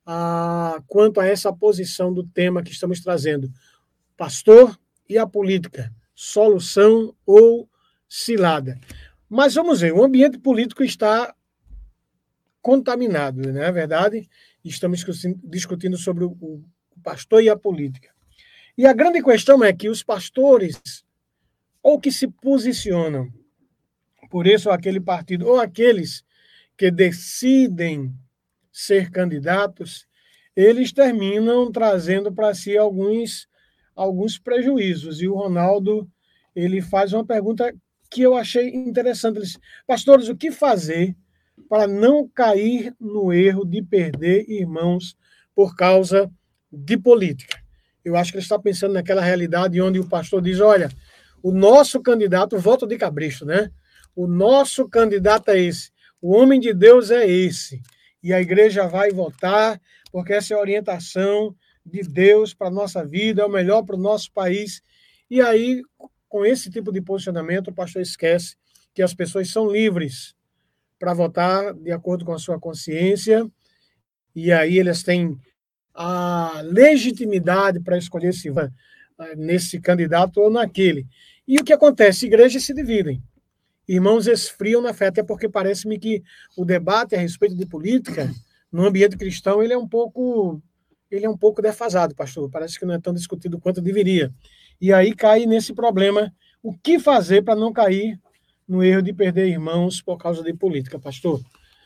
ah, 0.07 0.83
quanto 0.87 1.21
a 1.21 1.27
essa 1.27 1.53
posição 1.53 2.13
do 2.13 2.25
tema 2.25 2.63
que 2.63 2.73
estamos 2.73 3.01
trazendo. 3.01 3.51
Pastor 4.17 4.79
e 5.09 5.19
a 5.19 5.27
política, 5.27 5.93
solução 6.15 7.15
ou 7.27 7.69
cilada. 8.09 8.79
Mas 9.29 9.55
vamos 9.55 9.81
ver, 9.81 9.93
o 9.93 10.05
ambiente 10.05 10.39
político 10.39 10.85
está 10.85 11.35
contaminado, 12.63 13.53
não 13.53 13.63
é 13.63 13.73
verdade? 13.73 14.29
Estamos 14.65 14.99
discuti- 14.99 15.39
discutindo 15.45 15.97
sobre 15.97 16.25
o 16.25 16.63
pastor 17.03 17.43
e 17.43 17.49
a 17.51 17.57
política. 17.57 18.11
E 18.77 18.87
a 18.87 18.93
grande 18.93 19.23
questão 19.23 19.63
é 19.63 19.73
que 19.73 19.89
os 19.89 20.03
pastores, 20.03 20.81
ou 21.83 22.01
que 22.01 22.11
se 22.11 22.27
posicionam 22.27 23.31
por 24.35 24.49
esse 24.49 24.67
ou 24.67 24.75
aquele 24.75 24.99
partido, 24.99 25.47
ou 25.47 25.61
aqueles 25.61 26.25
que 26.77 26.91
decidem 26.91 28.13
ser 28.73 29.09
candidatos, 29.09 30.09
eles 30.57 30.93
terminam 30.93 31.71
trazendo 31.71 32.33
para 32.33 32.53
si 32.53 32.77
alguns 32.77 33.47
alguns 33.95 34.37
prejuízos. 34.37 35.23
E 35.23 35.29
o 35.29 35.37
Ronaldo 35.37 36.11
ele 36.53 36.83
faz 36.83 37.13
uma 37.13 37.25
pergunta 37.25 37.73
que 38.11 38.23
eu 38.23 38.35
achei 38.35 38.75
interessante. 38.75 39.39
Ele 39.39 39.47
Pastores, 39.87 40.29
o 40.29 40.35
que 40.35 40.51
fazer 40.51 41.17
para 41.69 41.87
não 41.87 42.29
cair 42.29 42.93
no 42.99 43.33
erro 43.33 43.65
de 43.65 43.83
perder 43.83 44.51
irmãos 44.51 45.17
por 45.55 45.77
causa 45.77 46.29
de 46.73 46.97
política? 46.97 47.57
Eu 48.05 48.17
acho 48.17 48.33
que 48.33 48.39
ele 48.39 48.43
está 48.43 48.59
pensando 48.59 48.95
naquela 48.95 49.23
realidade 49.23 49.81
onde 49.81 50.01
o 50.01 50.09
pastor 50.09 50.43
diz: 50.43 50.59
olha, 50.59 50.91
o 51.41 51.53
nosso 51.53 52.03
candidato, 52.03 52.59
voto 52.59 52.85
de 52.85 52.99
cabresto, 52.99 53.47
né? 53.47 53.71
O 54.15 54.27
nosso 54.27 54.89
candidato 54.89 55.51
é 55.51 55.59
esse, 55.59 55.91
o 56.21 56.35
homem 56.35 56.59
de 56.59 56.73
Deus 56.73 57.11
é 57.11 57.29
esse. 57.29 57.83
E 58.23 58.33
a 58.33 58.41
igreja 58.41 58.87
vai 58.87 59.11
votar, 59.11 59.79
porque 60.11 60.33
essa 60.33 60.55
é 60.55 60.57
a 60.57 60.61
orientação 60.61 61.55
de 61.85 62.01
Deus 62.01 62.55
para 62.55 62.69
a 62.69 62.71
nossa 62.71 63.05
vida, 63.05 63.43
é 63.43 63.45
o 63.45 63.51
melhor 63.51 63.83
para 63.83 63.97
o 63.97 64.01
nosso 64.01 64.33
país. 64.33 64.83
E 65.29 65.43
aí, 65.43 65.83
com 66.27 66.45
esse 66.47 66.71
tipo 66.71 66.91
de 66.91 67.03
posicionamento, 67.03 67.69
o 67.69 67.75
pastor 67.75 68.01
esquece 68.01 68.57
que 68.95 69.03
as 69.03 69.13
pessoas 69.13 69.51
são 69.51 69.71
livres 69.71 70.35
para 70.99 71.13
votar 71.13 71.75
de 71.75 71.93
acordo 71.93 72.25
com 72.25 72.33
a 72.33 72.39
sua 72.39 72.59
consciência, 72.59 73.47
e 74.35 74.51
aí 74.51 74.79
eles 74.79 75.03
têm 75.03 75.39
a 75.93 76.63
legitimidade 76.65 77.81
para 77.81 77.99
escolher 77.99 78.33
se 78.33 78.49
vai 78.49 78.71
eh, 79.21 79.37
nesse 79.37 79.79
candidato 79.79 80.41
ou 80.41 80.51
naquele. 80.51 81.07
E 81.47 81.59
o 81.59 81.65
que 81.65 81.73
acontece? 81.73 82.27
Igrejas 82.27 82.65
se 82.65 82.73
dividem. 82.73 83.23
Irmãos 83.89 84.27
esfriam 84.27 84.81
na 84.81 84.95
fé, 84.95 85.09
até 85.09 85.23
porque 85.23 85.49
parece-me 85.49 85.99
que 85.99 86.23
o 86.57 86.65
debate 86.65 87.15
a 87.15 87.19
respeito 87.19 87.55
de 87.55 87.67
política 87.67 88.31
no 88.73 88.87
ambiente 88.87 89.17
cristão 89.17 89.63
ele 89.63 89.73
é 89.73 89.79
um 89.79 89.87
pouco 89.87 90.61
ele 91.11 91.27
é 91.27 91.31
um 91.31 91.37
pouco 91.37 91.63
defasado, 91.63 92.15
pastor. 92.15 92.51
Parece 92.51 92.79
que 92.79 92.85
não 92.85 92.95
é 92.95 93.01
tão 93.01 93.15
discutido 93.15 93.61
quanto 93.61 93.81
deveria. 93.81 94.33
E 94.81 94.93
aí 94.93 95.15
cai 95.15 95.47
nesse 95.47 95.73
problema, 95.73 96.33
o 96.63 96.73
que 96.73 96.99
fazer 96.99 97.43
para 97.43 97.55
não 97.55 97.73
cair 97.73 98.19
no 98.67 98.83
erro 98.83 99.03
de 99.03 99.13
perder 99.13 99.49
irmãos 99.49 100.03
por 100.03 100.17
causa 100.17 100.43
de 100.43 100.53
política, 100.53 100.99
pastor? 100.99 101.41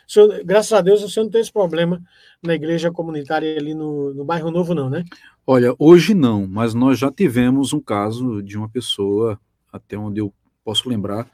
Senhor, 0.07 0.43
graças 0.43 0.73
a 0.73 0.81
Deus, 0.81 1.01
senhor 1.13 1.25
não 1.25 1.31
tem 1.31 1.43
esse 1.43 1.53
problema 1.53 2.03
na 2.43 2.55
igreja 2.55 2.91
comunitária 2.91 3.59
ali 3.59 3.75
no, 3.75 4.15
no 4.15 4.25
bairro 4.25 4.51
Novo, 4.51 4.75
não, 4.75 4.89
né? 4.89 5.05
Olha, 5.47 5.75
hoje 5.79 6.15
não, 6.15 6.47
mas 6.47 6.73
nós 6.73 6.99
já 6.99 7.13
tivemos 7.13 7.75
um 7.75 7.81
caso 7.81 8.43
de 8.43 8.57
uma 8.57 8.69
pessoa, 8.71 9.39
até 9.71 9.99
onde 9.99 10.21
eu 10.21 10.33
posso 10.65 10.89
lembrar, 10.89 11.31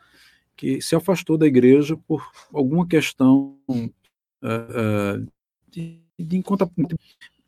que 0.56 0.80
se 0.80 0.94
afastou 0.94 1.36
da 1.36 1.46
igreja 1.46 1.96
por 2.06 2.24
alguma 2.52 2.86
questão 2.86 3.58
eh, 3.70 3.90
eh, 4.42 5.22
de, 5.70 6.00
de 6.18 6.42
conta, 6.42 6.70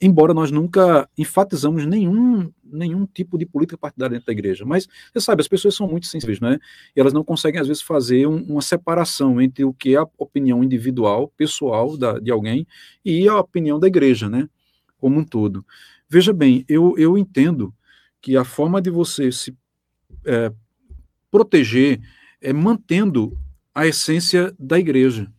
embora 0.00 0.34
nós 0.34 0.50
nunca 0.50 1.08
enfatizamos 1.16 1.86
nenhum 1.86 2.52
nenhum 2.64 3.06
tipo 3.06 3.38
de 3.38 3.46
política 3.46 3.78
partidária 3.78 4.14
dentro 4.14 4.26
da 4.26 4.32
igreja, 4.32 4.64
mas 4.64 4.88
você 5.12 5.20
sabe, 5.20 5.40
as 5.40 5.48
pessoas 5.48 5.74
são 5.74 5.86
muito 5.86 6.06
sensíveis, 6.06 6.40
né? 6.40 6.58
E 6.94 7.00
elas 7.00 7.12
não 7.12 7.22
conseguem 7.22 7.60
às 7.60 7.68
vezes 7.68 7.82
fazer 7.82 8.26
um, 8.26 8.42
uma 8.42 8.60
separação 8.60 9.40
entre 9.40 9.64
o 9.64 9.72
que 9.72 9.94
é 9.94 9.98
a 9.98 10.06
opinião 10.18 10.62
individual, 10.64 11.32
pessoal 11.36 11.96
da, 11.96 12.18
de 12.18 12.30
alguém 12.30 12.66
e 13.04 13.28
a 13.28 13.38
opinião 13.38 13.78
da 13.78 13.86
igreja, 13.86 14.28
né? 14.28 14.48
Como 14.98 15.20
um 15.20 15.24
todo. 15.24 15.64
Veja 16.08 16.32
bem, 16.32 16.64
eu, 16.68 16.94
eu 16.98 17.16
entendo 17.16 17.72
que 18.20 18.36
a 18.36 18.44
forma 18.44 18.82
de 18.82 18.90
você 18.90 19.30
se 19.30 19.56
é, 20.24 20.52
proteger, 21.30 22.00
é, 22.40 22.52
mantendo 22.52 23.36
a 23.74 23.86
essência 23.86 24.54
da 24.58 24.78
igreja, 24.78 25.30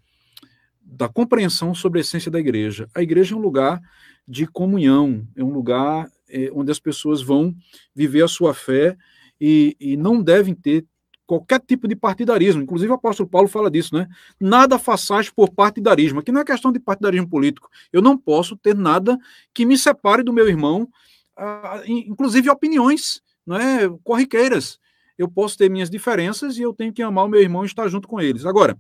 da 0.81 1.09
compreensão 1.09 1.73
sobre 1.73 1.99
a 1.99 2.01
essência 2.01 2.31
da 2.31 2.39
igreja. 2.39 2.89
A 2.93 3.01
igreja 3.01 3.33
é 3.33 3.37
um 3.37 3.41
lugar 3.41 3.81
de 4.27 4.45
comunhão, 4.45 5.27
é 5.35 5.43
um 5.43 5.51
lugar 5.51 6.09
é, 6.29 6.49
onde 6.53 6.71
as 6.71 6.79
pessoas 6.79 7.21
vão 7.21 7.55
viver 7.95 8.23
a 8.23 8.27
sua 8.27 8.53
fé 8.53 8.97
e, 9.39 9.75
e 9.79 9.97
não 9.97 10.21
devem 10.21 10.53
ter 10.53 10.85
qualquer 11.25 11.59
tipo 11.59 11.87
de 11.87 11.95
partidarismo. 11.95 12.61
Inclusive, 12.61 12.91
o 12.91 12.95
apóstolo 12.95 13.29
Paulo 13.29 13.49
fala 13.49 13.69
disso, 13.69 13.93
né? 13.93 14.07
Nada 14.39 14.79
façais 14.79 15.29
por 15.29 15.51
partidarismo. 15.51 16.19
Aqui 16.19 16.31
não 16.31 16.41
é 16.41 16.45
questão 16.45 16.71
de 16.71 16.79
partidarismo 16.79 17.29
político. 17.29 17.69
Eu 17.91 18.01
não 18.01 18.17
posso 18.17 18.55
ter 18.55 18.73
nada 18.73 19.17
que 19.53 19.65
me 19.65 19.77
separe 19.77 20.23
do 20.23 20.31
meu 20.31 20.47
irmão, 20.47 20.87
ah, 21.35 21.83
inclusive 21.85 22.49
opiniões 22.49 23.21
não 23.45 23.57
é, 23.57 23.89
corriqueiras. 24.03 24.79
Eu 25.17 25.29
posso 25.29 25.57
ter 25.57 25.69
minhas 25.69 25.89
diferenças 25.89 26.57
e 26.57 26.61
eu 26.61 26.73
tenho 26.73 26.93
que 26.93 27.01
amar 27.01 27.25
o 27.25 27.27
meu 27.27 27.41
irmão 27.41 27.63
e 27.63 27.65
estar 27.65 27.87
junto 27.87 28.07
com 28.07 28.21
eles. 28.21 28.45
Agora, 28.45 28.79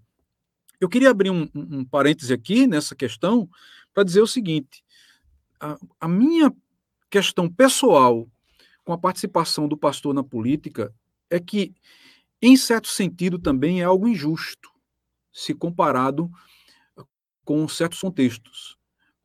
eu 0.79 0.87
queria 0.87 1.09
abrir 1.09 1.31
um, 1.31 1.49
um 1.53 1.83
parêntese 1.83 2.33
aqui 2.33 2.67
nessa 2.67 2.95
questão 2.95 3.49
para 3.93 4.03
dizer 4.03 4.21
o 4.21 4.27
seguinte: 4.27 4.83
a, 5.59 5.77
a 5.99 6.07
minha 6.07 6.53
questão 7.09 7.49
pessoal 7.49 8.27
com 8.83 8.93
a 8.93 8.97
participação 8.97 9.67
do 9.67 9.77
pastor 9.77 10.13
na 10.13 10.23
política 10.23 10.93
é 11.29 11.39
que 11.39 11.73
em 12.41 12.55
certo 12.55 12.87
sentido, 12.87 13.39
também 13.39 13.81
é 13.81 13.83
algo 13.83 14.07
injusto, 14.07 14.69
se 15.31 15.53
comparado 15.53 16.29
com 17.43 17.67
certos 17.67 17.99
contextos. 17.99 18.77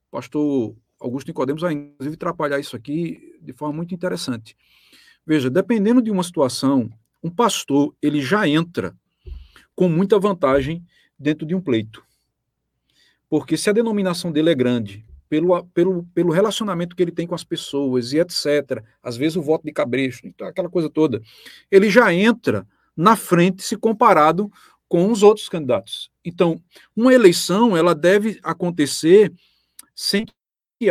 O 0.09 0.11
pastor 0.13 0.77
Augusto 0.99 1.29
Nicodemos 1.29 1.63
vai, 1.63 1.75
inclusive, 1.75 2.15
atrapalhar 2.15 2.59
isso 2.59 2.75
aqui 2.75 3.39
de 3.43 3.53
forma 3.53 3.77
muito 3.77 3.95
interessante. 3.95 4.57
Veja, 5.27 5.51
dependendo 5.51 6.01
de 6.01 6.11
uma 6.11 6.23
situação, 6.23 6.91
um 7.23 7.31
pastor 7.31 7.95
ele 8.03 8.21
já 8.21 8.49
entra 8.49 8.97
com 9.75 9.89
muita 9.89 10.19
vantagem 10.19 10.85
dentro 11.19 11.47
de 11.47 11.55
um 11.55 11.61
pleito. 11.61 12.05
Porque 13.29 13.57
se 13.57 13.71
a 13.71 13.73
denominação 13.73 14.31
dele 14.31 14.51
é 14.51 14.55
grande, 14.55 15.05
pelo, 15.29 15.65
pelo, 15.69 16.05
pelo 16.15 16.31
relacionamento 16.31 16.95
que 16.95 17.03
ele 17.03 17.11
tem 17.11 17.27
com 17.27 17.35
as 17.35 17.45
pessoas 17.45 18.13
e 18.13 18.19
etc., 18.19 18.85
às 19.03 19.17
vezes 19.17 19.37
o 19.37 19.43
voto 19.43 19.65
de 19.65 19.73
cabresto, 19.73 20.27
então, 20.27 20.47
aquela 20.47 20.69
coisa 20.69 20.91
toda, 20.91 21.23
ele 21.71 21.89
já 21.89 22.13
entra 22.13 22.67
na 22.95 23.17
frente 23.17 23.63
se 23.63 23.77
comparado 23.77 24.53
com 24.87 25.11
os 25.11 25.23
outros 25.23 25.49
candidatos. 25.49 26.11
Então, 26.23 26.61
uma 26.95 27.15
eleição 27.15 27.75
ela 27.75 27.95
deve 27.95 28.39
acontecer 28.43 29.33
sem 29.95 30.27
que 30.27 30.91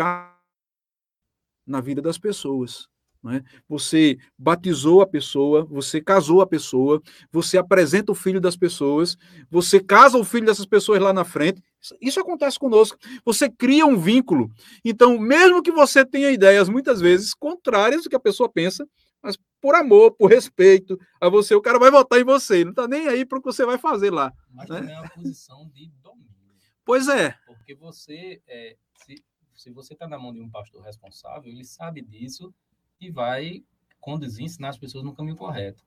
na 1.67 1.81
vida 1.81 2.01
das 2.01 2.17
pessoas. 2.17 2.89
É? 3.29 3.43
Você 3.69 4.17
batizou 4.35 5.01
a 5.01 5.07
pessoa, 5.07 5.63
você 5.65 6.01
casou 6.01 6.41
a 6.41 6.47
pessoa, 6.47 6.99
você 7.31 7.55
apresenta 7.55 8.11
o 8.11 8.15
filho 8.15 8.41
das 8.41 8.57
pessoas, 8.57 9.15
você 9.49 9.79
casa 9.79 10.17
o 10.17 10.23
filho 10.23 10.47
dessas 10.47 10.65
pessoas 10.65 10.99
lá 10.99 11.13
na 11.13 11.23
frente. 11.23 11.63
Isso 12.01 12.19
acontece 12.19 12.57
conosco. 12.57 12.97
Você 13.23 13.47
cria 13.47 13.85
um 13.85 13.97
vínculo. 13.97 14.49
Então, 14.83 15.19
mesmo 15.19 15.61
que 15.61 15.71
você 15.71 16.03
tenha 16.03 16.31
ideias 16.31 16.67
muitas 16.67 16.99
vezes 16.99 17.35
contrárias 17.35 18.03
do 18.03 18.09
que 18.09 18.15
a 18.15 18.19
pessoa 18.19 18.49
pensa, 18.49 18.87
mas 19.21 19.37
por 19.61 19.75
amor, 19.75 20.13
por 20.13 20.31
respeito 20.31 20.99
a 21.19 21.29
você, 21.29 21.53
o 21.53 21.61
cara 21.61 21.77
vai 21.77 21.91
votar 21.91 22.19
em 22.19 22.23
você, 22.23 22.63
não 22.63 22.71
está 22.71 22.87
nem 22.87 23.07
aí 23.07 23.23
para 23.23 23.37
o 23.37 23.41
que 23.41 23.51
você 23.51 23.63
vai 23.65 23.77
fazer 23.77 24.09
lá. 24.09 24.33
Mas 24.49 24.67
né? 24.67 24.79
também 24.79 24.95
é 24.95 24.99
uma 24.99 25.09
posição 25.09 25.69
de 25.69 25.91
domínio. 26.01 26.31
Pois 26.83 27.07
é. 27.07 27.35
Porque 27.45 27.75
você, 27.75 28.41
é, 28.47 28.75
se, 28.95 29.23
se 29.55 29.69
você 29.69 29.93
está 29.93 30.07
na 30.07 30.17
mão 30.17 30.33
de 30.33 30.41
um 30.41 30.49
pastor 30.49 30.81
responsável, 30.81 31.51
ele 31.51 31.63
sabe 31.63 32.01
disso 32.01 32.51
e 33.01 33.09
vai 33.09 33.63
conduzir, 33.99 34.45
ensinar 34.45 34.69
as 34.69 34.77
pessoas 34.77 35.03
no 35.03 35.13
caminho 35.13 35.35
correto. 35.35 35.83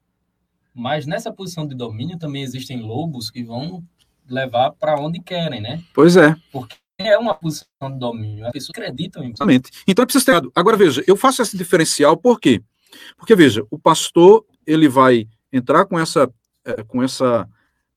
Mas 0.75 1.07
nessa 1.07 1.33
posição 1.33 1.67
de 1.67 1.75
domínio 1.75 2.19
também 2.19 2.43
existem 2.43 2.83
lobos 2.83 3.31
que 3.31 3.45
vão 3.45 3.85
levar 4.29 4.73
para 4.73 5.01
onde 5.01 5.21
querem, 5.21 5.61
né? 5.61 5.83
Pois 5.95 6.17
é. 6.17 6.35
Porque 6.51 6.77
é 6.99 7.17
uma 7.17 7.35
posição 7.35 7.67
de 7.93 7.99
domínio. 7.99 8.47
As 8.47 8.53
pessoas 8.53 8.77
acreditam 8.77 9.23
em 9.23 9.29
Exatamente. 9.29 9.71
Então 9.87 10.03
é 10.03 10.07
preciso 10.07 10.27
ter. 10.27 10.43
Agora 10.55 10.77
veja, 10.77 11.05
eu 11.07 11.17
faço 11.17 11.41
esse 11.41 11.57
diferencial 11.57 12.17
por 12.17 12.41
quê? 12.41 12.61
Porque, 13.17 13.35
veja, 13.37 13.65
o 13.71 13.79
pastor, 13.79 14.45
ele 14.67 14.89
vai 14.89 15.29
entrar 15.53 15.85
com 15.85 15.99
essa, 15.99 16.31
é, 16.65 16.83
com 16.83 17.03
essa, 17.03 17.49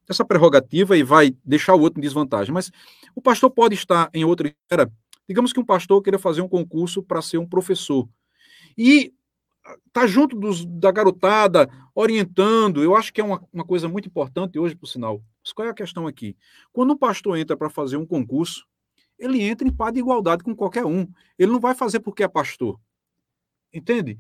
essa 0.08 0.26
prerrogativa 0.26 0.98
e 0.98 1.04
vai 1.04 1.36
deixar 1.44 1.76
o 1.76 1.82
outro 1.82 2.00
em 2.00 2.04
desvantagem. 2.04 2.54
Mas 2.54 2.72
o 3.16 3.22
pastor 3.22 3.50
pode 3.50 3.76
estar 3.76 4.10
em 4.14 4.24
outra 4.24 4.54
era. 4.70 4.92
Digamos 5.28 5.52
que 5.52 5.60
um 5.60 5.66
pastor 5.66 6.02
queira 6.02 6.20
fazer 6.20 6.42
um 6.42 6.48
concurso 6.48 7.04
para 7.04 7.22
ser 7.22 7.38
um 7.38 7.48
professor. 7.48 8.08
E 8.78 9.14
tá 9.92 10.08
junto 10.08 10.38
dos, 10.38 10.66
da 10.66 10.92
garotada, 10.92 11.70
orientando. 11.94 12.84
Eu 12.84 12.96
acho 12.96 13.12
que 13.14 13.20
é 13.20 13.24
uma, 13.24 13.44
uma 13.52 13.66
coisa 13.66 13.88
muito 13.88 14.08
importante 14.08 14.58
hoje, 14.58 14.76
por 14.76 14.88
sinal. 14.88 15.22
Mas 15.44 15.52
qual 15.52 15.68
é 15.68 15.72
a 15.72 15.74
questão 15.74 16.08
aqui? 16.08 16.36
Quando 16.72 16.94
um 16.94 16.98
pastor 16.98 17.38
entra 17.38 17.58
para 17.58 17.70
fazer 17.70 17.98
um 17.98 18.06
concurso, 18.06 18.66
ele 19.18 19.42
entra 19.42 19.68
em 19.68 19.72
par 19.72 19.92
de 19.92 20.00
igualdade 20.00 20.44
com 20.44 20.56
qualquer 20.56 20.86
um. 20.86 21.08
Ele 21.38 21.52
não 21.52 21.60
vai 21.60 21.74
fazer 21.74 22.00
porque 22.00 22.24
é 22.24 22.28
pastor. 22.28 22.80
Entende? 23.74 24.18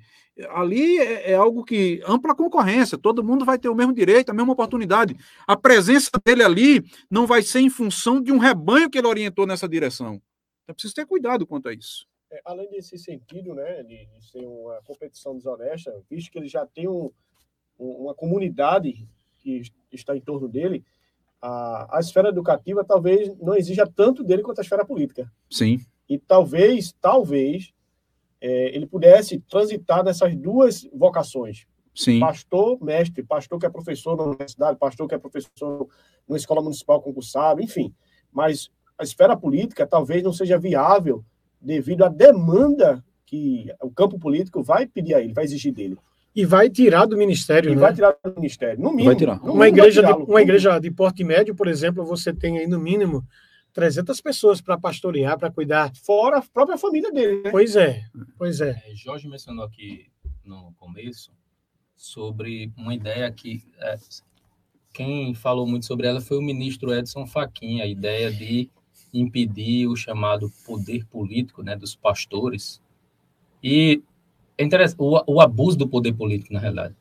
Ali 0.49 0.97
é, 0.99 1.31
é, 1.31 1.35
algo 1.35 1.63
que 1.63 2.01
ampla 2.05 2.35
concorrência, 2.35 2.97
todo 2.97 3.23
mundo 3.23 3.45
vai 3.45 3.57
ter 3.57 3.69
o 3.69 3.75
mesmo 3.75 3.93
direito, 3.93 4.29
a 4.29 4.33
mesma 4.33 4.53
oportunidade. 4.53 5.15
A 5.47 5.55
presença 5.55 6.11
dele 6.23 6.43
ali 6.43 6.83
não 7.09 7.25
vai 7.25 7.41
ser 7.41 7.61
em 7.61 7.69
função 7.69 8.21
de 8.21 8.31
um 8.31 8.37
rebanho 8.37 8.89
que 8.89 8.97
ele 8.97 9.07
orientou 9.07 9.47
nessa 9.47 9.67
direção. 9.67 10.21
Então 10.63 10.75
precisa 10.75 10.93
ter 10.93 11.05
cuidado 11.05 11.47
quanto 11.47 11.69
a 11.69 11.73
isso. 11.73 12.05
É, 12.29 12.41
além 12.43 12.69
desse 12.69 12.97
sentido, 12.97 13.53
né, 13.53 13.83
de, 13.83 14.05
de, 14.05 14.25
ser 14.25 14.45
uma 14.45 14.81
competição 14.83 15.35
desonesta, 15.35 15.93
visto 16.09 16.31
que 16.31 16.37
ele 16.37 16.47
já 16.47 16.65
tem 16.65 16.87
um, 16.87 17.09
um, 17.79 17.89
uma 18.03 18.13
comunidade 18.13 19.07
que 19.37 19.61
está 19.91 20.15
em 20.15 20.19
torno 20.19 20.47
dele, 20.47 20.83
a, 21.41 21.97
a 21.97 21.99
esfera 21.99 22.29
educativa 22.29 22.83
talvez 22.83 23.33
não 23.37 23.55
exija 23.55 23.87
tanto 23.87 24.23
dele 24.23 24.43
quanto 24.43 24.59
a 24.59 24.61
esfera 24.61 24.85
política. 24.85 25.31
Sim. 25.49 25.79
E 26.09 26.17
talvez, 26.17 26.93
talvez, 26.99 27.73
é, 28.41 28.75
ele 28.75 28.85
pudesse 28.85 29.39
transitar 29.39 30.03
nessas 30.03 30.35
duas 30.35 30.83
vocações. 30.93 31.65
Sim. 31.95 32.19
Pastor, 32.19 32.81
mestre, 32.83 33.23
pastor 33.23 33.59
que 33.59 33.65
é 33.65 33.69
professor 33.69 34.15
na 34.15 34.23
universidade, 34.23 34.77
pastor 34.77 35.07
que 35.07 35.15
é 35.15 35.17
professor 35.17 35.87
numa 36.27 36.37
escola 36.37 36.61
municipal 36.61 37.01
concursado, 37.01 37.61
enfim. 37.61 37.93
Mas 38.31 38.69
a 38.97 39.03
esfera 39.03 39.35
política 39.35 39.87
talvez 39.87 40.21
não 40.23 40.33
seja 40.33 40.59
viável 40.59 41.23
devido 41.61 42.03
à 42.03 42.09
demanda 42.09 43.03
que 43.25 43.67
o 43.81 43.91
campo 43.91 44.17
político 44.17 44.63
vai 44.63 44.85
pedir 44.85 45.13
a 45.13 45.21
ele, 45.21 45.33
vai 45.33 45.43
exigir 45.43 45.73
dele. 45.73 45.97
E 46.35 46.45
vai 46.45 46.69
tirar 46.69 47.05
do 47.05 47.17
ministério, 47.17 47.71
e 47.71 47.75
né? 47.75 47.81
vai 47.81 47.93
tirar 47.93 48.15
do 48.23 48.35
ministério, 48.35 48.79
no 48.79 48.91
mínimo. 48.91 49.05
Vai 49.05 49.15
tirar. 49.15 49.41
uma 49.41 49.67
igreja, 49.67 50.01
de, 50.03 50.11
uma 50.11 50.41
igreja 50.41 50.79
de 50.79 50.91
porte 50.91 51.23
médio, 51.23 51.55
por 51.55 51.67
exemplo, 51.67 52.05
você 52.05 52.31
tem 52.31 52.59
aí 52.59 52.67
no 52.67 52.79
mínimo 52.79 53.25
300 53.73 54.21
pessoas 54.21 54.61
para 54.61 54.77
pastorear, 54.77 55.37
para 55.37 55.51
cuidar. 55.51 55.91
Fora 56.03 56.37
a 56.37 56.41
própria 56.41 56.77
família 56.77 57.11
dele. 57.11 57.41
Né? 57.43 57.51
Pois 57.51 57.75
é, 57.75 58.03
pois 58.37 58.61
é. 58.61 58.81
é. 58.85 58.95
Jorge 58.95 59.27
mencionou 59.27 59.65
aqui 59.65 60.07
no 60.43 60.73
começo 60.77 61.31
sobre 61.95 62.71
uma 62.77 62.93
ideia 62.93 63.31
que 63.31 63.63
é, 63.79 63.95
quem 64.93 65.33
falou 65.33 65.67
muito 65.67 65.85
sobre 65.85 66.07
ela 66.07 66.21
foi 66.21 66.37
o 66.37 66.41
ministro 66.41 66.93
Edson 66.93 67.25
Fachin, 67.25 67.81
a 67.81 67.85
ideia 67.85 68.31
de 68.31 68.69
impedir 69.19 69.87
o 69.87 69.95
chamado 69.95 70.51
poder 70.65 71.05
político 71.05 71.63
né, 71.63 71.75
dos 71.75 71.95
pastores. 71.95 72.81
E 73.63 74.01
é 74.57 74.63
interessante, 74.63 74.99
o, 74.99 75.21
o 75.27 75.41
abuso 75.41 75.77
do 75.77 75.87
poder 75.87 76.13
político, 76.13 76.53
na 76.53 76.59
realidade. 76.59 76.95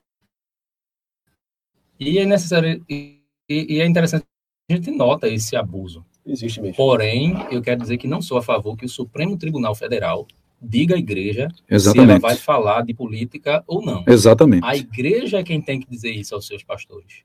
E 1.99 2.19
é 2.19 2.27
necessário 2.27 2.85
e, 2.89 3.21
e 3.49 3.81
é 3.81 3.87
interessante 3.87 4.25
a 4.69 4.75
gente 4.75 4.91
nota 4.91 5.29
esse 5.29 5.55
abuso. 5.55 6.05
Existe 6.27 6.61
mesmo. 6.61 6.77
Porém, 6.77 7.35
eu 7.53 7.63
quero 7.63 7.81
dizer 7.81 7.99
que 7.99 8.09
não 8.09 8.21
sou 8.21 8.37
a 8.39 8.43
favor 8.43 8.77
que 8.77 8.85
o 8.85 8.89
Supremo 8.89 9.39
Tribunal 9.39 9.75
Federal 9.75 10.27
diga 10.61 10.97
à 10.97 10.99
igreja 10.99 11.49
Exatamente. 11.71 12.07
se 12.07 12.11
ela 12.11 12.19
vai 12.19 12.37
falar 12.37 12.83
de 12.83 12.93
política 12.93 13.63
ou 13.67 13.85
não. 13.85 14.03
Exatamente. 14.07 14.65
A 14.65 14.75
igreja 14.75 15.39
é 15.39 15.45
quem 15.45 15.63
tem 15.63 15.79
que 15.79 15.89
dizer 15.89 16.11
isso 16.11 16.35
aos 16.35 16.47
seus 16.47 16.65
pastores. 16.65 17.23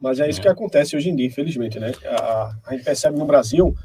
Mas 0.00 0.18
é 0.18 0.28
isso 0.28 0.40
é. 0.40 0.42
que 0.42 0.48
acontece 0.48 0.96
hoje 0.96 1.10
em 1.10 1.16
dia, 1.16 1.26
infelizmente, 1.26 1.78
né? 1.78 1.92
A, 2.06 2.56
a 2.66 2.72
gente 2.72 2.84
percebe 2.84 3.18
no 3.18 3.26
Brasil 3.26 3.76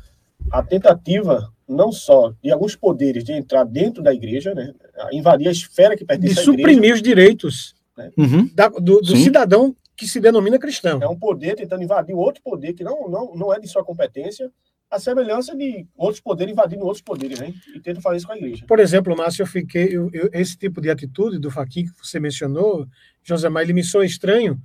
a 0.51 0.63
tentativa 0.63 1.51
não 1.67 1.91
só 1.91 2.33
de 2.43 2.51
alguns 2.51 2.75
poderes 2.75 3.23
de 3.23 3.33
entrar 3.33 3.63
dentro 3.63 4.03
da 4.03 4.13
igreja, 4.13 4.53
né? 4.53 4.73
Invadir 5.11 5.47
a 5.47 5.51
esfera 5.51 5.97
que 5.97 6.05
pertence 6.05 6.35
de 6.35 6.39
à 6.39 6.43
igreja. 6.43 6.57
De 6.57 6.63
suprimir 6.63 6.93
os 6.93 7.01
direitos 7.01 7.75
né? 7.97 8.11
uhum. 8.17 8.49
da, 8.53 8.69
do, 8.69 9.01
do 9.01 9.17
cidadão 9.17 9.75
que 9.95 10.07
se 10.07 10.19
denomina 10.19 10.59
cristão. 10.59 11.01
É 11.01 11.07
um 11.07 11.17
poder 11.17 11.55
tentando 11.55 11.83
invadir 11.83 12.13
outro 12.13 12.41
poder 12.43 12.73
que 12.73 12.83
não, 12.83 13.09
não, 13.09 13.35
não 13.35 13.53
é 13.53 13.59
de 13.59 13.67
sua 13.67 13.83
competência, 13.83 14.51
a 14.91 14.99
semelhança 14.99 15.55
de 15.55 15.87
outros 15.97 16.21
poderes 16.21 16.53
invadindo 16.53 16.85
outros 16.85 17.01
poderes, 17.01 17.39
né? 17.39 17.53
E 17.73 17.79
tenta 17.79 18.01
fazer 18.01 18.17
isso 18.17 18.27
com 18.27 18.33
a 18.33 18.37
igreja. 18.37 18.65
Por 18.67 18.79
exemplo, 18.79 19.15
Márcio, 19.15 19.43
eu 19.43 19.47
fiquei. 19.47 19.87
Eu, 19.95 20.09
eu, 20.13 20.29
esse 20.33 20.57
tipo 20.57 20.79
de 20.79 20.89
atitude 20.89 21.39
do 21.39 21.49
Faqui 21.49 21.83
que 21.83 21.91
você 21.97 22.19
mencionou, 22.19 22.87
José 23.23 23.49
Maia, 23.49 23.65
ele 23.65 23.73
me 23.73 23.83
soa 23.83 24.05
estranho, 24.05 24.61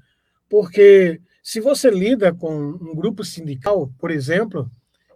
porque 0.49 1.21
se 1.43 1.61
você 1.61 1.91
lida 1.91 2.35
com 2.35 2.55
um 2.55 2.95
grupo 2.95 3.25
sindical, 3.25 3.91
por 3.99 4.11
exemplo, 4.11 4.71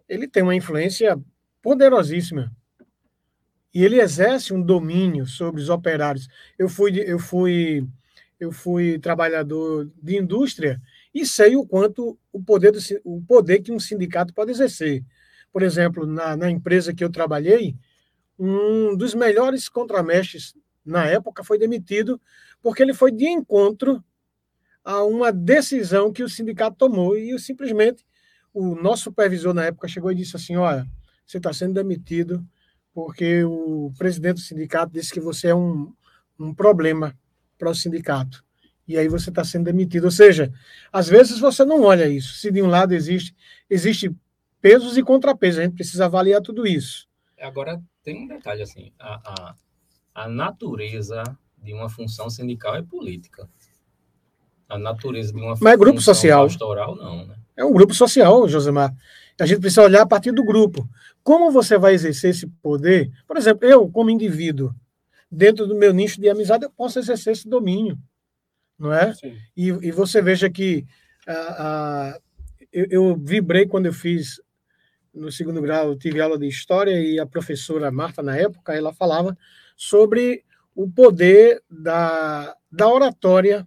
ele 0.08 0.28
tem 0.28 0.42
uma 0.42 0.54
influência 0.54 1.18
poderosíssima. 1.62 2.54
E 3.72 3.84
ele 3.84 4.00
exerce 4.00 4.54
um 4.54 4.62
domínio 4.62 5.26
sobre 5.26 5.60
os 5.60 5.68
operários. 5.68 6.28
Eu 6.58 6.68
fui, 6.68 7.00
eu 7.00 7.18
fui 7.18 7.86
eu 8.38 8.52
fui 8.52 8.98
trabalhador 8.98 9.90
de 10.02 10.16
indústria 10.16 10.80
e 11.14 11.24
sei 11.24 11.56
o 11.56 11.66
quanto 11.66 12.18
o 12.32 12.42
poder, 12.42 12.72
do, 12.72 12.78
o 13.04 13.22
poder 13.22 13.60
que 13.60 13.72
um 13.72 13.78
sindicato 13.78 14.34
pode 14.34 14.50
exercer. 14.50 15.04
Por 15.52 15.62
exemplo, 15.62 16.06
na, 16.06 16.36
na 16.36 16.50
empresa 16.50 16.92
que 16.92 17.02
eu 17.02 17.10
trabalhei, 17.10 17.76
um 18.38 18.96
dos 18.96 19.14
melhores 19.14 19.68
contramestres 19.68 20.54
na 20.84 21.06
época 21.06 21.44
foi 21.44 21.58
demitido 21.58 22.20
porque 22.60 22.82
ele 22.82 22.92
foi 22.92 23.12
de 23.12 23.26
encontro 23.26 24.02
a 24.84 25.02
uma 25.04 25.32
decisão 25.32 26.12
que 26.12 26.22
o 26.22 26.28
sindicato 26.28 26.76
tomou 26.76 27.16
e 27.16 27.30
eu, 27.30 27.38
simplesmente 27.38 28.04
o 28.54 28.74
nosso 28.74 29.04
supervisor 29.04 29.52
na 29.52 29.64
época 29.64 29.88
chegou 29.88 30.10
e 30.10 30.14
disse 30.14 30.36
assim, 30.36 30.56
olha, 30.56 30.86
você 31.26 31.36
está 31.38 31.52
sendo 31.52 31.74
demitido 31.74 32.42
porque 32.94 33.42
o 33.44 33.92
presidente 33.98 34.36
do 34.36 34.40
sindicato 34.40 34.92
disse 34.92 35.12
que 35.12 35.20
você 35.20 35.48
é 35.48 35.54
um, 35.54 35.92
um 36.38 36.54
problema 36.54 37.18
para 37.58 37.68
o 37.68 37.74
sindicato 37.74 38.44
e 38.86 38.96
aí 38.96 39.08
você 39.08 39.30
está 39.30 39.42
sendo 39.42 39.64
demitido. 39.64 40.04
Ou 40.04 40.10
seja, 40.10 40.52
às 40.92 41.08
vezes 41.08 41.38
você 41.38 41.64
não 41.64 41.82
olha 41.82 42.08
isso. 42.08 42.34
Se 42.34 42.50
de 42.50 42.62
um 42.62 42.66
lado 42.66 42.92
existe, 42.92 43.34
existe 43.68 44.14
pesos 44.60 44.96
e 44.96 45.02
contrapesos, 45.02 45.60
a 45.60 45.64
gente 45.64 45.74
precisa 45.74 46.04
avaliar 46.04 46.40
tudo 46.40 46.66
isso. 46.66 47.08
Agora, 47.40 47.82
tem 48.02 48.24
um 48.24 48.28
detalhe 48.28 48.62
assim, 48.62 48.92
a, 48.98 49.14
a, 49.24 49.54
a 50.14 50.28
natureza 50.28 51.22
de 51.58 51.72
uma 51.72 51.88
função 51.88 52.30
sindical 52.30 52.76
é 52.76 52.82
política. 52.82 53.48
A 54.68 54.78
natureza 54.78 55.32
de 55.32 55.38
uma 55.38 55.54
Mas 55.60 55.74
é 55.74 55.76
grupo 55.76 56.00
social. 56.00 56.44
pastoral, 56.44 56.96
não, 56.96 57.26
né? 57.26 57.36
É 57.56 57.64
um 57.64 57.72
grupo 57.72 57.94
social, 57.94 58.48
Josemar. 58.48 58.92
A 59.38 59.46
gente 59.46 59.60
precisa 59.60 59.82
olhar 59.82 60.02
a 60.02 60.06
partir 60.06 60.32
do 60.32 60.44
grupo. 60.44 60.88
Como 61.22 61.50
você 61.50 61.78
vai 61.78 61.94
exercer 61.94 62.30
esse 62.30 62.46
poder? 62.62 63.10
Por 63.26 63.36
exemplo, 63.36 63.68
eu, 63.68 63.88
como 63.88 64.10
indivíduo, 64.10 64.74
dentro 65.30 65.66
do 65.66 65.74
meu 65.74 65.92
nicho 65.92 66.20
de 66.20 66.28
amizade, 66.28 66.64
eu 66.64 66.70
posso 66.70 66.98
exercer 66.98 67.32
esse 67.32 67.48
domínio 67.48 67.98
não 68.78 68.92
é? 68.92 69.12
E, 69.56 69.68
e, 69.68 69.90
você 69.90 70.20
veja 70.20 70.50
que 70.50 70.86
eu, 72.72 72.86
eu, 72.90 73.16
vibrei 73.16 73.66
quando 73.66 73.86
eu 73.86 73.92
fiz 73.92 74.40
no 75.12 75.30
segundo 75.30 75.62
grau, 75.62 75.88
eu 75.88 75.98
tive 75.98 76.20
aula 76.20 76.38
de 76.38 76.46
história 76.46 77.00
e 77.00 77.20
a 77.20 77.26
professora 77.26 77.90
Marta, 77.90 78.22
na 78.22 78.36
época, 78.36 78.74
ela 78.74 78.92
falava 78.92 79.36
sobre 79.76 80.44
o 80.74 80.90
poder 80.90 81.62
da, 81.70 82.56
da 82.70 82.88
oratória 82.88 83.66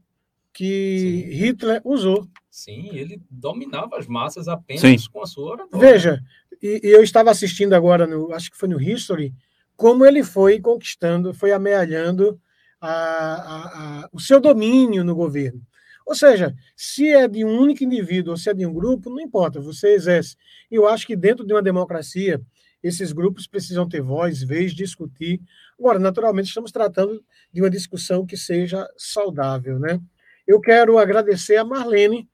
que 0.58 1.28
Sim. 1.30 1.36
Hitler 1.36 1.82
usou. 1.86 2.28
Sim, 2.50 2.90
ele 2.92 3.22
dominava 3.30 3.96
as 3.96 4.08
massas 4.08 4.48
apenas 4.48 4.82
Sim. 4.82 4.98
com 5.14 5.22
a 5.22 5.28
sua 5.28 5.52
oratória. 5.52 5.92
Veja, 5.92 6.20
e, 6.60 6.82
e, 6.84 6.88
eu 6.90 7.04
estava 7.04 7.30
assistindo 7.30 7.74
agora, 7.74 8.08
no, 8.08 8.34
acho 8.34 8.50
que 8.50 8.58
foi 8.58 8.68
no 8.68 8.82
History, 8.82 9.36
como 9.76 10.04
ele 10.04 10.24
foi 10.24 10.60
conquistando, 10.60 11.32
foi 11.32 11.52
amealhando 11.52 12.42
a, 12.82 12.90
a, 12.90 14.00
a, 14.02 14.10
o 14.12 14.20
seu 14.20 14.42
domínio 14.42 15.04
no 15.04 15.14
governo. 15.14 15.62
Ou 16.04 16.16
seja, 16.16 16.56
se 16.76 17.08
é 17.08 17.28
de 17.28 17.46
um 17.46 17.60
único 17.60 17.84
indivíduo 17.84 18.32
ou 18.32 18.38
se 18.38 18.50
é 18.50 18.54
de 18.56 18.66
um 18.66 18.74
grupo, 18.74 19.12
não 19.12 19.22
importa, 19.22 19.62
você 19.62 19.90
exerce. 19.90 20.36
Eu 20.72 20.88
acho 20.88 21.06
que 21.06 21.16
dentro 21.16 21.46
de 21.46 21.54
uma 21.54 21.62
democracia, 21.62 22.42
esses 22.82 23.12
grupos 23.12 23.46
precisam 23.46 23.88
ter 23.88 24.02
voz, 24.02 24.42
vez, 24.42 24.74
discutir. 24.74 25.40
Agora, 25.78 26.00
naturalmente, 26.00 26.48
estamos 26.48 26.72
tratando 26.72 27.24
de 27.54 27.62
uma 27.62 27.70
discussão 27.70 28.26
que 28.26 28.36
seja 28.36 28.90
saudável, 28.98 29.78
né? 29.78 30.02
Eu 30.48 30.61
quero 30.61 30.98
agradecer 30.98 31.57
a 31.57 31.65
Marlene, 31.65 32.30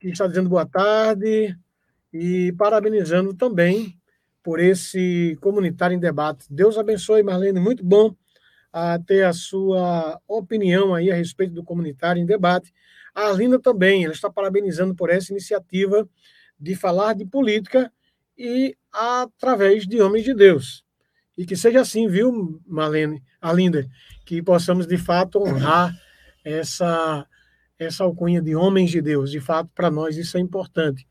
que 0.00 0.08
está 0.08 0.26
dizendo 0.26 0.48
boa 0.48 0.66
tarde, 0.66 1.56
e 2.12 2.52
parabenizando 2.58 3.32
também 3.32 3.96
por 4.42 4.58
esse 4.58 5.38
comunitário 5.40 5.94
em 5.94 6.00
debate. 6.00 6.46
Deus 6.50 6.76
abençoe, 6.76 7.22
Marlene, 7.22 7.60
muito 7.60 7.84
bom 7.84 8.12
a 8.72 8.98
ter 8.98 9.24
a 9.24 9.32
sua 9.32 10.20
opinião 10.26 10.92
aí 10.92 11.12
a 11.12 11.14
respeito 11.14 11.54
do 11.54 11.62
comunitário 11.62 12.20
em 12.20 12.26
debate. 12.26 12.74
A 13.14 13.28
Arlinda 13.28 13.60
também, 13.60 14.02
ela 14.02 14.12
está 14.12 14.28
parabenizando 14.28 14.92
por 14.92 15.08
essa 15.08 15.30
iniciativa 15.30 16.08
de 16.58 16.74
falar 16.74 17.14
de 17.14 17.24
política 17.24 17.92
e 18.36 18.76
através 18.92 19.86
de 19.86 20.02
homens 20.02 20.24
de 20.24 20.34
Deus. 20.34 20.84
E 21.38 21.46
que 21.46 21.54
seja 21.54 21.82
assim, 21.82 22.08
viu, 22.08 22.60
Marlene, 22.66 23.22
Arlinda, 23.40 23.86
que 24.26 24.42
possamos 24.42 24.88
de 24.88 24.98
fato 24.98 25.40
honrar 25.40 25.96
essa 26.44 27.24
essa 27.78 28.04
alcunha 28.04 28.40
de 28.40 28.54
homens 28.54 28.90
de 28.90 29.00
Deus. 29.00 29.30
De 29.30 29.40
fato, 29.40 29.70
para 29.74 29.90
nós 29.90 30.16
isso 30.16 30.36
é 30.36 30.40
importante. 30.40 31.06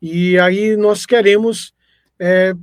E 0.00 0.38
aí 0.38 0.76
nós 0.76 1.06
queremos, 1.06 1.72
é, 2.18 2.54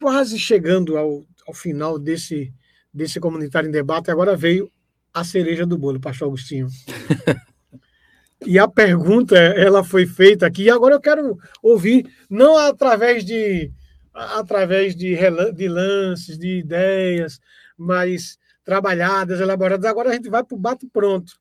quase 0.00 0.38
chegando 0.38 0.96
ao, 0.96 1.22
ao 1.46 1.54
final 1.54 1.98
desse, 1.98 2.52
desse 2.92 3.20
comunitário 3.20 3.68
em 3.68 3.72
debate, 3.72 4.10
agora 4.10 4.36
veio 4.36 4.70
a 5.12 5.22
cereja 5.22 5.66
do 5.66 5.78
bolo, 5.78 6.00
pastor 6.00 6.28
Agostinho. 6.28 6.68
e 8.46 8.58
a 8.58 8.66
pergunta, 8.66 9.36
ela 9.36 9.84
foi 9.84 10.06
feita 10.06 10.46
aqui, 10.46 10.64
e 10.64 10.70
agora 10.70 10.94
eu 10.94 11.00
quero 11.00 11.38
ouvir, 11.62 12.06
não 12.28 12.56
através 12.56 13.24
de 13.24 13.70
através 14.14 14.94
de, 14.94 15.16
de 15.54 15.68
lances, 15.68 16.38
de 16.38 16.58
ideias, 16.58 17.40
mas 17.76 18.38
trabalhadas, 18.64 19.40
elaboradas. 19.40 19.84
Agora 19.84 20.10
a 20.10 20.12
gente 20.12 20.30
vai 20.30 20.44
para 20.44 20.54
o 20.54 20.58
bate 20.58 20.86
pronto. 20.86 21.32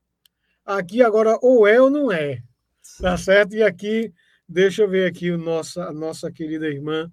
Aqui 0.66 1.02
agora 1.02 1.38
ou 1.42 1.68
é 1.68 1.82
ou 1.82 1.90
não 1.90 2.12
é. 2.12 2.42
Tá 3.00 3.18
certo? 3.18 3.56
E 3.56 3.64
aqui, 3.64 4.14
deixa 4.48 4.84
eu 4.84 4.90
ver 4.90 5.08
aqui 5.08 5.32
o 5.32 5.38
nossa, 5.38 5.86
a 5.86 5.94
nossa 5.94 6.32
querida 6.32 6.68
irmã, 6.68 7.12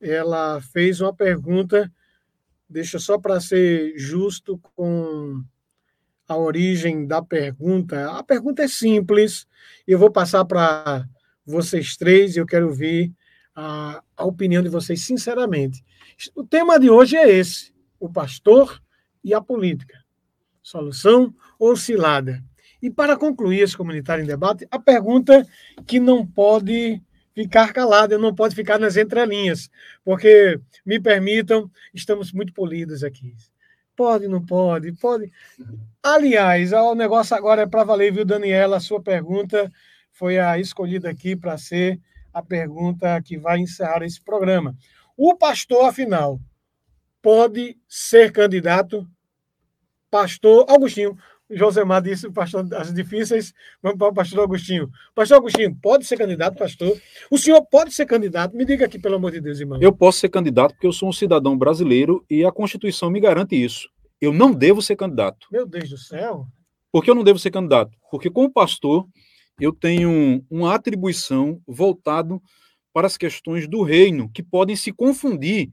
ela 0.00 0.60
fez 0.60 1.00
uma 1.00 1.14
pergunta 1.14 1.90
deixa 2.68 2.98
só 2.98 3.18
para 3.18 3.40
ser 3.40 3.96
justo 3.96 4.58
com 4.74 5.42
a 6.26 6.36
origem 6.36 7.06
da 7.06 7.22
pergunta. 7.22 8.10
A 8.10 8.22
pergunta 8.22 8.62
é 8.62 8.68
simples, 8.68 9.46
eu 9.86 9.98
vou 9.98 10.10
passar 10.10 10.44
para 10.44 11.06
vocês 11.46 11.96
três, 11.96 12.34
e 12.34 12.40
eu 12.40 12.46
quero 12.46 12.66
ouvir 12.66 13.12
a, 13.54 14.02
a 14.16 14.24
opinião 14.24 14.62
de 14.62 14.68
vocês 14.68 15.04
sinceramente. 15.04 15.84
O 16.34 16.44
tema 16.44 16.78
de 16.80 16.90
hoje 16.90 17.16
é 17.16 17.30
esse: 17.30 17.72
o 18.00 18.08
pastor 18.08 18.82
e 19.22 19.34
a 19.34 19.40
política. 19.40 20.02
Solução 20.62 21.34
ou 21.58 21.76
cilada? 21.76 22.42
E 22.84 22.90
para 22.90 23.16
concluir 23.16 23.60
esse 23.60 23.74
comunitário 23.74 24.22
em 24.22 24.26
debate, 24.26 24.68
a 24.70 24.78
pergunta 24.78 25.48
que 25.86 25.98
não 25.98 26.26
pode 26.26 27.00
ficar 27.34 27.72
calado, 27.72 28.18
não 28.18 28.34
pode 28.34 28.54
ficar 28.54 28.78
nas 28.78 28.94
entrelinhas, 28.98 29.70
porque, 30.04 30.60
me 30.84 31.00
permitam, 31.00 31.70
estamos 31.94 32.30
muito 32.30 32.52
polidos 32.52 33.02
aqui. 33.02 33.34
Pode, 33.96 34.28
não 34.28 34.44
pode, 34.44 34.92
pode. 34.92 35.32
Aliás, 36.02 36.74
o 36.74 36.94
negócio 36.94 37.34
agora 37.34 37.62
é 37.62 37.66
para 37.66 37.84
valer, 37.84 38.12
viu, 38.12 38.22
Daniela? 38.22 38.76
A 38.76 38.80
sua 38.80 39.00
pergunta 39.00 39.72
foi 40.12 40.38
a 40.38 40.58
escolhida 40.58 41.08
aqui 41.08 41.34
para 41.34 41.56
ser 41.56 41.98
a 42.34 42.42
pergunta 42.42 43.18
que 43.22 43.38
vai 43.38 43.60
encerrar 43.60 44.02
esse 44.02 44.20
programa. 44.20 44.76
O 45.16 45.34
pastor, 45.34 45.86
afinal, 45.86 46.38
pode 47.22 47.78
ser 47.88 48.30
candidato? 48.30 49.08
Pastor 50.10 50.66
Augustinho, 50.68 51.18
Josemar 51.50 52.02
disse, 52.02 52.30
pastor, 52.30 52.66
as 52.74 52.92
difíceis, 52.92 53.52
vamos 53.82 53.98
para 53.98 54.08
o 54.08 54.14
pastor 54.14 54.44
Agostinho. 54.44 54.90
Pastor 55.14 55.36
Agostinho, 55.36 55.76
pode 55.76 56.04
ser 56.06 56.16
candidato, 56.16 56.56
pastor? 56.56 56.98
O 57.30 57.36
senhor 57.36 57.64
pode 57.66 57.92
ser 57.92 58.06
candidato? 58.06 58.56
Me 58.56 58.64
diga 58.64 58.86
aqui, 58.86 58.98
pelo 58.98 59.16
amor 59.16 59.30
de 59.30 59.40
Deus, 59.40 59.60
irmão. 59.60 59.78
Eu 59.80 59.92
posso 59.92 60.20
ser 60.20 60.30
candidato 60.30 60.72
porque 60.72 60.86
eu 60.86 60.92
sou 60.92 61.08
um 61.08 61.12
cidadão 61.12 61.56
brasileiro 61.56 62.24
e 62.30 62.44
a 62.44 62.50
Constituição 62.50 63.10
me 63.10 63.20
garante 63.20 63.54
isso. 63.62 63.88
Eu 64.20 64.32
não 64.32 64.52
devo 64.52 64.80
ser 64.80 64.96
candidato. 64.96 65.46
Meu 65.52 65.66
Deus 65.66 65.90
do 65.90 65.98
céu. 65.98 66.46
Por 66.90 67.04
que 67.04 67.10
eu 67.10 67.14
não 67.14 67.24
devo 67.24 67.38
ser 67.38 67.50
candidato? 67.50 67.92
Porque, 68.10 68.30
como 68.30 68.50
pastor, 68.50 69.06
eu 69.60 69.72
tenho 69.72 70.44
uma 70.50 70.74
atribuição 70.74 71.60
voltado 71.66 72.40
para 72.92 73.06
as 73.06 73.16
questões 73.16 73.68
do 73.68 73.82
reino, 73.82 74.30
que 74.32 74.42
podem 74.42 74.76
se 74.76 74.92
confundir 74.92 75.70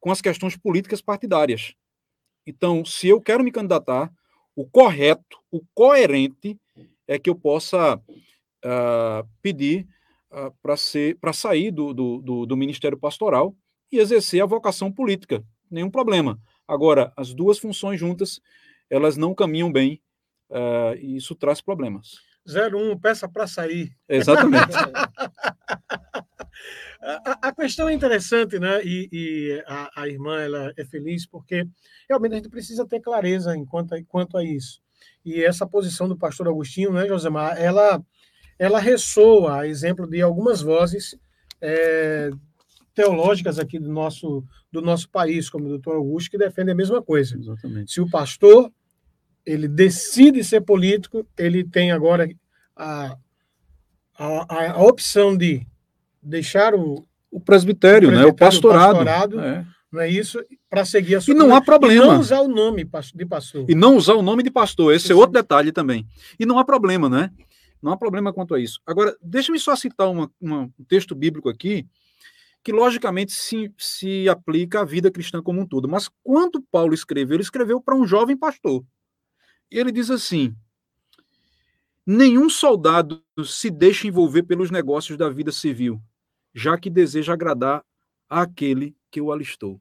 com 0.00 0.10
as 0.10 0.20
questões 0.20 0.56
políticas 0.56 1.00
partidárias. 1.00 1.72
Então, 2.46 2.84
se 2.84 3.08
eu 3.08 3.20
quero 3.20 3.42
me 3.42 3.50
candidatar, 3.50 4.12
o 4.56 4.66
correto, 4.66 5.38
o 5.50 5.60
coerente 5.74 6.58
é 7.06 7.18
que 7.18 7.28
eu 7.28 7.34
possa 7.34 7.96
uh, 7.96 9.28
pedir 9.42 9.86
uh, 10.30 10.52
para 10.62 10.76
ser 10.76 11.18
para 11.18 11.32
sair 11.32 11.70
do, 11.70 11.92
do, 11.92 12.20
do, 12.22 12.46
do, 12.46 12.56
Ministério 12.56 12.98
Pastoral 12.98 13.54
e 13.90 13.98
exercer 13.98 14.42
a 14.42 14.46
vocação 14.46 14.90
política. 14.90 15.44
Nenhum 15.70 15.90
problema. 15.90 16.38
Agora, 16.66 17.12
as 17.16 17.34
duas 17.34 17.58
funções 17.58 18.00
juntas, 18.00 18.40
elas 18.88 19.16
não 19.16 19.34
caminham 19.34 19.70
bem 19.70 20.00
uh, 20.50 20.96
e 20.98 21.16
isso 21.16 21.34
traz 21.34 21.60
problemas. 21.60 22.16
01, 22.46 22.98
peça 22.98 23.28
para 23.28 23.46
sair. 23.46 23.96
Exatamente. 24.08 24.72
A, 27.00 27.48
a, 27.48 27.54
questão 27.54 27.88
é 27.88 27.92
interessante, 27.92 28.58
né? 28.58 28.82
E, 28.82 29.08
e 29.12 29.62
a, 29.66 30.02
a, 30.02 30.08
irmã 30.08 30.40
ela 30.40 30.72
é 30.76 30.84
feliz 30.84 31.26
porque 31.26 31.66
realmente 32.08 32.32
a 32.32 32.36
gente 32.36 32.48
precisa 32.48 32.86
ter 32.86 33.00
clareza 33.00 33.54
enquanto, 33.56 33.94
quanto 34.06 34.38
a 34.38 34.44
isso. 34.44 34.80
E 35.24 35.44
essa 35.44 35.66
posição 35.66 36.08
do 36.08 36.16
pastor 36.16 36.48
Agostinho, 36.48 36.92
né, 36.92 37.06
Josemar, 37.06 37.60
ela, 37.60 38.02
ela 38.58 38.78
ressoa 38.78 39.60
a 39.60 39.68
exemplo 39.68 40.06
de 40.06 40.22
algumas 40.22 40.62
vozes 40.62 41.14
é, 41.60 42.30
teológicas 42.94 43.58
aqui 43.58 43.78
do 43.78 43.90
nosso, 43.90 44.44
do 44.72 44.80
nosso 44.80 45.10
país, 45.10 45.50
como 45.50 45.66
o 45.66 45.68
doutor 45.68 45.96
Augusto, 45.96 46.30
que 46.30 46.38
defende 46.38 46.70
a 46.70 46.74
mesma 46.74 47.02
coisa. 47.02 47.36
Exatamente. 47.36 47.92
Se 47.92 48.00
o 48.00 48.08
pastor 48.08 48.72
ele 49.44 49.68
decide 49.68 50.42
ser 50.42 50.62
político, 50.62 51.26
ele 51.36 51.64
tem 51.64 51.92
agora 51.92 52.28
a, 52.74 53.16
a, 54.16 54.70
a 54.72 54.82
opção 54.82 55.36
de 55.36 55.66
deixar 56.24 56.74
o, 56.74 57.06
o 57.30 57.40
presbitério, 57.40 58.08
o, 58.08 58.10
presbitério, 58.10 58.10
né? 58.10 58.24
o 58.24 58.34
pastorado, 58.34 59.02
o 59.02 59.04
pastorado 59.04 59.40
é. 59.40 59.66
não 59.92 60.00
é 60.00 60.08
isso, 60.08 60.42
para 60.68 60.84
seguir 60.84 61.16
a 61.16 61.20
sua 61.20 61.32
E 61.32 61.36
não 61.36 61.54
há 61.54 61.60
problema. 61.60 62.04
E 62.04 62.08
não 62.08 62.20
usar 62.20 62.40
o 62.40 62.48
nome 62.48 62.88
de 63.14 63.26
pastor. 63.26 63.66
E 63.68 63.74
não 63.74 63.96
usar 63.96 64.14
o 64.14 64.22
nome 64.22 64.42
de 64.42 64.50
pastor, 64.50 64.94
esse 64.94 65.12
é 65.12 65.14
outro 65.14 65.32
detalhe 65.32 65.70
também. 65.70 66.06
E 66.38 66.46
não 66.46 66.58
há 66.58 66.64
problema, 66.64 67.08
né? 67.08 67.30
Não 67.82 67.92
há 67.92 67.96
problema 67.96 68.32
quanto 68.32 68.54
a 68.54 68.60
isso. 68.60 68.80
Agora, 68.86 69.14
deixa-me 69.22 69.58
só 69.58 69.76
citar 69.76 70.10
uma, 70.10 70.30
uma, 70.40 70.62
um 70.62 70.84
texto 70.88 71.14
bíblico 71.14 71.50
aqui, 71.50 71.86
que 72.62 72.72
logicamente 72.72 73.32
se, 73.32 73.70
se 73.76 74.26
aplica 74.26 74.80
à 74.80 74.84
vida 74.84 75.10
cristã 75.10 75.42
como 75.42 75.60
um 75.60 75.66
todo. 75.66 75.86
Mas 75.86 76.08
quando 76.22 76.64
Paulo 76.72 76.94
escreveu, 76.94 77.36
ele 77.36 77.42
escreveu 77.42 77.78
para 77.80 77.94
um 77.94 78.06
jovem 78.06 78.36
pastor. 78.36 78.82
E 79.70 79.78
ele 79.78 79.92
diz 79.92 80.10
assim: 80.10 80.54
Nenhum 82.06 82.48
soldado 82.48 83.22
se 83.44 83.70
deixa 83.70 84.06
envolver 84.06 84.42
pelos 84.42 84.70
negócios 84.70 85.16
da 85.16 85.28
vida 85.28 85.52
civil, 85.52 86.00
já 86.54 86.78
que 86.78 86.88
deseja 86.88 87.32
agradar 87.32 87.84
àquele 88.28 88.96
que 89.10 89.20
o 89.20 89.32
alistou. 89.32 89.80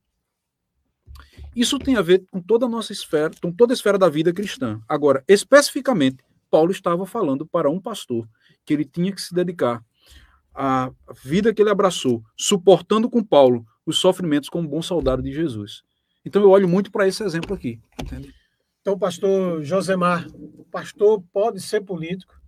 Isso 1.56 1.78
tem 1.78 1.96
a 1.96 2.02
ver 2.02 2.26
com 2.32 2.42
toda 2.42 2.66
a 2.66 2.70
nossa 2.70 2.92
esfera, 2.92 3.32
com 3.42 3.52
toda 3.52 3.74
a 3.74 3.76
esfera 3.76 3.98
da 3.98 4.10
vida 4.10 4.34
cristã. 4.34 4.82
Agora, 4.90 5.24
especificamente, 5.28 6.18
Paulo 6.50 6.72
estava 6.72 7.06
falando 7.06 7.46
para 7.46 7.70
um 7.70 7.80
pastor 7.80 8.28
que 8.66 8.74
ele 8.74 8.86
tinha 8.86 9.12
que 9.12 9.22
se 9.22 9.34
dedicar 9.34 9.84
à 10.54 10.92
vida 11.24 11.54
que 11.54 11.62
ele 11.62 11.70
abraçou, 11.70 12.24
suportando 12.36 13.10
com 13.10 13.24
Paulo 13.24 13.66
os 13.86 13.98
sofrimentos 13.98 14.50
como 14.50 14.68
bom 14.68 14.82
soldado 14.82 15.22
de 15.22 15.32
Jesus. 15.32 15.84
Então 16.26 16.42
eu 16.42 16.50
olho 16.50 16.68
muito 16.68 16.92
para 16.92 17.08
esse 17.08 17.24
exemplo 17.24 17.54
aqui. 17.54 17.80
Entende? 18.02 18.34
Então, 18.82 18.98
pastor 18.98 19.64
Josemar, 19.64 20.28
pastor 20.72 21.24
pode 21.32 21.62
ser 21.62 21.82
político. 21.82 22.40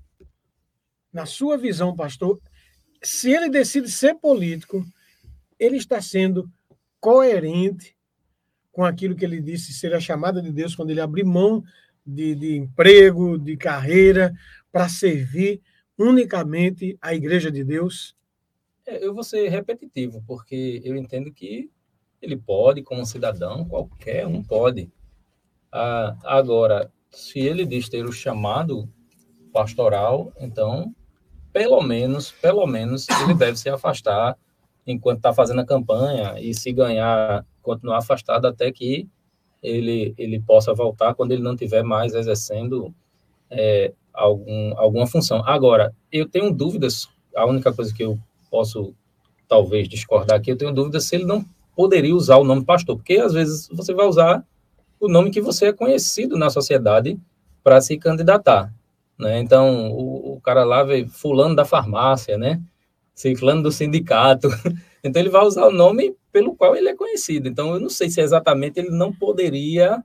Na 1.11 1.25
sua 1.25 1.57
visão, 1.57 1.95
pastor, 1.95 2.39
se 3.05 3.31
ele 3.31 3.49
decide 3.49 3.89
ser 3.89 4.15
político, 4.15 4.83
ele 5.59 5.77
está 5.77 6.01
sendo 6.01 6.49
coerente 6.99 7.95
com 8.71 8.83
aquilo 8.83 9.15
que 9.15 9.23
ele 9.23 9.39
disse 9.39 9.73
ser 9.73 9.93
a 9.93 9.99
chamada 9.99 10.41
de 10.41 10.51
Deus 10.51 10.75
quando 10.75 10.89
ele 10.89 10.99
abriu 10.99 11.25
mão 11.25 11.63
de, 12.05 12.35
de 12.35 12.57
emprego, 12.57 13.37
de 13.37 13.55
carreira, 13.55 14.33
para 14.71 14.89
servir 14.89 15.61
unicamente 15.97 16.97
a 16.99 17.13
Igreja 17.13 17.51
de 17.51 17.63
Deus? 17.63 18.15
É, 18.85 19.05
eu 19.05 19.13
vou 19.13 19.23
ser 19.23 19.47
repetitivo, 19.49 20.23
porque 20.27 20.81
eu 20.83 20.95
entendo 20.95 21.31
que 21.31 21.69
ele 22.21 22.35
pode, 22.35 22.81
como 22.81 23.05
cidadão, 23.05 23.65
qualquer 23.65 24.25
um 24.25 24.43
pode. 24.43 24.91
Ah, 25.71 26.17
agora, 26.23 26.91
se 27.11 27.39
ele 27.39 27.65
diz 27.65 27.87
ter 27.87 28.03
o 28.03 28.11
chamado 28.11 28.89
pastoral, 29.53 30.33
então, 30.39 30.93
pelo 31.55 31.81
menos, 31.81 32.33
pelo 32.33 32.67
menos, 32.67 33.07
ele 33.23 33.33
deve 33.33 33.55
se 33.57 33.69
afastar 33.69 34.37
enquanto 34.85 35.19
está 35.19 35.33
fazendo 35.33 35.61
a 35.61 35.65
campanha 35.65 36.35
e 36.37 36.53
se 36.53 36.69
ganhar, 36.73 37.45
continuar 37.61 37.99
afastado 37.99 38.45
até 38.45 38.69
que 38.73 39.07
ele, 39.63 40.13
ele 40.17 40.41
possa 40.41 40.73
voltar 40.73 41.15
quando 41.15 41.31
ele 41.31 41.41
não 41.41 41.53
estiver 41.53 41.81
mais 41.81 42.13
exercendo 42.13 42.93
é, 43.49 43.93
algum, 44.13 44.77
alguma 44.77 45.07
função. 45.07 45.41
Agora, 45.47 45.95
eu 46.11 46.27
tenho 46.27 46.51
dúvidas, 46.51 47.07
a 47.33 47.45
única 47.45 47.71
coisa 47.71 47.93
que 47.93 48.03
eu 48.03 48.19
posso 48.51 48.93
talvez 49.47 49.87
discordar 49.87 50.37
aqui, 50.37 50.51
eu 50.51 50.57
tenho 50.57 50.73
dúvidas 50.73 51.05
se 51.05 51.15
ele 51.15 51.25
não 51.25 51.45
poderia 51.73 52.13
usar 52.13 52.35
o 52.35 52.43
nome 52.43 52.65
pastor, 52.65 52.97
porque 52.97 53.13
às 53.13 53.31
vezes 53.31 53.69
você 53.71 53.93
vai 53.93 54.05
usar 54.05 54.45
o 54.99 55.07
nome 55.07 55.31
que 55.31 55.39
você 55.39 55.67
é 55.67 55.73
conhecido 55.73 56.37
na 56.37 56.49
sociedade 56.49 57.17
para 57.63 57.79
se 57.79 57.97
candidatar. 57.97 58.73
Né? 59.17 59.39
Então, 59.39 59.91
o, 59.91 60.35
o 60.35 60.41
cara 60.41 60.63
lá 60.63 60.83
vê 60.83 61.07
fulano 61.07 61.55
da 61.55 61.65
farmácia, 61.65 62.37
né? 62.37 62.61
Ciclano 63.13 63.63
do 63.63 63.71
sindicato. 63.71 64.49
Então, 65.07 65.21
ele 65.21 65.29
vai 65.29 65.45
usar 65.45 65.67
o 65.67 65.71
nome 65.71 66.17
pelo 66.31 66.55
qual 66.55 66.75
ele 66.75 66.89
é 66.89 66.95
conhecido. 66.95 67.47
Então, 67.47 67.75
eu 67.75 67.79
não 67.79 67.89
sei 67.89 68.09
se 68.09 68.19
exatamente 68.19 68.79
ele 68.79 68.89
não 68.89 69.13
poderia 69.13 70.03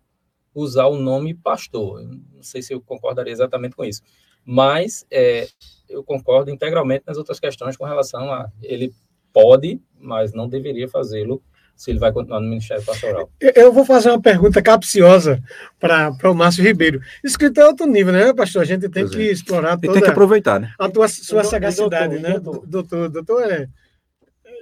usar 0.55 0.89
o 0.89 0.99
nome 0.99 1.33
pastor. 1.33 2.03
Eu 2.03 2.09
não 2.09 2.43
sei 2.43 2.61
se 2.61 2.75
eu 2.75 2.83
concordaria 2.83 3.33
exatamente 3.33 3.75
com 3.75 3.83
isso. 3.83 4.03
Mas 4.45 5.07
é, 5.11 5.49
eu 5.89 6.05
concordo 6.05 6.51
integralmente 6.51 7.05
nas 7.07 7.17
outras 7.17 7.41
questões 7.41 7.79
com 7.79 7.87
relação 7.87 8.31
a 8.31 8.51
ele 8.63 8.93
pode, 9.33 9.81
mas 9.99 10.35
não 10.35 10.47
deveria 10.47 10.87
fazê-lo 10.87 11.43
se 11.81 11.91
ele 11.91 11.99
vai 11.99 12.13
continuar 12.13 12.41
no 12.41 12.47
Ministério 12.47 12.85
Pastoral. 12.85 13.31
Eu 13.41 13.73
vou 13.73 13.87
fazer 13.87 14.11
uma 14.11 14.21
pergunta 14.21 14.61
capciosa 14.61 15.43
para 15.79 16.31
o 16.31 16.35
Márcio 16.35 16.63
Ribeiro. 16.63 17.01
Escritor 17.25 17.65
é 17.65 17.67
outro 17.69 17.87
nível, 17.87 18.13
né, 18.13 18.35
pastor? 18.35 18.61
A 18.61 18.67
gente 18.67 18.87
tem 18.91 19.09
que 19.09 19.29
é. 19.29 19.33
explorar 19.33 19.79
toda... 19.79 19.95
tem 19.95 20.03
que 20.03 20.11
aproveitar, 20.11 20.61
né? 20.61 20.75
A 20.79 20.91
tua, 20.91 21.09
sua 21.09 21.43
sagacidade, 21.43 22.19
doutor, 22.19 22.29
né? 22.29 22.39
Doutor, 22.39 22.67
doutor, 22.67 23.09
doutor 23.09 23.51
é 23.51 23.67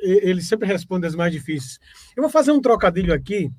ele 0.01 0.41
sempre 0.41 0.69
responde 0.69 1.09
as 1.09 1.17
mais 1.17 1.33
difíceis. 1.33 1.81
Eu 2.17 2.23
vou 2.23 2.31
fazer 2.31 2.53
um 2.53 2.61
trocadilho 2.61 3.13
aqui, 3.13 3.51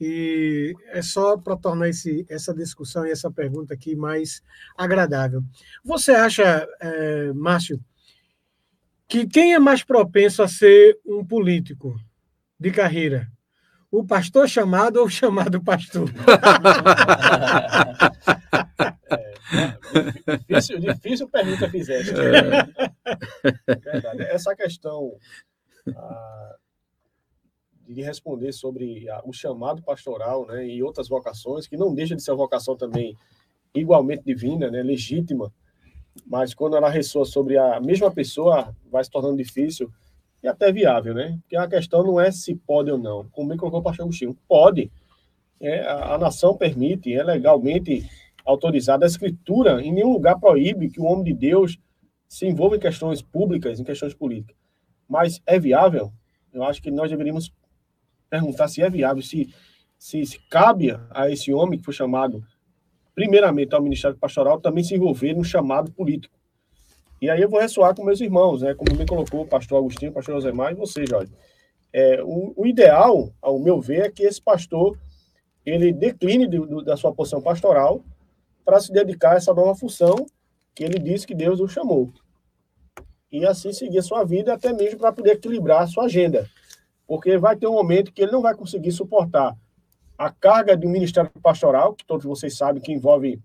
e 0.00 0.72
é 0.92 1.02
só 1.02 1.36
para 1.36 1.56
tornar 1.56 1.88
esse, 1.88 2.24
essa 2.28 2.54
discussão 2.54 3.04
e 3.04 3.10
essa 3.10 3.28
pergunta 3.28 3.74
aqui 3.74 3.96
mais 3.96 4.40
agradável. 4.78 5.42
Você 5.84 6.12
acha, 6.12 6.64
é, 6.80 7.32
Márcio, 7.32 7.80
que 9.08 9.26
quem 9.26 9.52
é 9.52 9.58
mais 9.58 9.82
propenso 9.82 10.44
a 10.44 10.46
ser 10.46 10.96
um 11.04 11.24
político 11.24 11.98
de 12.60 12.70
carreira? 12.70 13.26
O 13.90 14.04
pastor 14.04 14.48
chamado 14.48 14.98
ou 14.98 15.06
o 15.06 15.10
chamado 15.10 15.60
pastor? 15.64 16.08
é, 19.10 20.36
difícil, 20.36 20.78
difícil 20.78 21.28
pergunta 21.28 21.68
fizeste. 21.68 22.12
É. 22.12 23.74
Verdade. 23.74 24.22
Essa 24.22 24.54
questão 24.54 25.16
de 27.88 28.02
responder 28.02 28.52
sobre 28.52 29.08
a, 29.10 29.20
o 29.24 29.32
chamado 29.32 29.82
pastoral 29.82 30.46
né, 30.46 30.64
e 30.64 30.80
outras 30.82 31.08
vocações, 31.08 31.66
que 31.66 31.76
não 31.76 31.92
deixa 31.92 32.14
de 32.14 32.22
ser 32.22 32.30
uma 32.30 32.36
vocação 32.36 32.76
também 32.76 33.16
igualmente 33.74 34.22
divina, 34.24 34.70
né, 34.70 34.82
legítima, 34.82 35.52
mas 36.24 36.54
quando 36.54 36.76
ela 36.76 36.88
ressoa 36.88 37.24
sobre 37.24 37.58
a 37.58 37.80
mesma 37.80 38.10
pessoa, 38.10 38.72
vai 38.88 39.02
se 39.02 39.10
tornando 39.10 39.36
difícil 39.36 39.90
e 40.42 40.48
até 40.48 40.72
viável, 40.72 41.14
né? 41.14 41.38
Porque 41.42 41.56
a 41.56 41.68
questão 41.68 42.02
não 42.02 42.20
é 42.20 42.30
se 42.30 42.54
pode 42.54 42.90
ou 42.90 42.98
não. 42.98 43.28
Como 43.30 43.48
bem 43.48 43.58
colocou 43.58 43.80
o 43.80 43.82
pastor 43.82 44.04
Agostinho, 44.04 44.36
pode. 44.48 44.90
É, 45.60 45.80
a, 45.80 46.14
a 46.14 46.18
nação 46.18 46.56
permite, 46.56 47.12
é 47.12 47.22
legalmente 47.22 48.08
autorizada. 48.44 49.04
A 49.04 49.08
escritura 49.08 49.82
em 49.82 49.92
nenhum 49.92 50.12
lugar 50.12 50.38
proíbe 50.38 50.90
que 50.90 51.00
o 51.00 51.04
homem 51.04 51.24
de 51.24 51.34
Deus 51.34 51.78
se 52.28 52.46
envolva 52.46 52.76
em 52.76 52.80
questões 52.80 53.20
públicas, 53.20 53.78
em 53.78 53.84
questões 53.84 54.14
políticas 54.14 54.60
mas 55.10 55.42
é 55.44 55.58
viável? 55.58 56.12
Eu 56.52 56.62
acho 56.62 56.80
que 56.80 56.88
nós 56.88 57.10
deveríamos 57.10 57.52
perguntar 58.30 58.68
se 58.68 58.80
é 58.80 58.88
viável, 58.88 59.20
se, 59.20 59.52
se, 59.98 60.24
se 60.24 60.38
cabe 60.48 60.96
a 61.10 61.28
esse 61.28 61.52
homem 61.52 61.80
que 61.80 61.84
foi 61.84 61.92
chamado, 61.92 62.44
primeiramente 63.12 63.74
ao 63.74 63.82
Ministério 63.82 64.16
Pastoral, 64.16 64.60
também 64.60 64.84
se 64.84 64.94
envolver 64.94 65.34
no 65.34 65.42
chamado 65.42 65.90
político. 65.90 66.38
E 67.20 67.28
aí 67.28 67.40
eu 67.40 67.48
vou 67.48 67.60
ressoar 67.60 67.94
com 67.94 68.04
meus 68.04 68.20
irmãos, 68.20 68.62
né? 68.62 68.74
como 68.74 68.96
me 68.96 69.06
colocou 69.06 69.42
o 69.42 69.46
pastor 69.46 69.78
Agostinho, 69.78 70.10
o 70.10 70.14
pastor 70.14 70.36
Josemar 70.36 70.72
e 70.72 70.74
você, 70.74 71.04
Jorge. 71.06 71.32
É, 71.92 72.22
o, 72.22 72.52
o, 72.56 72.66
ideal, 72.66 73.32
ao 73.42 73.58
meu 73.58 73.80
ver, 73.80 74.06
é 74.06 74.10
que 74.10 74.22
esse 74.22 74.40
pastor 74.40 74.98
ele 75.66 75.92
decline 75.92 76.46
de, 76.46 76.58
de, 76.58 76.84
da 76.84 76.96
sua 76.96 77.12
posição 77.12 77.42
pastoral 77.42 78.02
para 78.64 78.80
se 78.80 78.92
dedicar 78.92 79.32
a 79.32 79.36
essa 79.36 79.52
nova 79.52 79.74
função 79.74 80.26
que 80.74 80.84
ele 80.84 80.98
disse 80.98 81.26
que 81.26 81.34
Deus 81.34 81.60
o 81.60 81.68
chamou 81.68 82.12
e 83.30 83.46
assim 83.46 83.72
seguir 83.72 83.98
a 83.98 84.02
sua 84.02 84.24
vida, 84.24 84.52
até 84.52 84.72
mesmo 84.72 84.98
para 84.98 85.12
poder 85.12 85.32
equilibrar 85.32 85.82
a 85.82 85.86
sua 85.86 86.04
agenda. 86.04 86.48
Porque 87.06 87.38
vai 87.38 87.56
ter 87.56 87.66
um 87.66 87.74
momento 87.74 88.12
que 88.12 88.22
ele 88.22 88.32
não 88.32 88.42
vai 88.42 88.54
conseguir 88.54 88.92
suportar 88.92 89.56
a 90.18 90.30
carga 90.30 90.78
um 90.86 90.90
ministério 90.90 91.30
pastoral, 91.42 91.94
que 91.94 92.04
todos 92.04 92.26
vocês 92.26 92.56
sabem 92.56 92.82
que 92.82 92.92
envolve 92.92 93.40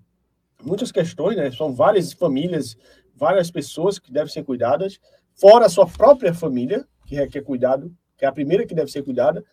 muitas 0.62 0.92
questões, 0.92 1.38
né? 1.38 1.50
São 1.52 1.74
várias 1.74 2.12
famílias, 2.12 2.78
várias 3.16 3.50
pessoas 3.50 3.98
que 3.98 4.12
devem 4.12 4.32
ser 4.32 4.44
cuidadas, 4.44 5.00
fora 5.34 5.66
a 5.66 5.70
sua 5.70 5.88
própria 5.88 6.34
família, 6.34 6.86
que 7.06 7.16
requer 7.16 7.42
cuidado, 7.42 7.96
que 8.18 8.26
é 8.26 8.28
a 8.28 8.32
primeira 8.32 8.66
que 8.66 8.76
deve 8.76 8.92
ser 8.92 9.04
cuidada, 9.04 9.44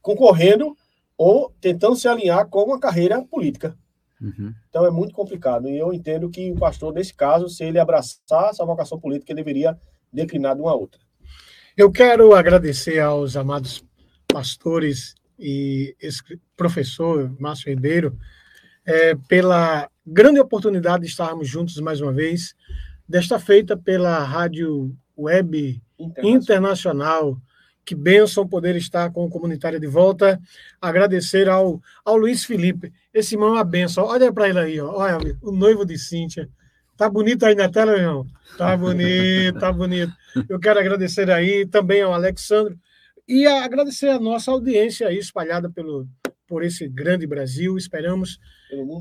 concorrendo 0.00 0.76
ou 1.16 1.54
tentando 1.60 1.96
se 1.96 2.08
alinhar 2.08 2.48
com 2.48 2.62
uma 2.62 2.80
carreira 2.80 3.22
política. 3.24 3.76
Uhum. 4.20 4.54
Então 4.68 4.86
é 4.86 4.90
muito 4.90 5.14
complicado. 5.14 5.68
E 5.68 5.76
eu 5.76 5.92
entendo 5.92 6.30
que 6.30 6.52
o 6.52 6.56
pastor, 6.56 6.92
nesse 6.92 7.14
caso, 7.14 7.48
se 7.48 7.64
ele 7.64 7.78
abraçar 7.78 8.50
essa 8.50 8.64
vocação 8.64 8.98
política, 8.98 9.32
ele 9.32 9.42
deveria 9.42 9.78
declinar 10.12 10.54
de 10.54 10.62
uma 10.62 10.74
outra. 10.74 11.00
Eu 11.76 11.90
quero 11.90 12.34
agradecer 12.34 13.00
aos 13.00 13.36
amados 13.36 13.84
pastores 14.28 15.14
e 15.38 15.96
professor 16.56 17.34
Márcio 17.40 17.70
Ribeiro 17.70 18.16
é, 18.86 19.14
pela 19.28 19.88
grande 20.06 20.40
oportunidade 20.40 21.04
de 21.04 21.10
estarmos 21.10 21.48
juntos 21.48 21.76
mais 21.78 22.00
uma 22.00 22.12
vez, 22.12 22.54
desta 23.08 23.38
feita 23.38 23.76
pela 23.76 24.18
Rádio 24.18 24.94
Web 25.16 25.80
Internacional, 25.98 26.36
Internacional 26.36 27.38
Que 27.84 27.94
bênção 27.94 28.46
poder 28.46 28.76
estar 28.76 29.10
com 29.10 29.24
o 29.24 29.30
comunitário 29.30 29.78
de 29.78 29.86
volta. 29.86 30.40
Agradecer 30.80 31.48
ao, 31.48 31.80
ao 32.04 32.16
Luiz 32.16 32.44
Felipe. 32.44 32.92
Esse 33.12 33.34
irmão 33.34 33.50
é 33.50 33.52
uma 33.52 33.64
benção. 33.64 34.04
Olha 34.04 34.32
para 34.32 34.48
ele 34.48 34.58
aí, 34.58 34.80
ó. 34.80 34.92
olha 34.96 35.36
o 35.42 35.52
noivo 35.52 35.84
de 35.84 35.98
Cíntia. 35.98 36.48
Tá 36.96 37.08
bonito 37.08 37.44
aí 37.44 37.54
na 37.54 37.68
tela, 37.68 37.96
irmão? 37.96 38.26
Tá 38.56 38.76
bonito, 38.76 39.58
tá 39.58 39.72
bonito. 39.72 40.12
Eu 40.48 40.60
quero 40.60 40.78
agradecer 40.78 41.30
aí 41.30 41.66
também 41.66 42.02
ao 42.02 42.14
Alexandre 42.14 42.78
e 43.26 43.46
agradecer 43.46 44.08
a 44.08 44.20
nossa 44.20 44.50
audiência 44.50 45.08
aí 45.08 45.18
espalhada 45.18 45.70
pelo, 45.70 46.06
por 46.52 46.62
esse 46.62 46.86
grande 46.86 47.26
Brasil. 47.26 47.78
Esperamos, 47.78 48.38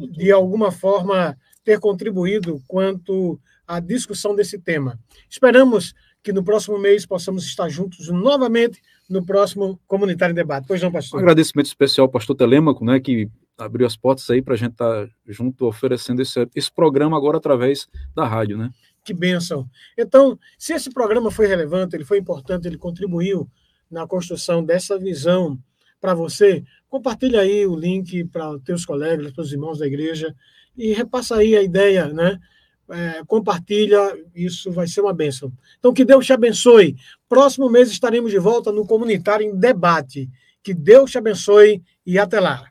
de 0.09 0.31
alguma 0.31 0.71
forma, 0.71 1.37
ter 1.65 1.81
contribuído 1.81 2.63
quanto 2.65 3.37
à 3.67 3.77
discussão 3.77 4.33
desse 4.33 4.57
tema. 4.57 4.97
Esperamos 5.29 5.93
que 6.23 6.31
no 6.31 6.45
próximo 6.45 6.79
mês 6.79 7.05
possamos 7.05 7.43
estar 7.43 7.67
juntos 7.67 8.07
novamente 8.07 8.81
no 9.09 9.25
próximo 9.25 9.77
Comunitário 9.85 10.31
em 10.31 10.35
Debate. 10.35 10.65
Pois 10.65 10.81
não, 10.81 10.89
pastor? 10.89 11.19
Um 11.19 11.23
agradecimento 11.23 11.65
especial 11.65 12.05
ao 12.05 12.11
pastor 12.11 12.37
Telêmaco, 12.37 12.85
né, 12.85 13.01
que 13.01 13.29
abriu 13.57 13.85
as 13.85 13.97
portas 13.97 14.29
aí 14.29 14.41
para 14.41 14.53
a 14.53 14.57
gente 14.57 14.71
estar 14.71 15.05
tá 15.07 15.13
junto 15.27 15.65
oferecendo 15.65 16.21
esse, 16.21 16.47
esse 16.55 16.71
programa 16.71 17.17
agora 17.17 17.35
através 17.35 17.85
da 18.15 18.25
rádio, 18.25 18.57
né? 18.57 18.69
Que 19.03 19.13
bênção. 19.13 19.67
Então, 19.97 20.39
se 20.57 20.71
esse 20.71 20.89
programa 20.89 21.29
foi 21.29 21.47
relevante, 21.47 21.97
ele 21.97 22.05
foi 22.05 22.17
importante, 22.17 22.65
ele 22.65 22.77
contribuiu 22.77 23.45
na 23.89 24.07
construção 24.07 24.63
dessa 24.63 24.97
visão 24.97 25.59
para 26.01 26.15
você, 26.15 26.63
compartilha 26.89 27.41
aí 27.41 27.65
o 27.65 27.75
link 27.75 28.25
para 28.25 28.49
os 28.49 28.63
teus 28.63 28.83
colegas, 28.83 29.31
para 29.31 29.43
os 29.43 29.53
irmãos 29.53 29.77
da 29.77 29.85
igreja 29.85 30.35
e 30.75 30.93
repassa 30.93 31.35
aí 31.35 31.55
a 31.55 31.61
ideia, 31.61 32.07
né? 32.07 32.39
É, 32.89 33.21
compartilha, 33.25 33.99
isso 34.35 34.71
vai 34.71 34.87
ser 34.87 34.99
uma 34.99 35.13
bênção. 35.13 35.53
Então, 35.79 35.93
que 35.93 36.03
Deus 36.03 36.25
te 36.25 36.33
abençoe. 36.33 36.97
Próximo 37.29 37.69
mês 37.69 37.89
estaremos 37.89 38.31
de 38.31 38.39
volta 38.39 38.71
no 38.71 38.85
Comunitário 38.85 39.45
em 39.45 39.55
Debate. 39.55 40.29
Que 40.61 40.73
Deus 40.73 41.11
te 41.11 41.17
abençoe 41.17 41.81
e 42.05 42.19
até 42.19 42.39
lá. 42.39 42.70